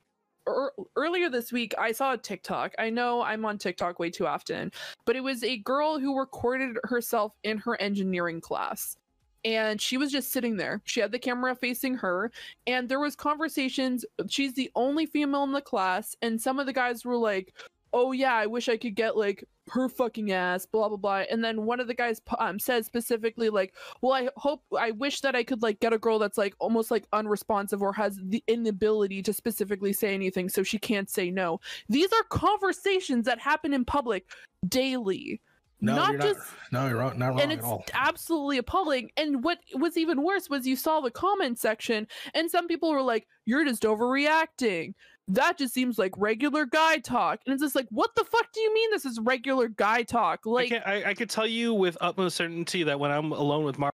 ear 0.49 0.73
earlier 0.97 1.29
this 1.29 1.53
week 1.53 1.75
I 1.79 1.93
saw 1.93 2.15
a 2.15 2.19
TikTok. 2.19 2.75
I 2.79 2.91
know 2.91 3.23
I'm 3.23 3.45
on 3.45 3.59
TikTok 3.59 3.99
way 3.99 4.11
too 4.11 4.27
often, 4.27 4.73
but 5.05 5.15
it 5.17 5.23
was 5.23 5.45
a 5.45 5.59
girl 5.59 5.99
who 5.99 6.19
recorded 6.19 6.79
herself 6.85 7.35
in 7.45 7.59
her 7.59 7.81
engineering 7.81 8.41
class. 8.41 8.97
And 9.45 9.81
she 9.81 9.97
was 9.97 10.11
just 10.11 10.33
sitting 10.33 10.57
there. 10.57 10.83
She 10.85 11.01
had 11.01 11.13
the 11.13 11.19
camera 11.19 11.55
facing 11.55 11.95
her, 11.95 12.33
and 12.67 12.89
there 12.89 12.99
was 12.99 13.15
conversations. 13.15 14.05
She's 14.29 14.53
the 14.55 14.71
only 14.75 15.07
female 15.07 15.45
in 15.45 15.53
the 15.53 15.61
class, 15.61 16.17
and 16.23 16.41
some 16.41 16.59
of 16.59 16.67
the 16.67 16.73
guys 16.73 17.05
were 17.05 17.17
like, 17.17 17.55
"Oh 17.93 18.13
yeah, 18.13 18.35
I 18.35 18.47
wish 18.47 18.69
I 18.69 18.77
could 18.77 18.95
get 18.95 19.17
like 19.17 19.45
her 19.71 19.89
fucking 19.89 20.33
ass," 20.33 20.67
blah 20.67 20.89
blah 20.89 20.97
blah. 20.97 21.25
And 21.31 21.45
then 21.45 21.67
one 21.67 21.81
of 21.81 21.87
the 21.87 21.95
guys 21.95 22.21
um, 22.39 22.59
said 22.59 22.85
specifically 22.85 23.51
like, 23.51 23.75
well 24.01 24.13
i 24.13 24.29
hope 24.37 24.63
i 24.79 24.91
wish 24.93 25.21
that 25.21 25.35
i 25.35 25.43
could 25.43 25.63
like 25.63 25.81
get 25.81 25.93
a 25.93 25.99
girl 25.99 26.19
that's 26.19 26.39
like 26.39 26.55
almost 26.59 26.91
like 26.91 27.07
unresponsive 27.13 27.83
or 27.83 27.93
has 27.93 28.19
the 28.23 28.43
inability 28.47 29.23
to 29.23 29.33
specifically 29.33 29.93
say 29.93 30.15
anything 30.15 30.49
so 30.49 30.63
she 30.63 30.79
can't 30.79 31.11
say 31.11 31.31
no 31.31 31.61
these 31.89 32.13
are 32.13 32.23
conversations 32.25 33.25
that 33.27 33.39
happen 33.39 33.73
in 33.73 33.85
public 33.85 34.27
daily 34.69 35.41
No, 35.81 35.95
not 35.95 36.13
you're 36.13 36.21
just 36.21 36.41
not. 36.73 36.83
No, 36.83 36.89
you're 36.89 36.99
wrong, 36.99 37.19
not 37.19 37.29
wrong 37.29 37.41
and 37.41 37.53
at 37.53 37.59
it's 37.59 37.67
all. 37.67 37.85
absolutely 37.95 38.59
appalling. 38.59 39.11
And 39.17 39.45
what 39.45 39.59
was 39.75 39.97
even 39.97 40.23
worse 40.23 40.51
was 40.51 40.67
you 40.67 40.77
saw 40.77 41.01
the 41.01 41.11
comment 41.11 41.59
section 41.59 42.07
and 42.35 42.51
some 42.51 42.67
people 42.67 42.91
were 42.91 43.03
like 43.03 43.27
you're 43.45 43.65
just 43.65 43.85
overreacting. 43.85 44.95
That 45.29 45.59
just 45.59 45.75
seems 45.75 45.99
like 45.99 46.13
regular 46.17 46.65
guy 46.67 46.99
talk. 46.99 47.41
And 47.47 47.53
it's 47.53 47.63
just 47.63 47.77
like 47.77 47.87
what 47.91 48.11
the 48.17 48.25
fuck 48.25 48.51
do 48.53 48.61
you 48.61 48.75
mean 48.75 48.91
this 48.91 49.05
is 49.05 49.21
regular 49.21 49.69
guy 49.69 50.03
talk? 50.03 50.47
Like 50.47 50.71
can, 50.71 50.83
I, 50.85 51.11
I 51.11 51.15
could 51.15 51.31
tell 51.31 51.47
you 51.47 51.75
with 51.75 51.97
utmost 52.01 52.37
certainty 52.37 52.83
that 52.83 52.99
when 52.99 53.11
i'm 53.11 53.31
alone 53.33 53.65
with 53.65 53.79
mark 53.79 53.95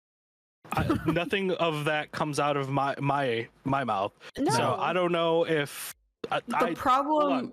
I, 0.72 0.86
nothing 1.06 1.50
of 1.52 1.84
that 1.86 2.12
comes 2.12 2.38
out 2.38 2.56
of 2.56 2.70
my 2.70 2.94
my 3.00 3.48
my 3.64 3.82
mouth. 3.82 4.12
No. 4.38 4.52
So 4.52 4.76
i 4.78 4.92
don't 4.92 5.10
know 5.12 5.44
if 5.46 5.92
I, 6.30 6.40
The 6.46 6.56
I 6.56 6.74
problem, 6.74 7.52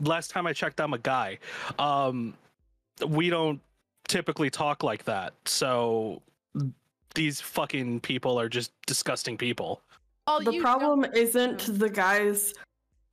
last 0.00 0.30
time 0.30 0.46
i 0.46 0.52
checked 0.52 0.80
i'm 0.80 0.92
a 0.94 0.98
guy. 0.98 1.38
Um 1.78 2.34
we 3.06 3.30
don't 3.30 3.60
typically 4.08 4.50
talk 4.50 4.82
like 4.82 5.04
that 5.04 5.34
so 5.44 6.22
these 7.14 7.40
fucking 7.40 8.00
people 8.00 8.38
are 8.38 8.48
just 8.48 8.72
disgusting 8.86 9.36
people 9.36 9.82
all 10.26 10.42
the 10.42 10.52
you 10.52 10.62
problem 10.62 11.04
isn't 11.14 11.78
the 11.78 11.88
guys 11.88 12.54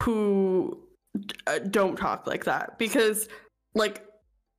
who 0.04 0.78
uh, 1.48 1.60
don't 1.60 1.96
talk 1.96 2.28
like 2.28 2.44
that 2.44 2.78
because, 2.78 3.30
like, 3.74 4.06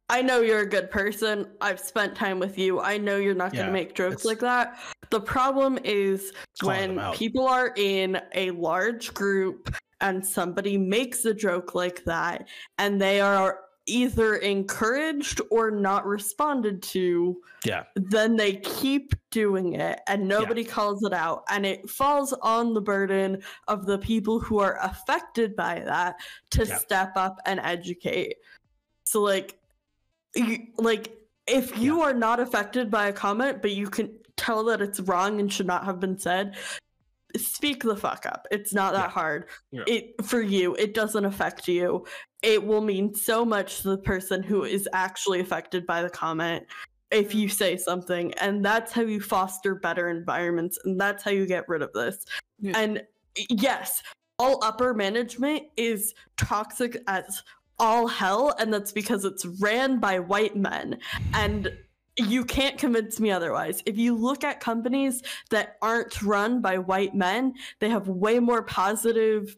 I 0.08 0.22
know 0.22 0.40
you're 0.40 0.60
a 0.60 0.66
good 0.68 0.90
person. 0.90 1.48
I've 1.60 1.78
spent 1.78 2.14
time 2.14 2.38
with 2.38 2.56
you. 2.56 2.80
I 2.80 2.96
know 2.96 3.18
you're 3.18 3.34
not 3.34 3.52
going 3.52 3.64
Yeah, 3.64 3.66
to 3.66 3.72
make 3.72 3.94
jokes 3.94 4.14
it's- 4.14 4.24
like 4.24 4.38
that. 4.38 4.78
The 5.10 5.20
problem 5.20 5.78
is 5.84 6.32
when 6.62 6.98
people 7.12 7.46
are 7.46 7.74
in 7.76 8.18
a 8.34 8.52
large 8.52 9.12
group 9.12 9.74
and 10.00 10.24
somebody 10.24 10.78
makes 10.78 11.26
a 11.26 11.34
joke 11.34 11.74
like 11.74 12.02
that 12.04 12.48
and 12.78 12.98
they 13.00 13.20
are 13.20 13.60
either 13.86 14.36
encouraged 14.36 15.40
or 15.50 15.70
not 15.70 16.04
responded 16.06 16.82
to 16.82 17.40
Yeah. 17.64 17.84
then 17.94 18.36
they 18.36 18.56
keep 18.56 19.14
doing 19.30 19.74
it 19.74 20.00
and 20.08 20.26
nobody 20.26 20.64
calls 20.64 21.04
it 21.04 21.12
out 21.12 21.44
and 21.48 21.64
it 21.64 21.88
falls 21.88 22.32
on 22.32 22.74
the 22.74 22.80
burden 22.80 23.42
of 23.68 23.86
the 23.86 23.98
people 23.98 24.40
who 24.40 24.58
are 24.58 24.78
affected 24.82 25.54
by 25.54 25.80
that 25.80 26.16
to 26.50 26.66
Yeah. 26.66 26.78
step 26.78 27.12
up 27.16 27.38
and 27.46 27.60
educate 27.60 28.36
so 29.04 29.20
like 29.22 29.56
you, 30.34 30.66
like 30.78 31.16
if 31.46 31.78
you 31.78 32.02
are 32.02 32.12
not 32.14 32.40
affected 32.40 32.90
by 32.90 33.06
a 33.06 33.12
comment 33.12 33.62
but 33.62 33.70
you 33.70 33.88
can 33.88 34.18
tell 34.36 34.64
that 34.64 34.82
it's 34.82 35.00
wrong 35.00 35.38
and 35.40 35.52
should 35.52 35.66
not 35.66 35.84
have 35.84 36.00
been 36.00 36.18
said 36.18 36.56
speak 37.36 37.82
the 37.82 37.96
fuck 37.96 38.24
up 38.26 38.46
it's 38.50 38.72
not 38.72 38.92
that 38.94 39.06
Yeah. 39.06 39.10
hard 39.10 39.48
Yeah. 39.70 39.84
it 39.86 40.24
for 40.24 40.40
you 40.40 40.74
it 40.76 40.94
doesn't 40.94 41.24
affect 41.24 41.68
you 41.68 42.04
it 42.46 42.64
will 42.64 42.80
mean 42.80 43.12
so 43.12 43.44
much 43.44 43.82
to 43.82 43.88
the 43.90 43.98
person 43.98 44.40
who 44.40 44.62
is 44.62 44.88
actually 44.92 45.40
affected 45.40 45.84
by 45.84 46.00
the 46.00 46.08
comment 46.08 46.64
if 47.10 47.34
you 47.34 47.48
mm-hmm. 47.48 47.54
say 47.54 47.76
something 47.76 48.32
and 48.34 48.64
that's 48.64 48.92
how 48.92 49.02
you 49.02 49.20
foster 49.20 49.74
better 49.74 50.08
environments 50.08 50.78
and 50.84 50.98
that's 50.98 51.24
how 51.24 51.30
you 51.30 51.44
get 51.44 51.68
rid 51.68 51.82
of 51.82 51.92
this. 51.92 52.24
Yeah. 52.58 52.78
and 52.78 53.02
yes 53.50 54.02
all 54.38 54.62
upper 54.64 54.94
management 54.94 55.64
is 55.76 56.14
toxic 56.36 57.02
as 57.06 57.42
all 57.78 58.06
hell 58.06 58.54
and 58.58 58.72
that's 58.72 58.92
because 58.92 59.24
it's 59.24 59.44
ran 59.44 59.98
by 59.98 60.18
white 60.18 60.56
men. 60.56 60.98
And 61.34 61.76
you 62.16 62.44
can't 62.44 62.78
convince 62.78 63.20
me 63.20 63.30
otherwise. 63.30 63.82
If 63.84 63.98
you 63.98 64.14
look 64.14 64.42
at 64.44 64.60
companies 64.60 65.22
that 65.50 65.76
aren't 65.82 66.22
run 66.22 66.60
by 66.60 66.78
white 66.78 67.14
men 67.14 67.54
they 67.80 67.90
have 67.90 68.08
way 68.08 68.38
more 68.38 68.62
positive 68.62 69.56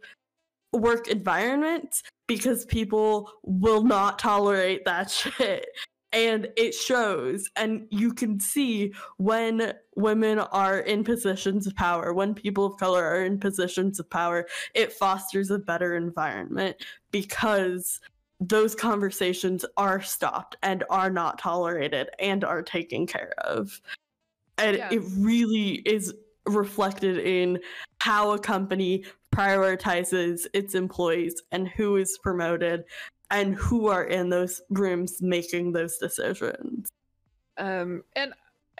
work 0.72 1.08
environment 1.08 2.02
because 2.26 2.66
people 2.66 3.30
will 3.42 3.82
not 3.82 4.18
tolerate 4.18 4.84
that 4.84 5.10
shit 5.10 5.66
and 6.12 6.48
it 6.56 6.74
shows 6.74 7.50
and 7.56 7.86
you 7.90 8.12
can 8.12 8.40
see 8.40 8.92
when 9.18 9.72
women 9.96 10.38
are 10.38 10.78
in 10.80 11.04
positions 11.04 11.66
of 11.66 11.74
power 11.76 12.14
when 12.14 12.34
people 12.34 12.64
of 12.64 12.76
color 12.78 13.04
are 13.04 13.24
in 13.24 13.38
positions 13.38 14.00
of 14.00 14.08
power 14.08 14.46
it 14.74 14.92
fosters 14.92 15.50
a 15.50 15.58
better 15.58 15.96
environment 15.96 16.76
because 17.10 18.00
those 18.40 18.74
conversations 18.74 19.64
are 19.76 20.00
stopped 20.00 20.56
and 20.62 20.84
are 20.88 21.10
not 21.10 21.38
tolerated 21.38 22.08
and 22.18 22.42
are 22.44 22.62
taken 22.62 23.06
care 23.06 23.34
of 23.44 23.80
and 24.56 24.78
Yeah. 24.78 24.88
it 24.90 25.02
really 25.16 25.74
is 25.84 26.14
reflected 26.46 27.18
in 27.18 27.58
how 28.00 28.32
a 28.32 28.38
company 28.38 29.04
prioritizes 29.34 30.46
its 30.52 30.74
employees 30.74 31.42
and 31.52 31.68
who 31.68 31.96
is 31.96 32.18
promoted 32.22 32.84
and 33.30 33.54
who 33.54 33.88
are 33.88 34.04
in 34.04 34.30
those 34.30 34.62
rooms 34.70 35.20
making 35.20 35.72
those 35.72 35.98
decisions. 35.98 36.88
um 37.58 38.02
and 38.16 38.32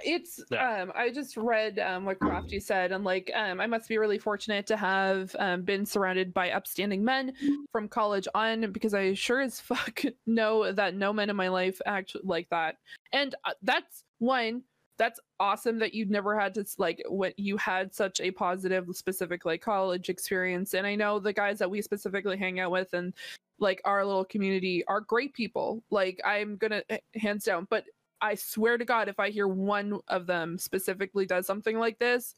it's 0.05 0.41
Yeah. 0.51 0.83
um 0.83 0.93
i 0.95 1.11
just 1.11 1.37
read 1.37 1.81
um 1.81 2.05
what 2.05 2.21
crafty 2.21 2.61
said 2.61 2.93
and 2.93 3.03
like 3.03 3.31
um 3.35 3.61
i 3.61 3.67
must 3.67 3.89
be 3.89 3.99
really 3.99 4.19
fortunate 4.19 4.65
to 4.69 4.77
have 4.77 5.35
um 5.41 5.63
been 5.63 5.85
surrounded 5.85 6.33
by 6.33 6.53
upstanding 6.53 7.03
men 7.05 7.33
from 7.73 7.89
college 7.89 8.29
on 8.35 8.71
because 8.71 8.95
i 8.95 9.13
sure 9.15 9.41
as 9.41 9.59
fuck 9.61 10.03
know 10.27 10.71
that 10.73 10.95
no 10.95 11.13
men 11.13 11.31
in 11.31 11.35
my 11.37 11.49
life 11.49 11.81
act 11.85 12.15
like 12.23 12.49
that 12.51 12.77
and 13.13 13.35
uh, 13.45 13.55
that's 13.63 14.05
one 14.21 14.63
that's 14.99 15.21
awesome 15.41 15.79
that 15.79 15.95
you've 15.95 16.11
never 16.11 16.39
had 16.39 16.53
to 16.55 16.65
like 16.79 17.03
what 17.09 17.39
you 17.39 17.57
had 17.57 17.95
such 17.95 18.21
a 18.21 18.31
positive 18.31 18.87
specific 18.93 19.45
like 19.45 19.63
college 19.63 20.09
experience 20.09 20.75
and 20.75 20.87
i 20.87 20.95
know 20.95 21.19
the 21.19 21.33
guys 21.33 21.59
that 21.59 21.71
we 21.71 21.81
specifically 21.81 22.37
hang 22.37 22.61
out 22.61 22.71
with 22.71 22.93
and 22.95 23.15
like 23.61 23.81
our 23.85 24.05
little 24.05 24.25
community 24.25 24.85
are 24.87 25.01
great 25.01 25.33
people 25.35 25.83
like 25.91 26.21
i'm 26.25 26.57
gonna 26.57 26.83
eh, 26.91 26.99
hands 27.15 27.45
down 27.45 27.67
but 27.71 27.85
I 28.21 28.35
swear 28.35 28.79
to 28.79 28.85
God, 28.85 29.09
if 29.09 29.19
I 29.21 29.31
hear 29.31 29.49
one 29.49 30.01
of 30.09 30.27
them 30.27 30.59
specifically 30.59 31.27
does 31.27 31.47
something 31.47 31.79
like 31.79 31.99
this, 31.99 32.35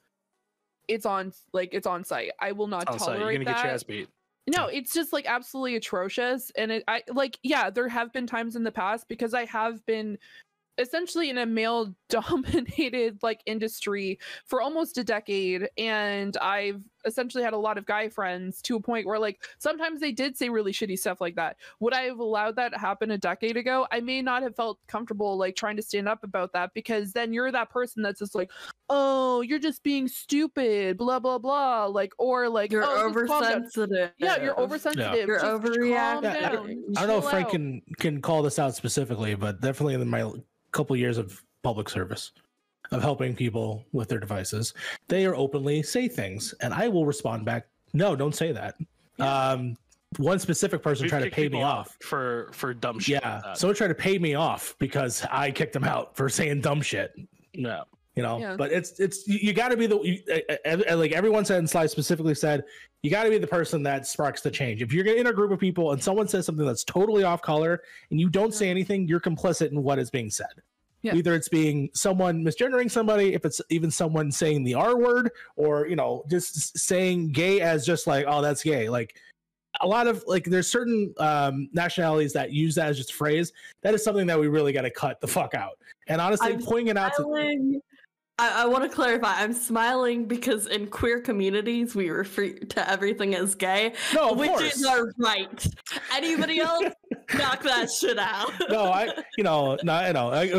it's 0.88 1.06
on 1.06 1.32
like 1.52 1.70
it's 1.72 1.86
on 1.86 2.04
site. 2.04 2.32
I 2.40 2.52
will 2.52 2.66
not 2.66 2.86
tolerate 2.86 3.20
you're 3.20 3.32
gonna 3.32 3.44
that. 3.44 3.56
get 3.56 3.64
your 3.64 3.74
ass 3.74 3.82
beat. 3.82 4.08
No, 4.46 4.66
it's 4.66 4.92
just 4.92 5.12
like 5.12 5.26
absolutely 5.26 5.76
atrocious. 5.76 6.50
And 6.56 6.72
it, 6.72 6.84
I 6.88 7.02
like, 7.12 7.38
yeah, 7.42 7.70
there 7.70 7.88
have 7.88 8.12
been 8.12 8.26
times 8.26 8.56
in 8.56 8.64
the 8.64 8.72
past 8.72 9.06
because 9.08 9.34
I 9.34 9.44
have 9.44 9.84
been 9.86 10.18
essentially 10.80 11.30
in 11.30 11.38
a 11.38 11.46
male 11.46 11.94
dominated 12.08 13.18
like 13.22 13.42
industry 13.46 14.18
for 14.46 14.60
almost 14.60 14.98
a 14.98 15.04
decade. 15.04 15.68
And 15.78 16.36
I've 16.38 16.82
essentially 17.06 17.44
had 17.44 17.52
a 17.52 17.58
lot 17.58 17.78
of 17.78 17.86
guy 17.86 18.08
friends 18.08 18.60
to 18.62 18.76
a 18.76 18.80
point 18.80 19.06
where 19.06 19.18
like 19.18 19.44
sometimes 19.58 20.00
they 20.00 20.12
did 20.12 20.36
say 20.36 20.48
really 20.48 20.72
shitty 20.72 20.98
stuff 20.98 21.20
like 21.20 21.36
that. 21.36 21.56
Would 21.80 21.94
I 21.94 22.02
have 22.02 22.18
allowed 22.18 22.56
that 22.56 22.72
to 22.72 22.78
happen 22.78 23.10
a 23.12 23.18
decade 23.18 23.56
ago? 23.56 23.86
I 23.92 24.00
may 24.00 24.22
not 24.22 24.42
have 24.42 24.56
felt 24.56 24.78
comfortable 24.88 25.36
like 25.36 25.54
trying 25.54 25.76
to 25.76 25.82
stand 25.82 26.08
up 26.08 26.24
about 26.24 26.52
that 26.54 26.70
because 26.74 27.12
then 27.12 27.32
you're 27.32 27.52
that 27.52 27.70
person 27.70 28.02
that's 28.02 28.18
just 28.18 28.34
like, 28.34 28.50
oh, 28.88 29.40
you're 29.42 29.58
just 29.58 29.82
being 29.82 30.08
stupid, 30.08 30.96
blah, 30.98 31.18
blah, 31.18 31.38
blah. 31.38 31.86
Like, 31.86 32.12
or 32.18 32.48
like, 32.48 32.72
You're 32.72 32.84
oh, 32.84 33.12
just 33.12 33.26
calm 33.28 33.42
down." 33.42 33.52
oversensitive. 33.52 34.10
Yeah, 34.18 34.42
you're 34.42 34.58
oversensitive. 34.60 35.28
You're 35.28 35.40
Just 35.40 35.46
overreacting. 35.46 35.90
Yeah, 35.90 36.48
I. 36.96 37.02
I 37.02 37.06
don't 37.06 37.08
know 37.08 37.18
if 37.18 37.24
Frank 37.30 37.46
out. 37.46 37.52
can 37.52 37.82
can 37.98 38.20
call 38.20 38.42
this 38.42 38.58
out 38.58 38.74
specifically, 38.74 39.34
but 39.34 39.60
definitely 39.60 39.94
in 39.94 40.08
my 40.08 40.30
couple 40.72 40.96
years 40.96 41.18
of 41.18 41.42
public 41.62 41.88
service 41.88 42.32
of 42.92 43.02
helping 43.02 43.34
people 43.36 43.84
with 43.92 44.08
their 44.08 44.18
devices, 44.18 44.74
they 45.08 45.26
are 45.26 45.34
openly 45.36 45.82
say 45.82 46.08
things, 46.08 46.54
and 46.60 46.72
I 46.74 46.88
will 46.88 47.06
respond 47.06 47.44
back, 47.44 47.68
"No, 47.92 48.16
don't 48.16 48.34
say 48.34 48.52
that." 48.52 48.76
Um, 49.18 49.76
one 50.16 50.38
specific 50.38 50.82
person 50.82 51.04
We've 51.04 51.10
tried 51.10 51.24
to 51.24 51.30
pay 51.30 51.48
me 51.48 51.62
off. 51.62 51.96
for 52.02 52.50
for 52.52 52.74
dumb 52.74 52.98
shit. 52.98 53.22
Yeah, 53.22 53.40
like 53.44 53.56
someone 53.56 53.76
tried 53.76 53.88
to 53.88 53.94
pay 53.94 54.18
me 54.18 54.34
off 54.34 54.74
because 54.78 55.24
I 55.30 55.50
kicked 55.50 55.72
them 55.72 55.84
out 55.84 56.16
for 56.16 56.28
saying 56.28 56.62
dumb 56.62 56.82
shit. 56.82 57.12
no. 57.54 57.84
You 58.20 58.26
know, 58.26 58.38
Yeah. 58.38 58.54
but 58.54 58.70
it's 58.70 59.00
it's 59.00 59.26
you, 59.26 59.38
you 59.40 59.52
got 59.54 59.70
to 59.70 59.78
be 59.78 59.86
the 59.86 59.98
you, 60.00 60.18
like 60.94 61.12
everyone 61.12 61.46
said 61.46 61.58
in 61.58 61.66
slide 61.66 61.90
specifically 61.90 62.34
said 62.34 62.64
you 63.02 63.10
got 63.10 63.24
to 63.24 63.30
be 63.30 63.38
the 63.38 63.46
person 63.46 63.82
that 63.84 64.06
sparks 64.06 64.42
the 64.42 64.50
change. 64.50 64.82
If 64.82 64.92
you're 64.92 65.06
in 65.06 65.28
a 65.28 65.32
group 65.32 65.52
of 65.52 65.58
people 65.58 65.92
and 65.92 66.04
someone 66.04 66.28
says 66.28 66.44
something 66.44 66.66
that's 66.66 66.84
totally 66.84 67.24
off 67.24 67.40
color 67.40 67.82
and 68.10 68.20
you 68.20 68.28
don't 68.28 68.52
say 68.52 68.68
anything, 68.68 69.08
you're 69.08 69.20
complicit 69.20 69.70
in 69.70 69.82
what 69.82 69.98
is 69.98 70.10
being 70.10 70.28
said. 70.28 70.52
Yeah. 71.00 71.14
Either 71.14 71.34
it's 71.34 71.48
being 71.48 71.88
someone 71.94 72.44
misgendering 72.44 72.90
somebody, 72.90 73.32
if 73.32 73.46
it's 73.46 73.62
even 73.70 73.90
someone 73.90 74.30
saying 74.30 74.64
the 74.64 74.74
R 74.74 74.98
word, 74.98 75.30
or 75.56 75.86
you 75.86 75.96
know, 75.96 76.24
just 76.28 76.76
saying 76.76 77.32
gay 77.32 77.62
as 77.62 77.86
just 77.86 78.06
like, 78.06 78.26
oh, 78.28 78.42
that's 78.42 78.62
gay. 78.62 78.90
Like 78.90 79.16
a 79.80 79.86
lot 79.86 80.06
of 80.06 80.22
like 80.26 80.44
there's 80.44 80.70
certain 80.70 81.14
um 81.16 81.70
nationalities 81.72 82.34
that 82.34 82.52
use 82.52 82.74
that 82.74 82.88
as 82.90 82.98
just 82.98 83.12
a 83.12 83.14
phrase. 83.14 83.50
That 83.80 83.94
is 83.94 84.04
something 84.04 84.26
that 84.26 84.38
we 84.38 84.48
really 84.48 84.74
got 84.74 84.82
to 84.82 84.90
cut 84.90 85.22
the 85.22 85.26
fuck 85.26 85.54
out. 85.54 85.78
And 86.08 86.20
honestly, 86.20 86.52
I'm 86.52 86.60
pointing 86.62 86.88
it 86.88 86.98
out 86.98 87.12
to 87.16 87.80
I, 88.40 88.62
I 88.62 88.66
want 88.66 88.84
to 88.84 88.88
clarify. 88.88 89.34
I'm 89.42 89.52
smiling 89.52 90.24
because 90.24 90.66
in 90.66 90.86
queer 90.86 91.20
communities 91.20 91.94
we 91.94 92.08
refer 92.08 92.48
to 92.48 92.90
everything 92.90 93.34
as 93.34 93.54
gay, 93.54 93.92
no, 94.14 94.30
of 94.30 94.38
which 94.38 94.48
course. 94.48 94.76
is 94.76 94.86
our 94.86 95.12
right. 95.18 95.66
Anybody 96.16 96.60
else, 96.60 96.84
knock 97.34 97.62
that 97.64 97.90
shit 97.90 98.18
out. 98.18 98.50
no, 98.70 98.84
I, 98.84 99.10
you 99.36 99.44
know, 99.44 99.76
no, 99.82 99.92
I 99.92 100.12
know. 100.12 100.30
I, 100.30 100.44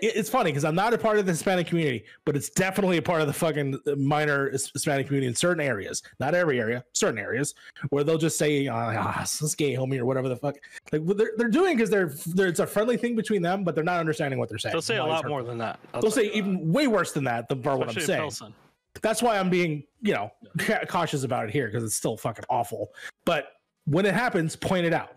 it's 0.00 0.30
funny 0.30 0.50
because 0.50 0.64
I'm 0.64 0.74
not 0.74 0.94
a 0.94 0.98
part 0.98 1.18
of 1.18 1.26
the 1.26 1.32
Hispanic 1.32 1.66
community, 1.66 2.04
but 2.24 2.34
it's 2.34 2.48
definitely 2.48 2.96
a 2.96 3.02
part 3.02 3.20
of 3.20 3.26
the 3.26 3.34
fucking 3.34 3.78
minor 3.98 4.48
Hispanic 4.48 5.08
community 5.08 5.28
in 5.28 5.34
certain 5.34 5.62
areas, 5.62 6.02
not 6.20 6.34
every 6.34 6.58
area, 6.58 6.82
certain 6.94 7.18
areas, 7.18 7.54
where 7.90 8.02
they'll 8.02 8.16
just 8.16 8.38
say, 8.38 8.66
"Ah, 8.66 9.20
this 9.20 9.54
gay 9.54 9.74
homie" 9.74 9.98
or 9.98 10.06
whatever 10.06 10.30
the 10.30 10.36
fuck. 10.36 10.56
Like 10.90 11.02
what 11.02 11.18
they're 11.18 11.32
they're 11.36 11.48
doing 11.48 11.76
because 11.76 11.90
they're, 11.90 12.14
they're 12.28 12.48
it's 12.48 12.60
a 12.60 12.66
friendly 12.66 12.96
thing 12.96 13.14
between 13.14 13.42
them, 13.42 13.62
but 13.62 13.74
they're 13.74 13.84
not 13.84 14.00
understanding 14.00 14.38
what 14.38 14.48
they're 14.48 14.56
saying. 14.56 14.72
They'll 14.72 14.80
say 14.80 14.96
a 14.96 15.04
lot 15.04 15.28
more 15.28 15.42
than 15.42 15.58
that. 15.58 15.78
I'll 15.92 16.00
They'll 16.00 16.10
say 16.10 16.30
you 16.46 16.58
way 16.60 16.86
worse 16.86 17.12
than 17.12 17.24
that. 17.24 17.48
The 17.48 17.56
part 17.56 17.78
what 17.78 17.88
I'm 17.88 18.00
saying. 18.00 18.20
Pilsen. 18.20 18.54
That's 19.02 19.22
why 19.22 19.38
I'm 19.38 19.50
being, 19.50 19.84
you 20.00 20.14
know, 20.14 20.30
ca- 20.58 20.84
cautious 20.88 21.22
about 21.22 21.44
it 21.48 21.50
here 21.50 21.66
because 21.66 21.84
it's 21.84 21.96
still 21.96 22.16
fucking 22.16 22.44
awful. 22.48 22.92
But 23.24 23.48
when 23.84 24.06
it 24.06 24.14
happens, 24.14 24.56
point 24.56 24.86
it 24.86 24.92
out. 24.94 25.10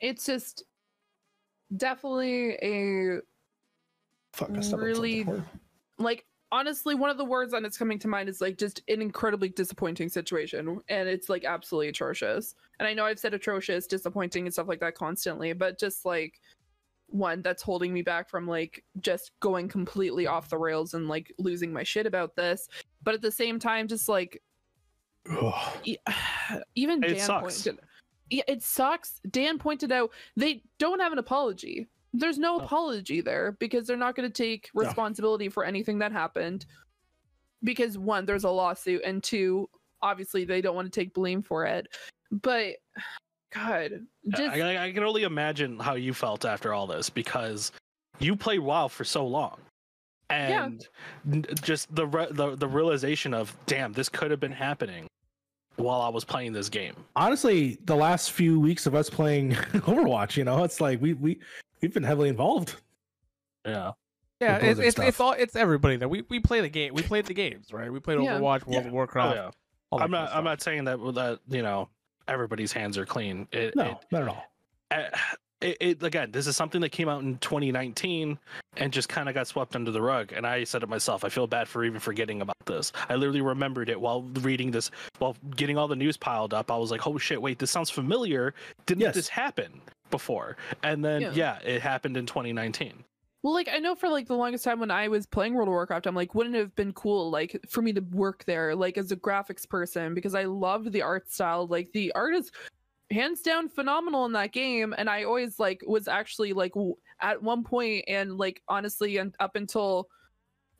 It's 0.00 0.26
just 0.26 0.64
definitely 1.76 2.58
a 2.62 3.20
Fuck, 4.32 4.50
I 4.56 4.60
stepped 4.60 4.74
on 4.74 4.86
Really- 4.86 5.26
like 5.98 6.24
honestly 6.50 6.94
one 6.94 7.08
of 7.10 7.16
the 7.16 7.24
words 7.24 7.52
that 7.52 7.64
is 7.64 7.78
coming 7.78 7.98
to 7.98 8.08
mind 8.08 8.28
is 8.28 8.40
like 8.40 8.58
just 8.58 8.82
an 8.88 9.00
incredibly 9.00 9.48
disappointing 9.48 10.08
situation 10.08 10.78
and 10.88 11.08
it's 11.08 11.30
like 11.30 11.44
absolutely 11.44 11.88
atrocious 11.88 12.54
and 12.78 12.86
i 12.86 12.92
know 12.92 13.06
i've 13.06 13.18
said 13.18 13.32
atrocious 13.32 13.86
disappointing 13.86 14.44
and 14.44 14.52
stuff 14.52 14.68
like 14.68 14.80
that 14.80 14.94
constantly 14.94 15.52
but 15.54 15.78
just 15.78 16.04
like 16.04 16.40
one 17.12 17.42
that's 17.42 17.62
holding 17.62 17.92
me 17.92 18.02
back 18.02 18.28
from 18.28 18.46
like 18.46 18.82
just 19.00 19.32
going 19.40 19.68
completely 19.68 20.26
off 20.26 20.48
the 20.48 20.58
rails 20.58 20.94
and 20.94 21.08
like 21.08 21.32
losing 21.38 21.72
my 21.72 21.82
shit 21.82 22.06
about 22.06 22.34
this 22.36 22.68
but 23.02 23.14
at 23.14 23.20
the 23.22 23.30
same 23.30 23.58
time 23.58 23.86
just 23.86 24.08
like 24.08 24.42
e- 25.84 25.96
even 26.74 27.02
It 27.04 27.08
Dan 27.14 27.18
sucks. 27.26 27.62
pointed 27.62 27.84
yeah, 28.30 28.44
it 28.48 28.62
sucks. 28.62 29.20
Dan 29.30 29.58
pointed 29.58 29.92
out 29.92 30.10
they 30.36 30.62
don't 30.78 31.00
have 31.00 31.12
an 31.12 31.18
apology. 31.18 31.86
There's 32.14 32.38
no 32.38 32.54
Oh. 32.54 32.64
apology 32.64 33.20
there 33.20 33.52
because 33.60 33.86
they're 33.86 33.96
not 33.98 34.14
going 34.16 34.26
to 34.26 34.32
take 34.32 34.70
No. 34.74 34.84
responsibility 34.84 35.50
for 35.50 35.64
anything 35.66 35.98
that 35.98 36.12
happened. 36.12 36.64
Because 37.62 37.98
one, 37.98 38.24
there's 38.24 38.44
a 38.44 38.50
lawsuit, 38.50 39.02
and 39.04 39.22
two, 39.22 39.68
obviously 40.00 40.46
they 40.46 40.62
don't 40.62 40.74
want 40.74 40.90
to 40.90 40.98
take 41.00 41.12
blame 41.12 41.42
for 41.42 41.66
it. 41.66 41.88
But 42.30 42.76
God, 43.54 44.06
just 44.28 44.42
I, 44.42 44.60
I, 44.76 44.84
I 44.86 44.92
can 44.92 45.02
only 45.04 45.24
imagine 45.24 45.78
how 45.78 45.94
you 45.94 46.14
felt 46.14 46.44
after 46.44 46.72
all 46.72 46.86
this 46.86 47.10
because 47.10 47.72
you 48.18 48.34
played 48.36 48.60
WoW 48.60 48.88
for 48.88 49.04
so 49.04 49.26
long, 49.26 49.58
and 50.30 50.86
n- 51.30 51.44
just 51.62 51.94
the, 51.94 52.06
re- 52.06 52.28
the 52.30 52.56
the 52.56 52.68
realization 52.68 53.34
of 53.34 53.54
damn, 53.66 53.92
this 53.92 54.08
could 54.08 54.30
have 54.30 54.40
been 54.40 54.52
happening 54.52 55.06
while 55.76 56.00
I 56.02 56.08
was 56.08 56.24
playing 56.24 56.52
this 56.52 56.68
game. 56.68 56.94
honestly 57.16 57.78
the 57.86 57.96
last 57.96 58.32
few 58.32 58.60
weeks 58.60 58.86
of 58.86 58.94
us 58.94 59.08
playing 59.10 59.52
overwatch 59.88 60.36
you 60.36 60.44
know 60.44 60.64
it's 60.64 60.80
like 60.82 61.00
we 61.00 61.14
we 61.14 61.40
we've 61.80 61.94
been 61.94 62.02
heavily 62.02 62.28
involved 62.28 62.76
Yeah, 63.66 63.92
Yeah, 64.40 64.56
With 64.58 64.80
it's 64.80 64.98
it's, 64.98 65.08
it's 65.08 65.20
all 65.20 65.32
it's 65.32 65.56
everybody 65.56 65.96
that 65.96 66.08
we, 66.08 66.22
we 66.28 66.40
play 66.40 66.60
the 66.60 66.68
game. 66.68 66.92
We 66.94 67.02
played 67.02 67.24
the 67.26 67.34
games, 67.34 67.72
right? 67.72 67.90
We 67.92 68.00
played 68.00 68.20
Yeah. 68.20 68.38
Overwatch, 68.38 68.66
World 68.66 68.82
Yeah. 68.82 68.86
of 68.86 68.92
Warcraft. 68.92 69.36
oh, 69.92 69.98
yeah. 69.98 70.04
I'm 70.04 70.10
not 70.10 70.30
I'm 70.34 70.44
not 70.44 70.60
saying 70.62 70.84
that 70.84 70.98
that 71.14 71.40
you 71.48 71.62
know 71.62 71.88
everybody's 72.28 72.72
hands 72.72 72.96
are 72.98 73.06
clean. 73.06 73.46
It, 73.52 73.74
no 73.76 73.84
it, 73.84 73.96
not 74.10 74.22
at 74.22 74.28
all 74.28 74.44
uh, 74.90 75.02
it, 75.60 75.76
it 75.80 76.02
again 76.02 76.30
this 76.32 76.46
is 76.46 76.56
something 76.56 76.80
that 76.80 76.90
came 76.90 77.08
out 77.08 77.22
in 77.22 77.38
2019 77.38 78.38
and 78.78 78.92
just 78.92 79.08
kind 79.08 79.28
of 79.28 79.34
got 79.34 79.46
swept 79.46 79.76
under 79.76 79.90
the 79.92 80.02
rug 80.02 80.32
and 80.32 80.44
i 80.46 80.64
said 80.64 80.82
it 80.82 80.88
myself 80.88 81.24
i 81.24 81.28
feel 81.28 81.46
bad 81.46 81.68
for 81.68 81.84
even 81.84 82.00
forgetting 82.00 82.42
about 82.42 82.56
this 82.66 82.92
i 83.08 83.14
literally 83.14 83.40
remembered 83.42 83.88
it 83.88 84.00
while 84.00 84.22
reading 84.40 84.70
this 84.72 84.90
while 85.18 85.36
getting 85.54 85.78
all 85.78 85.86
the 85.86 85.94
news 85.96 86.16
piled 86.16 86.52
up 86.52 86.70
i 86.70 86.76
was 86.76 86.90
like 86.90 87.06
oh 87.06 87.16
shit 87.16 87.40
wait 87.40 87.58
this 87.60 87.70
sounds 87.70 87.90
familiar 87.90 88.54
didn't 88.86 89.02
Yes. 89.02 89.14
this 89.14 89.28
happen 89.28 89.80
before 90.10 90.56
and 90.82 91.04
then 91.04 91.22
Yeah. 91.22 91.30
yeah. 91.34 91.58
it 91.64 91.80
happened 91.80 92.16
in 92.16 92.26
2019 92.26 93.04
Well, 93.42 93.54
like 93.54 93.68
I 93.68 93.78
know 93.78 93.94
for 93.96 94.08
like 94.08 94.28
the 94.28 94.36
longest 94.36 94.64
time 94.64 94.78
when 94.78 94.90
I 94.90 95.08
was 95.08 95.26
playing 95.26 95.54
World 95.54 95.68
of 95.68 95.72
Warcraft, 95.72 96.06
I'm 96.06 96.14
like, 96.14 96.34
wouldn't 96.34 96.54
it 96.54 96.60
have 96.60 96.74
been 96.76 96.92
cool 96.92 97.28
like 97.30 97.58
for 97.68 97.82
me 97.82 97.92
to 97.92 98.00
work 98.00 98.44
there, 98.44 98.74
like 98.74 98.96
as 98.96 99.10
a 99.10 99.16
graphics 99.16 99.68
person, 99.68 100.14
because 100.14 100.34
I 100.34 100.44
loved 100.44 100.92
the 100.92 101.02
art 101.02 101.30
style. 101.30 101.66
Like 101.66 101.90
the 101.92 102.12
art 102.12 102.34
is 102.36 102.52
hands 103.10 103.42
down 103.42 103.68
phenomenal 103.68 104.26
in 104.26 104.32
that 104.32 104.52
game, 104.52 104.94
and 104.96 105.10
I 105.10 105.24
always 105.24 105.58
like 105.58 105.82
was 105.86 106.06
actually 106.06 106.52
like 106.52 106.74
w- 106.74 106.96
at 107.20 107.42
one 107.42 107.64
point 107.64 108.04
and 108.06 108.38
like 108.38 108.62
honestly, 108.68 109.16
and 109.16 109.34
up 109.40 109.56
until 109.56 110.08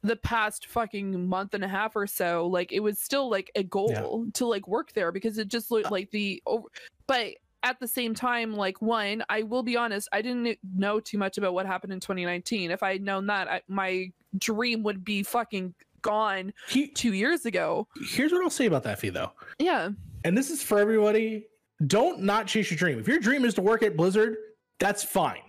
the 0.05 0.16
past 0.16 0.66
fucking 0.66 1.28
month 1.28 1.55
and 1.55 1.64
a 1.64 1.68
half 1.68 1.97
or 1.97 2.06
so, 2.06 2.47
like 2.47 2.72
it 2.72 2.80
was 2.80 3.01
still 3.01 3.28
like 3.28 3.51
a 3.56 3.64
goal 3.64 4.26
to 4.34 4.47
like 4.47 4.68
work 4.68 4.93
there 4.93 5.10
because 5.10 5.39
it 5.39 5.48
just 5.48 5.72
looked 5.72 5.86
uh 5.86 5.90
like 5.90 6.10
the 6.12 6.40
over, 6.47 6.68
but 7.09 7.34
at 7.62 7.78
the 7.80 7.86
same 7.89 8.14
time, 8.14 8.55
like 8.55 8.80
one, 8.82 9.22
I 9.28 9.43
will 9.43 9.62
be 9.62 9.76
honest, 9.76 10.09
I 10.12 10.22
didn't 10.22 10.59
know 10.76 11.01
too 11.01 11.18
much 11.18 11.39
about 11.39 11.55
what 11.55 11.66
happened 11.66 11.93
in 11.93 12.01
2019. 12.01 12.70
If 12.70 12.82
I 12.82 12.93
had 12.93 13.02
known 13.02 13.26
that, 13.28 13.48
I, 13.48 13.62
my 13.68 14.10
dream 14.39 14.82
would 14.82 15.05
be 15.05 15.22
fucking 15.22 15.74
gone 16.02 16.52
He, 16.68 16.89
two 16.89 17.12
years 17.12 17.47
ago. 17.47 17.86
here's 18.10 18.32
what 18.32 18.43
I'll 18.43 18.51
say 18.51 18.66
about 18.66 18.82
that 18.84 18.98
fee 18.98 19.10
though. 19.10 19.30
Yeah. 19.60 19.90
and 20.24 20.36
this 20.36 20.51
is 20.51 20.62
for 20.62 20.78
everybody 20.80 21.47
don't 21.86 22.22
not 22.22 22.47
chase 22.48 22.70
your 22.70 22.78
dream 22.78 22.98
if 22.98 23.06
your 23.06 23.18
dream 23.20 23.44
is 23.44 23.55
to 23.55 23.60
work 23.62 23.82
at 23.84 23.97
blizzard 23.97 24.36
that's 24.80 25.02
fine 25.05 25.43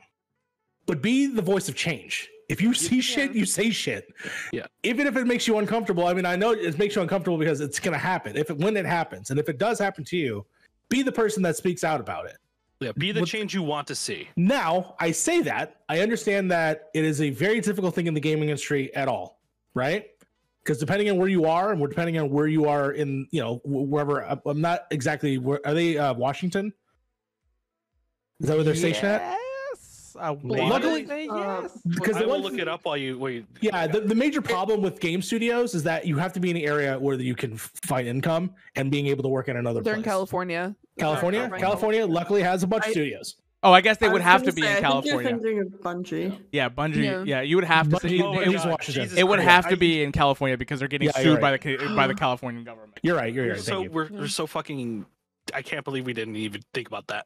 but 0.85 1.01
be 1.01 1.25
the 1.27 1.41
voice 1.41 1.69
of 1.69 1.75
change 1.75 2.29
if 2.49 2.59
you 2.61 2.73
see 2.73 3.01
shit 3.01 3.33
you 3.33 3.45
say 3.45 3.69
shit 3.71 4.07
Yeah. 4.51 4.65
even 4.83 5.05
if 5.07 5.15
it 5.15 5.25
makes 5.25 5.47
you 5.47 5.57
uncomfortable 5.59 6.05
i 6.07 6.13
mean 6.13 6.25
i 6.25 6.35
know 6.35 6.51
it 6.51 6.77
makes 6.77 6.95
you 6.95 7.01
uncomfortable 7.01 7.37
because 7.39 7.59
it's 7.61 7.79
going 7.79 7.93
to 7.93 7.99
happen 7.99 8.35
if 8.37 8.49
it 8.51 8.57
when 8.57 8.75
it 8.77 8.85
happens 8.85 9.29
and 9.31 9.39
if 9.39 9.47
it 9.49 9.57
does 9.59 9.77
happen 9.79 10.03
to 10.05 10.17
you 10.17 10.45
be 10.93 11.01
the 11.01 11.11
person 11.11 11.41
that 11.43 11.55
speaks 11.57 11.83
out 11.83 11.99
about 11.99 12.27
it. 12.27 12.37
Yeah, 12.79 12.91
be 12.97 13.11
the 13.11 13.21
What- 13.21 13.29
change 13.29 13.53
you 13.55 13.63
want 13.63 13.87
to 13.87 13.95
see. 13.95 14.27
now 14.35 14.95
i 14.99 15.09
say 15.11 15.41
that 15.41 15.81
i 15.89 15.99
understand 16.01 16.51
that 16.51 16.89
it 16.93 17.03
is 17.05 17.21
a 17.21 17.29
very 17.29 17.59
difficult 17.61 17.95
thing 17.95 18.07
in 18.07 18.13
the 18.13 18.19
gaming 18.19 18.49
industry 18.49 18.93
at 18.95 19.07
all 19.07 19.39
right? 19.73 20.05
Because 20.63 20.77
depending 20.77 21.09
on 21.09 21.17
where 21.17 21.27
you 21.29 21.45
are 21.45 21.71
and 21.71 21.81
we're 21.81 21.87
depending 21.87 22.17
on 22.19 22.29
where 22.29 22.47
you 22.47 22.67
are 22.69 22.91
in 22.91 23.27
you 23.31 23.41
know 23.41 23.59
wherever 23.65 24.23
I- 24.23 24.37
i'm 24.45 24.61
not 24.61 24.81
exactly 24.91 25.37
where 25.37 25.59
are 25.65 25.73
they 25.73 25.97
uh 25.97 26.13
washington? 26.13 26.73
Is 28.39 28.47
that 28.47 28.55
where 28.55 28.63
they're 28.63 28.75
stationed 28.75 29.07
at 29.07 29.37
Yes. 30.15 30.23
I 30.23 30.29
Luckily- 30.29 31.05
want 31.05 31.31
Uh, 31.31 31.61
yes. 31.63 31.81
because 31.87 32.17
I 32.17 32.25
will 32.25 32.39
look 32.39 32.51
thing- 32.53 32.59
it 32.61 32.67
up 32.67 32.81
while 32.85 32.97
you 32.97 33.17
wait. 33.17 33.45
yeah 33.61 33.87
the, 33.87 34.01
the 34.01 34.15
major 34.15 34.41
problem 34.41 34.81
with 34.81 34.99
game 34.99 35.21
studios 35.21 35.73
is 35.75 35.83
that 35.83 36.05
you 36.05 36.17
have 36.17 36.33
to 36.33 36.39
be 36.39 36.49
in 36.51 36.57
an 36.57 36.63
area 36.63 36.97
where 36.99 37.15
you 37.19 37.35
can 37.35 37.57
find 37.57 38.07
income 38.07 38.51
and 38.75 38.91
being 38.91 39.07
able 39.07 39.23
to 39.23 39.29
work 39.29 39.47
in 39.47 39.57
another 39.57 39.81
They're 39.81 39.93
place 39.95 40.05
in 40.05 40.09
California. 40.11 40.75
california 40.99 41.39
California. 41.41 41.65
california 41.65 42.05
luckily 42.07 42.41
has 42.43 42.63
a 42.63 42.67
bunch 42.67 42.85
of 42.85 42.91
studios 42.91 43.35
Oh, 43.65 43.71
I 43.71 43.79
guess 43.79 43.95
they 43.97 44.07
I 44.07 44.11
would 44.11 44.21
have 44.21 44.41
gonna 44.41 44.51
be 44.51 44.61
say, 44.61 44.67
in 44.67 44.71
I 44.71 44.75
think 44.75 44.85
California. 44.85 45.29
You're 45.29 45.39
thinking 45.39 45.59
of 45.61 45.67
Bungie. 45.81 46.37
Yeah, 46.51 46.67
Bungie. 46.67 46.95
Yeah. 47.05 47.23
Yeah. 47.25 47.41
you 47.43 47.55
would 47.55 47.63
have 47.63 47.87
to. 47.87 47.95
Bungie- 47.95 48.01
Say, 48.19 48.21
Oh 48.21 48.33
my 48.33 48.41
it, 48.41 48.47
it 48.49 48.51
was 48.51 48.63
God, 48.63 48.71
Washington. 48.71 49.03
Jesus 49.03 49.17
it 49.17 49.23
would 49.25 49.39
have 49.39 49.69
to 49.69 49.77
be 49.77 50.03
in 50.03 50.11
California 50.11 50.57
because 50.57 50.79
they're 50.79 50.89
getting 50.89 51.05
Yeah, 51.05 51.13
sued 51.13 51.25
you're 51.25 51.37
by 51.39 51.51
the 51.51 51.57
Ca- 51.59 51.95
by 51.95 52.07
the 52.07 52.13
Californian 52.25 52.65
government. 52.65 52.99
you're 53.03 53.15
right 53.15 53.33
you're 53.33 53.45
We're 53.45 53.51
right 53.53 53.61
so 53.61 53.71
thank 53.75 53.83
you. 53.85 53.91
we're, 53.91 54.09
we're 54.11 54.27
so 54.27 54.47
fucking. 54.47 55.05
I 55.53 55.61
can't 55.61 55.85
believe 55.85 56.05
we 56.05 56.11
didn't 56.11 56.35
even 56.35 56.61
think 56.73 56.89
about 56.89 57.07
that. 57.07 57.23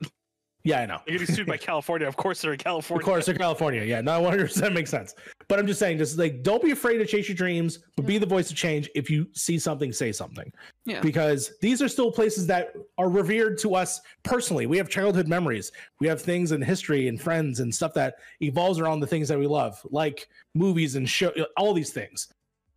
Yeah 0.63 0.81
i 0.81 0.85
know 0.85 0.99
They're 1.05 1.17
getting 1.17 1.35
sued 1.35 1.47
by 1.47 1.57
California. 1.69 2.07
Of 2.07 2.17
course, 2.17 2.41
they're 2.41 2.53
in 2.53 2.59
California. 2.59 3.01
Of 3.01 3.05
course, 3.05 3.25
they're 3.25 3.35
California. 3.35 3.83
Yeah, 3.83 4.01
no, 4.01 4.21
100% 4.21 4.73
makes 4.73 4.89
sense. 4.89 5.13
But 5.47 5.59
I'm 5.59 5.67
just 5.67 5.79
saying, 5.79 5.97
just 5.97 6.17
like, 6.17 6.43
don't 6.43 6.61
be 6.61 6.71
afraid 6.71 6.97
to 6.97 7.05
chase 7.05 7.29
your 7.29 7.35
dreams, 7.35 7.79
but 7.95 8.05
be 8.05 8.17
the 8.17 8.25
voice 8.25 8.51
of 8.51 8.57
change. 8.57 8.89
If 8.95 9.09
you 9.09 9.27
see 9.33 9.57
something, 9.59 9.93
say 9.93 10.11
something. 10.11 10.51
Yeah. 10.85 10.99
Because 10.99 11.53
these 11.61 11.81
are 11.81 11.87
still 11.87 12.11
places 12.11 12.47
that 12.47 12.73
are 12.97 13.09
revered 13.09 13.57
to 13.59 13.75
us 13.75 14.01
personally. 14.23 14.65
We 14.65 14.77
have 14.77 14.89
childhood 14.89 15.27
memories. 15.27 15.71
We 15.99 16.07
have 16.07 16.21
things 16.21 16.51
in 16.51 16.61
history 16.61 17.07
and 17.07 17.19
friends 17.21 17.61
and 17.61 17.73
stuff 17.73 17.93
that 17.93 18.15
evolves 18.41 18.79
around 18.79 18.99
the 18.99 19.07
things 19.07 19.29
that 19.29 19.39
we 19.39 19.47
love, 19.47 19.79
like 19.89 20.27
movies 20.53 20.95
and 20.95 21.07
show, 21.07 21.31
all 21.55 21.73
these 21.73 21.91
things. 21.93 22.27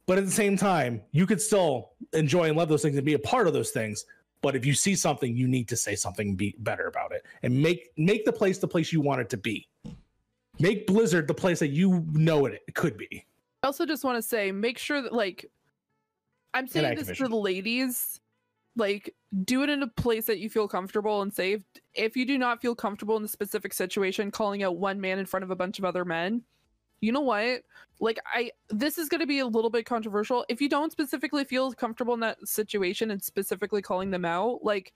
But 0.07 0.19
at 0.19 0.25
the 0.25 0.31
same 0.31 0.57
time, 0.57 1.03
you 1.13 1.27
could 1.27 1.41
still 1.41 1.93
enjoy 2.13 2.49
and 2.49 2.57
love 2.57 2.69
those 2.69 2.83
things 2.83 2.97
and 2.97 3.05
be 3.05 3.15
a 3.15 3.19
part 3.19 3.47
of 3.47 3.53
those 3.53 3.71
things. 3.71 4.05
But 4.43 4.57
if 4.57 4.65
you 4.65 4.75
see 4.75 4.95
something, 4.95 5.37
you 5.37 5.47
need 5.47 5.69
to 5.69 5.77
say 5.77 5.95
something 5.95 6.35
be 6.35 6.55
better 6.59 6.87
about 6.87 7.13
it 7.13 7.25
and 7.43 7.63
make 7.63 7.91
make 7.97 8.25
the 8.25 8.33
place 8.33 8.59
the 8.59 8.69
place 8.69 8.93
you 8.93 9.01
want 9.01 9.21
it 9.21 9.29
to 9.31 9.37
be. 9.37 9.69
Make 10.59 10.87
Blizzard 10.87 11.29
the 11.29 11.35
place 11.35 11.59
that 11.61 11.69
you 11.69 12.07
know 12.13 12.47
it, 12.47 12.63
it 12.67 12.75
could 12.75 12.97
be. 12.97 13.27
I 13.63 13.67
also 13.67 13.87
just 13.87 14.05
want 14.05 14.17
to 14.17 14.23
say, 14.23 14.53
make 14.53 14.79
sure 14.79 15.03
that 15.03 15.13
like 15.13 15.47
I'm 16.55 16.67
saying 16.67 16.97
this 16.97 17.17
to 17.19 17.29
the 17.29 17.37
ladies, 17.37 18.21
like 18.77 19.15
do 19.45 19.63
it 19.63 19.71
in 19.71 19.83
a 19.83 19.87
place 19.87 20.27
that 20.27 20.39
you 20.39 20.49
feel 20.49 20.69
comfortable 20.69 21.23
and 21.23 21.33
safe. 21.33 21.63
If 21.95 22.17
you 22.17 22.25
do 22.25 22.39
not 22.39 22.63
feel 22.63 22.75
comfortable 22.75 23.17
in 23.17 23.23
the 23.23 23.29
specific 23.29 23.75
situation, 23.75 24.31
calling 24.31 24.63
out 24.63 24.77
one 24.77 25.01
man 25.01 25.19
in 25.19 25.27
front 25.27 25.45
of 25.45 25.51
a 25.51 25.57
bunch 25.57 25.79
of 25.79 25.85
other 25.85 26.05
men, 26.05 26.43
you 27.01 27.13
know 27.13 27.21
what? 27.21 27.63
Like 27.99 28.19
I 28.27 28.51
this 28.71 28.99
is 28.99 29.09
going 29.09 29.21
to 29.21 29.27
be 29.27 29.41
a 29.41 29.47
little 29.47 29.71
bit 29.71 29.87
controversial. 29.87 30.45
If 30.49 30.61
you 30.61 30.69
don't 30.69 30.93
specifically 30.93 31.45
feel 31.45 31.73
comfortable 31.73 32.15
in 32.15 32.21
that 32.21 32.47
situation 32.47 33.11
and 33.11 33.23
specifically 33.23 33.83
calling 33.83 34.11
them 34.11 34.25
out, 34.25 34.61
like 34.63 34.93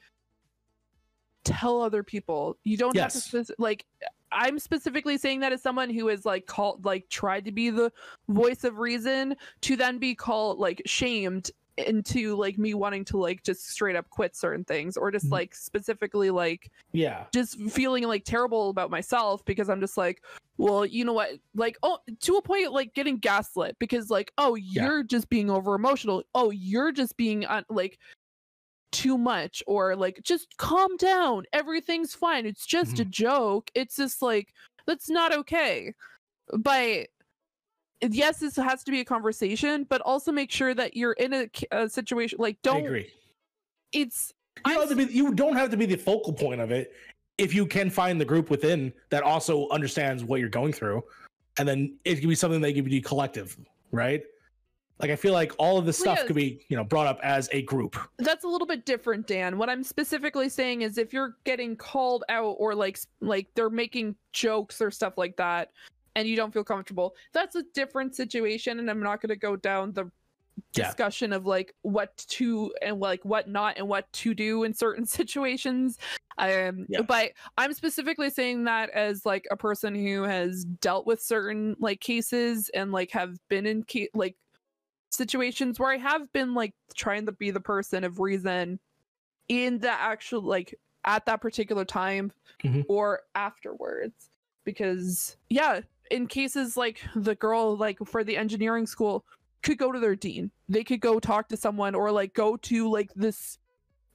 tell 1.45 1.83
other 1.83 2.03
people. 2.03 2.57
You 2.65 2.77
don't 2.77 2.97
have 2.97 3.13
to 3.13 3.39
Yes. 3.39 3.51
like 3.59 3.85
I'm 4.33 4.59
specifically 4.59 5.17
saying 5.19 5.41
that 5.41 5.53
as 5.53 5.63
someone 5.63 5.91
who 5.91 6.09
is 6.09 6.25
like 6.25 6.47
called 6.47 6.85
like 6.85 7.09
tried 7.09 7.45
to 7.45 7.53
be 7.53 7.71
the 7.71 7.93
voice 8.29 8.65
of 8.65 8.79
reason 8.79 9.37
to 9.63 9.77
then 9.77 9.99
be 9.99 10.15
called 10.15 10.59
like 10.59 10.83
shamed 10.87 11.51
into 11.77 12.37
like 12.37 12.57
me 12.59 12.73
wanting 12.75 13.05
to 13.07 13.17
like 13.17 13.43
just 13.43 13.69
straight 13.69 13.97
up 13.97 14.09
quit 14.11 14.37
certain 14.37 14.65
things 14.65 14.97
or 14.97 15.11
just 15.11 15.27
Mhm. 15.27 15.33
like 15.33 15.55
specifically 15.55 16.31
like 16.31 16.71
Yeah. 16.93 17.25
just 17.33 17.61
feeling 17.71 18.05
like 18.05 18.25
terrible 18.25 18.71
about 18.71 18.91
myself 18.91 19.45
because 19.45 19.69
I'm 19.69 19.81
just 19.81 19.97
like, 19.97 20.23
well, 20.57 20.87
you 20.87 21.05
know 21.05 21.13
what? 21.13 21.31
Like, 21.57 21.77
oh, 21.83 21.99
to 22.21 22.37
a 22.37 22.43
point, 22.43 22.73
like 22.73 22.95
getting 22.95 23.17
gaslit 23.17 23.77
because, 23.81 24.09
like, 24.09 24.33
oh, 24.39 24.55
you're 24.55 25.03
just 25.03 25.29
being 25.29 25.51
over 25.51 25.75
emotional. 25.75 26.23
Oh, 26.33 26.51
you're 26.51 26.93
just 26.93 27.17
being 27.17 27.45
like 27.69 27.99
too 28.93 29.19
much, 29.19 29.65
or 29.67 29.97
like, 29.97 30.21
just 30.23 30.57
calm 30.57 30.97
down. 30.97 31.45
Everything's 31.53 32.15
fine. 32.15 32.47
It's 32.47 32.67
just 32.67 33.01
a 33.01 33.05
joke. 33.05 33.69
It's 33.75 33.97
just 33.97 34.23
like, 34.23 34.55
that's 34.87 35.11
not 35.11 35.33
okay. 35.35 35.93
But 36.57 37.09
yes, 38.13 38.39
this 38.41 38.57
has 38.57 38.83
to 38.85 38.91
be 38.91 39.01
a 39.01 39.05
conversation, 39.05 39.85
but 39.89 40.01
also 40.01 40.33
make 40.33 40.51
sure 40.51 40.75
that 40.75 40.97
you're 40.97 41.13
in 41.13 41.49
a 41.71 41.89
situation 41.89 42.39
like, 42.41 42.61
don't, 42.63 42.79
I 42.79 42.81
agree. 42.81 43.11
it's, 43.93 44.33
You, 44.67 44.75
don't 44.75 44.81
have 44.81 44.89
to 44.91 44.97
be, 44.97 45.13
you 45.13 45.35
don't 45.35 45.57
have 45.57 45.71
to 45.71 45.77
be 45.77 45.87
the 45.87 45.97
focal 45.97 46.33
point 46.33 46.61
of 46.61 46.71
it 46.71 46.93
if 47.39 47.55
you 47.55 47.67
can 47.67 47.91
find 47.91 48.21
the 48.21 48.25
group 48.25 48.51
within 48.51 48.93
that 49.11 49.23
also 49.23 49.69
understands 49.71 50.25
what 50.25 50.41
you're 50.41 50.49
going 50.49 50.73
through. 50.73 51.03
And 51.59 51.69
then 51.69 51.97
it 52.05 52.21
can 52.21 52.29
be 52.29 52.35
something 52.35 52.61
that 52.61 52.73
can 52.75 52.85
be 52.85 53.01
collective, 53.01 53.57
right? 53.93 54.23
Like 55.01 55.11
I 55.11 55.17
feel 55.17 55.33
like 55.33 55.53
all 55.59 55.77
of 55.79 55.87
this 55.87 55.99
Well, 55.99 56.15
stuff 56.15 56.25
yeah. 56.25 56.27
could 56.29 56.37
be, 56.37 56.65
you 56.69 56.77
know, 56.77 56.85
brought 56.85 57.07
up 57.09 57.19
as 57.23 57.49
a 57.53 57.63
group. 57.63 57.97
that's 58.19 58.45
a 58.45 58.49
little 58.49 58.67
bit 58.67 58.87
different 58.87 59.27
dan 59.27 59.59
what 59.59 59.69
i'm 59.69 59.83
specifically 59.83 60.49
saying 60.49 60.83
is 60.83 60.99
if 60.99 61.13
you're 61.13 61.37
getting 61.45 61.75
called 61.77 62.23
out 62.29 62.55
or 62.59 62.75
like 62.77 62.99
like 63.21 63.49
they're 63.57 63.71
making 63.71 64.15
jokes 64.33 64.81
or 64.81 64.91
stuff 64.93 65.19
like 65.19 65.37
that 65.37 65.73
and 66.17 66.29
you 66.29 66.37
don't 66.37 66.53
feel 66.53 66.65
comfortable 66.65 67.15
that's 67.33 67.57
a 67.57 67.63
different 67.75 68.15
situation 68.15 68.79
and 68.79 68.91
i'm 68.91 69.01
not 69.01 69.21
going 69.21 69.29
to 69.31 69.37
go 69.37 69.57
down 69.57 69.93
the 69.93 70.11
Yeah. 70.75 70.85
discussion 70.87 71.33
of 71.33 71.47
like 71.47 71.75
what 71.83 72.17
to 72.29 72.73
and 72.81 73.01
like 73.01 73.25
what 73.25 73.49
not 73.49 73.77
and 73.77 73.89
what 73.89 74.11
to 74.13 74.35
do 74.35 74.63
in 74.65 74.73
certain 74.75 75.05
situations 75.21 75.99
um 76.39 76.87
Yeah. 76.89 77.03
but 77.03 77.33
i'm 77.59 77.73
specifically 77.73 78.31
saying 78.31 78.65
that 78.65 78.91
as 78.91 79.27
like 79.27 79.47
a 79.51 79.57
person 79.57 79.95
who 79.95 80.23
has 80.23 80.65
dealt 80.65 81.07
with 81.07 81.21
certain 81.21 81.75
like 81.81 82.01
cases 82.01 82.71
and 82.75 82.93
like 82.93 83.11
have 83.11 83.37
been 83.49 83.67
in 83.67 83.85
ca- 83.91 84.11
like 84.15 84.37
situations 85.11 85.79
where 85.79 85.93
I 85.93 85.97
have 85.99 86.33
been 86.33 86.55
like 86.55 86.75
trying 86.97 87.27
to 87.27 87.33
be 87.33 87.53
the 87.53 87.61
person 87.61 88.03
of 88.03 88.19
reason 88.19 88.81
in 89.49 89.79
the 89.79 89.91
actual 89.91 90.41
like 90.43 90.75
at 91.05 91.25
that 91.27 91.41
particular 91.41 91.85
time 91.85 92.33
Mhm. 92.65 92.85
or 92.89 93.21
afterwards 93.37 94.31
because 94.65 95.37
yeah 95.51 95.83
in 96.11 96.27
cases 96.27 96.77
like 96.77 97.01
the 97.15 97.35
girl 97.35 97.77
like 97.77 97.99
for 98.07 98.25
the 98.25 98.37
engineering 98.37 98.87
school 98.87 99.25
could 99.63 99.79
go 99.79 99.91
to 99.93 99.99
their 99.99 100.17
dean. 100.17 100.51
They 100.69 100.85
could 100.85 101.01
go 101.01 101.19
talk 101.19 101.49
to 101.49 101.57
someone 101.57 101.95
or 101.95 102.11
like 102.13 102.35
go 102.35 102.57
to 102.59 102.91
like 102.91 103.11
this 103.15 103.59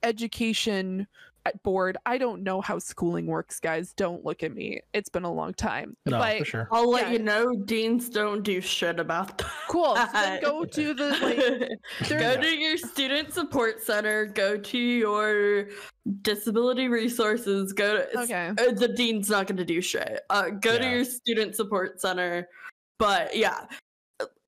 education 0.02 1.06
at 1.46 1.62
board 1.62 1.96
i 2.06 2.18
don't 2.18 2.42
know 2.42 2.60
how 2.60 2.78
schooling 2.78 3.26
works 3.26 3.58
guys 3.60 3.92
don't 3.94 4.24
look 4.24 4.42
at 4.42 4.54
me 4.54 4.80
it's 4.92 5.08
been 5.08 5.24
a 5.24 5.32
long 5.32 5.52
time 5.54 5.96
No, 6.06 6.18
but 6.18 6.38
for 6.38 6.44
sure. 6.44 6.68
I'll 6.70 6.90
let 6.90 7.06
Yeah. 7.06 7.12
you 7.12 7.18
know, 7.20 7.54
deans 7.64 8.08
don't 8.08 8.42
do 8.42 8.60
shit 8.60 9.00
about 9.00 9.38
that. 9.38 9.50
cool 9.68 9.96
so 9.96 10.06
then 10.12 10.42
go 10.42 10.64
to 10.64 10.94
the 10.94 11.08
like 11.22 12.08
go 12.08 12.40
to 12.40 12.48
your 12.56 12.76
student 12.76 13.32
support 13.32 13.82
center. 13.82 14.26
Go 14.26 14.56
to 14.58 14.78
your 14.78 15.68
disability 16.22 16.88
resources. 16.88 17.72
Go 17.72 17.96
to 17.98 18.18
okay 18.20 18.48
uh, 18.50 18.72
the 18.72 18.88
dean's 18.96 19.30
not 19.30 19.46
going 19.46 19.56
to 19.58 19.64
do 19.64 19.80
shit. 19.80 20.20
Uh, 20.30 20.50
go 20.50 20.78
to 20.78 20.88
your 20.88 21.04
student 21.04 21.54
support 21.56 22.00
center. 22.00 22.48
But 22.98 23.34
yeah, 23.36 23.66
i- 23.70 23.76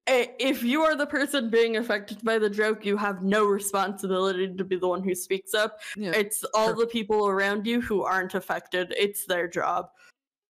if 0.06 0.62
you 0.62 0.82
are 0.82 0.96
the 0.96 1.06
person 1.06 1.48
being 1.50 1.76
affected 1.76 2.22
by 2.24 2.38
the 2.38 2.50
joke, 2.50 2.84
you 2.84 2.96
have 2.96 3.22
no 3.22 3.44
responsibility 3.44 4.52
to 4.54 4.64
be 4.64 4.76
the 4.76 4.88
one 4.88 5.02
who 5.02 5.14
speaks 5.14 5.54
up. 5.54 5.78
yeah 5.96 6.10
It's 6.12 6.44
all 6.54 6.68
Sure. 6.68 6.76
the 6.76 6.86
people 6.86 7.28
around 7.28 7.66
you 7.66 7.80
who 7.80 8.02
aren't 8.02 8.34
affected. 8.34 8.92
It's 8.96 9.26
their 9.26 9.46
job. 9.48 9.90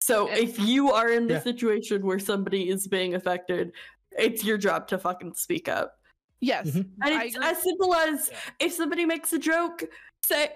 So 0.01 0.27
And- 0.27 0.37
if 0.39 0.59
you 0.59 0.91
are 0.91 1.09
in 1.11 1.27
the 1.27 1.35
Yeah. 1.35 1.41
situation 1.41 2.05
where 2.05 2.19
somebody 2.19 2.69
is 2.69 2.87
being 2.87 3.15
affected, 3.15 3.73
it's 4.11 4.43
your 4.43 4.57
job 4.57 4.87
to 4.89 4.97
fucking 4.97 5.33
speak 5.35 5.67
up. 5.69 5.99
yes 6.41 6.67
Mhm. 6.71 6.89
And 7.01 7.23
it's 7.23 7.37
as 7.41 7.63
simple 7.63 7.95
as 7.95 8.29
Yeah. 8.29 8.37
if 8.59 8.73
somebody 8.73 9.05
makes 9.05 9.31
a 9.31 9.39
joke, 9.39 9.85
say, 10.25 10.53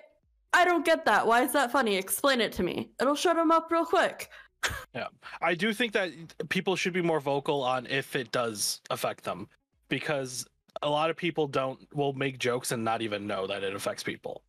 I 0.51 0.65
don't 0.65 0.83
get 0.83 1.05
that. 1.05 1.25
Why 1.25 1.43
is 1.43 1.53
that 1.53 1.71
funny? 1.71 1.95
Explain 1.95 2.41
it 2.41 2.51
to 2.53 2.63
me. 2.63 2.91
It'll 2.99 3.15
shut 3.15 3.37
them 3.37 3.51
up 3.51 3.71
real 3.71 3.85
quick. 3.85 4.29
I 5.41 5.55
do 5.55 5.73
think 5.73 5.93
that 5.93 6.11
people 6.49 6.75
should 6.75 6.93
be 6.93 7.01
more 7.01 7.19
vocal 7.19 7.63
on 7.63 7.87
if 7.87 8.15
it 8.15 8.31
does 8.31 8.81
affect 8.89 9.23
them 9.23 9.47
because 9.89 10.45
a 10.81 10.89
lot 10.89 11.09
of 11.09 11.15
people 11.15 11.47
don't 11.47 11.79
will 11.95 12.13
make 12.13 12.39
jokes 12.39 12.71
and 12.71 12.83
not 12.83 13.01
even 13.01 13.27
know 13.27 13.47
that 13.47 13.63
it 13.63 13.75
affects 13.75 14.03
people. 14.03 14.41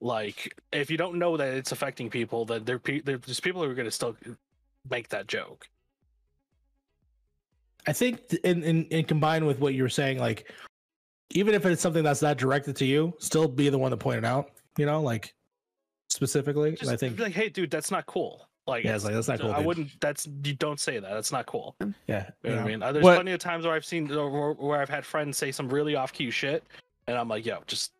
Like, 0.00 0.54
if 0.72 0.90
you 0.90 0.96
don't 0.96 1.18
know 1.18 1.36
that 1.36 1.54
it's 1.54 1.72
affecting 1.72 2.10
people, 2.10 2.44
then 2.44 2.64
there, 2.64 2.80
there's 3.04 3.40
people 3.40 3.62
who 3.62 3.70
are 3.70 3.74
going 3.74 3.86
to 3.86 3.90
still 3.90 4.16
make 4.90 5.08
that 5.08 5.26
joke. 5.26 5.68
I 7.86 7.92
think 7.92 8.20
in, 8.44 8.62
in 8.62 8.84
in 8.86 9.04
combined 9.04 9.46
with 9.46 9.60
what 9.60 9.74
you 9.74 9.82
were 9.82 9.88
saying, 9.88 10.18
like 10.18 10.50
even 11.30 11.54
if 11.54 11.64
it's 11.64 11.80
something 11.80 12.02
that's 12.02 12.22
not 12.22 12.36
directed 12.36 12.76
to 12.76 12.84
you, 12.84 13.14
still 13.18 13.48
be 13.48 13.68
the 13.68 13.78
one 13.78 13.90
to 13.90 13.96
point 13.96 14.18
it 14.18 14.24
out. 14.24 14.50
You 14.76 14.86
know, 14.86 15.00
like 15.00 15.34
specifically. 16.08 16.72
Just 16.72 16.90
I 16.90 16.96
think 16.96 17.18
like, 17.18 17.32
hey, 17.32 17.48
dude, 17.48 17.70
that's 17.70 17.90
not 17.90 18.06
cool. 18.06 18.48
Like, 18.66 18.84
yeah, 18.84 18.94
it's 18.96 19.04
like 19.04 19.14
that's 19.14 19.28
not 19.28 19.38
cool. 19.40 19.52
I 19.52 19.58
dude. 19.58 19.66
wouldn't. 19.66 20.00
That's 20.00 20.26
you 20.44 20.54
don't 20.54 20.80
say 20.80 20.98
that. 20.98 21.10
That's 21.12 21.30
not 21.30 21.46
cool. 21.46 21.76
Yeah, 22.08 22.30
You 22.42 22.50
know 22.50 22.56
what 22.56 22.64
I 22.64 22.66
mean? 22.66 22.82
Uh, 22.82 22.92
There's 22.92 23.04
What- 23.04 23.14
plenty 23.14 23.32
of 23.32 23.38
times 23.38 23.64
where 23.64 23.74
I've 23.74 23.84
seen 23.84 24.08
where, 24.08 24.52
where 24.52 24.80
I've 24.80 24.88
had 24.88 25.06
friends 25.06 25.38
say 25.38 25.52
some 25.52 25.68
really 25.68 25.94
off 25.94 26.12
cue 26.12 26.30
shit, 26.32 26.64
and 27.06 27.16
I'm 27.16 27.28
like, 27.28 27.46
yo, 27.46 27.62
just 27.68 27.92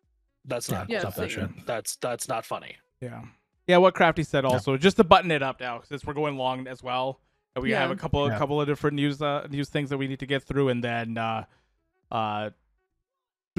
that's 0.45 0.69
not 0.69 0.89
Yeah, 0.89 0.99
stop 0.99 1.15
that 1.15 1.31
shit. 1.31 1.49
that's 1.65 1.95
that's 1.97 2.27
not 2.27 2.45
funny. 2.45 2.75
Yeah. 3.01 3.21
Yeah, 3.67 3.77
what 3.77 3.93
Crafty 3.95 4.23
said 4.23 4.45
also, 4.45 4.77
just 4.77 4.95
to 4.97 5.03
button 5.03 5.29
it 5.31 5.43
up 5.43 5.59
now, 5.59 5.81
since 5.83 6.05
we're 6.05 6.13
going 6.13 6.37
long 6.37 6.67
as 6.67 6.81
well. 6.83 7.19
and 7.55 7.63
We 7.63 7.71
have 7.71 7.91
a 7.91 7.95
couple 7.95 8.25
a 8.25 8.29
Yeah. 8.29 8.37
couple 8.37 8.59
of 8.61 8.67
different 8.67 8.95
news 8.95 9.21
uh, 9.21 9.47
news 9.49 9.69
things 9.69 9.89
that 9.89 9.97
we 9.97 10.07
need 10.07 10.19
to 10.19 10.25
get 10.25 10.43
through 10.43 10.69
and 10.69 10.83
then 10.83 11.17
uh 11.17 11.45
uh 12.11 12.49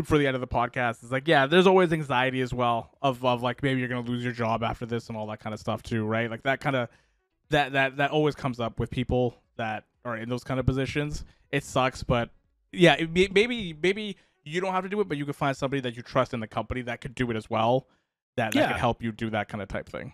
for 0.07 0.19
the 0.19 0.27
end 0.27 0.35
of 0.35 0.41
the 0.41 0.47
podcast 0.47 1.03
it's 1.03 1.11
like 1.13 1.27
yeah 1.27 1.47
there's 1.47 1.67
always 1.67 1.93
anxiety 1.93 2.41
as 2.41 2.53
well 2.55 2.91
of, 3.03 3.25
of 3.25 3.43
like 3.43 3.63
maybe 3.63 3.81
you're 3.81 3.89
gonna 3.89 4.01
lose 4.09 4.23
your 4.23 4.33
job 4.33 4.63
after 4.63 4.87
this 4.87 5.09
and 5.09 5.17
all 5.17 5.27
that 5.27 5.41
kind 5.41 5.53
of 5.55 5.61
stuff 5.61 5.83
too 5.83 6.05
right 6.05 6.31
like 6.31 6.43
that 6.43 6.61
kind 6.61 6.77
of 6.77 6.89
that 7.51 7.73
that 7.73 7.97
that 7.97 8.11
always 8.11 8.35
comes 8.35 8.61
up 8.61 8.79
with 8.79 8.91
people 8.91 9.35
that 9.57 9.85
are 10.05 10.17
in 10.17 10.29
those 10.29 10.45
kind 10.45 10.61
of 10.61 10.67
positions 10.67 11.25
it 11.51 11.65
sucks 11.65 12.03
but 12.03 12.31
yeah 12.73 12.95
it, 12.95 13.11
maybe 13.13 13.75
maybe 13.83 14.17
you 14.45 14.61
don't 14.61 14.73
have 14.73 14.85
to 14.85 14.89
do 14.89 15.01
it 15.01 15.09
but 15.09 15.17
you 15.19 15.25
can 15.25 15.35
find 15.35 15.57
somebody 15.57 15.81
that 15.81 15.97
you 15.97 16.03
trust 16.03 16.33
in 16.35 16.41
the 16.41 16.47
company 16.47 16.83
that 16.83 17.01
could 17.01 17.15
do 17.15 17.31
it 17.31 17.37
as 17.37 17.49
well 17.51 17.87
that, 18.37 18.53
that 18.53 18.61
Yeah. 18.61 18.69
can 18.69 18.79
help 18.79 19.03
you 19.03 19.11
do 19.13 19.31
that 19.31 19.49
kind 19.49 19.63
of 19.63 19.69
type 19.69 19.89
thing 19.89 20.13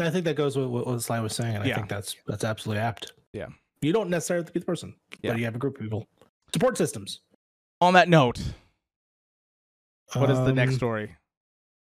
I 0.00 0.08
think 0.10 0.24
that 0.24 0.36
goes 0.36 0.56
with 0.56 0.68
what, 0.68 0.86
what 0.86 1.02
Sly 1.02 1.18
was 1.20 1.34
saying, 1.34 1.56
and 1.56 1.64
Yeah. 1.66 1.72
I 1.72 1.76
think 1.76 1.88
that's 1.88 2.16
that's 2.26 2.44
absolutely 2.44 2.80
apt. 2.82 3.12
Yeah. 3.32 3.46
you 3.82 3.92
don't 3.92 4.08
necessarily 4.08 4.42
have 4.42 4.46
to 4.48 4.52
be 4.52 4.60
the 4.60 4.66
person, 4.66 4.94
Yeah. 5.22 5.32
but 5.32 5.38
you 5.38 5.44
have 5.46 5.54
a 5.56 5.58
group 5.58 5.76
of 5.76 5.82
people. 5.82 6.06
Support 6.52 6.76
systems. 6.78 7.20
on 7.80 7.94
that 7.94 8.08
note 8.08 8.40
What 10.14 10.30
is 10.30 10.38
the 10.38 10.52
next 10.52 10.72
Um, 10.72 10.76
story? 10.76 11.16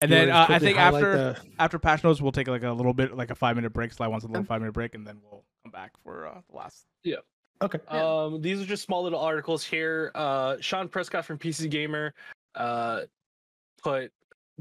And 0.02 0.12
you 0.12 0.18
then 0.18 0.28
wanna 0.30 0.40
uh, 0.40 0.44
I 0.44 0.46
quickly 0.48 0.68
think 0.68 0.78
highlight 0.78 1.04
after 1.04 1.18
the- 1.18 1.48
after 1.60 1.80
patch 1.80 2.04
notes, 2.04 2.22
we'll 2.22 2.32
take 2.34 2.48
like 2.48 2.64
a 2.64 2.72
little 2.72 2.94
bit, 2.94 3.16
like 3.16 3.32
a 3.32 3.36
five 3.36 3.56
minute 3.56 3.72
break. 3.72 3.94
Sly 3.94 4.08
wants 4.08 4.26
a 4.26 4.28
little 4.28 4.44
five 4.44 4.60
minute 4.62 4.74
break, 4.74 4.96
and 4.96 5.08
then 5.08 5.20
we'll 5.24 5.44
come 5.64 5.72
back 5.72 5.92
for 6.04 6.28
uh, 6.28 6.42
the 6.50 6.56
last. 6.58 6.86
Yeah. 7.04 7.18
Okay, 7.62 7.80
Yeah. 7.92 8.24
Um, 8.24 8.42
these 8.42 8.62
are 8.62 8.66
just 8.66 8.84
small 8.84 9.04
little 9.04 9.20
articles 9.20 9.64
here. 9.64 10.12
Uh, 10.16 10.58
Shaun 10.60 10.90
Prescott 10.90 11.24
from 11.24 11.38
PC 11.38 11.70
Gamer 11.70 12.14
uh, 12.56 13.02
put 13.82 14.12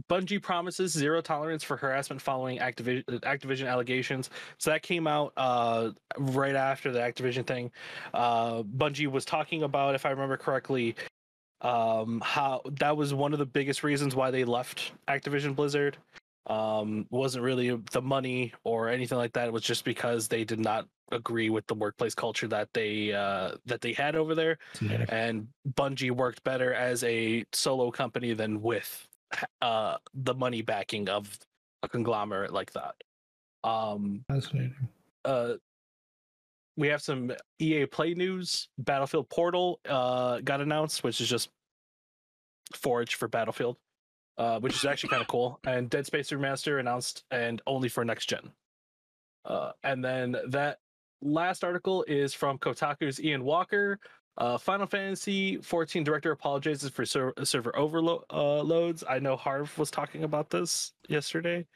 Bungie 0.09 0.41
promises 0.41 0.93
zero 0.93 1.21
tolerance 1.21 1.65
for 1.65 1.77
harassment 1.77 2.21
following 2.23 2.59
Activision 2.61 3.05
Activision 3.23 3.69
allegations. 3.69 4.31
So 4.59 4.71
that 4.71 4.83
came 4.83 5.07
out 5.09 5.33
uh, 5.37 5.91
right 6.19 6.55
after 6.55 6.93
the 6.93 7.01
Activision 7.01 7.45
thing. 7.47 7.73
Uh, 8.15 8.63
Bungie 8.63 9.09
was 9.11 9.25
talking 9.25 9.65
about, 9.65 9.97
if 9.97 10.07
I 10.07 10.11
remember 10.11 10.37
correctly, 10.37 10.95
um, 11.63 12.21
how 12.25 12.61
that 12.81 12.97
was 12.97 13.15
one 13.15 13.33
of 13.33 13.39
the 13.39 13.47
biggest 13.47 13.83
reasons 13.83 14.15
why 14.15 14.31
they 14.31 14.45
left 14.45 14.93
Activision 15.09 15.55
Blizzard. 15.57 15.97
Um, 16.49 17.07
wasn't 17.11 17.45
really 17.45 17.77
the 17.93 18.03
money 18.03 18.53
or 18.65 18.89
anything 18.89 19.17
like 19.17 19.33
that. 19.35 19.47
It 19.47 19.53
was 19.53 19.63
just 19.63 19.85
because 19.85 20.27
they 20.27 20.43
did 20.43 20.59
not 20.59 20.89
agree 21.13 21.51
with 21.51 21.67
the 21.69 21.75
workplace 21.75 22.15
culture 22.15 22.49
that 22.49 22.69
they 22.73 23.13
uh, 23.13 23.53
that 23.67 23.81
they 23.81 23.93
had 23.93 24.17
over 24.17 24.35
there 24.35 24.59
and 25.09 25.47
Bungie 25.75 26.11
worked 26.11 26.43
better 26.43 26.75
as 26.75 27.05
a 27.05 27.45
solo 27.53 27.91
company 27.91 28.33
than 28.33 28.61
with 28.61 29.07
uh, 29.61 29.97
the 30.15 30.35
money 30.35 30.63
backing 30.63 31.09
of 31.09 31.39
a 31.83 31.89
conglomerate 31.89 32.53
like 32.53 32.73
that. 32.73 32.95
Um, 33.65 34.25
Fascinating. 34.29 34.75
uh, 35.25 35.55
we 36.77 36.89
have 36.89 37.03
some 37.03 37.33
EA 37.59 37.87
Play 37.87 38.15
news. 38.15 38.69
Battlefield 38.79 39.29
Portal 39.29 39.81
uh, 39.89 40.41
got 40.41 40.61
announced, 40.61 41.05
which 41.05 41.21
is 41.21 41.29
just 41.29 41.51
Forge 42.75 43.15
for 43.17 43.29
Battlefield, 43.29 43.77
uh, 44.39 44.59
which 44.61 44.75
is 44.75 44.85
actually 44.85 45.11
kind 45.11 45.23
of 45.23 45.29
cool. 45.29 45.61
And 45.67 45.91
Dead 45.91 46.07
Space 46.07 46.31
Remaster 46.31 46.81
announced, 46.81 47.25
and 47.31 47.61
only 47.67 47.89
for 47.89 48.05
next 48.05 48.27
gen. 48.27 48.51
Uh, 49.45 49.73
and 49.83 50.05
then 50.05 50.37
that 50.49 50.79
last 51.21 51.65
article 51.65 52.05
is 52.09 52.33
from 52.33 52.59
Kotaku's 52.59 53.21
Ian 53.23 53.45
Walker. 53.45 53.99
Uh, 54.39 54.57
Final 54.57 54.87
Fantasy 54.87 55.59
14 55.59 56.05
director 56.05 56.31
apologizes 56.31 56.89
for 56.91 57.05
ser- 57.05 57.35
server 57.45 57.77
overloads. 57.77 58.25
Uh, 58.33 58.63
loads. 58.63 59.05
I 59.07 59.19
know 59.19 59.37
Harv 59.37 59.77
was 59.77 59.91
talking 59.91 60.25
about 60.25 60.49
this 60.49 60.93
yesterday. 61.09 61.67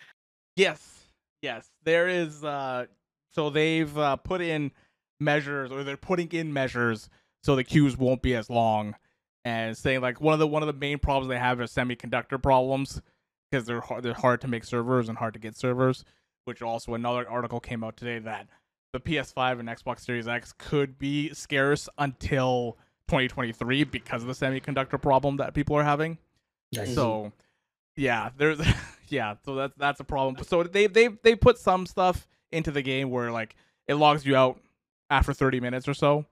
Yes, 0.57 1.05
yes, 1.43 1.69
there 1.85 2.09
is. 2.09 2.43
uh 2.45 2.87
So 3.33 3.51
they've 3.51 3.97
uh, 3.99 4.17
put 4.17 4.41
in 4.41 4.73
measures, 5.21 5.71
or 5.71 5.85
they're 5.85 5.97
putting 5.97 6.31
in 6.33 6.53
measures, 6.53 7.09
so 7.43 7.57
the 7.57 7.65
queues 7.65 7.97
won't 7.97 8.23
be 8.23 8.35
as 8.35 8.51
long. 8.51 8.95
And 9.45 9.77
saying 9.77 10.01
like 10.01 10.21
one 10.21 10.33
of 10.33 10.41
the 10.41 10.47
one 10.47 10.63
of 10.63 10.67
the 10.67 10.73
main 10.73 10.99
problems 10.99 11.29
they 11.29 11.39
have 11.39 11.61
is 11.61 11.73
semiconductor 11.73 12.43
problems 12.43 13.01
because 13.51 13.65
they're 13.65 13.81
hard, 13.81 14.03
they're 14.03 14.15
hard 14.15 14.41
to 14.41 14.49
make 14.49 14.65
servers 14.65 15.09
and 15.09 15.17
hard 15.17 15.35
to 15.35 15.41
get 15.41 15.57
servers. 15.57 16.05
Which 16.45 16.63
also 16.63 16.95
another 16.95 17.29
article 17.29 17.61
came 17.61 17.83
out 17.83 17.97
today 17.97 18.19
that 18.21 18.49
the 18.93 19.01
PS5 19.01 19.61
and 19.61 19.69
Xbox 19.69 20.01
Series 20.01 20.29
X 20.29 20.55
could 20.57 20.99
be 20.99 21.33
scarce 21.35 21.89
until 21.99 22.77
2023 23.09 23.85
because 23.85 24.23
of 24.23 24.29
the 24.29 24.35
semiconductor 24.35 25.01
problem 25.01 25.37
that 25.37 25.55
people 25.55 25.77
are 25.77 25.85
having. 25.85 26.19
Nice. 26.73 26.95
So, 26.95 27.33
yeah, 27.97 28.31
there's 28.37 28.61
yeah, 29.09 29.35
so 29.45 29.55
that's 29.55 29.75
that's 29.77 30.01
a 30.01 30.05
problem. 30.05 30.43
So 30.45 30.63
they 30.63 30.87
they 30.87 31.09
they 31.09 31.35
put 31.35 31.59
some 31.59 31.87
stuff 31.87 32.27
into 32.53 32.71
the 32.71 32.83
game 32.83 33.11
where 33.11 33.31
like 33.31 33.55
it 33.87 33.95
logs 33.95 34.25
you 34.25 34.37
out 34.37 34.59
after 35.11 35.33
30 35.33 35.61
minutes 35.61 35.89
or 35.89 35.95
so, 35.95 36.25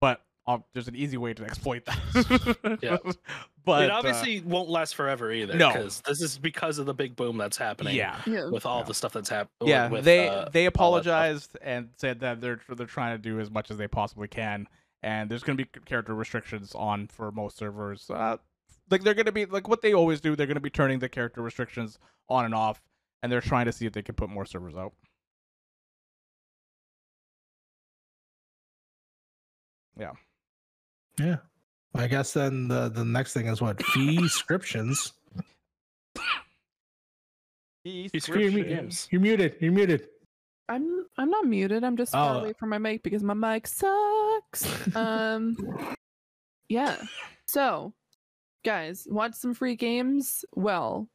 but 0.00 0.20
uh, 0.46 0.58
there's 0.72 0.88
an 0.88 0.96
easy 0.96 1.16
way 1.16 1.32
to 1.34 1.44
exploit 1.44 1.84
that. 1.86 2.78
Yeah. 2.82 2.98
but 3.64 3.84
it 3.84 3.90
uh, 3.90 3.94
obviously 3.94 4.40
won't 4.40 4.68
last 4.68 4.94
forever 4.94 5.32
either. 5.32 5.54
No. 5.54 5.72
because 5.72 6.02
this 6.02 6.20
is 6.20 6.36
because 6.38 6.78
of 6.78 6.86
the 6.86 6.94
big 6.94 7.16
boom 7.16 7.38
that's 7.38 7.56
happening. 7.56 7.94
yeah. 7.96 8.20
Yeah. 8.26 8.50
with 8.50 8.66
all 8.66 8.78
Yeah. 8.80 8.84
the 8.84 8.94
stuff 8.94 9.12
that's 9.12 9.28
happening. 9.28 9.68
Yeah, 9.70 9.88
with, 9.88 10.04
they 10.04 10.28
uh, 10.28 10.30
they 10.30 10.34
all 10.34 10.42
that 10.42 10.50
stuff. 10.52 10.66
apologized 10.74 11.56
and 11.62 11.88
said 11.96 12.20
that 12.20 12.40
they're 12.40 12.60
they're 12.68 12.86
trying 12.86 13.16
to 13.16 13.22
do 13.22 13.40
as 13.40 13.50
much 13.50 13.70
as 13.70 13.78
they 13.78 13.88
possibly 13.88 14.28
can, 14.28 14.68
and 15.02 15.30
there's 15.30 15.42
going 15.42 15.56
to 15.56 15.64
be 15.64 15.70
character 15.86 16.14
restrictions 16.14 16.74
on 16.74 17.08
for 17.08 17.30
most 17.32 17.56
servers. 17.56 18.10
Uh, 18.10 18.36
like 18.90 19.02
they're 19.02 19.14
going 19.14 19.26
to 19.26 19.32
be 19.32 19.46
like 19.46 19.66
what 19.68 19.80
they 19.80 19.94
always 19.94 20.20
do. 20.20 20.36
They're 20.36 20.46
going 20.46 20.56
to 20.56 20.60
be 20.60 20.70
turning 20.70 20.98
the 20.98 21.08
character 21.08 21.40
restrictions 21.40 21.98
on 22.28 22.44
and 22.44 22.54
off, 22.54 22.82
and 23.22 23.32
they're 23.32 23.40
trying 23.40 23.64
to 23.66 23.72
see 23.72 23.86
if 23.86 23.94
they 23.94 24.02
can 24.02 24.14
put 24.14 24.28
more 24.28 24.44
servers 24.44 24.74
out. 24.74 24.92
Yeah. 29.98 30.12
Yeah 31.18 31.36
i 31.96 32.08
guess 32.08 32.32
then 32.32 32.66
the 32.66 32.88
the 32.88 33.04
next 33.04 33.32
thing 33.34 33.46
is 33.46 33.60
what 33.62 33.80
fee 33.86 34.16
descriptions. 34.20 35.12
You're, 37.84 38.08
Scription 38.18 38.90
you're 39.10 39.20
muted. 39.20 39.56
You're 39.60 39.72
muted. 39.72 40.08
I'm 40.68 41.04
I'm 41.18 41.28
not 41.30 41.44
muted. 41.46 41.84
I'm 41.84 41.96
just 41.96 42.12
far 42.12 42.36
Oh. 42.36 42.38
away 42.40 42.52
from 42.54 42.70
my 42.70 42.78
mic 42.78 43.02
because 43.02 43.22
my 43.22 43.34
mic 43.34 43.66
sucks. 43.66 44.66
um 44.96 45.56
yeah. 46.68 46.96
So, 47.46 47.92
guys, 48.64 49.06
want 49.10 49.36
some 49.36 49.52
free 49.52 49.76
games? 49.76 50.44
Well, 50.54 51.06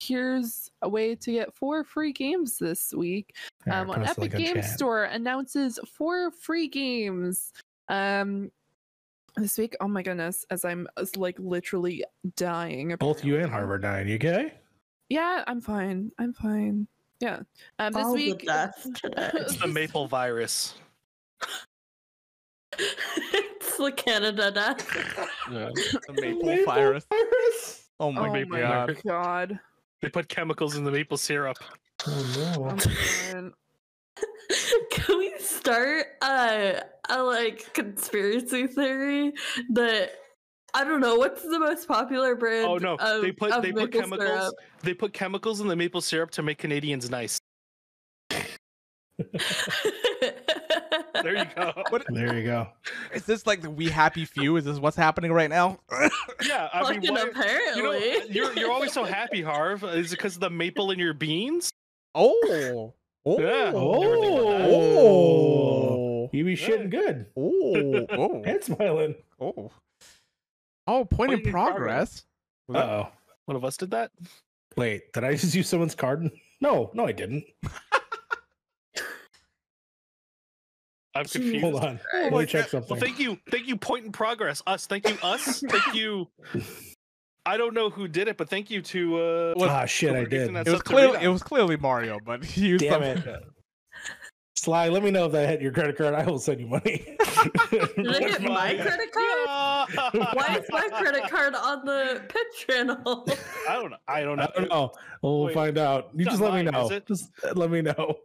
here's 0.00 0.70
a 0.82 0.88
way 0.88 1.14
to 1.14 1.32
get 1.32 1.54
four 1.54 1.82
free 1.82 2.12
games 2.12 2.58
this 2.58 2.92
week. 2.92 3.34
Here, 3.64 3.72
Um, 3.74 3.90
on 3.90 4.04
Epic 4.04 4.18
link 4.18 4.34
in 4.34 4.54
Games. 4.54 4.72
Store 4.74 5.04
announces 5.04 5.80
four 5.90 6.30
free 6.30 6.68
games. 6.68 7.52
Um 7.88 8.50
this 9.36 9.56
week, 9.58 9.76
oh 9.80 9.86
my 9.88 10.02
goodness, 10.02 10.44
as 10.50 10.64
I'm 10.64 10.88
as, 10.96 11.16
like 11.16 11.38
literally 11.38 12.04
dying. 12.36 12.94
Both 12.98 13.24
you 13.24 13.38
and. 13.38 13.50
Harvard 13.50 13.82
dying. 13.82 14.08
You 14.08 14.16
okay? 14.16 14.54
Yeah, 15.08 15.44
I'm 15.46 15.60
fine. 15.60 16.10
I'm 16.18 16.32
fine. 16.32 16.88
Yeah. 17.20 17.40
Um 17.78 17.92
this 17.92 18.04
All 18.04 18.14
week 18.14 18.44
death 18.46 18.86
today. 18.94 19.30
It's 19.34 19.56
the 19.56 19.68
maple 19.68 20.06
virus. 20.08 20.74
it's 22.78 23.76
the 23.76 23.92
Canada 23.92 24.50
death. 24.50 24.86
Yeah. 25.50 25.70
The 25.74 26.12
maple 26.20 26.64
virus. 26.64 27.06
Oh 28.00 28.12
my, 28.12 28.28
oh 28.28 28.44
my 28.46 28.60
god. 28.60 28.96
god. 29.06 29.60
They 30.00 30.08
put 30.08 30.28
chemicals 30.28 30.76
in 30.76 30.84
the 30.84 30.90
maple 30.92 31.16
syrup. 31.16 31.56
Oh 32.06 32.54
Oh 32.56 32.60
no. 32.60 32.64
my 32.64 32.76
god. 33.32 33.52
Can 34.90 35.18
we 35.18 35.34
start 35.38 36.06
a, 36.22 36.82
a 37.10 37.22
like 37.22 37.72
conspiracy 37.74 38.66
theory 38.66 39.32
that 39.70 40.12
I 40.74 40.84
don't 40.84 41.00
know 41.00 41.16
what's 41.16 41.42
the 41.42 41.58
most 41.58 41.88
popular 41.88 42.34
brand? 42.34 42.66
Oh 42.66 42.76
no, 42.76 42.96
of, 42.96 43.22
they 43.22 43.32
put 43.32 43.62
they 43.62 43.72
put 43.72 43.92
chemicals. 43.92 44.28
syrup? 44.28 44.54
They 44.82 44.94
put 44.94 45.12
chemicals 45.12 45.60
in 45.60 45.68
the 45.68 45.76
maple 45.76 46.00
syrup 46.00 46.30
to 46.32 46.42
make 46.42 46.58
Canadians 46.58 47.10
nice. 47.10 47.38
There 51.22 51.36
you 51.36 51.44
go. 51.56 51.72
What 51.90 52.04
There 52.10 52.36
you 52.36 52.44
go. 52.44 52.68
is 53.12 53.24
this 53.24 53.46
like 53.46 53.60
the 53.60 53.70
We 53.70 53.88
Happy 53.88 54.24
Few? 54.24 54.56
Is 54.56 54.64
this 54.64 54.78
what's 54.78 54.96
happening 54.96 55.32
right 55.32 55.50
now? 55.50 55.78
Yeah, 56.46 56.68
I 56.72 56.96
mean, 56.96 57.12
why- 57.12 57.22
apparently. 57.22 57.76
you 57.76 57.82
know, 57.82 58.24
you're 58.28 58.52
you're 58.54 58.70
always 58.70 58.92
so 58.92 59.04
happy, 59.04 59.42
Harv. 59.42 59.82
Is 59.84 60.12
it 60.12 60.16
because 60.16 60.34
of 60.36 60.40
the 60.40 60.50
maple 60.50 60.90
in 60.90 60.98
your 60.98 61.14
beans? 61.14 61.72
oh. 62.14 62.94
Oh. 63.26 63.40
Yeah. 63.40 63.72
Oh. 63.74 65.18
You 66.32 66.44
be 66.44 66.56
shitting 66.56 66.90
good 66.90 67.26
Oh. 67.36 68.06
Oh. 68.10 68.42
and 68.44 68.62
smiling. 68.62 69.14
Oh. 69.40 69.70
Oh, 70.86 71.04
point 71.04 71.32
in 71.32 71.38
Point 71.38 71.46
in 71.46 71.52
progress. 71.52 72.24
Uh 72.72 72.78
oh. 72.78 73.08
One 73.46 73.56
of 73.56 73.64
us 73.64 73.76
did 73.76 73.90
that. 73.92 74.10
Wait, 74.76 75.12
did 75.12 75.24
I 75.24 75.32
just 75.34 75.54
use 75.56 75.68
someone's 75.68 75.94
card? 75.94 76.30
No, 76.60 76.90
no, 76.94 77.06
I 77.06 77.12
didn't. 77.12 77.44
I'm 81.14 81.24
confused. 81.24 81.60
Hold 81.62 81.82
on. 81.82 82.00
Let 82.14 82.32
me 82.32 82.46
check 82.46 82.68
something. 82.68 82.90
Well, 82.90 83.00
thank 83.00 83.18
you, 83.18 83.38
thank 83.50 83.66
you. 83.66 83.76
Point 83.76 84.04
in 84.04 84.12
progress. 84.12 84.62
Us. 84.66 84.86
Thank 84.86 85.08
you. 85.08 85.16
Us. 85.22 85.60
thank 85.68 85.94
you. 85.94 86.28
I 87.48 87.56
don't 87.56 87.72
know 87.72 87.88
who 87.88 88.06
did 88.08 88.28
it, 88.28 88.36
but 88.36 88.50
thank 88.50 88.70
you 88.70 88.82
to. 88.82 89.16
uh 89.16 89.54
Was- 89.56 89.70
ah, 89.70 89.86
shit, 89.86 90.14
I 90.14 90.24
did. 90.24 90.54
It 90.54 90.68
was 90.70 90.82
clearly 90.82 91.18
it 91.22 91.28
was 91.28 91.42
clearly 91.42 91.78
Mario, 91.78 92.18
but 92.24 92.44
he 92.52 92.66
used 92.68 92.84
Damn 92.84 93.00
some- 93.02 93.02
it. 93.32 93.44
Sly, 94.54 94.88
let 94.88 95.04
me 95.04 95.10
know 95.12 95.26
if 95.26 95.32
that 95.32 95.48
hit 95.48 95.62
your 95.62 95.70
credit 95.72 95.96
card. 95.96 96.14
I 96.14 96.24
will 96.26 96.40
send 96.40 96.60
you 96.60 96.66
money. 96.66 97.16
Did 97.70 98.08
I 98.08 98.28
hit 98.28 98.42
my 98.42 98.74
credit 98.74 99.12
card? 99.12 99.88
Yeah. 100.14 100.32
Why 100.34 100.56
is 100.60 100.66
my 100.68 100.88
credit 101.00 101.30
card 101.30 101.54
on 101.54 101.84
the 101.86 102.22
pitch 102.28 102.66
channel? 102.66 103.24
I 103.68 103.74
don't 103.74 103.90
know. 103.92 103.96
I 104.08 104.22
don't 104.22 104.36
know. 104.36 104.42
I 104.56 104.58
don't 104.60 104.68
know. 104.68 104.92
We'll 105.22 105.44
Wait, 105.44 105.54
find 105.54 105.78
out. 105.78 106.10
You 106.12 106.22
it's 106.22 106.30
just 106.30 106.42
not 106.42 106.52
let 106.52 106.64
me 106.64 106.70
know. 106.72 107.00
Just 107.06 107.30
let 107.54 107.70
me 107.70 107.82
know. 107.82 108.16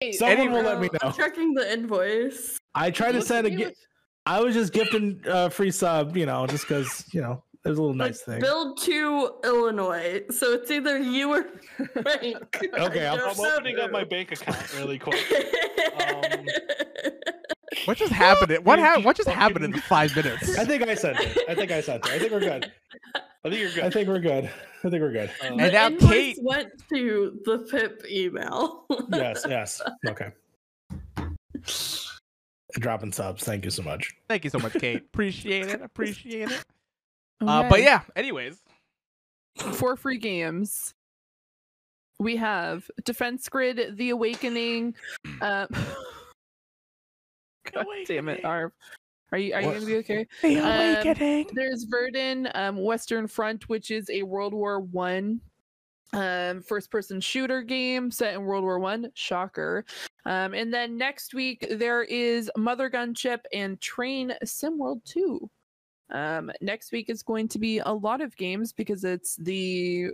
Hey, 0.00 0.10
Someone 0.12 0.38
Any- 0.38 0.48
will 0.48 0.62
let 0.62 0.80
me 0.80 0.88
know. 0.92 0.98
I'm 1.08 1.12
checking 1.14 1.54
the 1.54 1.72
invoice. 1.72 2.58
I 2.74 2.90
tried 2.90 3.12
to 3.12 3.22
send 3.22 3.46
a 3.46 3.50
you 3.50 3.56
gift. 3.58 3.86
I 4.26 4.40
was 4.40 4.54
just 4.54 4.72
gifting 4.72 5.20
uh, 5.28 5.48
free 5.50 5.70
sub, 5.70 6.16
you 6.16 6.26
know, 6.26 6.48
just 6.48 6.64
because 6.66 7.04
you 7.14 7.20
know 7.20 7.44
it 7.66 7.70
was 7.70 7.78
a 7.78 7.82
little 7.82 7.94
nice 7.94 8.22
thing. 8.22 8.40
Billed 8.40 8.78
to 8.82 9.32
Illinois. 9.44 10.22
So 10.30 10.52
it's 10.54 10.70
either 10.70 10.98
you 10.98 11.34
or 11.34 11.44
Frank. 12.02 12.68
Okay, 12.74 13.06
I 13.06 13.14
I'm- 13.14 13.20
I'm 13.28 13.40
opening 13.40 13.78
up 13.78 13.90
my 13.90 14.04
bank 14.04 14.32
account 14.32 14.74
really 14.76 14.98
quick. 14.98 15.20
Um, 15.96 16.44
What 17.86 17.96
just 17.98 18.12
happened? 18.12 18.64
What 18.64 18.78
happened? 18.78 19.04
What 19.04 19.16
just 19.16 19.26
Fucking- 19.28 19.40
happened 19.40 19.64
in 19.64 19.72
five 19.74 20.14
minutes? 20.16 20.56
I 20.58 20.64
think 20.64 20.82
I 20.82 20.94
sent 20.94 21.18
it. 21.20 21.38
I 21.48 21.54
think 21.54 21.70
I 21.70 21.80
sent 21.80 22.04
it. 22.06 22.12
I 22.12 22.18
think 22.18 22.32
we're 22.32 22.40
good. 22.40 22.70
I 23.14 23.48
think 23.50 23.60
you're 23.60 23.70
good. 23.72 23.84
I 23.84 23.90
think 23.90 24.08
we're 24.08 24.18
good. 24.20 24.44
I 24.84 24.90
think 24.90 25.02
we're 25.02 25.12
good. 25.12 25.30
Uh, 25.42 25.46
And 25.46 25.56
now 25.72 25.90
Kate- 25.90 26.38
went 26.42 26.70
to 26.92 27.38
the 27.44 27.58
PIP 27.70 28.04
email. 28.10 28.86
Yes, 29.12 29.44
yes. 29.48 29.80
Okay. 30.08 30.30
Dropping 32.72 33.12
subs. 33.12 33.42
Thank 33.44 33.64
you 33.64 33.70
so 33.70 33.82
much. 33.82 34.14
Thank 34.28 34.44
you 34.44 34.50
so 34.50 34.58
much, 34.58 34.74
Kate. 34.74 34.98
Appreciate 34.98 35.66
it. 35.68 35.80
Appreciate 35.82 36.50
it. 36.50 36.64
Uh, 37.40 37.68
but 37.68 37.82
yeah. 37.82 38.02
Anyways, 38.14 38.58
for 39.72 39.96
free 39.96 40.18
games 40.18 40.92
we 42.18 42.36
have 42.36 42.90
defense 43.04 43.48
grid 43.48 43.96
the 43.96 44.10
awakening 44.10 44.94
uh 45.42 45.66
God 47.72 47.86
damn 48.06 48.28
it 48.28 48.44
Harv. 48.44 48.72
Are 49.32 49.38
you 49.38 49.52
are 49.54 49.60
you 49.60 49.72
gonna 49.72 49.86
be 49.86 49.96
okay? 49.96 50.26
The 50.40 50.58
Um, 50.58 50.74
awakening. 50.74 51.48
there's 51.54 51.84
verdun 51.84 52.48
um 52.54 52.76
western 52.76 53.26
front 53.26 53.68
which 53.68 53.90
is 53.90 54.08
a 54.10 54.22
world 54.22 54.54
war 54.54 54.80
one 54.80 55.40
um 56.12 56.62
first 56.62 56.90
person 56.90 57.20
shooter 57.20 57.62
game 57.62 58.10
set 58.10 58.34
in 58.34 58.42
world 58.44 58.62
war 58.64 58.78
one. 58.78 59.10
Shocker. 59.14 59.84
Um 60.24 60.54
and 60.54 60.72
then 60.72 60.96
next 60.96 61.34
week 61.34 61.66
there 61.70 62.04
is 62.04 62.50
mother 62.56 62.88
gunship 62.88 63.40
and 63.52 63.80
train 63.80 64.32
sim 64.44 64.78
world 64.78 65.02
2 65.04 65.50
um 66.10 66.50
next 66.60 66.92
week 66.92 67.10
is 67.10 67.22
going 67.22 67.48
to 67.48 67.58
be 67.58 67.78
a 67.78 67.92
lot 67.92 68.20
of 68.20 68.36
games 68.36 68.72
because 68.72 69.04
it's 69.04 69.36
the 69.36 70.10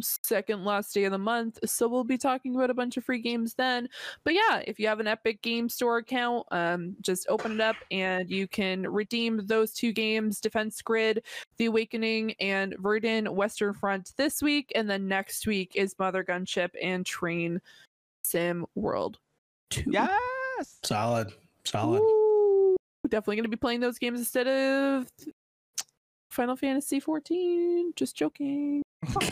second 0.00 0.64
last 0.64 0.94
day 0.94 1.04
of 1.04 1.12
the 1.12 1.18
month 1.18 1.58
so 1.64 1.88
we'll 1.88 2.04
be 2.04 2.16
talking 2.16 2.54
about 2.54 2.70
a 2.70 2.74
bunch 2.74 2.96
of 2.96 3.04
free 3.04 3.20
games 3.20 3.54
then 3.54 3.88
but 4.22 4.32
yeah 4.32 4.62
if 4.64 4.78
you 4.78 4.86
have 4.86 5.00
an 5.00 5.08
epic 5.08 5.42
game 5.42 5.68
store 5.68 5.98
account 5.98 6.46
um 6.52 6.94
just 7.00 7.26
open 7.28 7.52
it 7.52 7.60
up 7.60 7.74
and 7.90 8.30
you 8.30 8.46
can 8.46 8.88
redeem 8.88 9.44
those 9.46 9.72
two 9.72 9.92
games 9.92 10.40
defense 10.40 10.80
grid 10.82 11.24
the 11.56 11.66
awakening 11.66 12.32
and 12.38 12.76
verdun 12.78 13.34
western 13.34 13.74
front 13.74 14.12
this 14.16 14.40
week 14.40 14.70
and 14.76 14.88
then 14.88 15.08
next 15.08 15.48
week 15.48 15.72
is 15.74 15.98
mother 15.98 16.22
gunship 16.22 16.70
and 16.80 17.04
train 17.04 17.60
sim 18.22 18.64
world 18.76 19.18
2 19.70 19.82
Yes. 19.88 20.78
Solid. 20.82 21.32
Solid. 21.64 22.00
Ooh, 22.00 22.17
definitely 23.08 23.36
going 23.36 23.44
to 23.44 23.48
be 23.50 23.56
playing 23.56 23.80
those 23.80 23.98
games 23.98 24.18
instead 24.20 24.46
of 24.46 25.06
final 26.30 26.56
fantasy 26.56 27.00
14 27.00 27.92
just 27.96 28.14
joking 28.16 28.82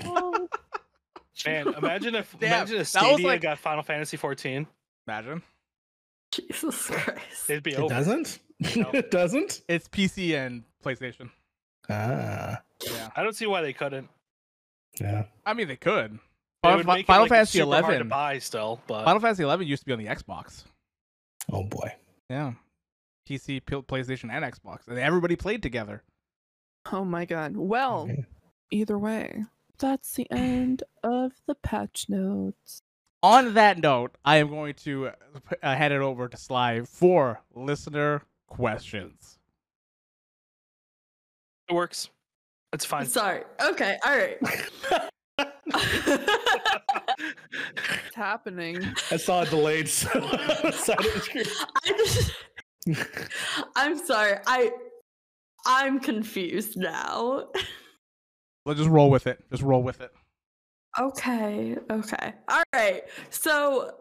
Oh. 0.05 0.49
Man, 1.47 1.69
imagine 1.79 2.15
if 2.15 2.35
Damn, 2.39 2.53
imagine 2.53 2.77
if 2.81 2.93
that 2.93 3.03
was 3.03 3.11
Stadia 3.11 3.27
like- 3.27 3.41
got 3.43 3.59
Final 3.59 3.83
Fantasy 3.83 4.17
14. 4.17 4.67
Imagine 5.07 5.43
Jesus 6.33 6.87
Christ. 6.89 7.51
It'd 7.51 7.63
be 7.63 7.73
It 7.73 7.79
over. 7.79 7.89
doesn't? 7.93 8.39
No. 8.75 8.91
it 8.95 9.11
doesn't? 9.11 9.61
it's 9.69 9.87
PC 9.89 10.35
and 10.35 10.65
PlayStation. 10.85 11.31
Ah. 11.91 12.63
Yeah. 12.85 13.11
I 13.15 13.23
don't 13.23 13.35
see 13.37 13.47
why 13.47 13.61
they 13.63 13.73
couldn't. 13.73 14.09
Yeah. 15.01 15.25
I 15.45 15.53
mean, 15.55 15.69
they 15.69 15.77
could. 15.77 16.15
It 16.15 16.21
Final, 16.63 16.79
would 16.85 16.99
it, 17.01 17.07
Final 17.07 17.23
like, 17.25 17.29
Fantasy 17.31 17.59
super 17.59 17.71
hard 17.73 17.85
to 17.85 17.91
11. 17.91 18.09
buy 18.09 18.39
still, 18.39 18.81
but 18.87 19.05
Final 19.05 19.21
Fantasy 19.21 19.43
11 19.45 19.67
used 19.67 19.83
to 19.83 19.87
be 19.87 19.93
on 19.93 19.99
the 19.99 20.07
Xbox. 20.07 20.65
Oh 21.53 21.63
boy. 21.65 21.93
Yeah. 22.31 22.53
PC, 23.27 23.61
PlayStation, 23.63 24.31
and 24.31 24.45
Xbox, 24.45 24.87
and 24.89 24.99
everybody 24.99 25.37
played 25.37 25.63
together. 25.63 26.03
oh 26.93 27.05
my 27.05 27.25
god 27.25 27.57
well 27.57 28.03
Okay. 28.03 28.25
either 28.71 28.99
way 28.99 29.45
that's 29.79 30.13
the 30.15 30.27
end 30.31 30.83
of 31.03 31.33
the 31.47 31.55
patch 31.57 32.07
notes 32.09 32.83
On 33.23 33.55
that 33.55 33.79
note, 33.79 34.17
I 34.25 34.37
am 34.37 34.49
going 34.49 34.75
to 34.85 35.09
uh, 35.09 35.75
head 35.75 35.91
it 35.93 36.01
over 36.01 36.29
to 36.29 36.37
Sly 36.37 36.83
for 36.83 37.41
listener 37.55 38.23
questions. 38.47 39.39
it 41.69 41.75
works. 41.75 42.09
It's 42.73 42.85
fine. 42.85 43.07
Sorry. 43.07 43.43
Okay. 43.61 43.99
All 44.07 44.17
right. 44.17 44.39
it's 47.77 48.15
happening 48.15 48.83
I 49.11 49.17
saw 49.17 49.43
it 49.43 49.51
delayed 49.51 49.89
so 49.89 50.09
side 50.73 50.99
of 51.01 51.15
the 51.15 51.21
screen. 51.23 51.45
I 51.85 51.93
just, 51.99 52.33
I'm 53.77 53.99
sorry. 53.99 54.39
I 54.47 54.73
I'm 55.67 55.99
confused 55.99 56.77
now. 56.77 57.49
Let's 58.65 58.79
just 58.79 58.91
roll 58.91 59.11
with 59.11 59.27
it. 59.27 59.43
Just 59.51 59.63
roll 59.63 59.83
with 59.83 60.01
it. 60.01 60.13
Okay. 60.99 61.77
Okay. 61.91 62.35
All 62.49 62.63
right. 62.75 63.03
So, 63.31 63.93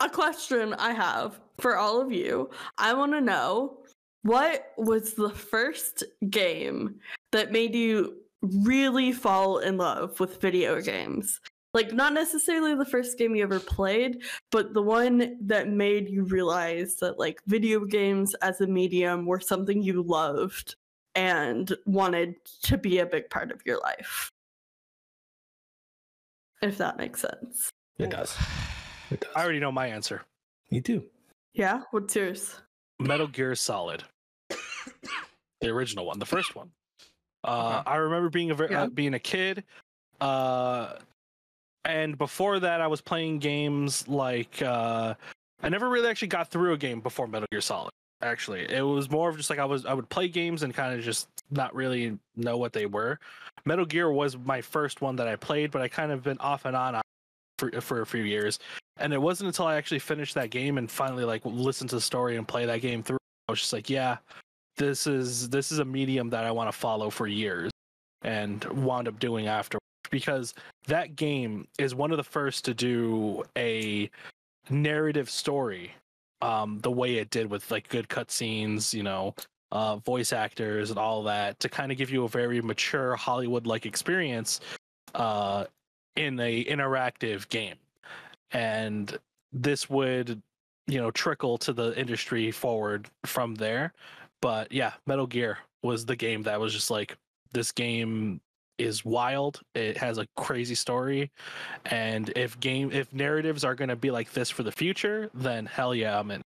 a 0.00 0.08
question 0.08 0.74
I 0.74 0.92
have 0.92 1.40
for 1.58 1.76
all 1.76 2.00
of 2.00 2.10
you. 2.10 2.50
I 2.78 2.94
want 2.94 3.12
to 3.12 3.20
know 3.20 3.78
what 4.22 4.72
was 4.76 5.14
the 5.14 5.30
first 5.30 6.04
game 6.28 6.96
that 7.32 7.52
made 7.52 7.74
you 7.74 8.16
really 8.42 9.12
fall 9.12 9.58
in 9.58 9.76
love 9.76 10.18
with 10.20 10.40
video 10.40 10.80
games? 10.80 11.40
Like, 11.72 11.92
not 11.92 12.12
necessarily 12.14 12.74
the 12.74 12.84
first 12.84 13.16
game 13.16 13.36
you 13.36 13.42
ever 13.44 13.60
played, 13.60 14.22
but 14.50 14.74
the 14.74 14.82
one 14.82 15.36
that 15.46 15.68
made 15.68 16.08
you 16.08 16.24
realize 16.24 16.96
that, 16.96 17.18
like, 17.18 17.40
video 17.46 17.84
games 17.84 18.34
as 18.42 18.60
a 18.60 18.66
medium 18.66 19.24
were 19.24 19.38
something 19.40 19.80
you 19.82 20.02
loved 20.02 20.74
and 21.14 21.72
wanted 21.86 22.34
to 22.64 22.76
be 22.76 22.98
a 22.98 23.06
big 23.06 23.30
part 23.30 23.52
of 23.52 23.60
your 23.64 23.78
life. 23.80 24.30
If 26.60 26.76
that 26.78 26.98
makes 26.98 27.20
sense. 27.20 27.70
It 27.98 28.10
does. 28.10 28.36
It 29.10 29.20
does. 29.20 29.30
I 29.36 29.42
already 29.42 29.60
know 29.60 29.72
my 29.72 29.86
answer. 29.86 30.22
Me 30.70 30.80
too. 30.80 31.04
Yeah? 31.52 31.82
What's 31.92 32.14
yours? 32.16 32.60
Metal 32.98 33.26
Gear 33.28 33.54
Solid, 33.54 34.04
the 35.60 35.68
original 35.68 36.04
one, 36.04 36.18
the 36.18 36.26
first 36.26 36.54
one. 36.54 36.70
Uh, 37.44 37.78
Okay. 37.80 37.90
I 37.92 37.96
remember 37.96 38.28
being 38.28 38.50
a 38.50 38.54
ver- 38.54 38.68
Yeah. 38.70 38.82
uh, 38.82 38.86
being 38.88 39.14
a 39.14 39.18
kid, 39.18 39.64
uh, 40.20 40.96
and 41.84 42.18
before 42.18 42.60
that, 42.60 42.80
I 42.80 42.86
was 42.86 43.00
playing 43.00 43.38
games 43.38 44.06
like 44.06 44.60
uh, 44.62 45.14
I 45.62 45.68
never 45.68 45.88
really 45.88 46.08
actually 46.08 46.28
got 46.28 46.50
through 46.50 46.72
a 46.72 46.78
game 46.78 47.00
before 47.00 47.26
Metal 47.26 47.46
Gear 47.50 47.60
Solid. 47.60 47.90
Actually, 48.22 48.70
it 48.70 48.82
was 48.82 49.10
more 49.10 49.30
of 49.30 49.36
just 49.36 49.48
like 49.48 49.58
I 49.58 49.64
was 49.64 49.86
I 49.86 49.94
would 49.94 50.08
play 50.08 50.28
games 50.28 50.62
and 50.62 50.74
kind 50.74 50.96
of 50.98 51.02
just 51.04 51.28
not 51.50 51.74
really 51.74 52.18
know 52.36 52.58
what 52.58 52.72
they 52.72 52.86
were. 52.86 53.18
Metal 53.64 53.86
Gear 53.86 54.12
was 54.12 54.36
my 54.36 54.60
first 54.60 55.00
one 55.00 55.16
that 55.16 55.26
I 55.26 55.36
played, 55.36 55.70
but 55.70 55.80
I 55.80 55.88
kind 55.88 56.12
of 56.12 56.22
been 56.22 56.38
off 56.38 56.66
and 56.66 56.76
on 56.76 57.00
for 57.58 57.70
for 57.80 58.02
a 58.02 58.06
few 58.06 58.24
years. 58.24 58.58
And 58.98 59.14
it 59.14 59.20
wasn't 59.20 59.48
until 59.48 59.66
I 59.66 59.76
actually 59.76 60.00
finished 60.00 60.34
that 60.34 60.50
game 60.50 60.76
and 60.76 60.90
finally 60.90 61.24
like 61.24 61.40
listened 61.46 61.88
to 61.90 61.96
the 61.96 62.02
story 62.02 62.36
and 62.36 62.46
play 62.46 62.66
that 62.66 62.82
game 62.82 63.02
through. 63.02 63.18
I 63.48 63.52
was 63.52 63.60
just 63.60 63.72
like, 63.72 63.88
yeah, 63.88 64.18
this 64.76 65.06
is 65.06 65.48
this 65.48 65.72
is 65.72 65.78
a 65.78 65.84
medium 65.84 66.28
that 66.30 66.44
I 66.44 66.50
want 66.50 66.70
to 66.70 66.76
follow 66.76 67.08
for 67.08 67.26
years, 67.26 67.70
and 68.20 68.62
wound 68.64 69.08
up 69.08 69.18
doing 69.18 69.46
after 69.46 69.78
because 70.10 70.54
that 70.86 71.16
game 71.16 71.66
is 71.78 71.94
one 71.94 72.10
of 72.10 72.16
the 72.16 72.24
first 72.24 72.64
to 72.66 72.74
do 72.74 73.42
a 73.56 74.10
narrative 74.68 75.30
story 75.30 75.92
um, 76.42 76.78
the 76.80 76.90
way 76.90 77.16
it 77.16 77.30
did 77.30 77.50
with 77.50 77.70
like 77.70 77.88
good 77.88 78.08
cutscenes, 78.08 78.94
you 78.94 79.02
know, 79.02 79.34
uh, 79.72 79.96
voice 79.96 80.32
actors 80.32 80.90
and 80.90 80.98
all 80.98 81.22
that 81.22 81.58
to 81.60 81.68
kind 81.68 81.92
of 81.92 81.98
give 81.98 82.10
you 82.10 82.24
a 82.24 82.28
very 82.28 82.60
mature 82.60 83.14
Hollywood 83.16 83.66
like 83.66 83.86
experience 83.86 84.60
uh, 85.14 85.64
in 86.16 86.40
a 86.40 86.64
interactive 86.64 87.48
game. 87.48 87.76
And 88.52 89.16
this 89.52 89.88
would, 89.88 90.40
you 90.86 90.98
know, 90.98 91.10
trickle 91.10 91.58
to 91.58 91.72
the 91.72 91.98
industry 91.98 92.50
forward 92.50 93.08
from 93.24 93.54
there. 93.54 93.92
But 94.40 94.72
yeah, 94.72 94.94
Metal 95.06 95.26
Gear 95.26 95.58
was 95.82 96.04
the 96.04 96.16
game 96.16 96.42
that 96.44 96.58
was 96.58 96.72
just 96.72 96.90
like 96.90 97.16
this 97.52 97.70
game 97.72 98.40
is 98.80 99.04
wild. 99.04 99.60
It 99.74 99.96
has 99.98 100.18
a 100.18 100.26
crazy 100.36 100.74
story, 100.74 101.30
and 101.86 102.32
if 102.36 102.58
game 102.60 102.90
if 102.92 103.12
narratives 103.12 103.64
are 103.64 103.74
going 103.74 103.88
to 103.90 103.96
be 103.96 104.10
like 104.10 104.32
this 104.32 104.50
for 104.50 104.62
the 104.62 104.72
future, 104.72 105.30
then 105.34 105.66
hell 105.66 105.94
yeah, 105.94 106.18
I'm 106.18 106.30
in. 106.30 106.42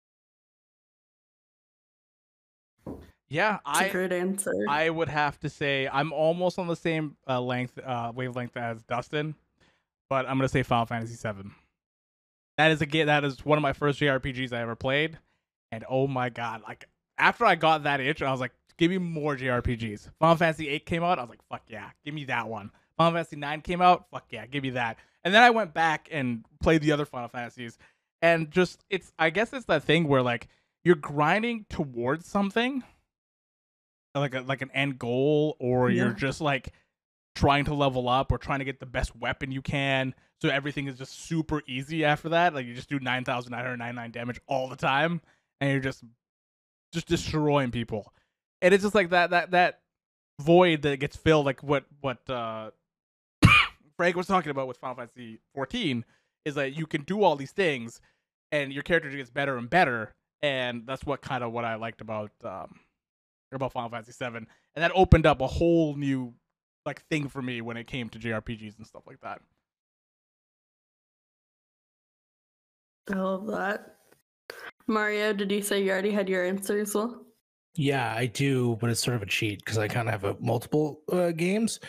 Yeah, 3.27 3.59
That's 3.65 3.79
a 3.79 3.85
I 3.85 3.89
great 3.89 4.11
answer. 4.11 4.53
I 4.69 4.89
would 4.89 5.09
have 5.09 5.39
to 5.39 5.49
say 5.49 5.89
I'm 5.91 6.13
almost 6.13 6.59
on 6.59 6.67
the 6.67 6.75
same 6.75 7.17
uh, 7.27 7.41
length 7.41 7.79
uh, 7.83 8.11
wavelength 8.13 8.55
as 8.55 8.83
Dustin, 8.83 9.35
but 10.09 10.27
I'm 10.27 10.37
gonna 10.37 10.47
say 10.47 10.63
Final 10.63 10.85
Fantasy 10.85 11.15
VII. 11.15 11.49
That 12.57 12.71
is 12.71 12.81
a 12.81 12.85
game 12.85 13.07
that 13.07 13.23
is 13.23 13.43
one 13.43 13.57
of 13.57 13.63
my 13.63 13.73
first 13.73 13.99
JRPGs 13.99 14.53
I 14.53 14.61
ever 14.61 14.75
played, 14.75 15.17
and 15.71 15.83
oh 15.89 16.07
my 16.07 16.29
god! 16.29 16.61
Like 16.67 16.87
after 17.17 17.45
I 17.45 17.55
got 17.55 17.83
that 17.83 17.99
itch, 17.99 18.21
I 18.21 18.31
was 18.31 18.39
like, 18.39 18.53
give 18.77 18.91
me 18.91 18.97
more 18.97 19.35
JRPGs. 19.35 20.09
Final 20.19 20.35
Fantasy 20.35 20.67
VIII 20.67 20.79
came 20.79 21.03
out, 21.03 21.19
I 21.19 21.21
was 21.21 21.29
like, 21.29 21.47
fuck 21.49 21.63
yeah, 21.67 21.89
give 22.03 22.13
me 22.13 22.25
that 22.25 22.47
one. 22.47 22.71
Final 22.97 23.13
Fantasy 23.13 23.37
IX 23.37 23.61
came 23.63 23.81
out, 23.81 24.05
fuck 24.11 24.25
yeah, 24.29 24.45
give 24.45 24.63
me 24.63 24.71
that. 24.71 24.97
And 25.23 25.33
then 25.33 25.43
I 25.43 25.49
went 25.49 25.73
back 25.73 26.07
and 26.11 26.45
played 26.61 26.81
the 26.81 26.91
other 26.91 27.05
Final 27.05 27.27
Fantasies, 27.27 27.77
and 28.21 28.51
just 28.51 28.83
it's 28.89 29.11
I 29.17 29.29
guess 29.29 29.53
it's 29.53 29.65
that 29.65 29.83
thing 29.83 30.07
where 30.07 30.21
like 30.21 30.47
you're 30.83 30.95
grinding 30.95 31.65
towards 31.69 32.27
something 32.27 32.83
like 34.13 34.33
a 34.33 34.41
like 34.41 34.61
an 34.61 34.71
end 34.73 34.97
goal 34.97 35.57
or 35.59 35.89
you're 35.89 36.11
just 36.11 36.41
like 36.41 36.71
trying 37.35 37.65
to 37.65 37.73
level 37.73 38.07
up 38.07 38.31
or 38.31 38.37
trying 38.37 38.59
to 38.59 38.65
get 38.65 38.79
the 38.79 38.85
best 38.85 39.15
weapon 39.15 39.51
you 39.51 39.61
can 39.61 40.15
so 40.41 40.49
everything 40.49 40.87
is 40.87 40.97
just 40.97 41.27
super 41.27 41.61
easy 41.67 42.05
after 42.05 42.29
that 42.29 42.53
like 42.53 42.65
you 42.65 42.73
just 42.73 42.89
do 42.89 42.99
9999 42.99 44.11
damage 44.11 44.39
all 44.47 44.69
the 44.69 44.75
time 44.75 45.21
and 45.59 45.71
you're 45.71 45.81
just 45.81 46.03
just 46.93 47.07
destroying 47.07 47.71
people 47.71 48.13
and 48.65 48.73
it's 48.73 48.83
just 48.83 48.95
like 48.95 49.11
that 49.11 49.29
that 49.29 49.51
that 49.51 49.79
void 50.41 50.81
that 50.81 50.99
gets 50.99 51.15
filled 51.15 51.45
like 51.45 51.61
what 51.63 51.85
what 52.01 52.27
uh 52.29 52.71
Frank 53.97 54.17
was 54.17 54.27
talking 54.27 54.49
about 54.49 54.67
with 54.67 54.77
Final 54.77 54.95
Fantasy 54.95 55.39
14 55.53 56.03
is 56.43 56.55
that 56.55 56.75
you 56.75 56.85
can 56.85 57.03
do 57.03 57.23
all 57.23 57.35
these 57.35 57.51
things 57.51 58.01
and 58.51 58.73
your 58.73 58.83
character 58.83 59.09
gets 59.09 59.29
better 59.29 59.57
and 59.57 59.69
better 59.69 60.13
and 60.41 60.85
that's 60.85 61.05
what 61.05 61.21
kind 61.21 61.43
of 61.43 61.53
what 61.53 61.63
I 61.63 61.75
liked 61.75 62.01
about 62.01 62.31
um 62.43 62.79
about 63.51 63.71
Final 63.71 63.89
Fantasy 63.89 64.11
VII, 64.11 64.37
and 64.37 64.47
that 64.75 64.91
opened 64.93 65.25
up 65.25 65.39
a 65.39 65.47
whole 65.47 65.95
new 65.95 66.33
like 66.85 67.01
thing 67.07 67.29
for 67.29 67.41
me 67.41 67.61
when 67.61 67.77
it 67.77 67.87
came 67.87 68.09
to 68.09 68.19
JRPGs 68.19 68.77
and 68.77 68.85
stuff 68.85 69.03
like 69.07 69.21
that. 69.21 69.39
I 73.11 73.15
love 73.15 73.47
that. 73.47 73.95
Mario, 74.87 75.33
did 75.33 75.51
you 75.51 75.61
say 75.61 75.83
you 75.83 75.91
already 75.91 76.11
had 76.11 76.27
your 76.27 76.45
answer 76.45 76.77
as 76.79 76.93
well? 76.93 77.24
Yeah, 77.75 78.13
I 78.15 78.25
do, 78.27 78.77
but 78.79 78.89
it's 78.89 79.01
sort 79.01 79.15
of 79.15 79.21
a 79.21 79.25
cheat 79.25 79.59
because 79.59 79.77
I 79.77 79.87
kind 79.87 80.07
of 80.07 80.13
have 80.13 80.23
a, 80.23 80.37
multiple 80.39 81.01
uh, 81.11 81.31
games. 81.31 81.79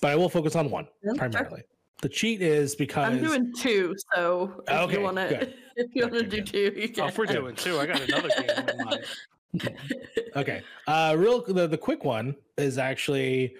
But 0.00 0.10
I 0.10 0.16
will 0.16 0.28
focus 0.28 0.54
on 0.54 0.70
one 0.70 0.86
Yeah, 1.02 1.10
sure. 1.10 1.16
primarily. 1.16 1.62
The 2.02 2.08
cheat 2.08 2.42
is 2.42 2.74
because 2.74 3.06
I'm 3.06 3.20
doing 3.20 3.52
two, 3.56 3.94
so 4.14 4.62
if 4.68 4.74
Okay, 4.74 4.94
you 4.94 5.00
want 5.00 5.16
to, 5.16 5.48
if 5.76 5.94
you 5.94 6.02
want 6.02 6.14
to 6.14 6.22
do 6.24 6.36
good. 6.38 6.46
two, 6.46 6.72
you 6.76 6.88
can. 6.90 7.04
Oh, 7.04 7.06
if 7.06 7.16
we're 7.16 7.26
doing 7.26 7.54
two, 7.54 7.78
I 7.78 7.86
got 7.86 8.00
another 8.02 8.28
game 8.28 8.68
in 8.68 8.84
mind. 8.84 9.78
okay. 10.36 10.62
Uh, 10.86 11.14
real 11.16 11.42
the, 11.42 11.66
the 11.66 11.78
quick 11.78 12.04
one 12.04 12.36
is 12.58 12.76
actually 12.76 13.54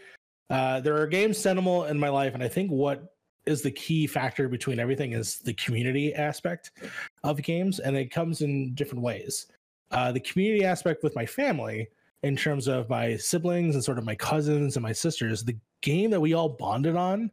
uh, 0.51 0.81
there 0.81 0.97
are 1.01 1.07
games 1.07 1.39
sentimental 1.39 1.85
in 1.85 1.99
my 1.99 2.11
life, 2.11 2.35
and 2.35 2.43
I 2.43 2.49
think 2.49 2.71
what 2.71 3.15
is 3.47 3.63
the 3.63 3.71
key 3.71 4.07
factor 4.07 4.49
between 4.49 4.79
everything 4.79 5.13
is 5.13 5.39
the 5.39 5.55
community 5.55 6.15
aspect 6.15 6.73
of 7.23 7.41
games, 7.41 7.79
and 7.79 7.97
it 7.97 8.11
comes 8.11 8.43
in 8.43 8.75
different 8.75 9.03
ways. 9.03 9.47
Uh, 9.95 10.13
the 10.13 10.21
community 10.21 10.65
aspect 10.65 11.03
with 11.03 11.15
my 11.15 11.25
family, 11.25 11.89
in 12.23 12.37
terms 12.37 12.69
of 12.69 12.89
my 12.89 13.17
siblings 13.17 13.75
and 13.75 13.85
sort 13.85 13.99
of 13.99 14.05
my 14.05 14.15
cousins 14.15 14.77
and 14.77 14.83
my 14.83 14.93
sisters, 14.93 15.45
the 15.45 15.57
game 15.83 16.11
that 16.11 16.21
we 16.21 16.35
all 16.35 16.49
bonded 16.49 16.97
on, 16.97 17.31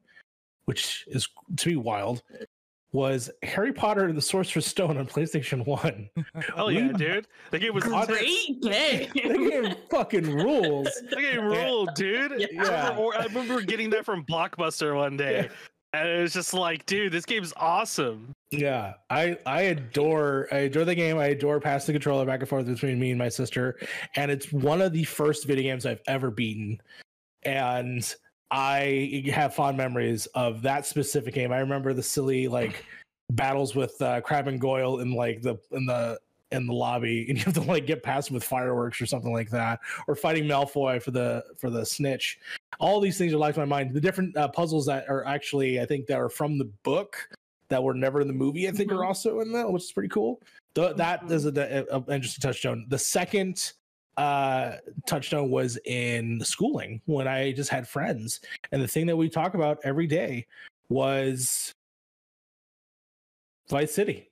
which 0.66 1.06
is 1.08 1.28
to 1.58 1.70
be 1.70 1.76
wild, 1.76 2.22
was 2.94 3.32
Harry 3.44 3.72
Potter 3.72 4.06
and 4.06 4.18
the 4.18 4.22
Sorcerer's 4.22 4.66
Stone 4.66 4.98
on 4.98 5.08
PlayStation 5.08 5.66
One. 5.66 6.10
Hell 6.54 6.70
yeah, 6.72 6.88
We- 6.88 6.94
dude! 6.94 7.28
The 7.52 7.60
game 7.60 7.74
was 7.74 7.86
God, 7.86 8.10
Great 8.10 8.62
game. 8.62 9.10
the 9.14 9.50
game 9.50 9.76
fucking 9.90 10.30
rules. 10.36 10.90
The 11.10 11.16
game 11.16 11.46
ruled, 11.46 11.92
dude. 11.96 12.50
Yeah. 12.52 12.64
I, 12.64 12.90
remember, 12.90 13.16
I 13.18 13.24
remember 13.26 13.62
getting 13.62 13.90
that 13.92 14.04
from 14.06 14.26
Blockbuster 14.26 14.94
one 14.96 15.16
day, 15.16 15.50
and 15.94 16.08
it 16.08 16.22
was 16.22 16.34
just 16.34 16.54
like, 16.54 16.86
dude, 16.86 17.12
this 17.12 17.26
game's 17.26 17.54
awesome. 17.58 18.34
Yeah, 18.52 18.94
I 19.10 19.38
I 19.46 19.62
adore 19.64 20.48
I 20.52 20.58
adore 20.60 20.86
the 20.86 20.96
game. 20.96 21.18
I 21.18 21.28
adore 21.28 21.60
passing 21.60 21.94
the 21.94 22.00
controller 22.00 22.26
back 22.26 22.40
and 22.40 22.50
forth 22.50 22.66
between 22.66 23.00
me 23.00 23.12
and 23.12 23.20
my 23.20 23.30
sister, 23.30 23.78
and 24.16 24.32
it's 24.32 24.52
one 24.52 24.82
of 24.82 24.94
the 24.94 25.04
first 25.04 25.46
video 25.46 25.72
games 25.72 25.86
I've 25.86 26.02
ever 26.08 26.32
beaten, 26.32 26.82
and 27.44 28.14
I 28.52 29.24
have 29.34 29.54
fond 29.54 29.78
memories 29.78 30.26
of 30.28 30.62
that 30.64 30.86
specific 30.86 31.34
game. 31.34 31.52
I 31.52 31.60
remember 31.60 31.94
the 31.94 32.04
silly 32.04 32.48
like 32.48 32.86
battles 33.32 33.76
with 33.76 34.02
uh, 34.02 34.22
Crabbe 34.22 34.48
and 34.48 34.60
Goyle 34.60 35.00
in 35.00 35.14
like 35.14 35.42
the 35.42 35.58
in 35.72 35.86
the 35.86 36.20
in 36.52 36.68
the 36.68 36.74
lobby, 36.74 37.26
and 37.30 37.38
you 37.38 37.44
have 37.46 37.54
to 37.56 37.62
like 37.62 37.86
get 37.86 38.04
past 38.04 38.28
them 38.28 38.36
with 38.36 38.44
fireworks 38.44 39.02
or 39.02 39.06
something 39.06 39.34
like 39.34 39.50
that, 39.50 39.80
or 40.08 40.16
fighting 40.16 40.46
Malfoy 40.46 41.02
for 41.02 41.12
the 41.12 41.44
for 41.58 41.70
the 41.70 41.86
snitch. 41.86 42.40
All 42.80 43.00
these 43.00 43.18
things 43.18 43.34
are 43.34 43.38
like 43.38 43.58
my 43.58 43.66
mind. 43.66 43.94
The 43.94 44.02
different 44.02 44.36
uh, 44.38 44.48
puzzles 44.50 44.86
that 44.88 45.08
are 45.10 45.26
actually 45.26 45.80
I 45.82 45.86
think 45.86 46.08
that 46.08 46.20
are 46.20 46.30
from 46.30 46.58
the 46.58 46.66
book 46.84 47.18
that 47.70 47.82
were 47.82 47.94
never 47.94 48.22
in 48.22 48.28
the 48.28 48.34
movie. 48.34 48.68
I 48.68 48.72
think 48.72 48.92
are 48.92 48.96
Mhm. 48.98 49.08
also 49.08 49.40
in 49.40 49.52
that, 49.54 49.72
which 49.72 49.84
is 49.84 49.92
pretty 49.92 50.10
cool. 50.10 50.42
Th- 50.76 50.96
that 50.98 51.30
is 51.32 51.46
a, 51.46 51.50
a, 51.92 51.98
a 51.98 52.14
interesting 52.14 52.42
touchstone. 52.42 52.86
The 52.90 53.00
second 53.00 53.74
uh 54.18 54.74
touchstone 55.08 55.50
was 55.50 55.78
in 55.86 56.42
schooling 56.44 57.02
when 57.06 57.28
I 57.30 57.54
just 57.54 57.70
had 57.70 57.88
friends, 57.88 58.42
and 58.74 58.82
the 58.82 58.88
thing 58.88 59.06
that 59.08 59.16
we 59.16 59.30
talk 59.30 59.54
about 59.54 59.80
every 59.86 60.06
day 60.08 60.46
was 60.90 61.72
Vice 63.70 63.94
City. 63.94 64.30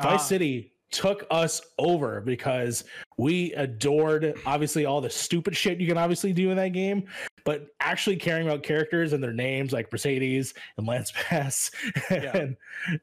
Vice 0.00 0.12
Ah, 0.14 0.16
City 0.18 0.72
took 0.92 1.26
us 1.30 1.60
over 1.78 2.20
because 2.20 2.84
we 3.18 3.52
adored 3.54 4.34
obviously 4.46 4.84
all 4.84 5.00
the 5.00 5.10
stupid 5.10 5.56
shit 5.56 5.80
you 5.80 5.86
can 5.86 5.98
obviously 5.98 6.32
do 6.32 6.50
in 6.50 6.56
that 6.56 6.72
game, 6.72 7.04
but 7.44 7.68
actually 7.80 8.16
caring 8.16 8.46
about 8.46 8.62
characters 8.62 9.12
and 9.12 9.22
their 9.22 9.32
names 9.32 9.72
like 9.72 9.90
Mercedes 9.90 10.54
and 10.76 10.86
Lance 10.86 11.12
Pass. 11.14 11.70
Yeah. 12.10 12.36
and 12.36 12.56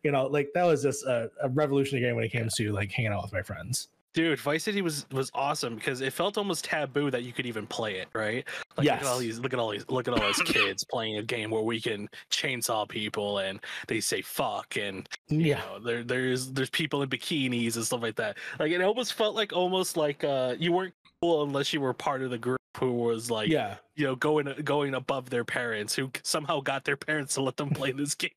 you 0.03 0.11
know, 0.11 0.27
like 0.27 0.49
that 0.53 0.63
was 0.63 0.83
just 0.83 1.03
a, 1.05 1.29
a 1.41 1.49
revolutionary 1.49 2.05
game 2.05 2.15
when 2.15 2.25
it 2.25 2.31
came 2.31 2.47
to 2.55 2.71
like 2.71 2.91
hanging 2.91 3.11
out 3.11 3.23
with 3.23 3.33
my 3.33 3.41
friends. 3.41 3.89
Dude, 4.13 4.39
Vice 4.39 4.63
City 4.63 4.81
was 4.81 5.05
was 5.11 5.29
awesome 5.35 5.75
because 5.75 6.01
it 6.01 6.13
felt 6.13 6.37
almost 6.37 6.65
taboo 6.65 7.11
that 7.11 7.23
you 7.23 7.31
could 7.31 7.45
even 7.45 7.67
play 7.67 7.97
it, 7.99 8.09
right? 8.13 8.47
Like 8.75 8.89
look 8.89 9.01
at 9.01 9.07
all 9.07 9.19
these 9.19 9.39
look 9.39 9.53
at 9.53 9.59
all 9.59 9.69
these 9.69 9.87
look 9.87 10.07
at 10.07 10.13
all 10.15 10.21
those 10.21 10.41
kids 10.41 10.83
playing 10.83 11.17
a 11.17 11.23
game 11.23 11.51
where 11.51 11.61
we 11.61 11.79
can 11.79 12.09
chainsaw 12.31 12.89
people 12.89 13.37
and 13.39 13.63
they 13.87 13.99
say 13.99 14.21
fuck 14.23 14.77
and 14.77 15.07
you 15.37 15.47
Yeah, 15.47 15.61
know, 15.61 15.79
there 15.79 16.03
there's 16.03 16.51
there's 16.53 16.71
people 16.71 17.03
in 17.03 17.09
bikinis 17.09 17.75
and 17.75 17.85
stuff 17.85 18.01
like 18.01 18.15
that. 18.15 18.37
Like 18.59 18.71
it 18.71 18.81
almost 18.81 19.13
felt 19.13 19.35
like 19.35 19.53
almost 19.53 19.95
like 19.95 20.23
uh 20.23 20.55
you 20.57 20.71
weren't 20.71 20.95
cool 21.21 21.43
unless 21.43 21.71
you 21.71 21.79
were 21.81 21.93
part 21.93 22.23
of 22.23 22.31
the 22.31 22.37
group 22.39 22.59
who 22.77 22.93
was 22.93 23.29
like 23.29 23.53
yeah, 23.53 23.79
you 23.95 24.05
know 24.05 24.15
going 24.15 24.47
going 24.63 24.95
above 24.95 25.29
their 25.29 25.45
parents 25.45 25.93
who 25.95 26.09
somehow 26.23 26.61
got 26.61 26.83
their 26.85 26.97
parents 26.97 27.35
to 27.35 27.41
let 27.43 27.57
them 27.57 27.69
play 27.71 27.91
this 27.91 28.15
game. 28.15 28.31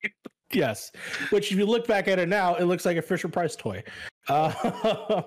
Yes. 0.54 0.92
Which 1.30 1.52
if 1.52 1.58
you 1.58 1.66
look 1.66 1.86
back 1.86 2.08
at 2.08 2.18
it 2.18 2.28
now, 2.28 2.54
it 2.56 2.64
looks 2.64 2.84
like 2.84 2.96
a 2.96 3.02
Fisher 3.02 3.28
Price 3.28 3.56
toy, 3.56 3.82
uh, 4.28 4.52
Oh, 4.64 5.26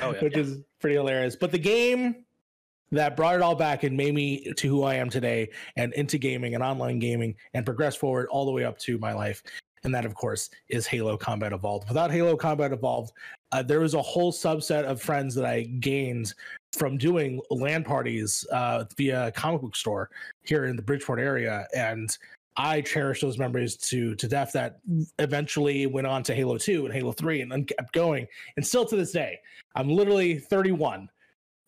yeah. 0.00 0.10
which 0.22 0.36
is 0.36 0.58
pretty 0.80 0.96
hilarious. 0.96 1.36
But 1.36 1.52
the 1.52 1.58
game 1.58 2.24
that 2.92 3.16
brought 3.16 3.36
it 3.36 3.42
all 3.42 3.54
back 3.54 3.84
and 3.84 3.96
made 3.96 4.14
me 4.14 4.52
to 4.56 4.68
who 4.68 4.82
I 4.82 4.94
am 4.94 5.08
today 5.10 5.50
and 5.76 5.92
into 5.94 6.18
gaming 6.18 6.54
and 6.54 6.64
online 6.64 6.98
gaming 6.98 7.36
and 7.54 7.64
progress 7.64 7.96
forward 7.96 8.28
all 8.30 8.44
the 8.44 8.50
way 8.50 8.64
up 8.64 8.78
to 8.80 8.98
my 8.98 9.12
life. 9.12 9.42
And 9.84 9.94
that, 9.94 10.04
of 10.04 10.14
course, 10.14 10.50
is 10.68 10.86
Halo 10.86 11.16
Combat 11.16 11.52
Evolved. 11.52 11.88
Without 11.88 12.10
Halo 12.10 12.36
Combat 12.36 12.72
Evolved, 12.72 13.12
uh, 13.52 13.62
there 13.62 13.80
was 13.80 13.94
a 13.94 14.02
whole 14.02 14.32
subset 14.32 14.84
of 14.84 15.00
friends 15.00 15.34
that 15.36 15.46
I 15.46 15.62
gained 15.62 16.34
from 16.72 16.98
doing 16.98 17.40
LAN 17.50 17.82
parties 17.82 18.46
uh, 18.52 18.84
via 18.96 19.28
a 19.28 19.32
comic 19.32 19.62
book 19.62 19.74
store 19.74 20.10
here 20.44 20.66
in 20.66 20.76
the 20.76 20.82
Bridgeport 20.82 21.18
area. 21.18 21.66
And 21.74 22.16
I 22.56 22.80
cherish 22.80 23.20
those 23.20 23.38
memories 23.38 23.76
to 23.76 24.14
to 24.16 24.28
death. 24.28 24.52
That 24.52 24.80
eventually 25.18 25.86
went 25.86 26.06
on 26.06 26.22
to 26.24 26.34
Halo 26.34 26.58
2 26.58 26.86
and 26.86 26.94
Halo 26.94 27.12
3 27.12 27.42
and 27.42 27.52
then 27.52 27.64
kept 27.64 27.92
going. 27.92 28.26
And 28.56 28.66
still 28.66 28.84
to 28.86 28.96
this 28.96 29.12
day, 29.12 29.38
I'm 29.74 29.88
literally 29.88 30.38
31 30.38 31.08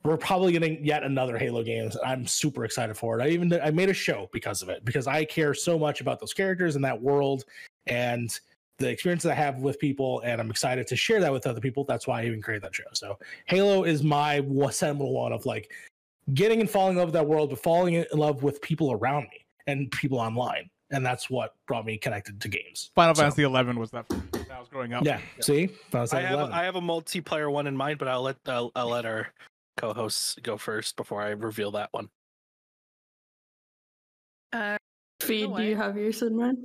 we're 0.05 0.17
probably 0.17 0.53
getting 0.53 0.85
yet 0.85 1.05
another 1.05 1.39
Halo 1.39 1.63
games. 1.63 1.97
I'm 2.05 2.27
super 2.27 2.65
excited 2.65 2.97
for 2.97 3.19
it. 3.19 3.23
I 3.23 3.29
even 3.29 3.53
I 3.63 3.71
made 3.71 3.89
a 3.89 3.95
show 3.95 4.29
because 4.33 4.63
of 4.63 4.69
it 4.69 4.85
because 4.85 5.07
I 5.07 5.25
care 5.25 5.55
so 5.55 5.79
much 5.79 6.01
about 6.01 6.19
those 6.19 6.35
characters 6.35 6.77
and 6.77 6.85
that 6.85 7.01
world. 7.01 7.45
And 7.87 8.39
the 8.79 8.89
experience 8.89 9.23
that 9.23 9.33
I 9.33 9.37
have 9.37 9.59
with 9.59 9.79
people, 9.79 10.21
and 10.25 10.41
I'm 10.41 10.51
excited 10.51 10.87
to 10.89 10.97
share 10.97 11.21
that 11.21 11.33
with 11.33 11.47
other 11.47 11.61
people. 11.61 11.85
That's 11.85 12.07
why 12.07 12.23
I 12.23 12.27
even 12.27 12.43
created 12.43 12.65
that 12.65 12.75
show. 12.75 12.85
So 12.95 13.19
Halo 13.47 13.85
is 13.85 14.03
my 14.03 14.45
seminal 14.71 15.13
one 15.13 15.33
of 15.33 15.47
like 15.47 15.71
getting 16.35 16.61
and 16.61 16.69
falling 16.69 16.93
in 16.93 16.99
love 16.99 17.09
with 17.09 17.15
that 17.15 17.27
world, 17.27 17.51
but 17.51 17.63
falling 17.63 17.95
in 17.95 18.07
love 18.13 18.43
with 18.43 18.61
people 18.61 18.93
around 18.93 19.25
me 19.25 19.47
and 19.69 19.91
people 19.93 20.19
online, 20.19 20.69
and 20.93 21.05
that's 21.05 21.29
what 21.29 21.55
brought 21.67 21.85
me 21.85 21.97
connected 21.99 22.41
to 22.43 22.49
games. 22.49 22.91
Final 22.95 23.15
So- 23.15 23.23
Fantasy 23.23 23.43
Eleven 23.43 23.79
was 23.79 23.91
that 23.91 24.09
when 24.11 24.23
I 24.51 24.61
was 24.61 24.69
growing 24.69 24.93
up. 24.93 25.05
Yeah, 25.05 25.21
see, 25.41 25.67
Final 25.91 26.07
I 26.17 26.21
have 26.21 26.33
11. 26.35 26.53
I 26.53 26.65
have 26.65 26.77
a 26.77 26.81
multiplayer 26.81 27.51
one 27.51 27.67
in 27.67 27.77
mind, 27.77 27.99
but 27.99 28.07
I'll 28.09 28.23
let 28.23 28.37
I'll, 28.47 28.71
I'll 28.77 28.89
let 28.89 29.05
our 29.07 29.29
co-hosts 29.79 30.37
go 30.43 30.57
first 30.57 30.97
before 30.97 31.23
I 31.23 31.31
reveal 31.31 31.71
that 31.73 31.89
one. 31.93 32.09
Uh, 34.53 34.77
Feed, 35.21 35.55
do 35.57 35.63
you 35.63 35.77
have 35.77 35.97
yours 35.97 36.21
in 36.23 36.37
mind? 36.37 36.59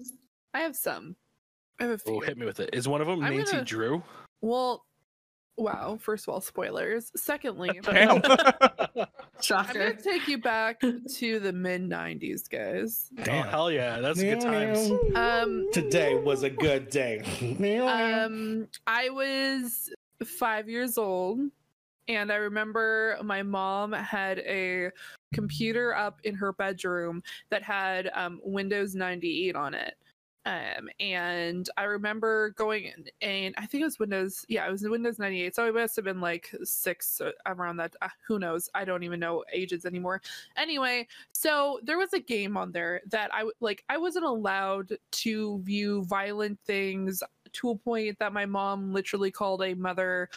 I 0.53 0.59
have 0.59 0.75
some. 0.75 1.15
I 1.79 1.83
have 1.83 1.91
a 1.93 1.97
few. 1.99 2.15
Oh, 2.15 2.19
hit 2.19 2.37
me 2.37 2.45
with 2.45 2.59
it. 2.59 2.71
Is 2.73 2.87
one 2.87 3.01
of 3.01 3.07
them 3.07 3.23
I'm 3.23 3.35
Nancy 3.37 3.53
gonna- 3.53 3.65
Drew? 3.65 4.03
Well, 4.41 4.83
wow. 5.57 5.97
First 6.01 6.27
of 6.27 6.33
all, 6.33 6.41
spoilers. 6.41 7.11
Secondly, 7.15 7.79
Damn. 7.83 8.21
I'm 8.95 9.07
Shocker. 9.41 9.73
gonna 9.91 10.01
take 10.01 10.27
you 10.27 10.37
back 10.37 10.79
to 10.81 11.39
the 11.39 11.51
mid 11.53 11.81
'90s, 11.89 12.49
guys. 12.49 13.09
Oh 13.19 13.23
Damn. 13.23 13.47
hell 13.47 13.71
yeah, 13.71 13.99
that's 13.99 14.21
good 14.21 14.41
times. 14.41 14.89
Um, 15.15 15.67
Today 15.73 16.15
was 16.15 16.43
a 16.43 16.49
good 16.49 16.89
day. 16.89 17.19
um, 17.81 18.67
I 18.87 19.09
was 19.09 19.89
five 20.25 20.67
years 20.69 20.97
old, 20.97 21.39
and 22.07 22.31
I 22.31 22.35
remember 22.35 23.17
my 23.23 23.43
mom 23.43 23.91
had 23.93 24.39
a 24.39 24.89
computer 25.33 25.93
up 25.95 26.19
in 26.23 26.33
her 26.35 26.53
bedroom 26.53 27.21
that 27.49 27.61
had 27.61 28.09
um, 28.15 28.39
Windows 28.43 28.95
98 28.95 29.55
on 29.55 29.73
it. 29.73 29.95
Um, 30.47 30.87
and 31.01 31.69
I 31.75 31.83
remember 31.83 32.51
going 32.51 32.85
in, 32.85 33.05
and 33.21 33.53
I 33.57 33.65
think 33.65 33.81
it 33.81 33.85
was 33.85 33.99
Windows, 33.99 34.45
yeah, 34.47 34.65
it 34.65 34.71
was 34.71 34.87
Windows 34.87 35.19
98. 35.19 35.53
So 35.53 35.67
it 35.67 35.73
must 35.73 35.97
have 35.97 36.05
been 36.05 36.21
like 36.21 36.55
six 36.63 37.21
around 37.45 37.77
that. 37.77 37.97
Uh, 38.01 38.07
who 38.25 38.39
knows? 38.39 38.69
I 38.73 38.85
don't 38.85 39.03
even 39.03 39.19
know 39.19 39.43
ages 39.51 39.85
anymore. 39.85 40.21
Anyway, 40.55 41.07
so 41.33 41.81
there 41.83 41.97
was 41.97 42.13
a 42.13 42.19
game 42.21 42.55
on 42.55 42.71
there 42.71 43.01
that 43.11 43.29
I 43.33 43.49
like. 43.59 43.83
I 43.89 43.97
wasn't 43.97 44.23
allowed 44.23 44.93
to 45.11 45.59
view 45.63 46.05
violent 46.05 46.59
things 46.65 47.21
to 47.51 47.71
a 47.71 47.75
point 47.75 48.17
that 48.19 48.31
my 48.31 48.45
mom 48.45 48.93
literally 48.93 49.31
called 49.31 49.61
a 49.61 49.73
mother 49.73 50.29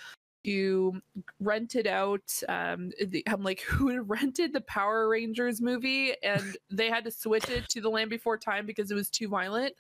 who 0.45 1.01
rented 1.39 1.87
out 1.87 2.43
um 2.49 2.91
the, 3.09 3.23
I'm 3.27 3.43
like 3.43 3.61
who 3.69 4.01
rented 4.01 4.53
the 4.53 4.62
Power 4.62 5.09
Rangers 5.09 5.61
movie 5.61 6.15
and 6.23 6.57
they 6.70 6.89
had 6.89 7.05
to 7.05 7.11
switch 7.11 7.49
it 7.49 7.69
to 7.69 7.81
the 7.81 7.91
Land 7.91 8.11
Before 8.11 8.39
Time 8.39 8.66
because 8.66 8.91
it 8.91 8.95
was 8.95 9.11
too 9.11 9.28
violent. 9.28 9.74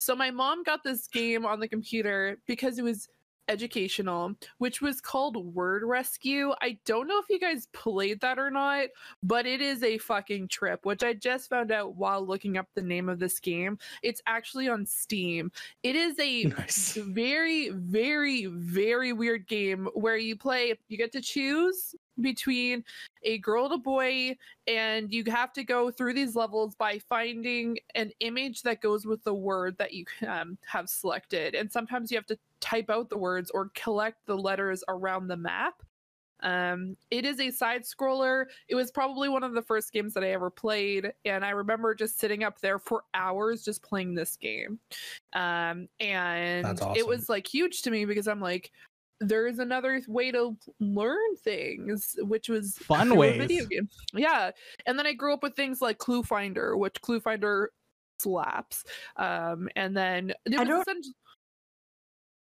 So 0.00 0.16
my 0.16 0.30
mom 0.30 0.62
got 0.62 0.82
this 0.82 1.06
game 1.06 1.44
on 1.44 1.60
the 1.60 1.68
computer 1.68 2.38
because 2.46 2.78
it 2.78 2.82
was 2.82 3.08
educational, 3.48 4.32
which 4.58 4.80
was 4.80 5.00
called 5.00 5.36
Word 5.54 5.82
Rescue. 5.84 6.52
I 6.62 6.78
don't 6.86 7.06
know 7.08 7.18
if 7.18 7.28
you 7.28 7.38
guys 7.38 7.66
played 7.72 8.20
that 8.20 8.38
or 8.38 8.50
not, 8.50 8.86
but 9.22 9.44
it 9.44 9.60
is 9.60 9.82
a 9.82 9.98
fucking 9.98 10.48
trip, 10.48 10.86
which 10.86 11.02
I 11.02 11.12
just 11.14 11.50
found 11.50 11.70
out 11.72 11.96
while 11.96 12.24
looking 12.24 12.56
up 12.56 12.68
the 12.74 12.82
name 12.82 13.08
of 13.08 13.18
this 13.18 13.40
game. 13.40 13.78
It's 14.02 14.22
actually 14.26 14.68
on 14.68 14.86
Steam. 14.86 15.50
It 15.82 15.96
is 15.96 16.18
a 16.18 16.44
Nice. 16.60 16.94
very, 16.96 17.70
very, 17.70 18.46
very 18.46 19.12
weird 19.12 19.46
game 19.48 19.88
where 19.94 20.16
you 20.16 20.36
play, 20.36 20.74
you 20.88 20.96
get 20.96 21.12
to 21.12 21.20
choose 21.20 21.94
between 22.20 22.84
a 23.22 23.38
girl 23.38 23.66
and 23.66 23.74
a 23.74 23.78
boy, 23.78 24.36
and 24.66 25.12
you 25.12 25.24
have 25.28 25.52
to 25.54 25.64
go 25.64 25.90
through 25.90 26.14
these 26.14 26.34
levels 26.34 26.74
by 26.74 26.98
finding 26.98 27.78
an 27.94 28.10
image 28.20 28.62
that 28.62 28.80
goes 28.80 29.06
with 29.06 29.22
the 29.24 29.34
word 29.34 29.76
that 29.78 29.92
you 29.92 30.04
um, 30.26 30.56
have 30.66 30.88
selected. 30.88 31.54
And 31.54 31.70
sometimes 31.70 32.10
you 32.10 32.16
have 32.16 32.26
to 32.26 32.38
type 32.60 32.90
out 32.90 33.08
the 33.08 33.18
words 33.18 33.50
or 33.50 33.70
collect 33.74 34.26
the 34.26 34.36
letters 34.36 34.84
around 34.88 35.28
the 35.28 35.36
map. 35.36 35.82
Um, 36.42 36.96
it 37.10 37.24
is 37.24 37.40
a 37.40 37.50
side 37.50 37.82
scroller. 37.82 38.46
It 38.68 38.74
was 38.74 38.90
probably 38.90 39.28
one 39.28 39.42
of 39.42 39.52
the 39.52 39.62
first 39.62 39.92
games 39.92 40.14
that 40.14 40.24
I 40.24 40.30
ever 40.30 40.50
played, 40.50 41.12
and 41.24 41.44
I 41.44 41.50
remember 41.50 41.94
just 41.94 42.18
sitting 42.18 42.44
up 42.44 42.60
there 42.60 42.78
for 42.78 43.04
hours 43.14 43.62
just 43.62 43.82
playing 43.82 44.14
this 44.14 44.36
game. 44.36 44.78
Um, 45.34 45.88
and 46.00 46.64
That's 46.64 46.82
it 46.96 47.06
was 47.06 47.28
like 47.28 47.46
huge 47.46 47.82
to 47.82 47.90
me 47.90 48.04
because 48.04 48.26
I'm 48.26 48.40
like, 48.40 48.72
there 49.20 49.46
is 49.46 49.58
another 49.58 50.00
way 50.08 50.30
to 50.32 50.56
learn 50.80 51.36
things, 51.44 52.16
which 52.20 52.48
was 52.48 52.76
Fun 52.78 53.16
ways. 53.16 53.38
Video 53.40 53.64
game. 53.66 53.88
Yeah, 54.14 54.50
and 54.86 54.98
then 54.98 55.06
I 55.06 55.12
grew 55.12 55.34
up 55.34 55.42
with 55.42 55.54
things 55.54 55.80
like 55.82 55.98
Clue 55.98 56.22
Finder, 56.22 56.76
which 56.76 57.00
Clue 57.02 57.20
Finder 57.20 57.70
slaps. 58.18 58.84
Um, 59.16 59.68
and 59.76 59.96
then 59.96 60.30
it 60.46 60.58
I 60.58 60.64
don't- 60.64 60.80
essentially- 60.82 61.14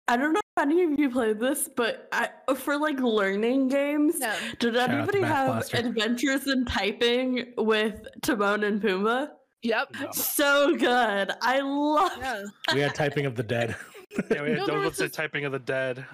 I 0.09 0.17
don't 0.17 0.33
know 0.33 0.41
if 0.57 0.63
any 0.63 0.83
of 0.83 0.99
you 0.99 1.09
played 1.11 1.39
this, 1.39 1.69
but 1.77 2.09
I, 2.11 2.31
for 2.57 2.77
like 2.77 2.99
learning 2.99 3.69
games, 3.69 4.17
Yeah. 4.19 4.37
did 4.59 4.77
out 4.77 4.87
to 4.89 4.93
anybody 4.95 5.21
have 5.23 5.47
Foster. 5.55 5.77
Adventures 5.77 6.49
in 6.49 6.65
Typing 6.65 7.53
with 7.57 8.09
Timon 8.23 8.65
and 8.65 8.83
Pumbaa? 8.83 9.31
Yep. 9.63 9.89
No. 10.01 10.11
So 10.11 10.75
good. 10.77 11.31
I 11.43 11.61
love 11.61 12.13
Yeah. 12.19 12.43
We 12.75 12.81
had 12.81 12.95
typing 12.95 13.27
of 13.27 13.37
the 13.37 13.43
dead. 13.45 13.77
Yeah, 14.31 14.43
we 14.43 14.51
had 14.51 14.59
No, 14.61 14.67
there 14.67 14.83
Don't 14.83 14.95
Say 14.97 15.05
this- 15.05 15.13
Typing 15.15 15.45
of 15.45 15.53
the 15.53 15.61
Dead. 15.61 16.05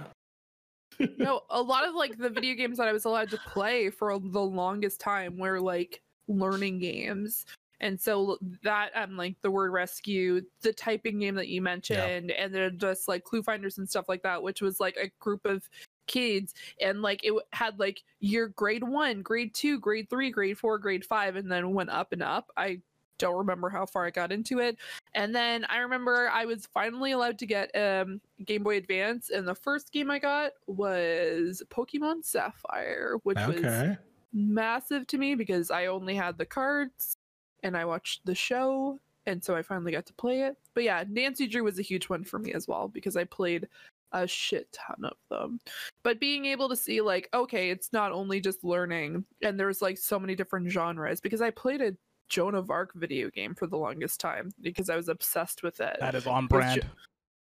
No, 1.19 1.43
a 1.51 1.61
lot 1.61 1.87
of 1.87 1.95
like 1.95 2.19
the 2.19 2.31
video 2.31 2.55
games 2.55 2.79
that 2.79 2.89
I 2.89 2.93
was 2.93 3.05
allowed 3.05 3.31
to 3.31 3.39
play 3.39 3.91
for 3.91 4.19
the 4.19 4.43
longest 4.43 5.01
time 5.01 5.39
were 5.39 5.61
like 5.61 6.03
learning 6.29 6.79
games. 6.81 7.47
And 7.81 8.01
so 8.01 8.39
that 8.63 8.91
um 8.95 9.17
like 9.17 9.37
the 9.43 9.51
word 9.51 9.71
rescue, 9.71 10.41
the 10.63 10.73
typing 10.73 11.19
game 11.19 11.35
that 11.35 11.49
you 11.49 11.61
mentioned, 11.61 12.31
and 12.31 12.55
then 12.55 12.79
just 12.79 13.09
like 13.09 13.25
clue 13.25 13.43
finders 13.43 13.79
and 13.79 13.89
stuff 13.89 14.09
like 14.09 14.23
that, 14.23 14.43
which 14.43 14.63
was 14.63 14.81
like 14.81 14.97
a 14.97 15.11
group 15.21 15.45
of 15.45 15.69
kids 16.07 16.55
and 16.81 17.03
like 17.03 17.21
it 17.25 17.35
had 17.53 17.79
like 17.79 18.03
your 18.21 18.49
grade 18.49 18.85
one, 18.85 19.23
grade 19.23 19.53
two, 19.55 19.79
grade 19.79 20.09
three, 20.09 20.31
grade 20.31 20.59
four, 20.59 20.79
grade 20.79 21.05
five, 21.05 21.37
and 21.37 21.51
then 21.51 21.75
went 21.75 21.91
up 21.91 22.13
and 22.13 22.23
up. 22.23 22.51
I 22.57 22.81
don't 23.19 23.37
remember 23.37 23.69
how 23.69 23.87
far 23.87 24.07
I 24.07 24.11
got 24.11 24.33
into 24.33 24.59
it. 24.59 24.77
And 25.15 25.35
then 25.35 25.65
I 25.67 25.79
remember 25.79 26.29
I 26.31 26.45
was 26.45 26.67
finally 26.67 27.13
allowed 27.13 27.39
to 27.39 27.47
get 27.47 27.71
um 27.77 28.21
Game 28.45 28.63
Boy 28.63 28.77
Advance, 28.77 29.31
and 29.31 29.47
the 29.47 29.55
first 29.55 29.93
game 29.93 30.11
I 30.11 30.19
got 30.19 30.53
was 30.67 31.63
Pokemon 31.71 32.25
Sapphire, 32.25 33.17
which 33.23 33.39
was 33.49 33.97
massive 34.33 35.07
to 35.09 35.19
me 35.19 35.35
because 35.35 35.71
I 35.71 35.87
only 35.87 36.15
had 36.15 36.37
the 36.39 36.47
cards 36.47 37.17
and 37.63 37.77
I 37.77 37.85
watched 37.85 38.25
the 38.27 38.35
show, 38.35 39.01
and 39.27 39.43
so 39.43 39.57
I 39.57 39.63
finally 39.63 39.93
got 39.93 40.07
to 40.07 40.13
play 40.15 40.43
it. 40.43 40.57
But 40.75 40.85
yeah, 40.85 41.05
Nancy 41.09 41.47
Drew 41.47 41.65
was 41.65 41.79
a 41.79 41.83
huge 41.83 42.09
one 42.09 42.25
for 42.25 42.39
me 42.39 42.53
as 42.53 42.69
well 42.69 42.89
because 42.89 43.17
I 43.17 43.25
played 43.25 43.67
a 44.13 44.27
shit 44.27 44.71
ton 44.73 45.05
of 45.05 45.17
them. 45.31 45.59
But 46.03 46.21
being 46.21 46.45
able 46.45 46.69
to 46.69 46.77
see 46.77 47.01
like, 47.01 47.29
okay, 47.35 47.71
it's 47.71 47.93
not 47.93 48.13
only 48.13 48.41
just 48.41 48.63
learning, 48.63 49.25
and 49.43 49.59
there's 49.59 49.83
like 49.83 49.99
so 49.99 50.19
many 50.19 50.35
different 50.35 50.71
genres 50.71 51.21
because 51.21 51.41
I 51.41 51.51
played 51.51 51.81
a 51.83 51.97
Joan 52.29 52.55
of 52.55 52.71
Arc 52.71 52.93
video 52.95 53.31
game 53.31 53.55
for 53.55 53.67
the 53.67 53.77
longest 53.79 54.21
time 54.21 54.53
because 54.61 54.91
I 54.91 54.97
was 54.97 55.09
obsessed 55.09 55.63
with 55.63 55.81
it 55.81 55.97
That 56.01 56.15
is 56.15 56.27
on 56.27 56.47
brand. 56.47 56.87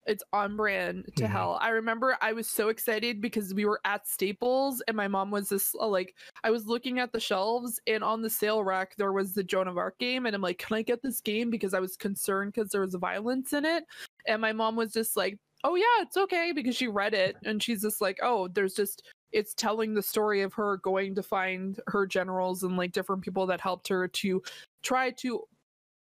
it's 0.06 0.22
on 0.32 0.56
brand 0.56 1.10
to 1.16 1.24
Mhm. 1.24 1.28
hell. 1.30 1.58
I 1.60 1.70
remember 1.70 2.16
I 2.20 2.32
was 2.32 2.46
so 2.48 2.68
excited 2.68 3.20
because 3.20 3.52
we 3.54 3.64
were 3.64 3.80
at 3.84 4.06
Staples 4.06 4.80
and 4.86 4.96
my 4.96 5.08
mom 5.08 5.32
was 5.32 5.48
this 5.48 5.74
uh, 5.74 5.88
like 5.88 6.14
I 6.44 6.50
was 6.50 6.66
looking 6.66 7.00
at 7.00 7.10
the 7.12 7.18
shelves 7.18 7.80
and 7.88 8.04
on 8.04 8.22
the 8.22 8.30
sale 8.30 8.62
rack 8.62 8.94
there 8.96 9.12
was 9.12 9.34
the 9.34 9.42
Joan 9.42 9.66
of 9.66 9.78
Arc 9.78 9.98
game 9.98 10.26
and 10.26 10.34
I'm 10.36 10.42
like, 10.42 10.58
can 10.58 10.76
I 10.76 10.82
get 10.82 11.02
this 11.02 11.20
game 11.20 11.50
because 11.50 11.74
I 11.74 11.80
was 11.80 11.96
concerned 11.96 12.52
because 12.52 12.70
there 12.70 12.82
was 12.82 12.94
violence 12.94 13.52
in 13.52 13.64
it, 13.64 13.84
and 14.26 14.40
my 14.40 14.52
mom 14.52 14.76
was 14.76 14.92
just 14.92 15.16
like, 15.16 15.38
oh 15.64 15.74
yeah, 15.74 16.02
it's 16.02 16.16
okay 16.16 16.52
because 16.54 16.76
she 16.76 16.86
read 16.86 17.12
it 17.14 17.36
and 17.44 17.60
she's 17.60 17.82
just 17.82 18.00
like, 18.00 18.18
oh, 18.22 18.46
there's 18.46 18.74
just 18.74 19.02
it's 19.32 19.54
telling 19.54 19.94
the 19.94 20.02
story 20.02 20.42
of 20.42 20.54
her 20.54 20.78
going 20.78 21.14
to 21.14 21.22
find 21.22 21.80
her 21.88 22.06
generals 22.06 22.62
and 22.62 22.76
like 22.76 22.92
different 22.92 23.22
people 23.22 23.46
that 23.46 23.60
helped 23.60 23.88
her 23.88 24.08
to 24.08 24.42
try 24.82 25.10
to 25.10 25.42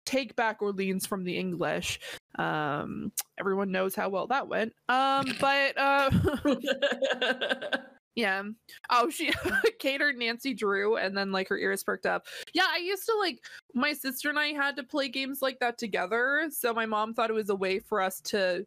take 0.07 0.35
back 0.37 0.61
Orleans 0.63 1.07
from 1.07 1.25
the 1.25 1.37
English. 1.37 2.01
Um, 2.39 3.13
everyone 3.39 3.71
knows 3.71 3.95
how 3.95 4.09
well 4.09 4.27
that 4.29 4.49
went. 4.49 4.73
Um, 4.89 5.27
but 5.41 5.79
uh, 5.79 6.11
yeah. 8.15 8.43
Oh, 8.91 9.11
she 9.11 9.33
catered 9.79 10.17
Nancy 10.17 10.55
Drew, 10.55 10.97
and 10.97 11.17
then 11.17 11.33
like 11.33 11.49
her 11.49 11.59
ears 11.59 11.85
perked 11.85 12.07
up. 12.07 12.27
Yeah, 12.55 12.67
I 12.69 12.79
used 12.79 13.07
to 13.07 13.17
like 13.19 13.39
my 13.75 13.93
sister 13.93 14.29
and 14.29 14.39
I 14.39 14.49
had 14.49 14.77
to 14.77 14.83
play 14.83 15.09
games 15.09 15.43
like 15.43 15.59
that 15.61 15.79
together. 15.79 16.49
So 16.51 16.75
my 16.75 16.87
mom 16.87 17.15
thought 17.15 17.31
it 17.31 17.35
was 17.35 17.51
a 17.51 17.55
way 17.55 17.79
for 17.79 18.01
us 18.01 18.21
to 18.23 18.67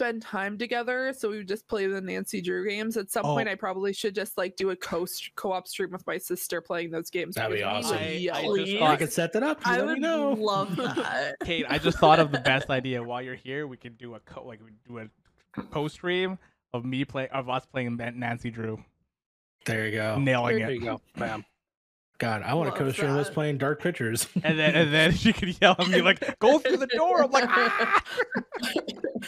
spend 0.00 0.22
time 0.22 0.56
together. 0.56 1.12
So 1.16 1.28
we 1.30 1.36
would 1.38 1.48
just 1.48 1.68
play 1.68 1.86
the 1.86 2.00
Nancy 2.00 2.40
Drew 2.40 2.66
games. 2.66 2.96
At 2.96 3.10
some 3.10 3.26
Oh. 3.26 3.34
point, 3.34 3.48
I 3.48 3.54
probably 3.54 3.92
should 3.92 4.14
just 4.14 4.38
like 4.38 4.56
do 4.56 4.70
a 4.70 4.76
co 4.76 5.06
co-op 5.36 5.68
stream 5.68 5.90
with 5.90 6.06
my 6.06 6.16
sister 6.16 6.60
playing 6.62 6.90
those 6.90 7.10
games. 7.10 7.34
That'd 7.34 7.52
be 7.52 7.58
because 7.58 7.84
awesome. 7.86 7.98
I- 7.98 8.30
I 8.32 8.56
just 8.56 8.78
thought- 8.78 8.90
I 8.90 8.96
could 8.96 9.12
set 9.12 9.32
that 9.34 9.42
up. 9.42 9.58
You 9.66 9.72
I 9.72 9.76
let 9.78 9.86
me 9.86 9.92
would 9.92 10.00
know. 10.00 10.32
love 10.32 10.74
that. 10.76 11.36
Kate, 11.44 11.66
I 11.68 11.78
just 11.78 11.98
thought 11.98 12.18
of 12.18 12.32
the 12.32 12.40
best 12.40 12.70
idea. 12.70 13.02
While 13.02 13.20
you're 13.22 13.34
here, 13.34 13.66
we 13.66 13.76
could 13.76 13.98
do 13.98 14.14
a 14.14 14.20
co- 14.20 14.44
like 14.46 14.60
we 14.64 14.70
do 14.88 14.98
a 15.00 15.62
post 15.64 15.96
stream 15.96 16.38
of 16.72 16.84
me 16.84 17.04
play 17.04 17.28
of 17.28 17.48
us 17.50 17.66
playing 17.66 17.96
Nancy 17.96 18.50
Drew, 18.50 18.82
There 19.66 19.86
you 19.86 19.92
go. 19.92 20.18
nailing 20.18 20.56
There 20.58 20.64
it. 20.64 20.66
There 20.66 20.74
you 20.76 20.80
go. 20.80 21.00
Bam. 21.16 21.44
God, 22.20 22.42
I 22.42 22.54
want 22.54 22.66
to 22.66 22.70
Love 22.84 22.92
co-stream 22.94 23.16
us 23.16 23.26
that. 23.28 23.34
playing 23.34 23.58
Dark 23.58 23.82
Pictures. 23.82 24.28
And 24.44 24.58
then 24.58 24.74
and 24.76 24.92
then 24.94 25.12
she 25.12 25.32
could 25.32 25.58
yell 25.60 25.74
at 25.78 25.88
me 25.88 26.02
like, 26.02 26.38
"Go 26.38 26.58
through 26.60 26.76
the 26.76 26.86
door!" 26.86 27.24
I'm 27.24 27.30
like, 27.30 27.46
ah! 27.48 28.02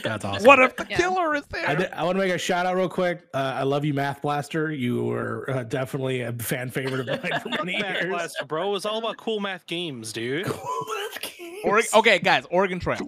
That's 0.02 0.24
awesome. 0.24 0.46
"What 0.46 0.58
if 0.60 0.76
the 0.76 0.86
Yeah. 0.88 0.96
killer 0.98 1.34
is 1.34 1.44
there?" 1.50 1.68
I, 1.68 1.74
did- 1.74 1.92
I 1.92 2.04
want 2.04 2.16
to 2.16 2.24
make 2.24 2.32
a 2.32 2.38
shout 2.38 2.66
out 2.66 2.76
real 2.76 2.88
quick. 2.88 3.22
Uh, 3.34 3.38
I 3.56 3.62
love 3.64 3.84
you, 3.84 3.94
Math 3.94 4.22
Blaster. 4.22 4.70
You 4.70 5.04
were 5.04 5.48
uh, 5.50 5.62
definitely 5.64 6.20
a 6.22 6.32
fan 6.32 6.70
favorite 6.70 7.08
of 7.08 7.22
mine 7.22 7.40
for 7.40 7.48
many 7.64 7.80
Math 7.80 8.02
years. 8.02 8.06
Blaster, 8.14 8.44
bro. 8.44 8.68
It 8.68 8.72
was 8.72 8.86
all 8.86 8.98
about 8.98 9.16
cool 9.16 9.40
math 9.40 9.66
games, 9.66 10.12
dude. 10.12 10.46
Cool 10.46 10.84
math 11.12 11.32
Or- 11.64 11.98
okay, 12.00 12.18
guys, 12.18 12.44
Oregon 12.50 12.78
Trail. 12.78 13.00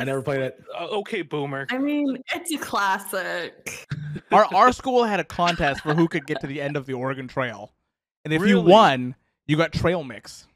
I 0.00 0.04
never 0.04 0.20
played 0.20 0.40
it. 0.42 0.62
Uh, 0.78 0.86
okay, 0.98 1.22
boomer. 1.22 1.66
I 1.70 1.78
mean, 1.78 2.18
it's 2.34 2.52
a 2.52 2.58
classic. 2.58 3.86
Our 4.32 4.52
our 4.54 4.72
school 4.72 5.04
had 5.04 5.18
a 5.20 5.24
contest 5.24 5.80
for 5.82 5.94
who 5.94 6.08
could 6.08 6.26
get 6.26 6.40
to 6.40 6.46
the 6.46 6.60
end 6.60 6.76
of 6.76 6.84
the 6.86 6.92
Oregon 6.92 7.26
Trail, 7.28 7.72
and 8.24 8.32
if 8.32 8.46
you 8.46 8.60
won, 8.60 9.14
you 9.46 9.56
got 9.56 9.72
trail 9.72 10.02
mix. 10.04 10.46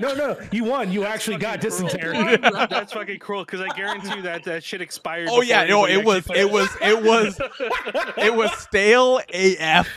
no, 0.00 0.14
no, 0.14 0.36
you 0.50 0.64
won. 0.64 0.90
You 0.90 1.04
actually 1.04 1.36
got 1.36 1.62
fucking 1.62 2.00
cruel. 2.00 2.24
dysentery. 2.24 2.66
That's 2.68 2.92
fucking 2.92 3.18
cruel 3.20 3.44
because 3.44 3.60
I 3.60 3.68
guarantee 3.68 4.16
you 4.16 4.22
that 4.22 4.44
that 4.44 4.64
shit 4.64 4.80
expired. 4.80 5.28
Oh 5.30 5.40
yeah, 5.40 5.64
before 5.66 5.88
no, 5.88 5.92
anybody 5.94 6.40
it 6.40 6.50
was 6.50 6.68
it 6.80 7.02
was 7.02 7.38
it 7.40 7.50
was 7.84 8.16
it 8.16 8.34
was 8.34 8.52
stale 8.58 9.20
AF. 9.32 9.88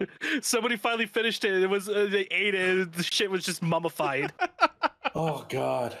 Somebody 0.42 0.76
finally 0.76 1.06
finished 1.06 1.44
it. 1.44 1.62
It 1.62 1.68
was 1.68 1.88
uh, 1.88 2.08
they 2.10 2.26
ate 2.30 2.54
it. 2.54 2.92
The 2.92 3.02
shit 3.02 3.30
was 3.30 3.44
just 3.44 3.62
mummified. 3.62 4.32
oh 5.14 5.44
God, 5.48 5.96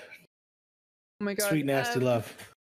Oh 1.20 1.24
my 1.24 1.34
god. 1.34 1.48
sweet 1.48 1.66
nasty 1.66 1.98
Um, 2.00 2.04
love. 2.06 2.54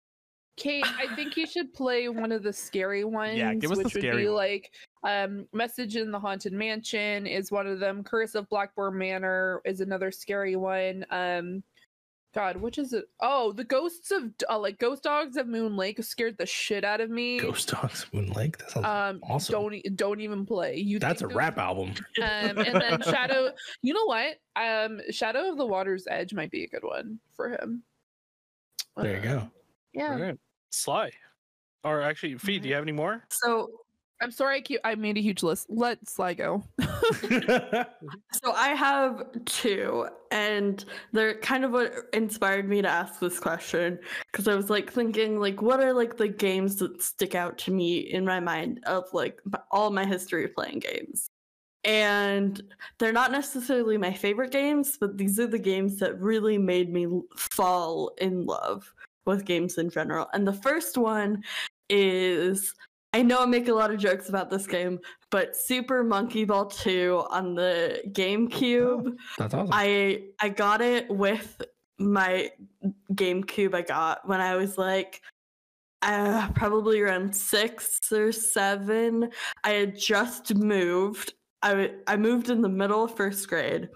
Kate, 0.62 0.84
I 0.86 1.14
think 1.16 1.36
you 1.36 1.46
should 1.46 1.74
play 1.74 2.08
one 2.08 2.30
of 2.32 2.42
the 2.42 2.52
scary 2.52 3.04
ones. 3.04 3.36
Yeah, 3.36 3.52
give 3.54 3.70
us 3.72 3.78
the 3.78 3.84
which 3.84 3.94
would 3.94 4.02
scary 4.02 4.22
be 4.22 4.28
one. 4.28 4.36
like 4.36 4.70
um 5.04 5.46
Message 5.52 5.96
in 5.96 6.10
the 6.12 6.20
Haunted 6.20 6.52
Mansion 6.52 7.26
is 7.26 7.50
one 7.50 7.66
of 7.66 7.80
them. 7.80 8.04
Curse 8.04 8.34
of 8.36 8.48
Blackmoor 8.48 8.92
Manor 8.94 9.60
is 9.64 9.80
another 9.80 10.10
scary 10.12 10.54
one. 10.56 11.04
Um 11.10 11.62
God, 12.34 12.56
which 12.56 12.78
is 12.78 12.94
it? 12.94 13.04
Oh, 13.20 13.52
the 13.52 13.64
ghosts 13.64 14.10
of 14.10 14.30
uh, 14.48 14.58
like 14.58 14.78
Ghost 14.78 15.02
Dogs 15.02 15.36
of 15.36 15.46
Moon 15.48 15.76
Lake 15.76 16.02
scared 16.02 16.38
the 16.38 16.46
shit 16.46 16.82
out 16.82 17.02
of 17.02 17.10
me. 17.10 17.38
Ghost 17.38 17.68
Dogs 17.68 18.06
Moon 18.12 18.30
Lake. 18.30 18.56
That 18.56 18.70
sounds 18.70 18.86
Um, 18.86 19.20
awesome. 19.30 19.52
don't 19.52 19.96
don't 19.96 20.20
even 20.22 20.46
play. 20.46 20.76
You 20.76 20.98
That's 20.98 21.20
a 21.20 21.24
think 21.24 21.32
those- 21.32 21.36
rap 21.36 21.58
album. 21.58 21.90
Um, 22.22 22.56
and 22.56 22.80
then 22.80 23.02
Shadow. 23.04 23.50
You 23.82 23.92
know 23.92 24.06
what? 24.06 24.36
Um, 24.56 25.00
Shadow 25.10 25.50
of 25.50 25.58
the 25.58 25.66
Water's 25.66 26.06
Edge 26.08 26.32
might 26.32 26.50
be 26.50 26.64
a 26.64 26.68
good 26.68 26.84
one 26.84 27.18
for 27.36 27.50
him. 27.50 27.82
There 28.96 29.12
you 29.22 29.28
Uh, 29.28 29.34
go. 29.40 29.50
Yeah. 29.92 30.32
Alright. 30.86 31.12
Sly. 31.12 31.12
Or 31.84 32.02
actually, 32.02 32.38
Feed, 32.38 32.62
do 32.62 32.68
you 32.68 32.72
mm-hmm. 32.72 32.76
have 32.76 32.84
any 32.84 32.92
more? 32.92 33.24
So, 33.30 33.70
I'm 34.20 34.30
sorry, 34.30 34.58
I 34.58 34.60
keep. 34.60 34.80
I 34.84 34.94
made 34.94 35.16
a 35.16 35.20
huge 35.20 35.42
list. 35.42 35.66
Let 35.68 36.08
Sly 36.08 36.34
go. 36.34 36.62
so 36.80 38.52
I 38.54 38.68
have 38.68 39.24
two, 39.46 40.06
and 40.30 40.84
they're 41.10 41.34
kind 41.40 41.64
of 41.64 41.72
what 41.72 41.92
inspired 42.12 42.68
me 42.68 42.82
to 42.82 42.88
ask 42.88 43.18
this 43.18 43.40
question 43.40 43.98
because 44.30 44.46
I 44.46 44.54
was 44.54 44.70
like 44.70 44.92
thinking, 44.92 45.40
like, 45.40 45.60
what 45.60 45.80
are 45.80 45.92
like 45.92 46.18
the 46.18 46.28
games 46.28 46.76
that 46.76 47.02
stick 47.02 47.34
out 47.34 47.58
to 47.58 47.72
me 47.72 47.98
in 47.98 48.24
my 48.24 48.38
mind 48.38 48.80
of 48.86 49.04
like 49.12 49.40
all 49.72 49.90
my 49.90 50.06
history 50.06 50.44
of 50.44 50.54
playing 50.54 50.78
games, 50.78 51.28
and 51.82 52.62
they're 52.98 53.12
not 53.12 53.32
necessarily 53.32 53.98
my 53.98 54.12
favorite 54.12 54.52
games, 54.52 54.98
but 55.00 55.18
these 55.18 55.40
are 55.40 55.48
the 55.48 55.58
games 55.58 55.98
that 55.98 56.20
really 56.20 56.58
made 56.58 56.92
me 56.92 57.08
fall 57.36 58.12
in 58.18 58.46
love 58.46 58.94
with 59.26 59.44
games 59.44 59.78
in 59.78 59.90
general. 59.90 60.28
And 60.32 60.46
the 60.46 60.52
first 60.52 60.96
one 60.98 61.42
is 61.88 62.74
I 63.14 63.22
know 63.22 63.42
I 63.42 63.46
make 63.46 63.68
a 63.68 63.74
lot 63.74 63.90
of 63.90 63.98
jokes 63.98 64.30
about 64.30 64.48
this 64.48 64.66
game, 64.66 64.98
but 65.30 65.54
Super 65.54 66.02
Monkey 66.02 66.44
Ball 66.44 66.66
2 66.66 67.24
on 67.30 67.54
the 67.54 68.02
GameCube. 68.12 69.16
That's 69.38 69.54
awesome. 69.54 69.70
I 69.72 70.24
I 70.40 70.48
got 70.48 70.80
it 70.80 71.10
with 71.10 71.60
my 71.98 72.50
GameCube 73.12 73.74
I 73.74 73.82
got 73.82 74.26
when 74.26 74.40
I 74.40 74.56
was 74.56 74.78
like 74.78 75.20
uh, 76.02 76.48
probably 76.54 77.00
around 77.00 77.34
six 77.34 78.10
or 78.10 78.32
seven. 78.32 79.30
I 79.62 79.70
had 79.70 79.98
just 79.98 80.54
moved. 80.54 81.34
I 81.62 81.68
w- 81.70 82.00
I 82.06 82.16
moved 82.16 82.50
in 82.50 82.60
the 82.60 82.68
middle 82.68 83.04
of 83.04 83.16
first 83.16 83.46
grade, 83.48 83.88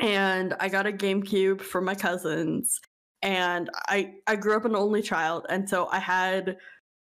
and 0.00 0.54
I 0.60 0.68
got 0.68 0.86
a 0.86 0.92
GameCube 0.92 1.60
for 1.60 1.80
my 1.80 1.94
cousins. 1.94 2.80
And 3.22 3.70
I 3.88 4.14
I 4.26 4.36
grew 4.36 4.56
up 4.56 4.64
an 4.64 4.76
only 4.76 5.02
child, 5.02 5.46
and 5.48 5.68
so 5.68 5.88
I 5.90 5.98
had 5.98 6.56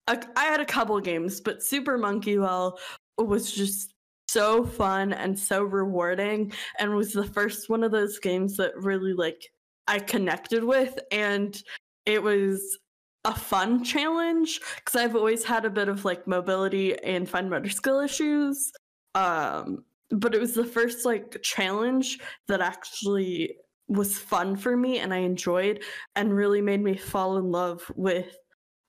a, 0.06 0.22
I 0.36 0.44
had 0.44 0.60
a 0.60 0.66
couple 0.66 0.98
games, 1.00 1.40
but 1.40 1.62
Super 1.62 1.96
Monkey 1.96 2.36
Ball 2.36 2.78
was 3.18 3.52
just 3.52 3.94
so 4.28 4.64
fun 4.64 5.12
and 5.12 5.36
so 5.38 5.62
rewarding 5.62 6.52
and 6.78 6.94
was 6.94 7.12
the 7.12 7.24
first 7.24 7.68
one 7.68 7.82
of 7.82 7.90
those 7.90 8.18
games 8.20 8.56
that 8.56 8.76
really 8.76 9.12
like 9.12 9.42
I 9.88 9.98
connected 9.98 10.62
with 10.62 11.00
and 11.10 11.60
it 12.06 12.22
was 12.22 12.78
a 13.24 13.34
fun 13.34 13.82
challenge 13.82 14.60
because 14.76 15.00
I've 15.00 15.16
always 15.16 15.44
had 15.44 15.64
a 15.64 15.70
bit 15.70 15.88
of 15.88 16.04
like 16.04 16.28
mobility 16.28 16.96
and 17.02 17.28
fine 17.28 17.50
motor 17.50 17.70
skill 17.70 17.98
issues. 18.00 18.70
Um 19.16 19.84
but 20.10 20.34
it 20.34 20.40
was 20.40 20.54
the 20.54 20.64
first 20.64 21.04
like 21.04 21.40
challenge 21.42 22.18
that 22.46 22.60
actually 22.60 23.56
was 23.90 24.16
fun 24.16 24.56
for 24.56 24.76
me 24.76 25.00
and 25.00 25.12
I 25.12 25.18
enjoyed 25.18 25.82
and 26.14 26.34
really 26.34 26.62
made 26.62 26.80
me 26.80 26.96
fall 26.96 27.38
in 27.38 27.50
love 27.50 27.82
with 27.96 28.36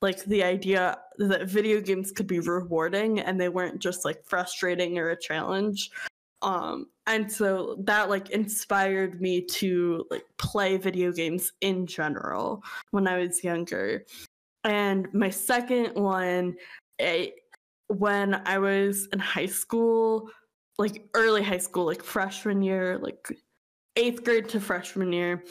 like 0.01 0.23
the 0.25 0.43
idea 0.43 0.97
that 1.17 1.47
video 1.47 1.81
games 1.81 2.11
could 2.11 2.27
be 2.27 2.39
rewarding 2.39 3.19
and 3.19 3.39
they 3.39 3.49
weren't 3.49 3.79
just 3.79 4.05
like 4.05 4.23
frustrating 4.25 4.99
or 4.99 5.09
a 5.09 5.19
challenge. 5.19 5.89
Um 6.43 6.87
and 7.07 7.31
so 7.31 7.77
that 7.83 8.09
like 8.09 8.29
inspired 8.29 9.21
me 9.21 9.41
to 9.41 10.05
like 10.11 10.25
play 10.37 10.77
video 10.77 11.11
games 11.11 11.51
in 11.61 11.85
general 11.87 12.63
when 12.91 13.07
i 13.07 13.17
was 13.17 13.43
younger. 13.43 14.05
And 14.63 15.11
my 15.13 15.29
second 15.31 15.95
one 15.95 16.55
eh, 16.99 17.27
when 17.87 18.35
i 18.47 18.57
was 18.57 19.07
in 19.13 19.19
high 19.19 19.47
school 19.47 20.29
like 20.77 21.07
early 21.13 21.43
high 21.43 21.57
school 21.57 21.85
like 21.85 22.03
freshman 22.03 22.61
year 22.61 22.97
like 22.99 23.27
eighth 23.95 24.23
grade 24.23 24.49
to 24.49 24.59
freshman 24.59 25.11
year 25.11 25.43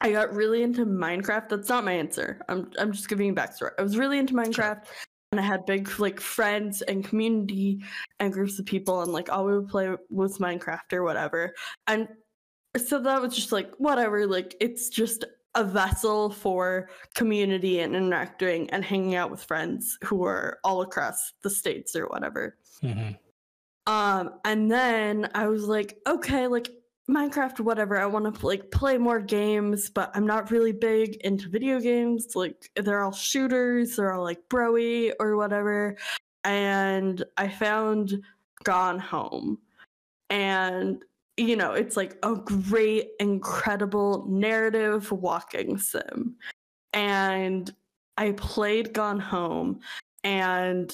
I 0.00 0.12
got 0.12 0.32
really 0.34 0.62
into 0.62 0.86
Minecraft. 0.86 1.50
That's 1.50 1.68
not 1.68 1.84
my 1.84 1.92
answer. 1.92 2.40
I'm 2.48 2.70
I'm 2.78 2.92
just 2.92 3.08
giving 3.08 3.26
you 3.26 3.34
backstory. 3.34 3.72
I 3.78 3.82
was 3.82 3.98
really 3.98 4.18
into 4.18 4.34
Minecraft 4.34 4.84
and 5.32 5.40
I 5.40 5.44
had 5.44 5.66
big 5.66 6.00
like 6.00 6.20
friends 6.20 6.82
and 6.82 7.04
community 7.04 7.82
and 8.18 8.32
groups 8.32 8.58
of 8.58 8.66
people 8.66 9.02
and 9.02 9.12
like 9.12 9.30
all 9.30 9.44
we 9.44 9.58
would 9.58 9.68
play 9.68 9.94
was 10.08 10.38
Minecraft 10.38 10.92
or 10.92 11.02
whatever. 11.02 11.54
And 11.86 12.08
so 12.76 13.00
that 13.00 13.20
was 13.20 13.34
just 13.34 13.52
like 13.52 13.72
whatever, 13.76 14.26
like 14.26 14.56
it's 14.60 14.88
just 14.88 15.24
a 15.54 15.64
vessel 15.64 16.30
for 16.30 16.88
community 17.14 17.80
and 17.80 17.94
interacting 17.94 18.70
and 18.70 18.84
hanging 18.84 19.16
out 19.16 19.30
with 19.30 19.42
friends 19.42 19.98
who 20.04 20.24
are 20.24 20.58
all 20.64 20.80
across 20.80 21.32
the 21.42 21.50
states 21.50 21.94
or 21.94 22.06
whatever. 22.06 22.56
Mhm. 22.82 23.18
Um, 23.86 24.38
and 24.44 24.70
then 24.70 25.28
I 25.34 25.48
was 25.48 25.64
like, 25.64 25.98
okay, 26.06 26.46
like 26.46 26.70
Minecraft, 27.10 27.60
whatever. 27.60 27.98
I 27.98 28.06
want 28.06 28.32
to 28.32 28.46
like 28.46 28.70
play 28.70 28.96
more 28.96 29.20
games, 29.20 29.90
but 29.90 30.10
I'm 30.14 30.26
not 30.26 30.50
really 30.50 30.72
big 30.72 31.16
into 31.16 31.48
video 31.48 31.80
games. 31.80 32.34
Like 32.34 32.70
they're 32.76 33.02
all 33.02 33.12
shooters, 33.12 33.96
they're 33.96 34.12
all 34.12 34.22
like 34.22 34.48
broy 34.48 35.12
or 35.18 35.36
whatever. 35.36 35.96
And 36.44 37.24
I 37.36 37.48
found 37.48 38.22
Gone 38.64 38.98
Home, 38.98 39.58
and 40.30 41.02
you 41.36 41.56
know, 41.56 41.72
it's 41.72 41.96
like 41.96 42.16
a 42.22 42.34
great, 42.34 43.10
incredible 43.18 44.26
narrative 44.28 45.10
walking 45.10 45.78
sim. 45.78 46.36
And 46.92 47.70
I 48.16 48.32
played 48.32 48.92
Gone 48.92 49.20
Home, 49.20 49.80
and 50.24 50.92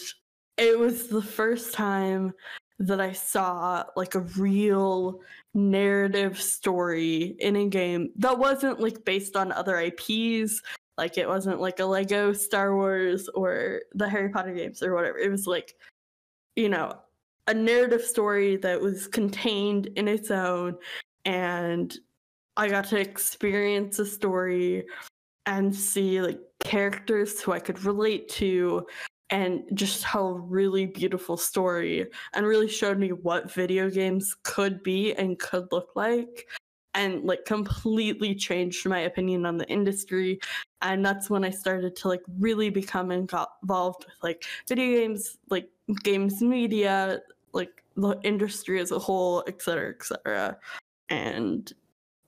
it 0.56 0.78
was 0.78 1.08
the 1.08 1.22
first 1.22 1.74
time 1.74 2.32
that 2.78 3.00
I 3.00 3.12
saw 3.12 3.84
like 3.96 4.14
a 4.14 4.20
real 4.20 5.20
narrative 5.54 6.40
story 6.40 7.36
in 7.38 7.56
a 7.56 7.66
game 7.66 8.10
that 8.16 8.38
wasn't 8.38 8.80
like 8.80 9.04
based 9.04 9.36
on 9.36 9.52
other 9.52 9.78
IPs. 9.78 10.62
Like 10.98 11.18
it 11.18 11.28
wasn't 11.28 11.60
like 11.60 11.80
a 11.80 11.84
Lego 11.84 12.32
Star 12.32 12.74
Wars 12.74 13.28
or 13.28 13.82
the 13.94 14.08
Harry 14.08 14.28
Potter 14.28 14.52
games 14.52 14.82
or 14.82 14.94
whatever. 14.94 15.18
It 15.18 15.30
was 15.30 15.46
like, 15.46 15.74
you 16.54 16.68
know, 16.68 16.98
a 17.46 17.54
narrative 17.54 18.02
story 18.02 18.56
that 18.56 18.80
was 18.80 19.06
contained 19.06 19.86
in 19.96 20.08
its 20.08 20.30
own. 20.30 20.76
And 21.24 21.96
I 22.56 22.68
got 22.68 22.86
to 22.86 22.98
experience 22.98 23.98
a 23.98 24.06
story 24.06 24.86
and 25.46 25.74
see 25.74 26.20
like 26.20 26.40
characters 26.60 27.40
who 27.40 27.52
I 27.52 27.60
could 27.60 27.82
relate 27.84 28.28
to 28.30 28.86
and 29.30 29.62
just 29.74 30.02
tell 30.02 30.28
a 30.28 30.38
really 30.38 30.86
beautiful 30.86 31.36
story 31.36 32.06
and 32.34 32.46
really 32.46 32.68
showed 32.68 32.98
me 32.98 33.10
what 33.10 33.52
video 33.52 33.90
games 33.90 34.36
could 34.42 34.82
be 34.82 35.14
and 35.14 35.38
could 35.38 35.66
look 35.72 35.90
like 35.96 36.48
and 36.94 37.24
like 37.24 37.44
completely 37.44 38.34
changed 38.34 38.86
my 38.86 39.00
opinion 39.00 39.44
on 39.44 39.58
the 39.58 39.68
industry 39.68 40.38
and 40.82 41.04
that's 41.04 41.28
when 41.28 41.44
i 41.44 41.50
started 41.50 41.96
to 41.96 42.08
like 42.08 42.22
really 42.38 42.70
become 42.70 43.10
involved 43.10 44.04
with 44.06 44.14
like 44.22 44.44
video 44.68 45.00
games 45.00 45.38
like 45.50 45.68
games 46.04 46.40
media 46.40 47.20
like 47.52 47.82
the 47.96 48.18
industry 48.22 48.80
as 48.80 48.92
a 48.92 48.98
whole, 48.98 49.42
et 49.48 49.60
cetera, 49.60 49.90
et 49.90 50.04
cetera. 50.04 50.56
And 51.08 51.72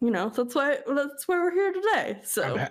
you 0.00 0.10
know, 0.10 0.28
that's 0.28 0.54
why 0.54 0.78
that's 0.86 1.28
why 1.28 1.38
we're 1.38 1.52
here 1.52 1.72
today. 1.72 2.20
So 2.24 2.56
I'm, 2.56 2.68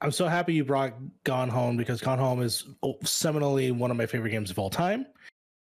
I'm 0.00 0.10
so 0.10 0.28
happy 0.28 0.54
you 0.54 0.64
brought 0.64 0.94
Gone 1.24 1.48
Home 1.48 1.76
because 1.76 2.00
Gone 2.00 2.18
Home 2.18 2.42
is 2.42 2.66
seminally 3.04 3.72
one 3.72 3.90
of 3.90 3.96
my 3.96 4.06
favorite 4.06 4.30
games 4.30 4.50
of 4.50 4.58
all 4.58 4.70
time, 4.70 5.06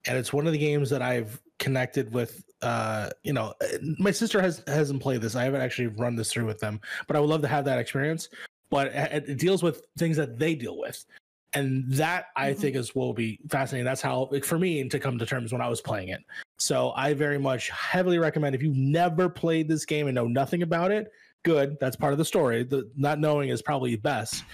and 0.06 0.18
it's 0.18 0.32
one 0.32 0.46
of 0.46 0.52
the 0.52 0.58
games 0.58 0.90
that 0.90 1.02
I've 1.02 1.40
connected 1.58 2.12
with. 2.12 2.44
Uh, 2.62 3.10
you 3.24 3.32
know, 3.32 3.54
my 3.98 4.10
sister 4.10 4.40
has 4.40 4.62
hasn't 4.66 5.02
played 5.02 5.20
this. 5.20 5.34
I 5.34 5.44
haven't 5.44 5.60
actually 5.62 5.88
run 5.88 6.16
this 6.16 6.32
through 6.32 6.46
with 6.46 6.60
them, 6.60 6.80
but 7.06 7.16
I 7.16 7.20
would 7.20 7.28
love 7.30 7.42
to 7.42 7.48
have 7.48 7.64
that 7.64 7.78
experience. 7.78 8.28
But 8.70 8.88
it, 8.88 9.28
it 9.28 9.38
deals 9.38 9.62
with 9.62 9.82
things 9.98 10.16
that 10.16 10.38
they 10.38 10.54
deal 10.54 10.78
with, 10.78 11.04
and 11.52 11.84
that 11.92 12.26
I 12.36 12.52
Mhm. 12.52 12.58
think 12.58 12.76
is 12.76 12.94
what 12.94 13.06
will 13.06 13.14
be 13.14 13.40
fascinating. 13.50 13.84
That's 13.84 14.00
how 14.00 14.28
like, 14.30 14.44
for 14.44 14.58
me 14.58 14.88
to 14.88 14.98
come 14.98 15.18
to 15.18 15.26
terms 15.26 15.52
when 15.52 15.60
I 15.60 15.68
was 15.68 15.80
playing 15.80 16.08
it. 16.08 16.20
So 16.58 16.92
I 16.96 17.12
very 17.14 17.38
much 17.38 17.68
heavily 17.70 18.18
recommend 18.18 18.54
if 18.54 18.62
you've 18.62 18.76
never 18.76 19.28
played 19.28 19.68
this 19.68 19.84
game 19.84 20.06
and 20.06 20.14
know 20.14 20.28
nothing 20.28 20.62
about 20.62 20.92
it, 20.92 21.10
good. 21.44 21.76
That's 21.80 21.96
part 21.96 22.12
of 22.12 22.18
the 22.18 22.24
story. 22.24 22.62
The 22.64 22.90
not 22.96 23.18
knowing 23.18 23.48
is 23.50 23.62
probably 23.62 23.96
best. 23.96 24.44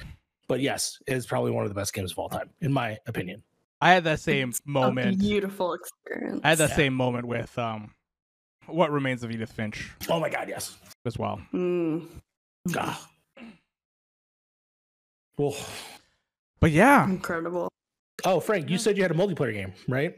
But 0.49 0.61
yes, 0.61 0.99
it's 1.07 1.27
probably 1.27 1.51
one 1.51 1.65
of 1.65 1.71
the 1.71 1.75
best 1.75 1.93
games 1.93 2.13
of 2.13 2.19
all 2.19 2.29
time, 2.31 2.49
in 2.63 2.73
my 2.73 2.97
opinion. 3.07 3.43
I 3.81 3.93
had 3.93 4.05
that 4.05 4.19
same 4.21 4.49
it's 4.49 4.61
a 4.67 4.71
moment. 4.71 5.19
beautiful 5.19 5.75
experience. 5.75 6.41
I 6.43 6.49
had 6.51 6.59
that 6.59 6.71
Yeah. 6.71 6.77
same 6.77 6.95
moment 6.95 7.27
with 7.27 7.57
um, 7.59 7.93
what 8.67 8.91
remains 8.91 9.23
of 9.23 9.31
Edith 9.31 9.53
Finch 9.53 9.91
Oh 10.09 10.19
my 10.19 10.31
god, 10.31 10.49
yes. 10.49 10.77
as 11.05 11.19
well. 11.19 11.41
Mm. 11.53 12.07
Ah. 12.77 13.09
Well, 15.37 15.55
But 16.61 16.73
yeah, 16.73 17.05
Incredible. 17.09 17.69
oh 18.25 18.41
Frank, 18.41 18.69
you 18.71 18.79
said 18.79 18.97
you 18.97 19.03
had 19.05 19.13
a 19.13 19.15
multiplayer 19.15 19.53
game, 19.53 19.73
right? 19.87 20.17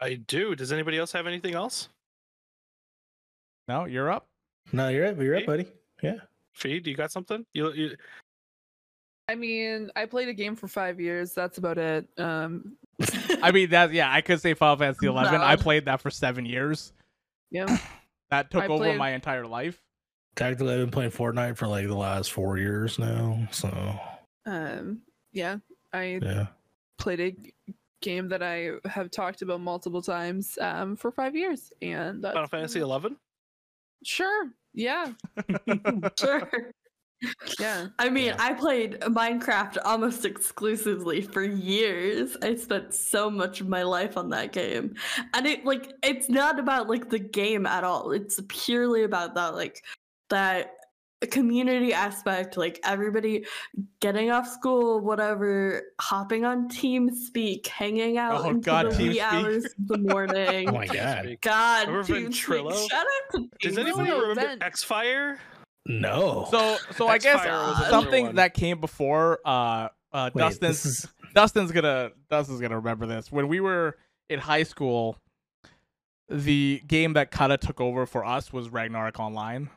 I 0.00 0.14
do. 0.14 0.54
Does 0.54 0.70
anybody 0.70 0.98
else 0.98 1.10
have 1.12 1.26
anything 1.26 1.54
else? 1.54 1.88
no, 3.66 3.84
you're 3.86 4.10
up. 4.10 4.26
No, 4.72 4.88
you're 4.88 5.04
it. 5.06 5.18
You're 5.18 5.34
it, 5.34 5.40
Me? 5.40 5.46
buddy. 5.46 5.66
Yeah. 6.02 6.16
Fee, 6.54 6.80
do 6.80 6.90
you 6.90 6.96
got 6.96 7.12
something? 7.12 7.44
You, 7.54 7.72
you 7.72 7.96
I 9.28 9.34
mean, 9.34 9.90
I 9.94 10.06
played 10.06 10.28
a 10.28 10.32
game 10.34 10.56
for 10.56 10.68
five 10.68 10.98
years. 11.00 11.32
That's 11.34 11.58
about 11.58 11.76
it. 11.78 12.08
Um, 12.16 12.76
I 13.42 13.50
mean, 13.52 13.70
that 13.70 13.92
yeah, 13.92 14.10
I 14.12 14.20
could 14.22 14.40
say 14.40 14.54
Final 14.54 14.76
Fantasy 14.76 15.06
Eleven. 15.06 15.40
I 15.40 15.56
played 15.56 15.84
that 15.84 16.00
for 16.00 16.10
seven 16.10 16.44
years. 16.46 16.92
yeah. 17.50 17.78
That 18.30 18.50
took 18.50 18.64
I 18.64 18.66
over 18.66 18.84
played- 18.84 18.98
my 18.98 19.12
entire 19.12 19.46
life. 19.46 19.80
Technically, 20.36 20.74
I've 20.74 20.80
been 20.80 20.90
playing 20.90 21.12
Fortnite 21.12 21.56
for 21.56 21.66
like 21.66 21.86
the 21.86 21.96
last 21.96 22.30
four 22.30 22.58
years 22.58 22.98
now. 22.98 23.48
So 23.50 23.98
Um, 24.44 25.00
yeah. 25.32 25.56
I 25.94 26.20
yeah. 26.22 26.48
played 26.98 27.20
a 27.20 27.30
g- 27.30 27.54
game 28.02 28.28
that 28.28 28.42
I 28.42 28.72
have 28.84 29.10
talked 29.10 29.40
about 29.40 29.62
multiple 29.62 30.02
times 30.02 30.58
um, 30.60 30.94
for 30.94 31.10
five 31.10 31.34
years, 31.34 31.72
and 31.80 32.22
that's 32.22 32.34
Final 32.34 32.48
Fantasy 32.48 32.80
Eleven? 32.80 33.16
Sure. 34.04 34.50
Yeah. 34.78 35.12
Sure. 36.18 36.72
Yeah. 37.58 37.88
I 37.98 38.10
mean, 38.10 38.26
Yeah. 38.26 38.36
I 38.38 38.54
played 38.54 39.00
Minecraft 39.00 39.78
almost 39.84 40.24
exclusively 40.24 41.20
for 41.20 41.42
years. 41.42 42.36
I 42.42 42.54
spent 42.54 42.94
so 42.94 43.28
much 43.30 43.60
of 43.60 43.68
my 43.68 43.82
life 43.82 44.16
on 44.16 44.28
that 44.30 44.52
game. 44.52 44.94
And 45.34 45.46
it 45.46 45.64
like 45.64 45.92
it's 46.02 46.28
not 46.28 46.60
about 46.60 46.88
like 46.88 47.10
the 47.10 47.18
game 47.18 47.66
at 47.66 47.82
all. 47.84 48.12
It's 48.12 48.40
purely 48.48 49.02
about 49.04 49.34
that 49.34 49.54
like 49.54 49.82
that 50.30 50.74
community 51.26 51.92
aspect, 51.92 52.56
like 52.56 52.78
everybody 52.84 53.44
getting 54.00 54.30
off 54.30 54.46
school, 54.48 55.00
whatever, 55.00 55.82
hopping 56.00 56.44
on 56.44 56.68
TeamSpeak, 56.68 57.66
hanging 57.66 58.18
out 58.18 58.44
Oh, 58.44 58.50
into 58.50 58.60
God, 58.60 58.92
the 58.92 58.96
wee 59.08 59.18
TeamSpeak. 59.18 59.22
hours 59.22 59.64
of 59.64 59.72
the 59.88 59.98
morning. 59.98 60.68
Oh 60.68 60.72
my 60.72 60.86
god. 60.86 61.36
God, 61.42 61.88
Remember 61.88 62.06
TeamSpeak. 62.12 62.28
Ventrilo? 62.28 62.88
Shout 62.88 63.00
out 63.06 63.32
to 63.40 63.48
Does 63.60 63.72
TeamSpeak. 63.74 63.78
anybody 63.80 64.10
Really? 64.10 64.20
remember 64.28 64.40
Vent. 64.42 64.62
X 64.62 64.82
Fire? 64.84 65.38
No. 65.86 66.46
So, 66.50 66.76
so 66.94 67.08
I 67.08 67.18
guess 67.18 67.36
X-Fire 67.40 67.52
was 67.52 67.78
another 67.78 67.90
something 67.90 68.26
one. 68.26 68.34
that 68.36 68.54
came 68.54 68.78
before 68.80 69.38
uh, 69.44 69.88
uh, 70.12 70.30
Wait, 70.34 70.42
Dustin's 70.42 70.84
is 70.86 71.08
Dustin's 71.34 71.72
gonna 71.72 72.10
Dustin's 72.30 72.60
gonna 72.60 72.76
remember 72.76 73.06
this. 73.06 73.32
When 73.32 73.48
we 73.48 73.60
were 73.60 73.96
in 74.28 74.38
high 74.38 74.62
school, 74.64 75.16
the 76.28 76.82
game 76.86 77.14
that 77.14 77.30
kind 77.30 77.52
of 77.52 77.60
took 77.60 77.80
over 77.80 78.04
for 78.06 78.24
us 78.24 78.52
was 78.52 78.68
Ragnarok 78.68 79.18
Online, 79.18 79.70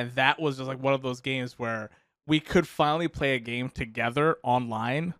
and 0.00 0.12
that 0.14 0.40
was 0.40 0.56
just 0.56 0.68
like 0.68 0.82
one 0.82 0.94
of 0.94 1.02
those 1.02 1.20
games 1.20 1.58
where 1.58 1.90
we 2.26 2.40
could 2.40 2.66
finally 2.66 3.08
play 3.08 3.34
a 3.34 3.38
game 3.38 3.68
together 3.70 4.36
online 4.42 5.14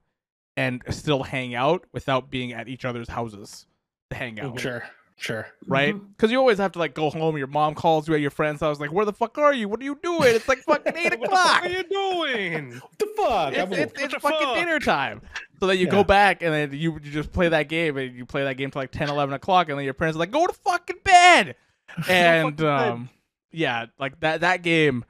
and 0.56 0.82
still 0.90 1.22
hang 1.22 1.54
out 1.54 1.84
without 1.92 2.30
being 2.30 2.52
at 2.52 2.68
each 2.68 2.84
other's 2.84 3.08
houses 3.08 3.66
to 4.10 4.16
hang 4.16 4.38
out. 4.40 4.58
sure. 4.60 4.84
Sure. 5.16 5.46
Right? 5.66 5.94
Because 6.16 6.30
you 6.30 6.38
always 6.38 6.56
have 6.56 6.72
to 6.72 6.78
like 6.78 6.94
go 6.94 7.10
home. 7.10 7.36
Your 7.36 7.46
mom 7.46 7.74
calls 7.74 8.08
you 8.08 8.14
at 8.14 8.22
your 8.22 8.30
friend's 8.30 8.62
house, 8.62 8.80
like, 8.80 8.90
"Where 8.90 9.04
the 9.04 9.12
fuck 9.12 9.36
are 9.36 9.52
you? 9.52 9.68
What 9.68 9.78
are 9.80 9.84
you 9.84 9.98
doing? 10.02 10.34
It's 10.34 10.48
like 10.48 10.60
fucking 10.60 10.96
eight 10.96 11.12
o'clock. 11.12 11.60
What 11.60 11.70
are 11.70 11.74
you 11.74 11.82
doing? 11.82 12.70
What 12.80 12.98
the 12.98 13.06
fuck? 13.18 13.52
it's, 13.52 13.58
I'm- 13.58 13.72
it's, 13.74 14.00
it's 14.00 14.14
the 14.14 14.20
fucking 14.20 14.46
fuck? 14.46 14.54
dinner 14.56 14.78
time. 14.78 15.20
So 15.58 15.66
then 15.66 15.76
you 15.76 15.84
Yeah. 15.84 15.90
go 15.90 16.04
back 16.04 16.42
and 16.42 16.54
then 16.54 16.72
you, 16.72 16.94
you 17.02 17.10
just 17.10 17.32
play 17.32 17.50
that 17.50 17.68
game 17.68 17.98
and 17.98 18.16
you 18.16 18.24
play 18.24 18.44
that 18.44 18.54
game 18.54 18.70
till 18.70 18.80
like 18.80 18.92
10, 18.92 19.10
11 19.10 19.34
o'clock 19.34 19.68
and 19.68 19.76
then 19.76 19.84
your 19.84 19.92
parents 19.92 20.16
are 20.16 20.20
like, 20.20 20.30
go 20.30 20.46
to 20.46 20.54
fucking 20.54 20.96
bed. 21.04 21.54
And 22.08 22.56
fucking 22.56 22.56
bed. 22.56 22.88
um, 22.88 23.10
yeah, 23.52 23.86
like 23.98 24.20
that 24.20 24.40
that 24.42 24.62
game. 24.62 25.04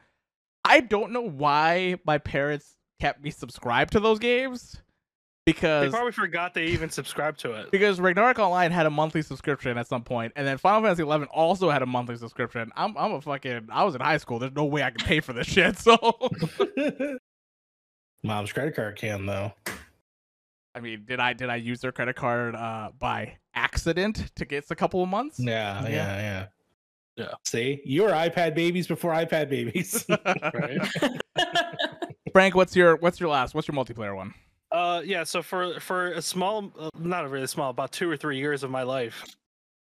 I 0.65 0.81
don't 0.81 1.13
know 1.13 1.23
why 1.23 1.97
my 2.05 2.19
parents 2.19 2.75
kept 3.01 3.23
me 3.23 3.31
subscribed 3.31 3.93
to 3.93 4.01
those 4.01 4.19
games 4.19 4.77
because 5.47 5.85
They 5.91 5.91
probably 5.97 6.13
forgot 6.13 6.53
they 6.53 6.67
even 6.67 6.91
subscribed 6.91 7.41
to 7.41 7.53
it. 7.55 7.71
because 7.71 7.99
Ragnarok 7.99 8.39
Online 8.39 8.71
had 8.71 8.85
a 8.85 8.91
monthly 8.91 9.23
subscription 9.23 9.79
at 9.79 9.87
some 9.89 10.03
point, 10.05 10.35
and 10.37 10.47
then 10.47 10.59
Final 10.59 10.83
Fantasy 10.83 11.03
Eleven 11.03 11.29
also 11.29 11.71
had 11.71 11.81
a 11.83 11.87
monthly 11.87 12.17
subscription. 12.17 12.71
I'm 12.77 12.97
I'm 12.97 13.13
a 13.13 13.21
fucking 13.23 13.69
I 13.73 13.85
was 13.85 13.95
in 13.95 14.01
high 14.03 14.19
school. 14.19 14.39
There's 14.39 14.53
no 14.55 14.67
way 14.67 14.83
I 14.83 14.91
could 14.91 15.05
pay 15.05 15.21
for 15.21 15.33
this 15.33 15.47
shit. 15.49 15.79
So 15.79 15.97
Mom's 18.23 18.53
credit 18.53 18.77
card 18.77 18.97
can 18.97 19.27
though. 19.27 19.53
I 20.75 20.81
mean, 20.81 21.05
did 21.07 21.21
I 21.21 21.33
did 21.33 21.49
I 21.51 21.57
use 21.57 21.81
their 21.81 21.91
credit 21.93 22.17
card 22.17 22.55
uh, 22.55 22.91
by 22.99 23.39
accident 23.55 24.31
to 24.37 24.45
get 24.45 24.71
a 24.71 24.77
couple 24.77 25.03
of 25.03 25.09
months? 25.09 25.41
Yeah, 25.41 25.83
Yeah. 25.85 25.89
yeah, 25.89 26.17
yeah. 26.21 26.47
Yeah. 27.21 27.35
See, 27.45 27.83
you 27.85 28.05
were 28.05 28.11
iPad 28.11 28.55
babies 28.55 28.87
before 28.87 29.13
iPad 29.13 29.51
babies. 29.51 30.07
Frank, 32.33 32.55
what's 32.55 32.75
your 32.75 32.97
what's 32.97 33.21
your 33.21 33.29
last? 33.29 33.55
What's 33.55 33.69
your 33.69 33.77
multiplayer 33.77 34.17
one? 34.17 34.33
Uh, 34.73 35.03
yeah. 35.05 35.25
So 35.25 35.43
for 35.43 35.79
for 35.81 36.13
a 36.13 36.23
small, 36.23 36.73
uh, 36.79 36.89
not 36.99 37.27
a 37.27 37.29
really 37.29 37.47
small, 37.47 37.71
about 37.71 37.93
two 37.93 38.11
or 38.11 38.17
three 38.17 38.39
years 38.39 38.63
of 38.63 38.71
my 38.71 38.85
life, 38.85 39.23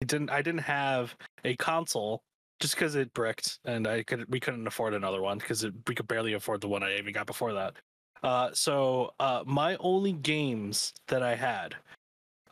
I 0.03 0.05
didn't 0.05 0.29
I 0.29 0.43
didn't 0.43 0.61
have 0.61 1.15
a 1.43 1.55
console 1.55 2.21
just 2.59 2.75
because 2.75 2.93
it 2.93 3.11
bricked 3.13 3.57
and 3.65 3.87
I 3.87 4.03
could 4.03 4.25
we 4.29 4.39
couldn't 4.39 4.67
afford 4.67 4.93
another 4.93 5.21
one 5.21 5.39
because 5.39 5.65
we 5.87 5.95
could 5.95 6.07
barely 6.07 6.33
afford 6.33 6.61
the 6.61 6.67
one 6.67 6.83
I 6.83 6.97
even 6.97 7.13
got 7.13 7.25
before 7.25 7.53
that. 7.53 7.73
Uh, 8.21 8.49
so 8.53 9.11
uh, 9.19 9.43
my 9.45 9.77
only 9.77 10.13
games 10.13 10.93
that 11.07 11.23
I 11.23 11.35
had 11.35 11.75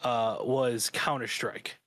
uh 0.04 0.38
was 0.42 0.90
Counter 0.92 1.28
Strike. 1.28 1.78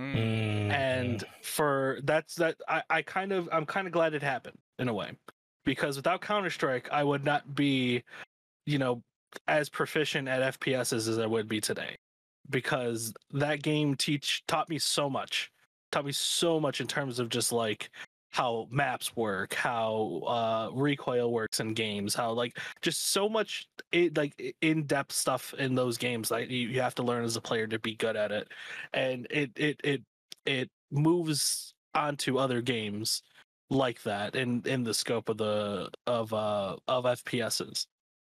Mm, 0.00 0.70
and 0.70 1.24
for 1.42 1.98
that's 2.04 2.34
that 2.36 2.56
I, 2.66 2.82
I 2.88 3.02
kind 3.02 3.32
of 3.32 3.50
i'm 3.52 3.66
kind 3.66 3.86
of 3.86 3.92
glad 3.92 4.14
it 4.14 4.22
happened 4.22 4.56
in 4.78 4.88
a 4.88 4.94
way. 4.94 5.12
Because 5.64 5.96
without 5.96 6.22
counter-strike 6.22 6.88
i 6.90 7.04
would 7.04 7.24
not 7.24 7.54
be 7.54 8.02
you 8.64 8.78
know 8.78 9.02
as 9.46 9.68
proficient 9.68 10.26
at 10.26 10.58
fps 10.58 10.94
as 10.94 11.18
i 11.18 11.26
would 11.26 11.48
be 11.48 11.60
today. 11.60 11.96
Because 12.48 13.12
that 13.32 13.62
game 13.62 13.94
teach 13.94 14.42
taught 14.48 14.70
me 14.70 14.78
so 14.78 15.10
much. 15.10 15.50
Taught 15.92 16.06
me 16.06 16.12
so 16.12 16.58
much 16.58 16.80
in 16.80 16.86
terms 16.86 17.18
of 17.18 17.28
just 17.28 17.52
like 17.52 17.90
how 18.32 18.68
maps 18.70 19.16
work 19.16 19.54
how 19.54 20.22
uh 20.26 20.70
recoil 20.72 21.32
works 21.32 21.58
in 21.60 21.74
games 21.74 22.14
how 22.14 22.30
like 22.30 22.56
just 22.80 23.10
so 23.10 23.28
much 23.28 23.66
it, 23.92 24.16
like 24.16 24.54
in-depth 24.60 25.10
stuff 25.12 25.52
in 25.58 25.74
those 25.74 25.98
games 25.98 26.30
like 26.30 26.48
you, 26.48 26.68
you 26.68 26.80
have 26.80 26.94
to 26.94 27.02
learn 27.02 27.24
as 27.24 27.34
a 27.36 27.40
player 27.40 27.66
to 27.66 27.78
be 27.80 27.94
good 27.96 28.14
at 28.16 28.30
it 28.30 28.48
and 28.94 29.26
it 29.30 29.50
it 29.56 29.80
it 29.82 30.02
it 30.46 30.70
moves 30.92 31.74
onto 31.94 32.38
other 32.38 32.62
games 32.62 33.22
like 33.68 34.00
that 34.04 34.36
in 34.36 34.62
in 34.64 34.84
the 34.84 34.94
scope 34.94 35.28
of 35.28 35.36
the 35.36 35.88
of 36.06 36.32
uh 36.32 36.76
of 36.86 37.04
fps's 37.04 37.86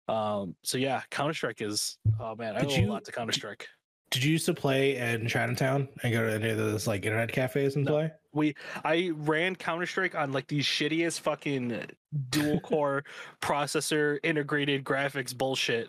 um 0.09 0.55
so 0.65 0.77
yeah 0.77 1.03
counter-strike 1.11 1.61
is 1.62 1.99
oh 2.19 2.35
man 2.35 2.57
i 2.57 2.61
Did 2.61 2.73
owe 2.73 2.77
you- 2.83 2.89
a 2.89 2.93
lot 2.93 3.05
to 3.05 3.12
counter-strike 3.12 3.66
Did 4.11 4.25
you 4.25 4.33
used 4.33 4.47
to 4.47 4.55
play 4.55 4.97
in 4.97 5.27
Chinatown 5.29 5.89
and 6.03 6.12
go 6.12 6.27
to 6.27 6.35
any 6.35 6.51
of 6.51 6.59
those 6.59 6.87
like 6.87 7.05
internet 7.07 7.33
cafes 7.33 7.77
and 7.77 7.85
No. 7.85 7.93
play? 7.93 8.12
We 8.35 8.55
i 8.85 9.11
ran 9.16 9.55
counter-strike 9.56 10.15
on 10.15 10.32
like 10.32 10.47
these 10.48 10.66
shittiest 10.66 11.20
fucking 11.20 11.82
dual 12.31 12.61
core 12.69 13.05
processor 13.40 14.19
integrated 14.23 14.85
graphics 14.85 15.36
bullshit. 15.36 15.89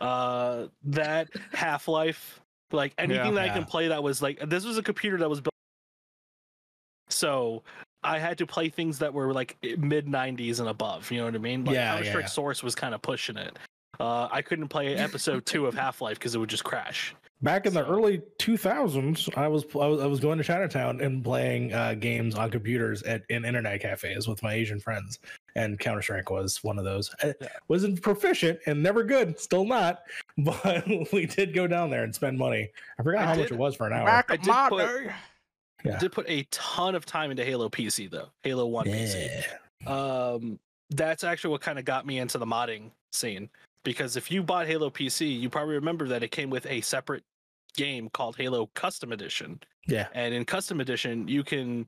Uh 0.00 0.66
that 0.82 1.28
half-life 1.52 2.40
like 2.72 2.92
anything 2.98 3.24
Yeah. 3.26 3.30
that 3.32 3.50
i 3.50 3.54
can 3.54 3.64
play 3.64 3.88
that 3.88 4.02
was 4.02 4.20
like 4.20 4.40
this 4.48 4.64
was 4.64 4.76
a 4.76 4.82
computer 4.82 5.16
that 5.18 5.30
was 5.30 5.40
built 5.40 5.52
so 7.08 7.62
i 8.02 8.18
had 8.18 8.36
to 8.38 8.46
play 8.46 8.68
things 8.68 8.98
that 8.98 9.12
were 9.14 9.32
like 9.32 9.56
mid 9.78 10.06
90s 10.06 10.58
and 10.60 10.68
above 10.68 11.10
you 11.10 11.18
know 11.18 11.26
what 11.26 11.34
i 11.34 11.38
mean? 11.38 11.64
Like 11.64 11.74
Yeah, 11.74 11.80
yeah, 11.82 11.90
counter-strike 11.94 12.22
yeah. 12.24 12.28
source 12.28 12.62
was 12.62 12.74
kind 12.74 12.94
of 12.94 13.02
pushing 13.02 13.36
it. 13.36 13.56
Uh 14.00 14.28
i 14.32 14.42
couldn't 14.42 14.68
play 14.68 14.96
episode 14.96 15.46
two 15.46 15.66
of 15.66 15.74
half-life 15.74 16.18
because 16.18 16.34
it 16.34 16.38
would 16.38 16.50
just 16.50 16.64
crash 16.64 17.14
Back 17.44 17.66
in 17.66 17.74
the 17.74 17.86
early 17.86 18.22
2000s, 18.38 19.36
I 19.36 19.46
was 19.48 19.66
I 19.74 19.86
was, 19.86 20.00
I 20.00 20.06
was 20.06 20.18
going 20.18 20.38
to 20.38 20.44
Chinatown 20.44 21.02
and 21.02 21.22
playing 21.22 21.74
uh, 21.74 21.92
games 21.92 22.36
on 22.36 22.50
computers 22.50 23.02
at 23.02 23.22
in 23.28 23.44
internet 23.44 23.82
cafes 23.82 24.26
with 24.26 24.42
my 24.42 24.54
Asian 24.54 24.80
friends, 24.80 25.18
and 25.54 25.78
Counter 25.78 26.00
Strike 26.00 26.30
was 26.30 26.64
one 26.64 26.78
of 26.78 26.86
those. 26.86 27.14
I 27.22 27.34
wasn't 27.68 28.00
proficient 28.00 28.60
and 28.64 28.82
never 28.82 29.04
good, 29.04 29.38
still 29.38 29.66
not, 29.66 30.04
but 30.38 30.88
we 31.12 31.26
did 31.26 31.52
go 31.52 31.66
down 31.66 31.90
there 31.90 32.02
and 32.02 32.14
spend 32.14 32.38
money. 32.38 32.70
I 32.98 33.02
forgot 33.02 33.24
I 33.24 33.26
how 33.26 33.34
much 33.34 33.52
it 33.52 33.58
was 33.58 33.76
for 33.76 33.86
an 33.88 33.92
hour. 33.92 34.06
Back 34.06 34.30
I 34.30 34.36
did 34.36 34.54
put- 34.70 34.78
day. 34.78 35.12
Yeah. 35.84 35.98
Did 35.98 36.12
put 36.12 36.24
a 36.30 36.44
ton 36.50 36.94
of 36.94 37.04
time 37.04 37.30
into 37.30 37.44
Halo 37.44 37.68
PC 37.68 38.10
though. 38.10 38.30
Halo 38.42 38.64
One 38.64 38.86
PC. 38.86 39.44
Um 39.86 40.58
that's 40.90 41.24
actually 41.24 41.50
what 41.50 41.60
kind 41.60 41.78
of 41.78 41.84
got 41.84 42.06
me 42.06 42.20
into 42.20 42.38
the 42.38 42.46
modding 42.46 42.90
scene 43.12 43.50
because 43.84 44.16
if 44.16 44.30
you 44.30 44.42
bought 44.42 44.66
halo 44.66 44.90
pc 44.90 45.40
you 45.40 45.48
probably 45.48 45.74
remember 45.74 46.06
that 46.06 46.22
it 46.22 46.30
came 46.30 46.50
with 46.50 46.66
a 46.66 46.80
separate 46.82 47.22
game 47.76 48.08
called 48.10 48.36
halo 48.36 48.66
custom 48.74 49.12
edition 49.12 49.58
Yeah. 49.86 50.08
and 50.14 50.32
in 50.34 50.44
custom 50.44 50.80
edition 50.80 51.28
you 51.28 51.42
can 51.44 51.86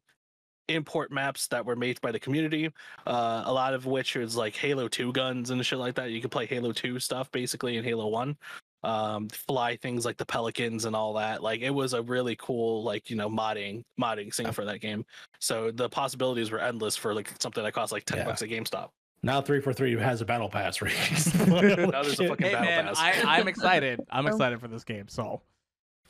import 0.69 1.13
maps 1.13 1.47
that 1.49 1.65
were 1.65 1.77
made 1.77 2.01
by 2.01 2.11
the 2.11 2.19
community 2.19 2.71
uh, 3.07 3.43
a 3.47 3.53
lot 3.53 3.73
of 3.73 3.87
which 3.87 4.17
is 4.17 4.37
like 4.37 4.57
halo 4.57 4.89
2 4.89 5.13
guns 5.13 5.51
and 5.51 5.65
shit 5.65 5.79
like 5.79 5.95
that 5.95 6.11
you 6.11 6.21
can 6.21 6.29
play 6.31 6.45
halo 6.47 6.73
2 6.73 6.99
stuff 6.99 7.31
basically 7.31 7.77
in 7.77 7.85
halo 7.85 8.09
1 8.09 8.37
um, 8.83 9.29
fly 9.31 9.77
things 9.77 10.05
like 10.05 10.17
the 10.17 10.27
pelicans 10.27 10.85
and 10.85 10.95
all 10.97 11.13
that 11.15 11.43
like 11.43 11.61
it 11.61 11.71
was 11.71 11.93
a 11.93 12.03
really 12.03 12.37
cool 12.37 12.83
like 12.83 13.09
you 13.11 13.17
know 13.17 13.29
modding 13.31 13.83
modding 14.01 14.33
scene 14.35 14.51
for 14.53 14.65
that 14.65 14.81
game 14.81 15.05
so 15.41 15.71
the 15.71 15.89
possibilities 15.89 16.51
were 16.51 16.61
endless 16.61 16.97
for 16.97 17.15
like 17.15 17.31
something 17.41 17.63
that 17.65 17.73
costs 17.73 17.93
like 17.93 18.05
10 18.05 18.19
Yeah. 18.19 18.25
bucks 18.25 18.43
at 18.43 18.49
gamestop 18.49 18.89
Now 19.23 19.41
343 19.41 20.01
has 20.03 20.21
a 20.21 20.25
battle 20.25 20.49
pass 20.49 20.81
where 20.81 20.91
Now 21.87 22.03
there's 22.03 22.21
a 22.21 22.29
fucking 22.29 22.47
Hey 22.47 22.53
battle 22.53 22.67
man, 22.69 22.85
pass. 22.87 22.99
I, 22.99 23.39
I'm 23.39 23.49
excited. 23.55 24.01
I'm 24.11 24.27
Oh. 24.27 24.31
excited 24.31 24.61
for 24.61 24.69
this 24.69 24.85
game. 24.85 25.07
So 25.09 25.43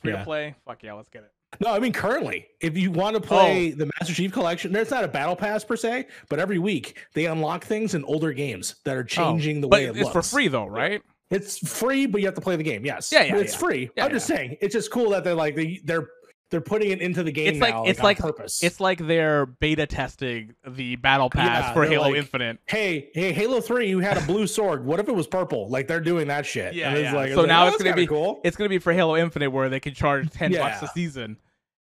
free 0.01 0.11
Yeah. 0.11 0.19
to 0.19 0.23
play. 0.23 0.55
Fuck 0.65 0.83
yeah, 0.83 0.93
let's 0.93 1.09
get 1.09 1.23
it. 1.23 1.31
No, 1.61 1.71
I 1.71 1.79
mean 1.79 1.93
currently, 1.93 2.45
if 2.59 2.77
you 2.77 2.91
want 2.91 3.15
to 3.15 3.21
play 3.21 3.71
oh. 3.71 3.75
the 3.77 3.85
Master 3.99 4.13
Chief 4.13 4.31
Collection, 4.33 4.71
there's 4.73 4.91
not 4.91 5.03
a 5.03 5.07
battle 5.07 5.35
pass 5.35 5.63
per 5.63 5.75
se, 5.77 6.07
but 6.29 6.39
every 6.39 6.59
week 6.59 6.97
they 7.13 7.25
unlock 7.25 7.63
things 7.63 7.95
in 7.95 8.03
older 8.03 8.33
games 8.33 8.75
that 8.83 8.95
are 8.95 9.01
oh, 9.01 9.03
changing 9.03 9.61
the 9.61 9.67
Oh, 9.67 9.69
But 9.69 9.77
way 9.79 9.85
it 9.85 9.89
it's 9.91 9.99
looks. 9.99 10.11
for 10.11 10.21
free 10.21 10.49
though, 10.49 10.65
right? 10.67 11.01
It's 11.29 11.57
free, 11.57 12.05
but 12.05 12.21
you 12.21 12.27
have 12.27 12.35
to 12.35 12.41
play 12.41 12.55
the 12.55 12.63
game. 12.63 12.85
Yes. 12.85 13.11
Yeah, 13.11 13.23
yeah, 13.23 13.35
It's 13.37 13.53
yeah. 13.53 13.59
free. 13.59 13.89
Yeah, 13.97 14.05
I'm 14.05 14.11
just 14.11 14.27
saying, 14.27 14.57
it's 14.61 14.73
just 14.73 14.91
cool 14.91 15.09
that 15.11 15.23
they're 15.23 15.33
like 15.35 15.55
they 15.55 15.81
they're 15.83 16.07
they're 16.49 16.61
putting 16.61 16.91
it 16.91 17.01
into 17.01 17.23
the 17.23 17.31
game 17.31 17.47
It's 17.49 17.59
like- 17.59 17.73
now. 17.73 17.83
it's 17.85 17.99
on 17.99 18.03
like- 18.05 18.19
purpose. 18.19 18.63
It's 18.63 18.79
like 18.79 18.99
they're 19.05 19.45
beta 19.45 19.85
testing 19.85 20.55
the 20.65 20.95
battle 20.95 21.29
pass 21.29 21.63
Yeah, 21.65 21.73
for 21.73 21.85
Halo 21.85 22.07
like- 22.09 22.15
Infinite. 22.17 22.59
hey, 22.67 23.09
hey, 23.13 23.33
Halo 23.33 23.59
Three, 23.59 23.89
you 23.89 23.99
had 23.99 24.17
a 24.17 24.21
blue 24.25 24.47
sword. 24.47 24.85
What 24.85 24.99
if 24.99 25.09
it 25.09 25.15
was 25.15 25.27
purple? 25.27 25.67
Like 25.69 25.87
they're 25.87 25.99
doing 25.99 26.27
that 26.27 26.45
shit. 26.45 26.73
Yeah, 26.73 26.89
And 26.89 26.97
it's 26.97 27.03
yeah. 27.11 27.13
like- 27.15 27.31
So 27.31 27.39
like, 27.41 27.47
now 27.47 27.65
oh, 27.65 27.67
it's 27.67 27.83
gonna 27.83 27.95
be- 27.95 28.07
cool. 28.07 28.39
It's 28.45 28.55
gonna 28.55 28.69
be 28.69 28.79
for 28.79 28.93
Halo 28.93 29.17
Infinite 29.17 29.49
where 29.51 29.67
they 29.69 29.79
can 29.81 29.93
charge 29.93 30.29
ten 30.31 30.53
bucks 30.53 30.81
a 30.81 30.87
season, 30.87 31.37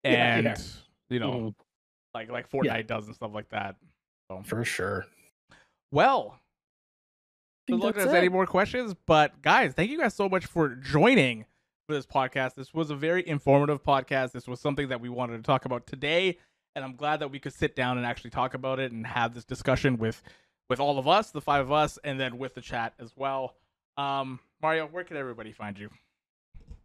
and 0.03 0.45
yeah. 0.45 0.55
you 1.09 1.19
know, 1.19 1.31
Mhm. 1.31 1.55
like 2.13 2.29
like 2.31 2.49
Fortnite 2.49 2.87
does 2.87 3.05
and 3.07 3.15
stuff 3.15 3.31
like 3.33 3.49
that. 3.49 3.75
for 4.45 4.63
sure. 4.65 5.05
Well, 5.91 6.39
Good 7.67 7.79
luck 7.79 7.97
any 7.97 8.29
more 8.29 8.45
questions. 8.45 8.95
But 9.05 9.41
guys, 9.41 9.73
thank 9.73 9.91
you 9.91 9.97
guys 9.99 10.13
so 10.15 10.27
much 10.27 10.45
for 10.47 10.69
joining 10.75 11.45
for 11.93 11.97
this 11.97 12.05
podcast. 12.07 12.55
This 12.55 12.73
was 12.73 12.89
a 12.89 12.95
very 12.95 13.27
informative 13.27 13.83
podcast. 13.83 14.31
This 14.31 14.47
was 14.47 14.59
something 14.59 14.87
that 14.87 14.99
we 14.99 15.09
wanted 15.09 15.37
to 15.37 15.43
talk 15.43 15.65
about 15.65 15.85
today, 15.85 16.39
and 16.75 16.83
I'm 16.83 16.95
glad 16.95 17.19
that 17.19 17.29
we 17.29 17.37
could 17.39 17.53
sit 17.53 17.75
down 17.75 17.97
and 17.97 18.05
actually 18.05 18.31
talk 18.31 18.55
about 18.55 18.79
it 18.79 18.91
and 18.91 19.05
have 19.05 19.35
this 19.35 19.45
discussion 19.45 19.97
with 19.97 20.21
with 20.69 20.79
all 20.79 20.97
of 20.97 21.07
us, 21.07 21.29
the 21.29 21.41
five 21.41 21.61
of 21.61 21.71
us, 21.71 21.99
and 22.03 22.19
then 22.19 22.37
with 22.39 22.55
the 22.55 22.61
chat 22.61 22.93
as 22.99 23.11
well. 23.15 23.53
Um, 23.95 24.39
Mario, 24.61 24.87
where 24.87 25.03
can 25.03 25.17
everybody 25.17 25.51
find 25.51 25.77
you? 25.77 25.89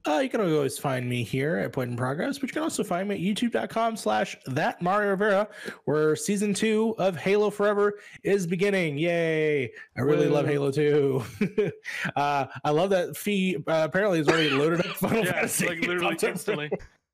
Uh, 0.08 0.20
you 0.20 0.30
can 0.30 0.40
always 0.40 0.78
find 0.78 1.06
me 1.06 1.22
here 1.22 1.58
at 1.58 1.70
Point 1.70 1.90
in 1.90 1.96
Progress, 1.96 2.38
but 2.38 2.48
you 2.48 2.54
can 2.54 2.62
also 2.62 2.82
find 2.82 3.10
me 3.10 3.16
at 3.16 3.20
youtube.com 3.20 3.94
slash 3.94 4.38
that 4.46 4.80
Mario 4.80 5.10
Rivera, 5.10 5.46
where 5.84 6.16
season 6.16 6.54
two 6.54 6.94
of 6.96 7.14
Halo 7.14 7.50
Forever 7.50 7.98
is 8.22 8.46
beginning. 8.46 8.96
Yay. 8.96 9.70
I 9.98 10.00
really 10.00 10.28
love 10.28 10.46
Halo 10.46 10.70
2. 10.70 11.22
uh, 12.16 12.46
I 12.64 12.70
love 12.70 12.88
that 12.88 13.18
Fee 13.18 13.56
uh, 13.66 13.82
apparently 13.84 14.16
has 14.18 14.28
already 14.28 14.48
loaded 14.48 14.80
up 14.80 14.96
Final 14.96 15.24
yeah, 15.24 15.32
Fantasy. 15.32 15.66
like 15.66 15.80
literally 15.80 16.16
instantly. 16.22 16.70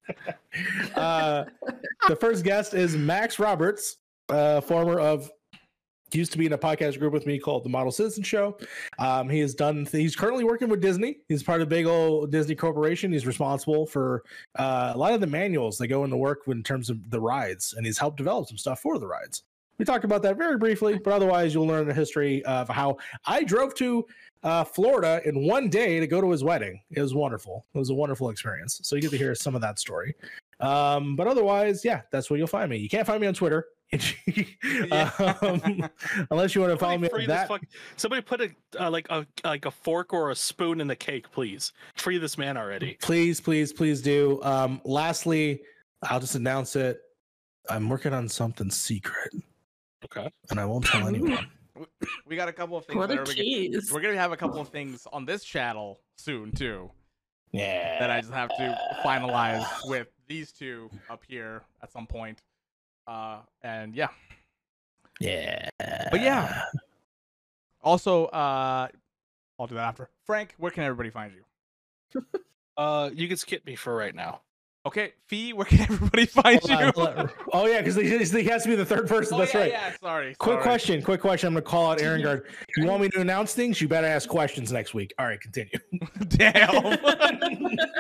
uh, 0.94 1.44
the 2.06 2.14
first 2.14 2.44
guest 2.44 2.74
is 2.74 2.96
Max 2.96 3.40
Roberts, 3.40 3.96
uh, 4.28 4.60
former 4.60 5.00
of 5.00 5.32
used 6.14 6.32
to 6.32 6.38
be 6.38 6.46
in 6.46 6.52
a 6.52 6.58
podcast 6.58 6.98
group 6.98 7.12
with 7.12 7.26
me 7.26 7.38
called 7.38 7.64
the 7.64 7.68
Model 7.68 7.92
Citizen 7.92 8.22
Show. 8.22 8.56
Um, 8.98 9.28
he 9.28 9.40
has 9.40 9.54
done. 9.54 9.86
He's 9.90 10.16
currently 10.16 10.44
working 10.44 10.68
with 10.68 10.80
Disney. 10.80 11.18
He's 11.28 11.42
part 11.42 11.60
of 11.60 11.68
big 11.68 11.86
old 11.86 12.30
Disney 12.30 12.54
Corporation. 12.54 13.12
He's 13.12 13.26
responsible 13.26 13.86
for 13.86 14.22
uh, 14.56 14.92
a 14.94 14.98
lot 14.98 15.12
of 15.12 15.20
the 15.20 15.26
manuals 15.26 15.78
that 15.78 15.88
go 15.88 16.04
into 16.04 16.16
work 16.16 16.42
in 16.46 16.62
terms 16.62 16.90
of 16.90 17.10
the 17.10 17.20
rides, 17.20 17.74
and 17.76 17.84
he's 17.84 17.98
helped 17.98 18.16
develop 18.16 18.48
some 18.48 18.58
stuff 18.58 18.80
for 18.80 18.98
the 18.98 19.06
rides. 19.06 19.42
We 19.78 19.84
talked 19.84 20.04
about 20.04 20.22
that 20.22 20.36
very 20.36 20.56
briefly, 20.56 20.98
but 20.98 21.12
otherwise, 21.12 21.52
you'll 21.52 21.66
learn 21.66 21.88
the 21.88 21.94
history 21.94 22.44
of 22.44 22.68
how 22.68 22.96
I 23.26 23.42
drove 23.42 23.74
to 23.76 24.06
uh, 24.44 24.62
Florida 24.62 25.20
in 25.24 25.46
one 25.46 25.68
day 25.68 25.98
to 25.98 26.06
go 26.06 26.20
to 26.20 26.30
his 26.30 26.44
wedding. 26.44 26.80
It 26.92 27.00
was 27.00 27.12
wonderful. 27.14 27.66
It 27.74 27.78
was 27.78 27.90
a 27.90 27.94
wonderful 27.94 28.30
experience. 28.30 28.80
So 28.84 28.94
you 28.94 29.02
get 29.02 29.10
to 29.10 29.18
hear 29.18 29.34
some 29.34 29.56
of 29.56 29.60
that 29.62 29.80
story. 29.80 30.14
Um, 30.60 31.16
but 31.16 31.26
otherwise, 31.26 31.84
yeah, 31.84 32.02
that's 32.12 32.30
where 32.30 32.38
you'll 32.38 32.46
find 32.46 32.70
me. 32.70 32.76
You 32.76 32.88
can't 32.88 33.06
find 33.06 33.20
me 33.20 33.26
on 33.26 33.34
Twitter. 33.34 33.66
um, 34.90 35.88
unless 36.30 36.54
you 36.54 36.60
want 36.60 36.72
to 36.72 36.76
follow 36.78 36.98
me 36.98 37.08
free 37.08 37.22
on 37.22 37.28
this 37.28 37.36
that. 37.36 37.48
fuck- 37.48 37.62
Somebody 37.96 38.22
put 38.22 38.40
a 38.40 38.50
uh, 38.80 38.90
like 38.90 39.06
a 39.10 39.26
like 39.44 39.64
a 39.66 39.70
fork 39.70 40.12
or 40.12 40.30
a 40.30 40.34
spoon 40.34 40.80
in 40.80 40.86
the 40.86 40.96
cake, 40.96 41.30
please. 41.32 41.72
Free 41.96 42.18
this 42.18 42.36
man 42.38 42.56
already. 42.56 42.96
Please, 43.00 43.40
please, 43.40 43.72
please 43.72 44.00
do. 44.02 44.40
Um, 44.42 44.80
lastly, 44.84 45.62
I'll 46.02 46.20
just 46.20 46.34
announce 46.34 46.76
it. 46.76 47.00
I'm 47.68 47.88
working 47.88 48.12
on 48.12 48.28
something 48.28 48.70
secret, 48.70 49.32
Okay. 50.04 50.30
and 50.50 50.60
I 50.60 50.64
won't 50.66 50.84
tell 50.86 51.06
anyone. 51.08 51.46
We 52.24 52.36
got 52.36 52.48
a 52.48 52.52
couple 52.52 52.76
of 52.76 52.84
things. 52.86 52.96
What 52.96 53.08
that 53.08 53.18
a 53.18 53.22
are 53.22 53.24
gonna- 53.24 53.80
we're 53.92 54.00
gonna 54.00 54.14
have 54.16 54.30
a 54.30 54.36
couple 54.36 54.60
of 54.60 54.68
things 54.68 55.08
on 55.12 55.24
this 55.26 55.42
channel 55.42 55.98
soon 56.16 56.52
too. 56.52 56.88
Yeah. 57.50 57.98
that 57.98 58.10
I 58.10 58.20
just 58.20 58.32
have 58.32 58.48
to 58.50 58.78
finalize 59.04 59.66
with 59.84 60.06
these 60.28 60.52
two 60.52 60.88
up 61.10 61.22
here 61.26 61.62
at 61.82 61.90
some 61.90 62.06
point. 62.06 62.42
Uh, 63.06 63.40
and 63.62 63.94
yeah. 63.94 64.08
Yeah. 65.20 65.68
But 66.10 66.20
yeah. 66.20 66.62
Also, 67.82 68.26
uh, 68.26 68.88
I'll 69.58 69.66
do 69.66 69.74
that 69.74 69.88
after. 69.88 70.08
Frank, 70.24 70.54
where 70.58 70.70
can 70.70 70.84
everybody 70.84 71.10
find 71.10 71.32
you? 71.34 72.22
Uh, 72.76 73.08
you 73.14 73.28
can 73.28 73.36
skip 73.36 73.64
me 73.66 73.76
for 73.76 73.94
right 73.94 74.16
now. 74.16 74.40
Okay, 74.84 75.12
Fee, 75.28 75.52
where 75.52 75.64
can 75.64 75.80
everybody 75.90 76.26
find 76.26 76.60
Hold 76.60 76.70
you? 76.70 76.92
hold 76.96 77.08
on. 77.08 77.30
Oh 77.52 77.66
yeah, 77.66 77.78
because 77.78 77.94
he, 77.94 78.02
he 78.02 78.48
has 78.48 78.64
to 78.64 78.68
be 78.68 78.74
the 78.74 78.84
third 78.84 79.06
person. 79.06 79.36
Oh, 79.36 79.38
That's 79.38 79.54
yeah, 79.54 79.60
right. 79.60 79.70
Yeah, 79.70 79.92
sorry. 80.02 80.34
Quick 80.34 80.54
sorry. 80.54 80.62
question. 80.64 81.00
Quick 81.02 81.20
question. 81.20 81.46
I'm 81.46 81.54
gonna 81.54 81.62
call 81.62 81.92
out 81.92 82.02
Aaron 82.02 82.20
Guard. 82.20 82.48
You 82.76 82.86
want 82.86 83.00
me 83.02 83.08
to 83.10 83.20
announce 83.20 83.54
things? 83.54 83.80
You 83.80 83.86
better 83.86 84.08
ask 84.08 84.28
questions 84.28 84.72
next 84.72 84.92
week. 84.92 85.14
All 85.20 85.26
right, 85.26 85.40
continue. 85.40 85.78
Damn. 86.28 86.98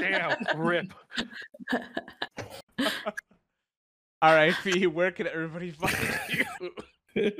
Damn, 0.00 0.36
rip. 0.56 0.92
All 4.24 4.34
right, 4.34 4.54
Fee, 4.54 4.86
where 4.86 5.10
can 5.10 5.26
everybody 5.26 5.70
find 5.70 5.94
you? 6.30 6.70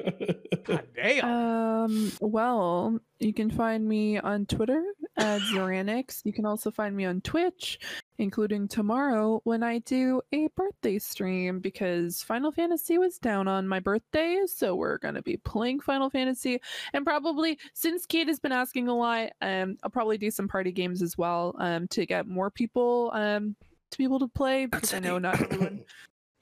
God 0.65 0.87
damn. 0.95 1.25
Um, 1.25 2.13
well, 2.21 3.01
you 3.21 3.33
can 3.33 3.51
find 3.51 3.89
me 3.89 4.19
on 4.19 4.45
Twitter 4.45 4.85
at 5.17 5.41
Zoranix. 5.41 6.21
You 6.27 6.35
can 6.35 6.45
also 6.45 6.71
find 6.71 6.95
me 6.95 7.07
on 7.07 7.23
Twitch, 7.23 7.79
including 8.19 8.69
tomorrow 8.69 9.41
when 9.45 9.63
I 9.63 9.79
do 9.79 10.21
a 10.33 10.49
birthday 10.59 10.99
stream 10.99 11.59
because 11.61 12.23
Final 12.23 12.53
Fantasy 12.53 12.99
was 12.99 13.19
down 13.19 13.49
on 13.49 13.67
my 13.67 13.81
birthday. 13.81 14.43
So 14.45 14.75
we're 14.75 14.99
going 14.99 15.15
to 15.15 15.23
be 15.23 15.39
playing 15.39 15.81
Final 15.81 16.11
Fantasy. 16.11 16.61
And 16.93 17.07
probably, 17.07 17.59
since 17.73 18.05
Kate 18.05 18.29
has 18.29 18.41
been 18.41 18.53
asking 18.53 18.89
a 18.89 18.95
lot, 18.95 19.31
um, 19.41 19.79
I'll 19.83 19.89
probably 19.89 20.19
do 20.19 20.31
some 20.31 20.49
party 20.49 20.71
games 20.71 21.01
as 21.01 21.17
well 21.17 21.57
um, 21.61 21.89
to 21.89 22.05
get 22.05 22.27
more 22.27 22.51
people 22.51 23.11
um, 23.15 23.57
to 23.91 23.97
be 23.97 24.05
able 24.05 24.19
to 24.19 24.29
play 24.29 24.67
because 24.67 24.93
I 24.93 24.99
know 24.99 25.19
not 25.19 25.41
everyone. 25.41 25.81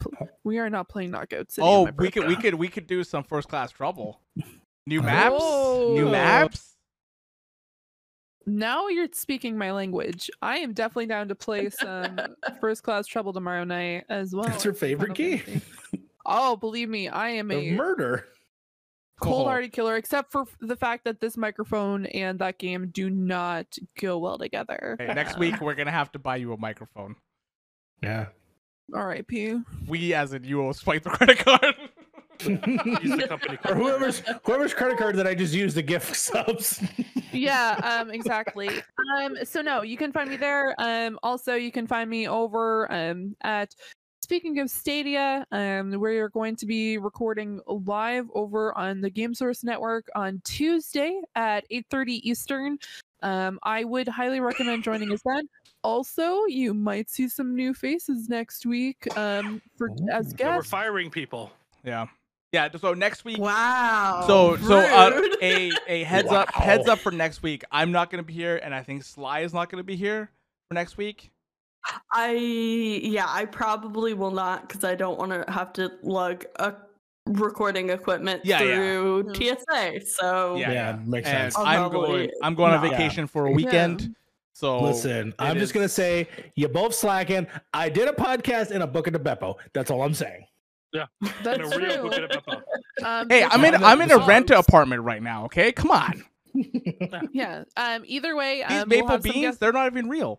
pl- 0.03 0.13
oh. 0.21 0.29
We 0.45 0.59
are 0.59 0.69
not 0.71 0.89
playing 0.89 1.11
Knockout 1.13 1.51
City. 1.53 1.67
oh, 1.67 1.89
we 1.99 2.11
could 2.11 2.27
we 2.27 2.37
could 2.37 2.55
we 2.55 2.69
could 2.69 2.87
do 2.87 3.05
some 3.05 3.25
first 3.25 3.49
class 3.49 3.71
trouble. 3.71 4.21
New 4.87 5.01
Oh. 5.01 5.03
maps? 5.03 5.43
New 5.95 6.11
maps? 6.11 6.69
Now 8.45 8.89
you're 8.89 9.09
speaking 9.13 9.57
my 9.57 9.71
language. 9.73 10.29
I 10.41 10.59
am 10.59 10.73
definitely 10.73 11.07
down 11.07 11.29
to 11.29 11.35
play 11.37 11.71
some 11.71 12.19
first 12.61 12.83
class 12.83 13.07
trouble 13.07 13.33
tomorrow 13.33 13.63
night 13.65 14.05
as 14.09 14.35
well. 14.35 14.45
That's 14.47 14.65
your 14.65 14.75
favorite 14.75 15.15
game? 15.15 15.63
Oh, 16.27 16.57
believe 16.57 16.89
me, 16.89 17.09
I 17.09 17.31
am 17.31 17.51
Of 17.53 17.59
a 17.59 17.71
murder. 17.73 18.27
cold 19.21 19.43
Oh. 19.47 19.49
hearted 19.51 19.73
killer, 19.73 19.95
except 19.97 20.33
for 20.33 20.45
the 20.61 20.75
fact 20.75 21.05
that 21.05 21.21
this 21.21 21.37
microphone 21.37 22.07
and 22.07 22.41
that 22.41 22.59
game 22.59 22.89
do 22.93 23.09
not 23.11 23.77
go 24.01 24.19
well 24.19 24.39
together. 24.39 24.97
Hey, 24.99 25.07
next 25.15 25.39
week 25.39 25.61
we're 25.61 25.75
gonna 25.77 25.93
have 25.93 26.11
to 26.13 26.19
buy 26.19 26.37
you 26.37 26.53
a 26.53 26.57
microphone. 26.59 27.15
Yeah. 28.03 28.27
R.I.P. 28.95 29.61
We, 29.87 30.15
as 30.15 30.33
in 30.33 30.45
you, 30.45 30.59
will 30.59 30.75
swipe 30.75 31.03
the 31.03 31.11
credit 31.11 31.39
card. 31.39 31.75
Use 32.47 33.17
the 33.17 33.27
company 33.29 33.57
or 33.69 33.75
whoever's 33.75 34.23
whoever's 34.45 34.75
credit 34.75 34.99
card 34.99 35.15
that 35.17 35.29
I 35.29 35.35
just 35.35 35.55
used 35.55 35.77
to 35.77 35.83
gift 35.83 36.17
subs. 36.17 36.83
Yeah, 37.33 37.79
um, 37.85 38.11
exactly. 38.11 38.69
Um, 39.21 39.37
so 39.45 39.63
no, 39.63 39.83
you 39.83 39.97
can 39.97 40.13
find 40.13 40.29
me 40.29 40.37
there. 40.37 40.75
Um, 40.79 41.21
also 41.23 41.55
you 41.55 41.71
can 41.71 41.87
find 41.87 42.11
me 42.11 42.27
over 42.27 42.91
um 42.93 43.37
at 43.43 43.75
speaking 44.23 44.61
of 44.61 44.71
Stadia, 44.71 45.45
um, 45.53 45.91
we're 46.01 46.29
going 46.29 46.57
to 46.57 46.67
be 46.67 46.97
recording 46.97 47.61
live 47.67 48.27
over 48.35 48.77
on 48.79 49.01
the 49.01 49.11
Game 49.11 49.35
Source 49.35 49.63
Network 49.63 50.09
on 50.15 50.41
Tuesday 50.45 51.21
at 51.35 51.65
8:30 51.71 52.21
Eastern. 52.23 52.79
Um, 53.23 53.59
I 53.63 53.85
would 53.85 54.09
highly 54.09 54.41
recommend 54.41 54.85
joining 54.85 55.13
us 55.13 55.21
then. 55.25 55.49
Also, 55.85 56.45
you 56.47 56.75
might 56.75 57.11
see 57.11 57.29
some 57.29 57.55
new 57.57 57.75
faces 57.75 58.29
next 58.29 58.65
week 58.67 59.07
um, 59.17 59.61
for 59.77 59.89
as 60.13 60.33
Ooh. 60.33 60.37
Yeah, 60.39 60.57
we're 60.57 60.63
firing 60.63 61.11
people. 61.11 61.51
Yeah. 61.85 62.07
Yeah. 62.53 62.69
So 62.79 62.95
next 62.95 63.25
week. 63.25 63.39
Wow. 63.39 64.25
So 64.27 64.57
so 64.59 64.79
uh, 64.79 65.21
a 65.41 65.73
a 65.89 66.05
heads 66.05 66.31
up 66.31 66.53
heads 66.55 66.89
up 66.89 66.99
for 67.01 67.11
next 67.11 67.43
week. 67.43 67.65
I'm 67.73 67.91
not 67.91 68.11
gonna 68.11 68.23
be 68.23 68.33
here, 68.35 68.61
and 68.63 68.75
I 68.75 68.83
think 68.83 69.03
Sly 69.05 69.41
is 69.41 69.53
not 69.53 69.71
gonna 69.71 69.83
be 69.83 69.97
here 69.97 70.31
for 70.69 70.75
next 70.75 70.97
week. 70.97 71.31
I 72.13 72.31
yeah, 72.33 73.27
I 73.29 73.45
probably 73.47 74.15
will 74.15 74.31
not 74.31 74.69
because 74.69 74.85
I 74.85 74.95
don't 74.95 75.19
want 75.19 75.33
to 75.33 75.51
have 75.51 75.73
to 75.75 75.91
lug 76.03 76.45
a 76.57 76.75
recording 77.27 77.91
equipment 77.91 78.43
Yeah, 78.45 78.63
yeah. 78.63 78.75
through 78.77 79.25
Mm. 79.25 79.37
TSA. 79.37 80.07
So 80.07 80.57
Yeah, 80.57 80.71
Yeah, 80.71 80.73
yeah. 80.73 80.99
makes 81.05 81.29
And 81.29 81.53
sense. 81.53 81.57
I'll 81.57 81.85
I'm 81.85 81.91
going. 81.91 82.31
I'm 82.43 82.55
going 82.55 82.73
on 82.73 82.83
not. 82.83 82.91
vacation 82.91 83.27
for 83.27 83.47
a 83.47 83.51
weekend. 83.51 84.15
So 84.55 84.81
Listen, 84.83 85.33
I'm 85.39 85.57
it 85.57 85.61
just 85.61 85.73
gonna 85.75 85.89
say 85.89 86.29
you 86.57 86.69
both 86.69 86.95
slacking. 86.95 87.47
I 87.73 87.89
did 87.89 88.07
a 88.09 88.13
podcast 88.13 88.71
and 88.71 88.83
a 88.83 88.87
book 88.87 89.07
of 89.07 89.13
the 89.13 89.19
Beppo. 89.19 89.57
That's 89.73 89.91
all 89.91 90.03
I'm 90.03 90.15
saying. 90.15 90.45
Yeah, 90.93 91.07
That's 91.43 91.59
And 91.59 91.73
a 91.73 91.79
real 91.79 92.11
true. 92.11 92.29
book 92.29 92.47
of 92.47 92.63
Um, 93.05 93.29
Hey, 93.31 93.45
I'm 93.45 93.65
in. 93.65 93.75
I'm 93.77 93.85
I'm 93.85 94.01
in 94.03 94.11
a 94.11 94.17
dogs. 94.19 94.29
rent 94.29 94.51
apartment 94.51 95.03
right 95.03 95.23
now. 95.23 95.47
Okay, 95.47 95.73
come 95.73 95.91
on. 95.91 96.25
Yeah. 97.33 97.65
Um. 97.79 98.03
Either 98.07 98.37
way, 98.37 98.63
These 98.69 98.83
um, 98.83 98.89
we'll 98.91 98.99
maple 98.99 99.09
have 99.09 99.23
beans, 99.23 99.37
guests- 99.37 99.59
they're 99.59 99.73
not 99.73 99.87
even 99.91 100.09
real. 100.11 100.39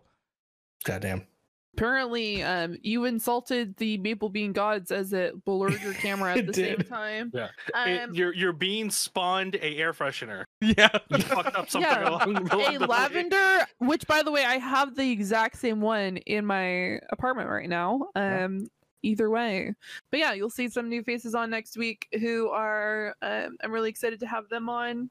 Goddamn. 0.84 1.26
Apparently, 1.76 2.42
um, 2.42 2.76
you 2.82 3.04
insulted 3.04 3.76
the 3.78 3.98
maple 3.98 4.28
bean 4.28 4.52
gods 4.52 4.92
as 4.92 5.12
it 5.12 5.44
blurred 5.44 5.80
your 5.82 5.92
camera 5.94 6.32
at 6.32 6.38
It 6.38 6.46
the 6.46 6.54
same 6.54 6.76
time. 6.78 7.32
Yeah. 7.34 7.48
Um, 7.74 7.88
It- 7.88 8.14
your 8.14 8.32
your 8.32 8.52
bean 8.52 8.90
spawned 8.90 9.56
a 9.56 9.76
air 9.76 9.92
freshener. 9.92 10.44
Yeah. 10.60 10.88
You 11.10 11.18
fucked 11.18 11.56
up 11.56 11.68
something 11.68 11.90
Yeah. 11.90 12.08
along, 12.08 12.22
along 12.36 12.46
a 12.46 12.48
the 12.48 12.56
way. 12.58 12.74
A 12.76 12.78
lavender, 12.80 13.66
which 13.78 14.06
by 14.06 14.22
the 14.22 14.30
way, 14.30 14.44
I 14.44 14.58
have 14.58 14.94
the 14.94 15.10
exact 15.10 15.58
same 15.58 15.80
one 15.80 16.16
in 16.18 16.46
my 16.46 17.00
apartment 17.10 17.50
right 17.50 17.68
now. 17.68 18.08
Um, 18.14 18.68
either 19.02 19.28
way, 19.28 19.74
but 20.10 20.20
yeah, 20.20 20.32
you'll 20.32 20.48
see 20.48 20.68
some 20.68 20.88
new 20.88 21.02
faces 21.02 21.34
on 21.34 21.50
next 21.50 21.76
week 21.76 22.06
who 22.20 22.48
are. 22.50 23.14
Um, 23.20 23.56
I'm 23.62 23.72
really 23.72 23.90
excited 23.90 24.20
to 24.20 24.26
have 24.26 24.48
them 24.48 24.68
on. 24.68 25.10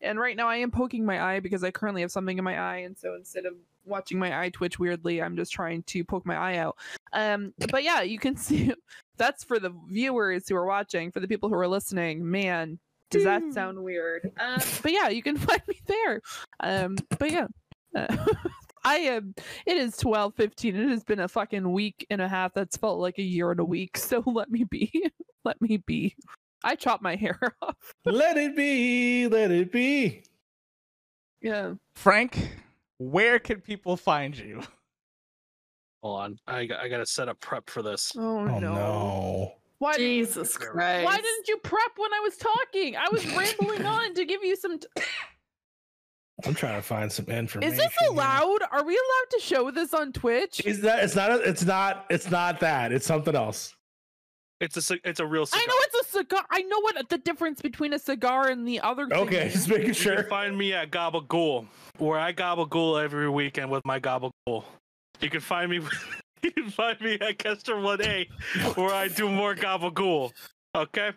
And 0.00 0.18
right 0.18 0.36
now, 0.36 0.48
I 0.48 0.56
am 0.58 0.70
poking 0.70 1.04
my 1.04 1.20
eye 1.20 1.40
because 1.40 1.64
I 1.64 1.72
currently 1.72 2.02
have 2.02 2.12
something 2.12 2.38
in 2.38 2.44
my 2.44 2.56
eye, 2.58 2.78
and 2.78 2.96
so 2.96 3.14
instead 3.14 3.46
of 3.46 3.54
watching 3.88 4.18
my 4.18 4.40
eye 4.40 4.50
twitch 4.50 4.78
weirdly, 4.78 5.22
I'm 5.22 5.36
just 5.36 5.52
trying 5.52 5.82
to 5.84 6.04
poke 6.04 6.26
my 6.26 6.36
eye 6.36 6.56
out. 6.58 6.76
Um, 7.12 7.52
but 7.70 7.82
yeah, 7.82 8.02
you 8.02 8.18
can 8.18 8.36
see. 8.36 8.72
That's 9.16 9.44
for 9.44 9.58
the 9.58 9.72
viewers 9.88 10.48
who 10.48 10.56
are 10.56 10.66
watching. 10.66 11.10
For 11.10 11.20
the 11.20 11.28
people 11.28 11.48
who 11.48 11.56
are 11.56 11.68
listening, 11.68 12.28
man, 12.28 12.78
does 13.10 13.24
that 13.24 13.42
sound 13.52 13.82
weird? 13.82 14.30
Um, 14.38 14.60
but 14.82 14.92
yeah, 14.92 15.08
you 15.08 15.22
can 15.22 15.36
find 15.38 15.62
me 15.66 15.80
there. 15.86 16.20
Um, 16.60 16.96
but 17.18 17.30
yeah, 17.30 17.46
uh, 17.96 18.16
I 18.84 18.96
am. 18.96 19.34
It 19.66 19.76
is 19.76 19.96
twelve 19.96 20.34
fifteen. 20.34 20.76
It 20.76 20.88
has 20.88 21.04
been 21.04 21.20
a 21.20 21.28
fucking 21.28 21.72
week 21.72 22.06
and 22.10 22.20
a 22.20 22.28
half. 22.28 22.54
That's 22.54 22.76
felt 22.76 23.00
like 23.00 23.18
a 23.18 23.22
year 23.22 23.50
and 23.50 23.60
a 23.60 23.64
week. 23.64 23.96
So 23.96 24.22
let 24.26 24.50
me 24.50 24.64
be. 24.64 25.10
let 25.44 25.60
me 25.60 25.78
be. 25.78 26.14
I 26.64 26.74
chopped 26.74 27.02
my 27.02 27.16
hair 27.16 27.38
off. 27.62 27.76
let 28.04 28.36
it 28.36 28.54
be. 28.56 29.26
Let 29.28 29.50
it 29.50 29.72
be. 29.72 30.22
Yeah. 31.40 31.74
Frank, 31.94 32.56
where 32.98 33.38
can 33.38 33.60
people 33.60 33.96
find 33.96 34.36
you? 34.36 34.60
Hold 36.02 36.20
on, 36.20 36.38
I 36.46 36.66
got, 36.66 36.80
I 36.80 36.88
got 36.88 36.98
to 36.98 37.06
set 37.06 37.28
up 37.28 37.40
prep 37.40 37.68
for 37.70 37.82
this. 37.82 38.12
Oh, 38.16 38.38
Oh 38.40 38.58
no. 38.58 38.74
no. 38.74 39.52
Why? 39.78 39.92
did- 39.92 39.98
Jesus 39.98 40.56
Christ. 40.56 41.04
Why 41.04 41.16
didn't 41.16 41.48
you 41.48 41.56
prep 41.58 41.92
when 41.96 42.12
I 42.12 42.20
was 42.20 42.36
talking? 42.36 42.96
I 42.96 43.08
was 43.10 43.24
rambling 43.34 43.84
on 43.86 44.14
to 44.14 44.24
give 44.24 44.42
you 44.44 44.54
some. 44.56 44.78
T- 44.78 44.86
I'm 46.44 46.54
trying 46.54 46.76
to 46.76 46.82
find 46.82 47.10
some 47.10 47.26
information. 47.26 47.62
Is 47.72 47.76
this 47.78 47.92
allowed? 48.10 48.60
Are 48.70 48.84
we 48.84 48.92
allowed 48.94 49.30
to 49.32 49.40
show 49.40 49.70
this 49.72 49.92
on 49.92 50.12
Twitch? 50.12 50.64
Is 50.64 50.80
that? 50.82 51.02
It's 51.02 51.16
not. 51.16 51.32
A, 51.32 51.34
it's 51.48 51.64
not. 51.64 52.06
It's 52.10 52.30
not 52.30 52.60
that. 52.60 52.92
It's 52.92 53.06
something 53.06 53.34
else. 53.34 53.74
It's 54.60 54.76
a 54.76 54.82
ci- 54.82 55.00
it's 55.04 55.20
a 55.20 55.26
real 55.26 55.46
cigar. 55.46 55.60
I 55.62 55.66
know 55.66 55.74
it's 55.78 56.08
a 56.08 56.10
cigar. 56.18 56.44
I 56.50 56.62
know 56.62 56.80
what 56.80 57.08
the 57.08 57.18
difference 57.18 57.60
between 57.62 57.92
a 57.92 57.98
cigar 57.98 58.48
and 58.48 58.66
the 58.66 58.80
other. 58.80 59.06
thing 59.06 59.18
Okay, 59.18 59.46
is. 59.46 59.52
just 59.54 59.68
making 59.68 59.92
sure. 59.92 60.12
You 60.14 60.20
can 60.22 60.28
find 60.30 60.58
me 60.58 60.72
at 60.72 60.90
Gabagool, 60.90 61.66
where 61.98 62.18
I 62.18 62.32
gabagool 62.32 63.02
every 63.02 63.30
weekend 63.30 63.70
with 63.70 63.84
my 63.84 64.00
Gabagool. 64.00 64.64
You 65.20 65.30
can 65.30 65.40
find 65.40 65.70
me. 65.70 65.80
you 66.42 66.50
can 66.50 66.70
find 66.70 67.00
me 67.00 67.18
at 67.20 67.38
Kester 67.38 67.78
One 67.78 68.02
A, 68.02 68.28
where 68.74 68.92
I 68.92 69.06
do 69.08 69.28
more 69.30 69.54
Gabagool. 69.54 70.32
Okay. 70.74 71.12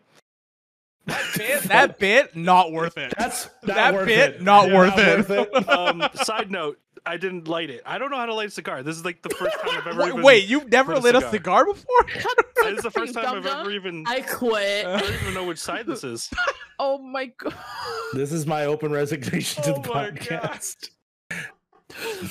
That 1.08 1.26
Bit- 1.36 1.62
that 1.70 1.98
bit 2.00 2.36
not 2.36 2.72
worth 2.72 2.98
it. 2.98 3.12
That's 3.18 3.50
not 3.64 3.76
That 3.76 3.94
worth 3.96 4.06
bit, 4.06 4.36
it. 4.36 4.42
not 4.44 4.68
Yeah, 4.70 4.76
worth 4.78 4.98
it. 5.00 5.30
it. 5.32 5.70
Um, 5.70 6.04
side 6.14 6.52
note: 6.52 6.78
I 7.06 7.18
didn't 7.18 7.48
light 7.48 7.70
it. 7.72 7.82
I 7.86 7.98
don't 7.98 8.12
know 8.12 8.18
how 8.18 8.28
to 8.28 8.34
light 8.34 8.48
a 8.50 8.52
cigar. 8.52 8.84
This 8.84 8.96
is 8.96 9.04
like 9.04 9.22
the 9.24 9.30
first 9.30 9.58
time 9.60 9.70
I've 9.78 9.88
ever. 9.88 10.00
Wait, 10.02 10.10
even, 10.10 10.22
wait, 10.22 10.48
you've 10.48 10.70
never 10.72 10.94
lit 10.98 11.16
a 11.16 11.20
lit 11.20 11.24
a 11.24 11.32
cigar. 11.32 11.66
cigar 11.66 11.66
before? 11.66 12.06
This 12.62 12.78
is 12.78 12.84
the 12.84 12.92
first 12.92 13.16
time 13.16 13.26
I've 13.38 13.46
ever 13.48 13.72
even. 13.72 14.04
I 14.08 14.22
quit. 14.22 14.86
I 14.86 15.00
don't 15.00 15.14
even 15.22 15.34
know 15.34 15.46
which 15.46 15.58
side 15.58 15.86
this 15.88 16.04
is. 16.04 16.30
Oh 16.84 16.98
my 17.00 17.26
god. 17.38 17.54
This 18.14 18.32
is 18.32 18.48
my 18.48 18.66
open 18.66 18.92
resignation 18.92 19.62
to 19.64 19.76
Oh 19.76 19.82
the 19.82 19.88
podcast. 19.90 20.90
I 21.22 22.30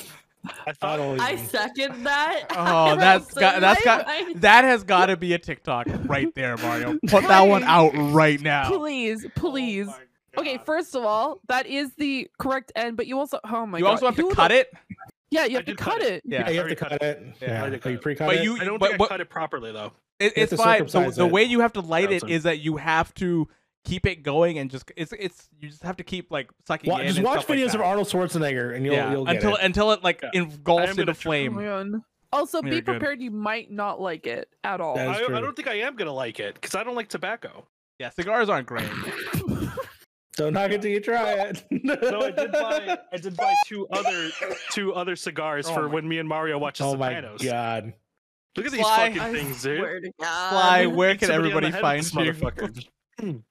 I 0.67 0.71
thought 0.73 0.97
don't 0.97 1.19
I 1.21 1.35
second 1.37 2.03
that. 2.03 2.47
Oh, 2.49 2.95
that's 2.97 3.33
got- 3.33 3.61
that's 3.61 3.83
got- 3.85 4.05
That 4.41 4.63
has 4.65 4.83
got 4.83 5.05
to 5.05 5.15
be 5.17 5.33
a 5.33 5.39
TikTok 5.39 5.87
right 6.05 6.33
there, 6.35 6.57
Mario. 6.57 6.97
Put 7.07 7.23
that 7.27 7.41
one 7.47 7.63
out 7.63 7.91
right 7.95 8.41
now. 8.41 8.69
Please, 8.77 9.25
please. 9.35 9.87
Oh 9.89 9.95
Okay, 10.37 10.57
first 10.65 10.95
of 10.95 11.03
all, 11.03 11.39
that 11.47 11.65
is 11.67 11.93
the 11.95 12.27
correct 12.39 12.71
end, 12.75 12.95
but 12.97 13.05
you 13.07 13.19
also 13.19 13.39
oh 13.43 13.65
my 13.65 13.71
god. 13.73 13.77
you 13.79 13.83
god. 13.85 13.89
also 13.91 14.05
have 14.07 14.15
to 14.15 14.21
who 14.21 14.33
cut 14.33 14.47
the- 14.49 14.59
it. 14.61 14.73
Yeah, 15.29 15.45
you 15.45 15.55
have 15.55 15.65
to 15.65 15.71
did 15.71 15.77
cut 15.77 15.93
cut 15.93 16.01
it. 16.01 16.13
it. 16.13 16.23
Yeah, 16.25 16.39
Yeah, 16.41 16.49
you 16.49 16.59
have 16.59 16.67
to 16.69 16.75
cut 16.75 16.89
cut 16.89 17.01
it. 17.03 17.23
Yeah, 17.41 17.47
Yeah, 17.53 17.63
I 17.65 17.69
did 17.69 17.81
cut 17.81 17.89
you 17.89 17.95
it. 17.95 18.01
pre-cut 18.01 18.27
But 18.27 18.35
it? 18.37 18.43
you- 18.43 18.57
I 18.59 18.65
don't 18.65 18.79
but- 18.79 18.87
think 18.89 18.97
but- 18.99 19.05
I 19.05 19.07
cut 19.09 19.21
it 19.21 19.29
properly 19.29 19.71
though. 19.71 19.93
It, 20.19 20.35
You 20.37 20.43
it's 20.43 20.49
to 20.51 20.57
fine. 20.57 20.83
The, 20.83 20.89
circumcise 20.89 21.15
the 21.15 21.25
it. 21.25 21.31
way 21.31 21.43
you 21.43 21.61
have 21.61 21.73
to 21.73 21.81
light 21.81 22.11
it 22.11 22.21
Thousand. 22.21 22.29
is 22.29 22.43
that 22.43 22.59
you 22.59 22.77
have 22.77 23.13
to 23.15 23.47
keep 23.85 24.05
it 24.05 24.21
going 24.23 24.59
and 24.59 24.69
just 24.69 24.91
it's 24.95 25.11
it's 25.13 25.49
you 25.59 25.67
just 25.69 25.81
have 25.83 25.97
to 25.97 26.03
keep 26.03 26.29
like 26.31 26.49
sucking 26.67 26.91
Wa- 26.91 26.99
in 26.99 27.07
just 27.07 27.17
and 27.17 27.25
watch 27.25 27.39
stuff 27.39 27.49
like 27.49 27.57
videos 27.59 27.65
of 27.67 27.71
that. 27.73 27.81
Arnold 27.81 28.07
Schwarzenegger, 28.07 28.75
and 28.75 28.85
you'll 28.85 28.93
yeah, 28.93 29.11
you'll 29.11 29.25
get 29.25 29.35
until 29.37 29.55
it. 29.55 29.61
until 29.63 29.91
it 29.93 30.03
like 30.03 30.21
Yeah. 30.21 30.29
I 30.33 30.37
engulfs 30.37 30.91
into 30.91 31.05
gonna 31.05 31.13
try- 31.13 31.19
Oh 31.19 31.31
flame. 31.49 31.53
my 31.55 31.63
god. 31.63 32.01
Also, 32.33 32.61
You're 32.61 32.69
be 32.71 32.81
good. 32.81 32.85
prepared. 32.85 33.21
You 33.21 33.31
might 33.31 33.71
not 33.71 33.99
like 33.99 34.27
it 34.27 34.47
at 34.63 34.79
all. 34.81 34.95
That 34.95 35.09
is 35.09 35.17
I, 35.17 35.23
I 35.23 35.25
true. 35.25 35.41
don't 35.41 35.55
think 35.55 35.67
I 35.67 35.75
am 35.79 35.95
gonna 35.95 36.13
like 36.13 36.39
it 36.39 36.53
because 36.55 36.75
I 36.75 36.83
don't 36.83 36.95
like 36.95 37.07
tobacco. 37.09 37.65
Yeah, 37.99 38.09
cigars 38.09 38.47
aren't 38.49 38.67
great. 38.67 38.87
Don't 40.37 40.53
knock 40.53 40.71
it 40.71 40.81
till 40.81 40.91
you 40.91 40.99
try 41.01 41.33
it. 41.33 41.63
No, 41.71 41.93
I 42.21 42.31
did 42.31 42.51
buy 42.51 42.97
I 43.11 43.17
did 43.17 43.35
buy 43.35 43.53
two 43.67 43.87
other 43.89 44.29
two 44.71 44.93
other 44.93 45.15
cigars 45.15 45.67
Oh 45.67 45.73
for 45.73 45.81
my- 45.87 45.93
when 45.95 46.07
me 46.07 46.19
and 46.19 46.27
Mario 46.29 46.57
watch 46.57 46.77
The 46.79 46.85
oh 46.85 46.95
my 46.95 47.13
god! 47.43 47.93
Look 48.55 48.65
at 48.65 48.71
these 48.71 48.81
fucking 48.81 49.19
I 49.19 49.31
things, 49.31 49.61
dude. 49.61 49.79
swear 49.79 49.99
to 50.01 50.11
God. 50.19 50.49
Sly, 50.51 50.85
where 50.87 51.15
can 51.15 51.27
somebody 51.29 51.53
on 51.53 51.61
the 51.61 51.67
everybody 51.67 52.01
find 52.01 52.37
with 52.67 52.85
you? 53.21 53.43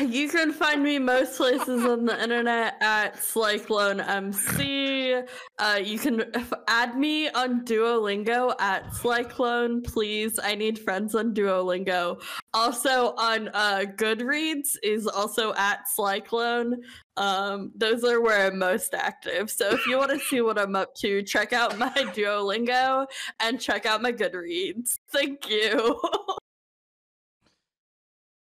You 0.00 0.28
can 0.28 0.52
find 0.52 0.82
me 0.82 0.98
most 0.98 1.36
places 1.36 1.84
on 1.84 2.04
the 2.04 2.22
internet 2.22 2.74
at 2.80 3.16
Slyclone 3.16 4.06
MC. 4.06 5.22
Uh, 5.58 5.80
you 5.82 5.98
can 5.98 6.24
f- 6.34 6.52
add 6.68 6.96
me 6.96 7.28
on 7.30 7.64
Duolingo 7.64 8.54
at 8.60 8.86
Slyclone, 8.92 9.84
please. 9.84 10.38
I 10.42 10.54
need 10.54 10.78
friends 10.78 11.14
on 11.14 11.34
Duolingo. 11.34 12.22
Also 12.54 13.14
on 13.16 13.48
uh, 13.54 13.84
Goodreads 13.96 14.76
is 14.82 15.06
also 15.06 15.52
at 15.54 15.86
Slyclone. 15.98 16.74
Um, 17.16 17.72
those 17.74 18.04
are 18.04 18.20
where 18.20 18.46
I'm 18.46 18.58
most 18.58 18.94
active. 18.94 19.50
So 19.50 19.70
if 19.70 19.86
you 19.86 19.98
want 19.98 20.10
to 20.12 20.20
see 20.20 20.40
what 20.40 20.58
I'm 20.58 20.76
up 20.76 20.94
to, 20.96 21.22
check 21.22 21.52
out 21.52 21.76
my 21.76 21.90
Duolingo 22.14 23.06
and 23.40 23.60
check 23.60 23.84
out 23.84 24.00
my 24.02 24.12
Goodreads. 24.12 24.98
Thank 25.10 25.50
you. 25.50 26.00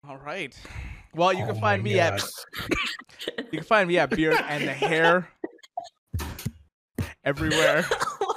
All 0.09 0.19
right. 0.19 0.55
Well, 1.15 1.33
you 1.33 1.45
Oh 1.45 1.47
can 1.47 1.55
my 1.57 1.61
find 1.61 1.83
me 1.83 1.99
at 2.01 2.21
God. 2.21 2.29
you 3.39 3.45
can 3.59 3.63
find 3.63 3.89
me 3.89 3.99
at 3.99 4.11
Beard 4.11 4.37
and 4.49 4.65
the 4.67 4.73
Hair 4.73 5.29
everywhere 7.25 7.85
Oh 7.91 8.35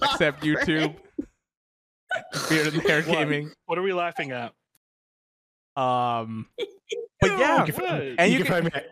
God, 0.00 0.10
except 0.12 0.40
Frank. 0.40 0.60
YouTube. 0.66 0.96
Beard 2.48 2.66
and 2.68 2.76
the 2.76 2.80
Hair 2.88 3.02
What? 3.02 3.18
Gaming. 3.18 3.50
What 3.66 3.78
are 3.78 3.82
we 3.82 3.92
laughing 3.92 4.30
at? 4.32 4.52
Um, 5.76 6.46
but 7.20 7.38
yeah, 7.38 7.64
You 7.66 7.72
can, 7.72 7.84
What? 7.84 7.90
and 8.18 8.32
you 8.32 8.38
you 8.38 8.44
can 8.44 8.52
find 8.52 8.64
me. 8.66 8.70
At, 8.74 8.84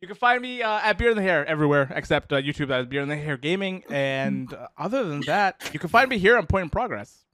you 0.00 0.06
can 0.08 0.16
find 0.16 0.40
me 0.40 0.62
uh, 0.62 0.80
at 0.82 0.96
Beard 0.96 1.10
and 1.10 1.18
the 1.18 1.22
Hair 1.22 1.44
everywhere 1.46 1.92
except 1.94 2.32
uh, 2.32 2.36
YouTube. 2.36 2.68
That 2.68 2.80
is 2.80 2.86
Beard 2.86 3.02
and 3.02 3.10
the 3.10 3.16
Hair 3.16 3.36
Gaming. 3.36 3.84
And 3.90 4.52
uh, 4.54 4.68
other 4.78 5.04
than 5.04 5.20
that, 5.22 5.70
you 5.72 5.78
can 5.78 5.90
find 5.90 6.08
me 6.08 6.18
here 6.18 6.38
on 6.38 6.46
Point 6.46 6.64
in 6.64 6.70
Progress, 6.70 7.24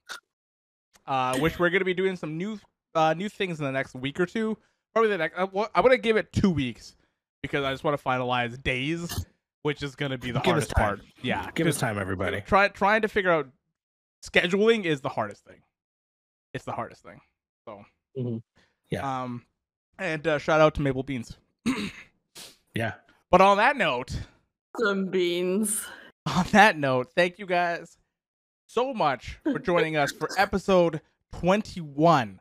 uh, 1.06 1.38
which 1.38 1.58
we're 1.58 1.70
gonna 1.70 1.84
be 1.84 1.94
doing 1.94 2.16
some 2.16 2.36
new 2.36 2.58
uh, 2.94 3.14
new 3.14 3.28
things 3.28 3.58
in 3.58 3.64
the 3.64 3.72
next 3.72 3.94
week 3.94 4.18
or 4.20 4.26
two. 4.26 4.56
Probably 4.94 5.10
the 5.10 5.18
next. 5.18 5.36
Uh, 5.38 5.46
I'm 5.74 5.82
gonna 5.82 5.98
give 5.98 6.16
it 6.16 6.32
two 6.32 6.50
weeks 6.50 6.96
because 7.42 7.64
I 7.64 7.72
just 7.72 7.84
want 7.84 7.98
to 7.98 8.02
finalize 8.04 8.62
days, 8.62 9.26
which 9.62 9.82
is 9.82 9.94
going 9.96 10.12
to 10.12 10.18
be 10.18 10.30
the 10.30 10.38
Give 10.40 10.52
hardest 10.52 10.70
part. 10.74 11.00
Yeah, 11.22 11.50
Give 11.54 11.66
us 11.66 11.78
time, 11.78 11.98
everybody. 11.98 12.40
Try 12.42 12.68
trying 12.68 13.02
to 13.02 13.08
figure 13.08 13.30
out 13.30 13.48
scheduling 14.24 14.84
is 14.84 15.00
the 15.00 15.08
hardest 15.10 15.44
thing. 15.44 15.60
It's 16.54 16.64
the 16.64 16.72
hardest 16.72 17.02
thing. 17.02 17.20
So, 17.66 17.84
Mhm. 18.16 18.42
Yeah. 18.90 19.22
Um, 19.24 19.44
and 19.98 20.26
uh, 20.26 20.38
shout 20.38 20.60
out 20.60 20.74
to 20.76 20.82
Maple 20.82 21.02
Beans. 21.02 21.36
Yeah. 22.74 22.94
But 23.30 23.40
on 23.40 23.56
that 23.58 23.76
note, 23.76 24.18
Some 24.80 25.06
beans. 25.06 25.86
on 26.26 26.44
that 26.52 26.76
note, 26.76 27.12
thank 27.14 27.38
you 27.38 27.46
guys 27.46 27.98
so 28.66 28.92
much 28.92 29.38
for 29.44 29.58
joining 29.60 29.96
us 29.96 30.10
for 30.12 30.28
episode 30.38 31.00
21 31.38 32.40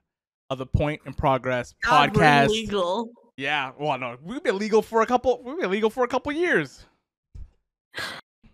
of 0.54 0.60
the 0.60 0.66
Point 0.66 1.02
in 1.06 1.14
Progress 1.14 1.74
God, 1.84 2.14
podcast. 2.14 2.50
legal. 2.50 3.12
Yeah, 3.36 3.72
well, 3.78 3.98
no, 3.98 4.16
we've 4.22 4.44
been 4.44 4.58
legal 4.58 4.82
for 4.82 5.02
a 5.02 5.06
couple. 5.06 5.42
We've 5.44 5.60
been 5.60 5.72
legal 5.72 5.90
for 5.90 6.04
a 6.04 6.08
couple 6.08 6.32
years. 6.32 6.86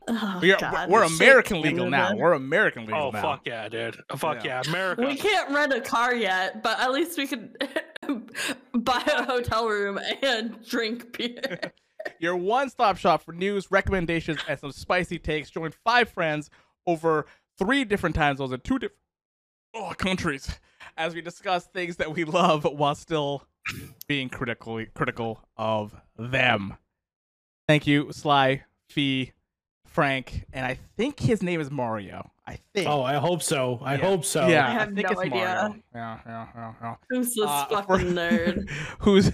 Oh, 0.07 0.39
We 0.41 0.51
are, 0.53 0.59
God, 0.59 0.89
we're 0.89 1.07
shit, 1.07 1.19
American 1.19 1.61
legal 1.61 1.89
now. 1.89 2.15
We're 2.15 2.33
American 2.33 2.85
legal 2.85 3.07
Oh 3.07 3.11
now. 3.11 3.21
fuck 3.21 3.41
yeah, 3.45 3.69
dude! 3.69 4.01
Oh, 4.09 4.15
fuck 4.17 4.43
Yeah. 4.43 4.61
yeah, 4.65 4.69
America. 4.69 5.01
We 5.05 5.15
can't 5.15 5.51
rent 5.51 5.71
a 5.73 5.81
car 5.81 6.15
yet, 6.15 6.63
but 6.63 6.79
at 6.79 6.91
least 6.91 7.17
we 7.17 7.27
could 7.27 7.55
buy 8.73 9.03
a 9.05 9.23
hotel 9.23 9.67
room 9.67 9.99
and 10.23 10.65
drink 10.67 11.15
beer. 11.15 11.59
Your 12.19 12.37
one-stop 12.37 12.97
shop 12.97 13.21
for 13.23 13.33
news, 13.33 13.69
recommendations, 13.71 14.39
and 14.47 14.57
some 14.57 14.71
spicy 14.71 15.19
takes. 15.19 15.51
Join 15.51 15.71
five 15.83 16.09
friends 16.09 16.49
over 16.87 17.25
three 17.57 17.83
different 17.83 18.15
time 18.15 18.37
zones 18.37 18.53
in 18.53 18.61
two 18.61 18.79
different 18.79 19.01
oh, 19.75 19.93
countries 19.97 20.59
as 20.99 21.15
we 21.15 21.21
discuss 21.21 21.65
things 21.67 21.95
that 21.95 22.13
we 22.13 22.25
love 22.25 22.65
while 22.65 22.93
still 22.93 23.47
being 24.07 24.29
critically 24.29 24.87
critical 24.93 25.41
of 25.57 25.95
them. 26.17 26.75
Thank 27.67 27.87
you, 27.87 28.11
Sly, 28.11 28.63
Fee, 28.89 29.31
Frank, 29.87 30.45
and 30.53 30.65
I 30.65 30.77
think 30.97 31.19
his 31.19 31.41
name 31.41 31.61
is 31.61 31.71
Mario. 31.71 32.29
I 32.45 32.57
think. 32.73 32.87
Oh, 32.89 33.01
I 33.03 33.15
hope 33.15 33.41
so. 33.43 33.79
I 33.83 33.95
Yeah. 33.95 34.01
hope 34.05 34.25
so. 34.25 34.47
yeah, 34.47 34.67
I 34.67 34.71
have 34.71 34.93
think 34.93 35.07
no 35.07 35.11
it's 35.11 35.21
idea. 35.21 35.31
Mario. 35.33 35.75
Yeah, 35.93 36.19
yeah, 36.25 36.47
yeah, 36.55 36.73
yeah. 36.81 36.95
Who's 37.09 37.33
this 37.35 37.45
Uh, 37.47 37.65
fucking 37.67 37.85
for- 37.85 37.99
nerd? 38.03 38.69
who's 38.99 39.31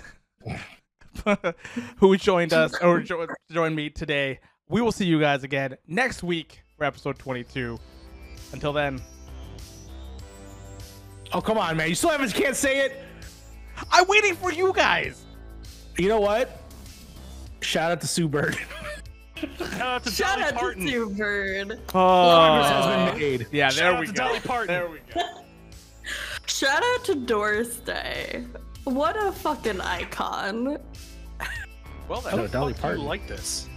who 1.97 2.17
joined 2.17 2.53
us 2.53 2.77
or 2.81 2.99
jo- 2.99 3.25
joined 3.51 3.75
me 3.75 3.89
today. 3.89 4.39
We 4.67 4.81
will 4.81 4.91
see 4.91 5.05
you 5.05 5.19
guys 5.19 5.43
again 5.43 5.77
next 5.87 6.23
week 6.23 6.61
for 6.77 6.83
episode 6.85 7.17
22. 7.17 7.79
Until 8.51 8.73
then, 8.73 9.01
Oh, 11.35 11.41
come 11.41 11.57
on, 11.57 11.75
man. 11.75 11.89
You 11.89 11.95
still 11.95 12.11
haven't 12.11 12.33
can't 12.33 12.55
say 12.55 12.85
it. 12.85 13.01
I'm 13.91 14.07
waiting 14.07 14.35
for 14.35 14.53
you 14.53 14.71
guys. 14.71 15.25
You 15.97 16.07
know 16.07 16.21
what? 16.21 16.49
Shout 17.59 17.91
out 17.91 17.99
to 18.01 18.07
Sue 18.07 18.29
Bird. 18.29 18.57
Shout 19.59 19.81
out 19.81 20.03
to 20.05 20.11
Shout 20.11 20.37
Dolly 20.39 20.43
out 20.53 20.55
Parton. 20.55 20.81
to 20.85 20.89
Sue 20.89 21.09
Bird. 21.09 21.67
Progress 21.87 22.71
has 22.71 22.85
Oh, 22.85 23.11
been 23.11 23.19
made. 23.19 23.47
yeah, 23.51 23.67
Shout 23.69 23.75
there 23.83 23.91
out 23.93 23.99
we 23.99 24.05
to 24.07 24.13
go. 24.13 24.27
Dolly 24.27 24.39
Parton. 24.39 24.67
There 24.67 24.87
we 24.89 24.99
go. 25.13 25.21
Shout 26.47 26.81
out 26.81 27.03
to 27.03 27.15
Doris 27.15 27.75
Day. 27.77 28.45
What 28.85 29.17
a 29.21 29.33
fucking 29.33 29.81
icon. 29.81 30.77
Well, 32.07 32.21
No, 32.21 32.37
then, 32.37 32.49
Dolly 32.51 32.71
You 32.73 32.79
Parton. 32.79 33.03
like 33.03 33.27
this? 33.27 33.67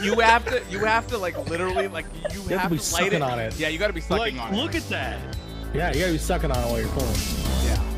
you 0.00 0.18
have 0.20 0.46
to, 0.46 0.62
you 0.70 0.78
have 0.78 1.06
to 1.08 1.18
like 1.18 1.36
literally, 1.50 1.88
like 1.88 2.06
you, 2.32 2.40
have 2.56 2.62
to 2.62 2.68
be 2.70 2.76
to 2.78 2.82
light 2.82 2.82
sucking 2.82 3.12
it. 3.14 3.22
on 3.22 3.38
it. 3.38 3.58
Yeah, 3.58 3.68
you 3.68 3.78
got 3.78 3.88
to 3.88 3.92
be 3.92 4.00
sucking 4.00 4.36
Like, 4.38 4.46
on 4.46 4.54
it. 4.54 4.56
look 4.56 4.74
at 4.74 4.88
that. 4.88 5.18
Yeah, 5.74 5.92
you 5.92 5.98
gotta 5.98 6.12
be 6.12 6.18
sucking 6.18 6.52
on 6.52 6.56
it 6.56 6.66
while 6.70 6.78
you're 6.78 6.88
pulling. 6.90 7.14
Yeah. 7.64 7.93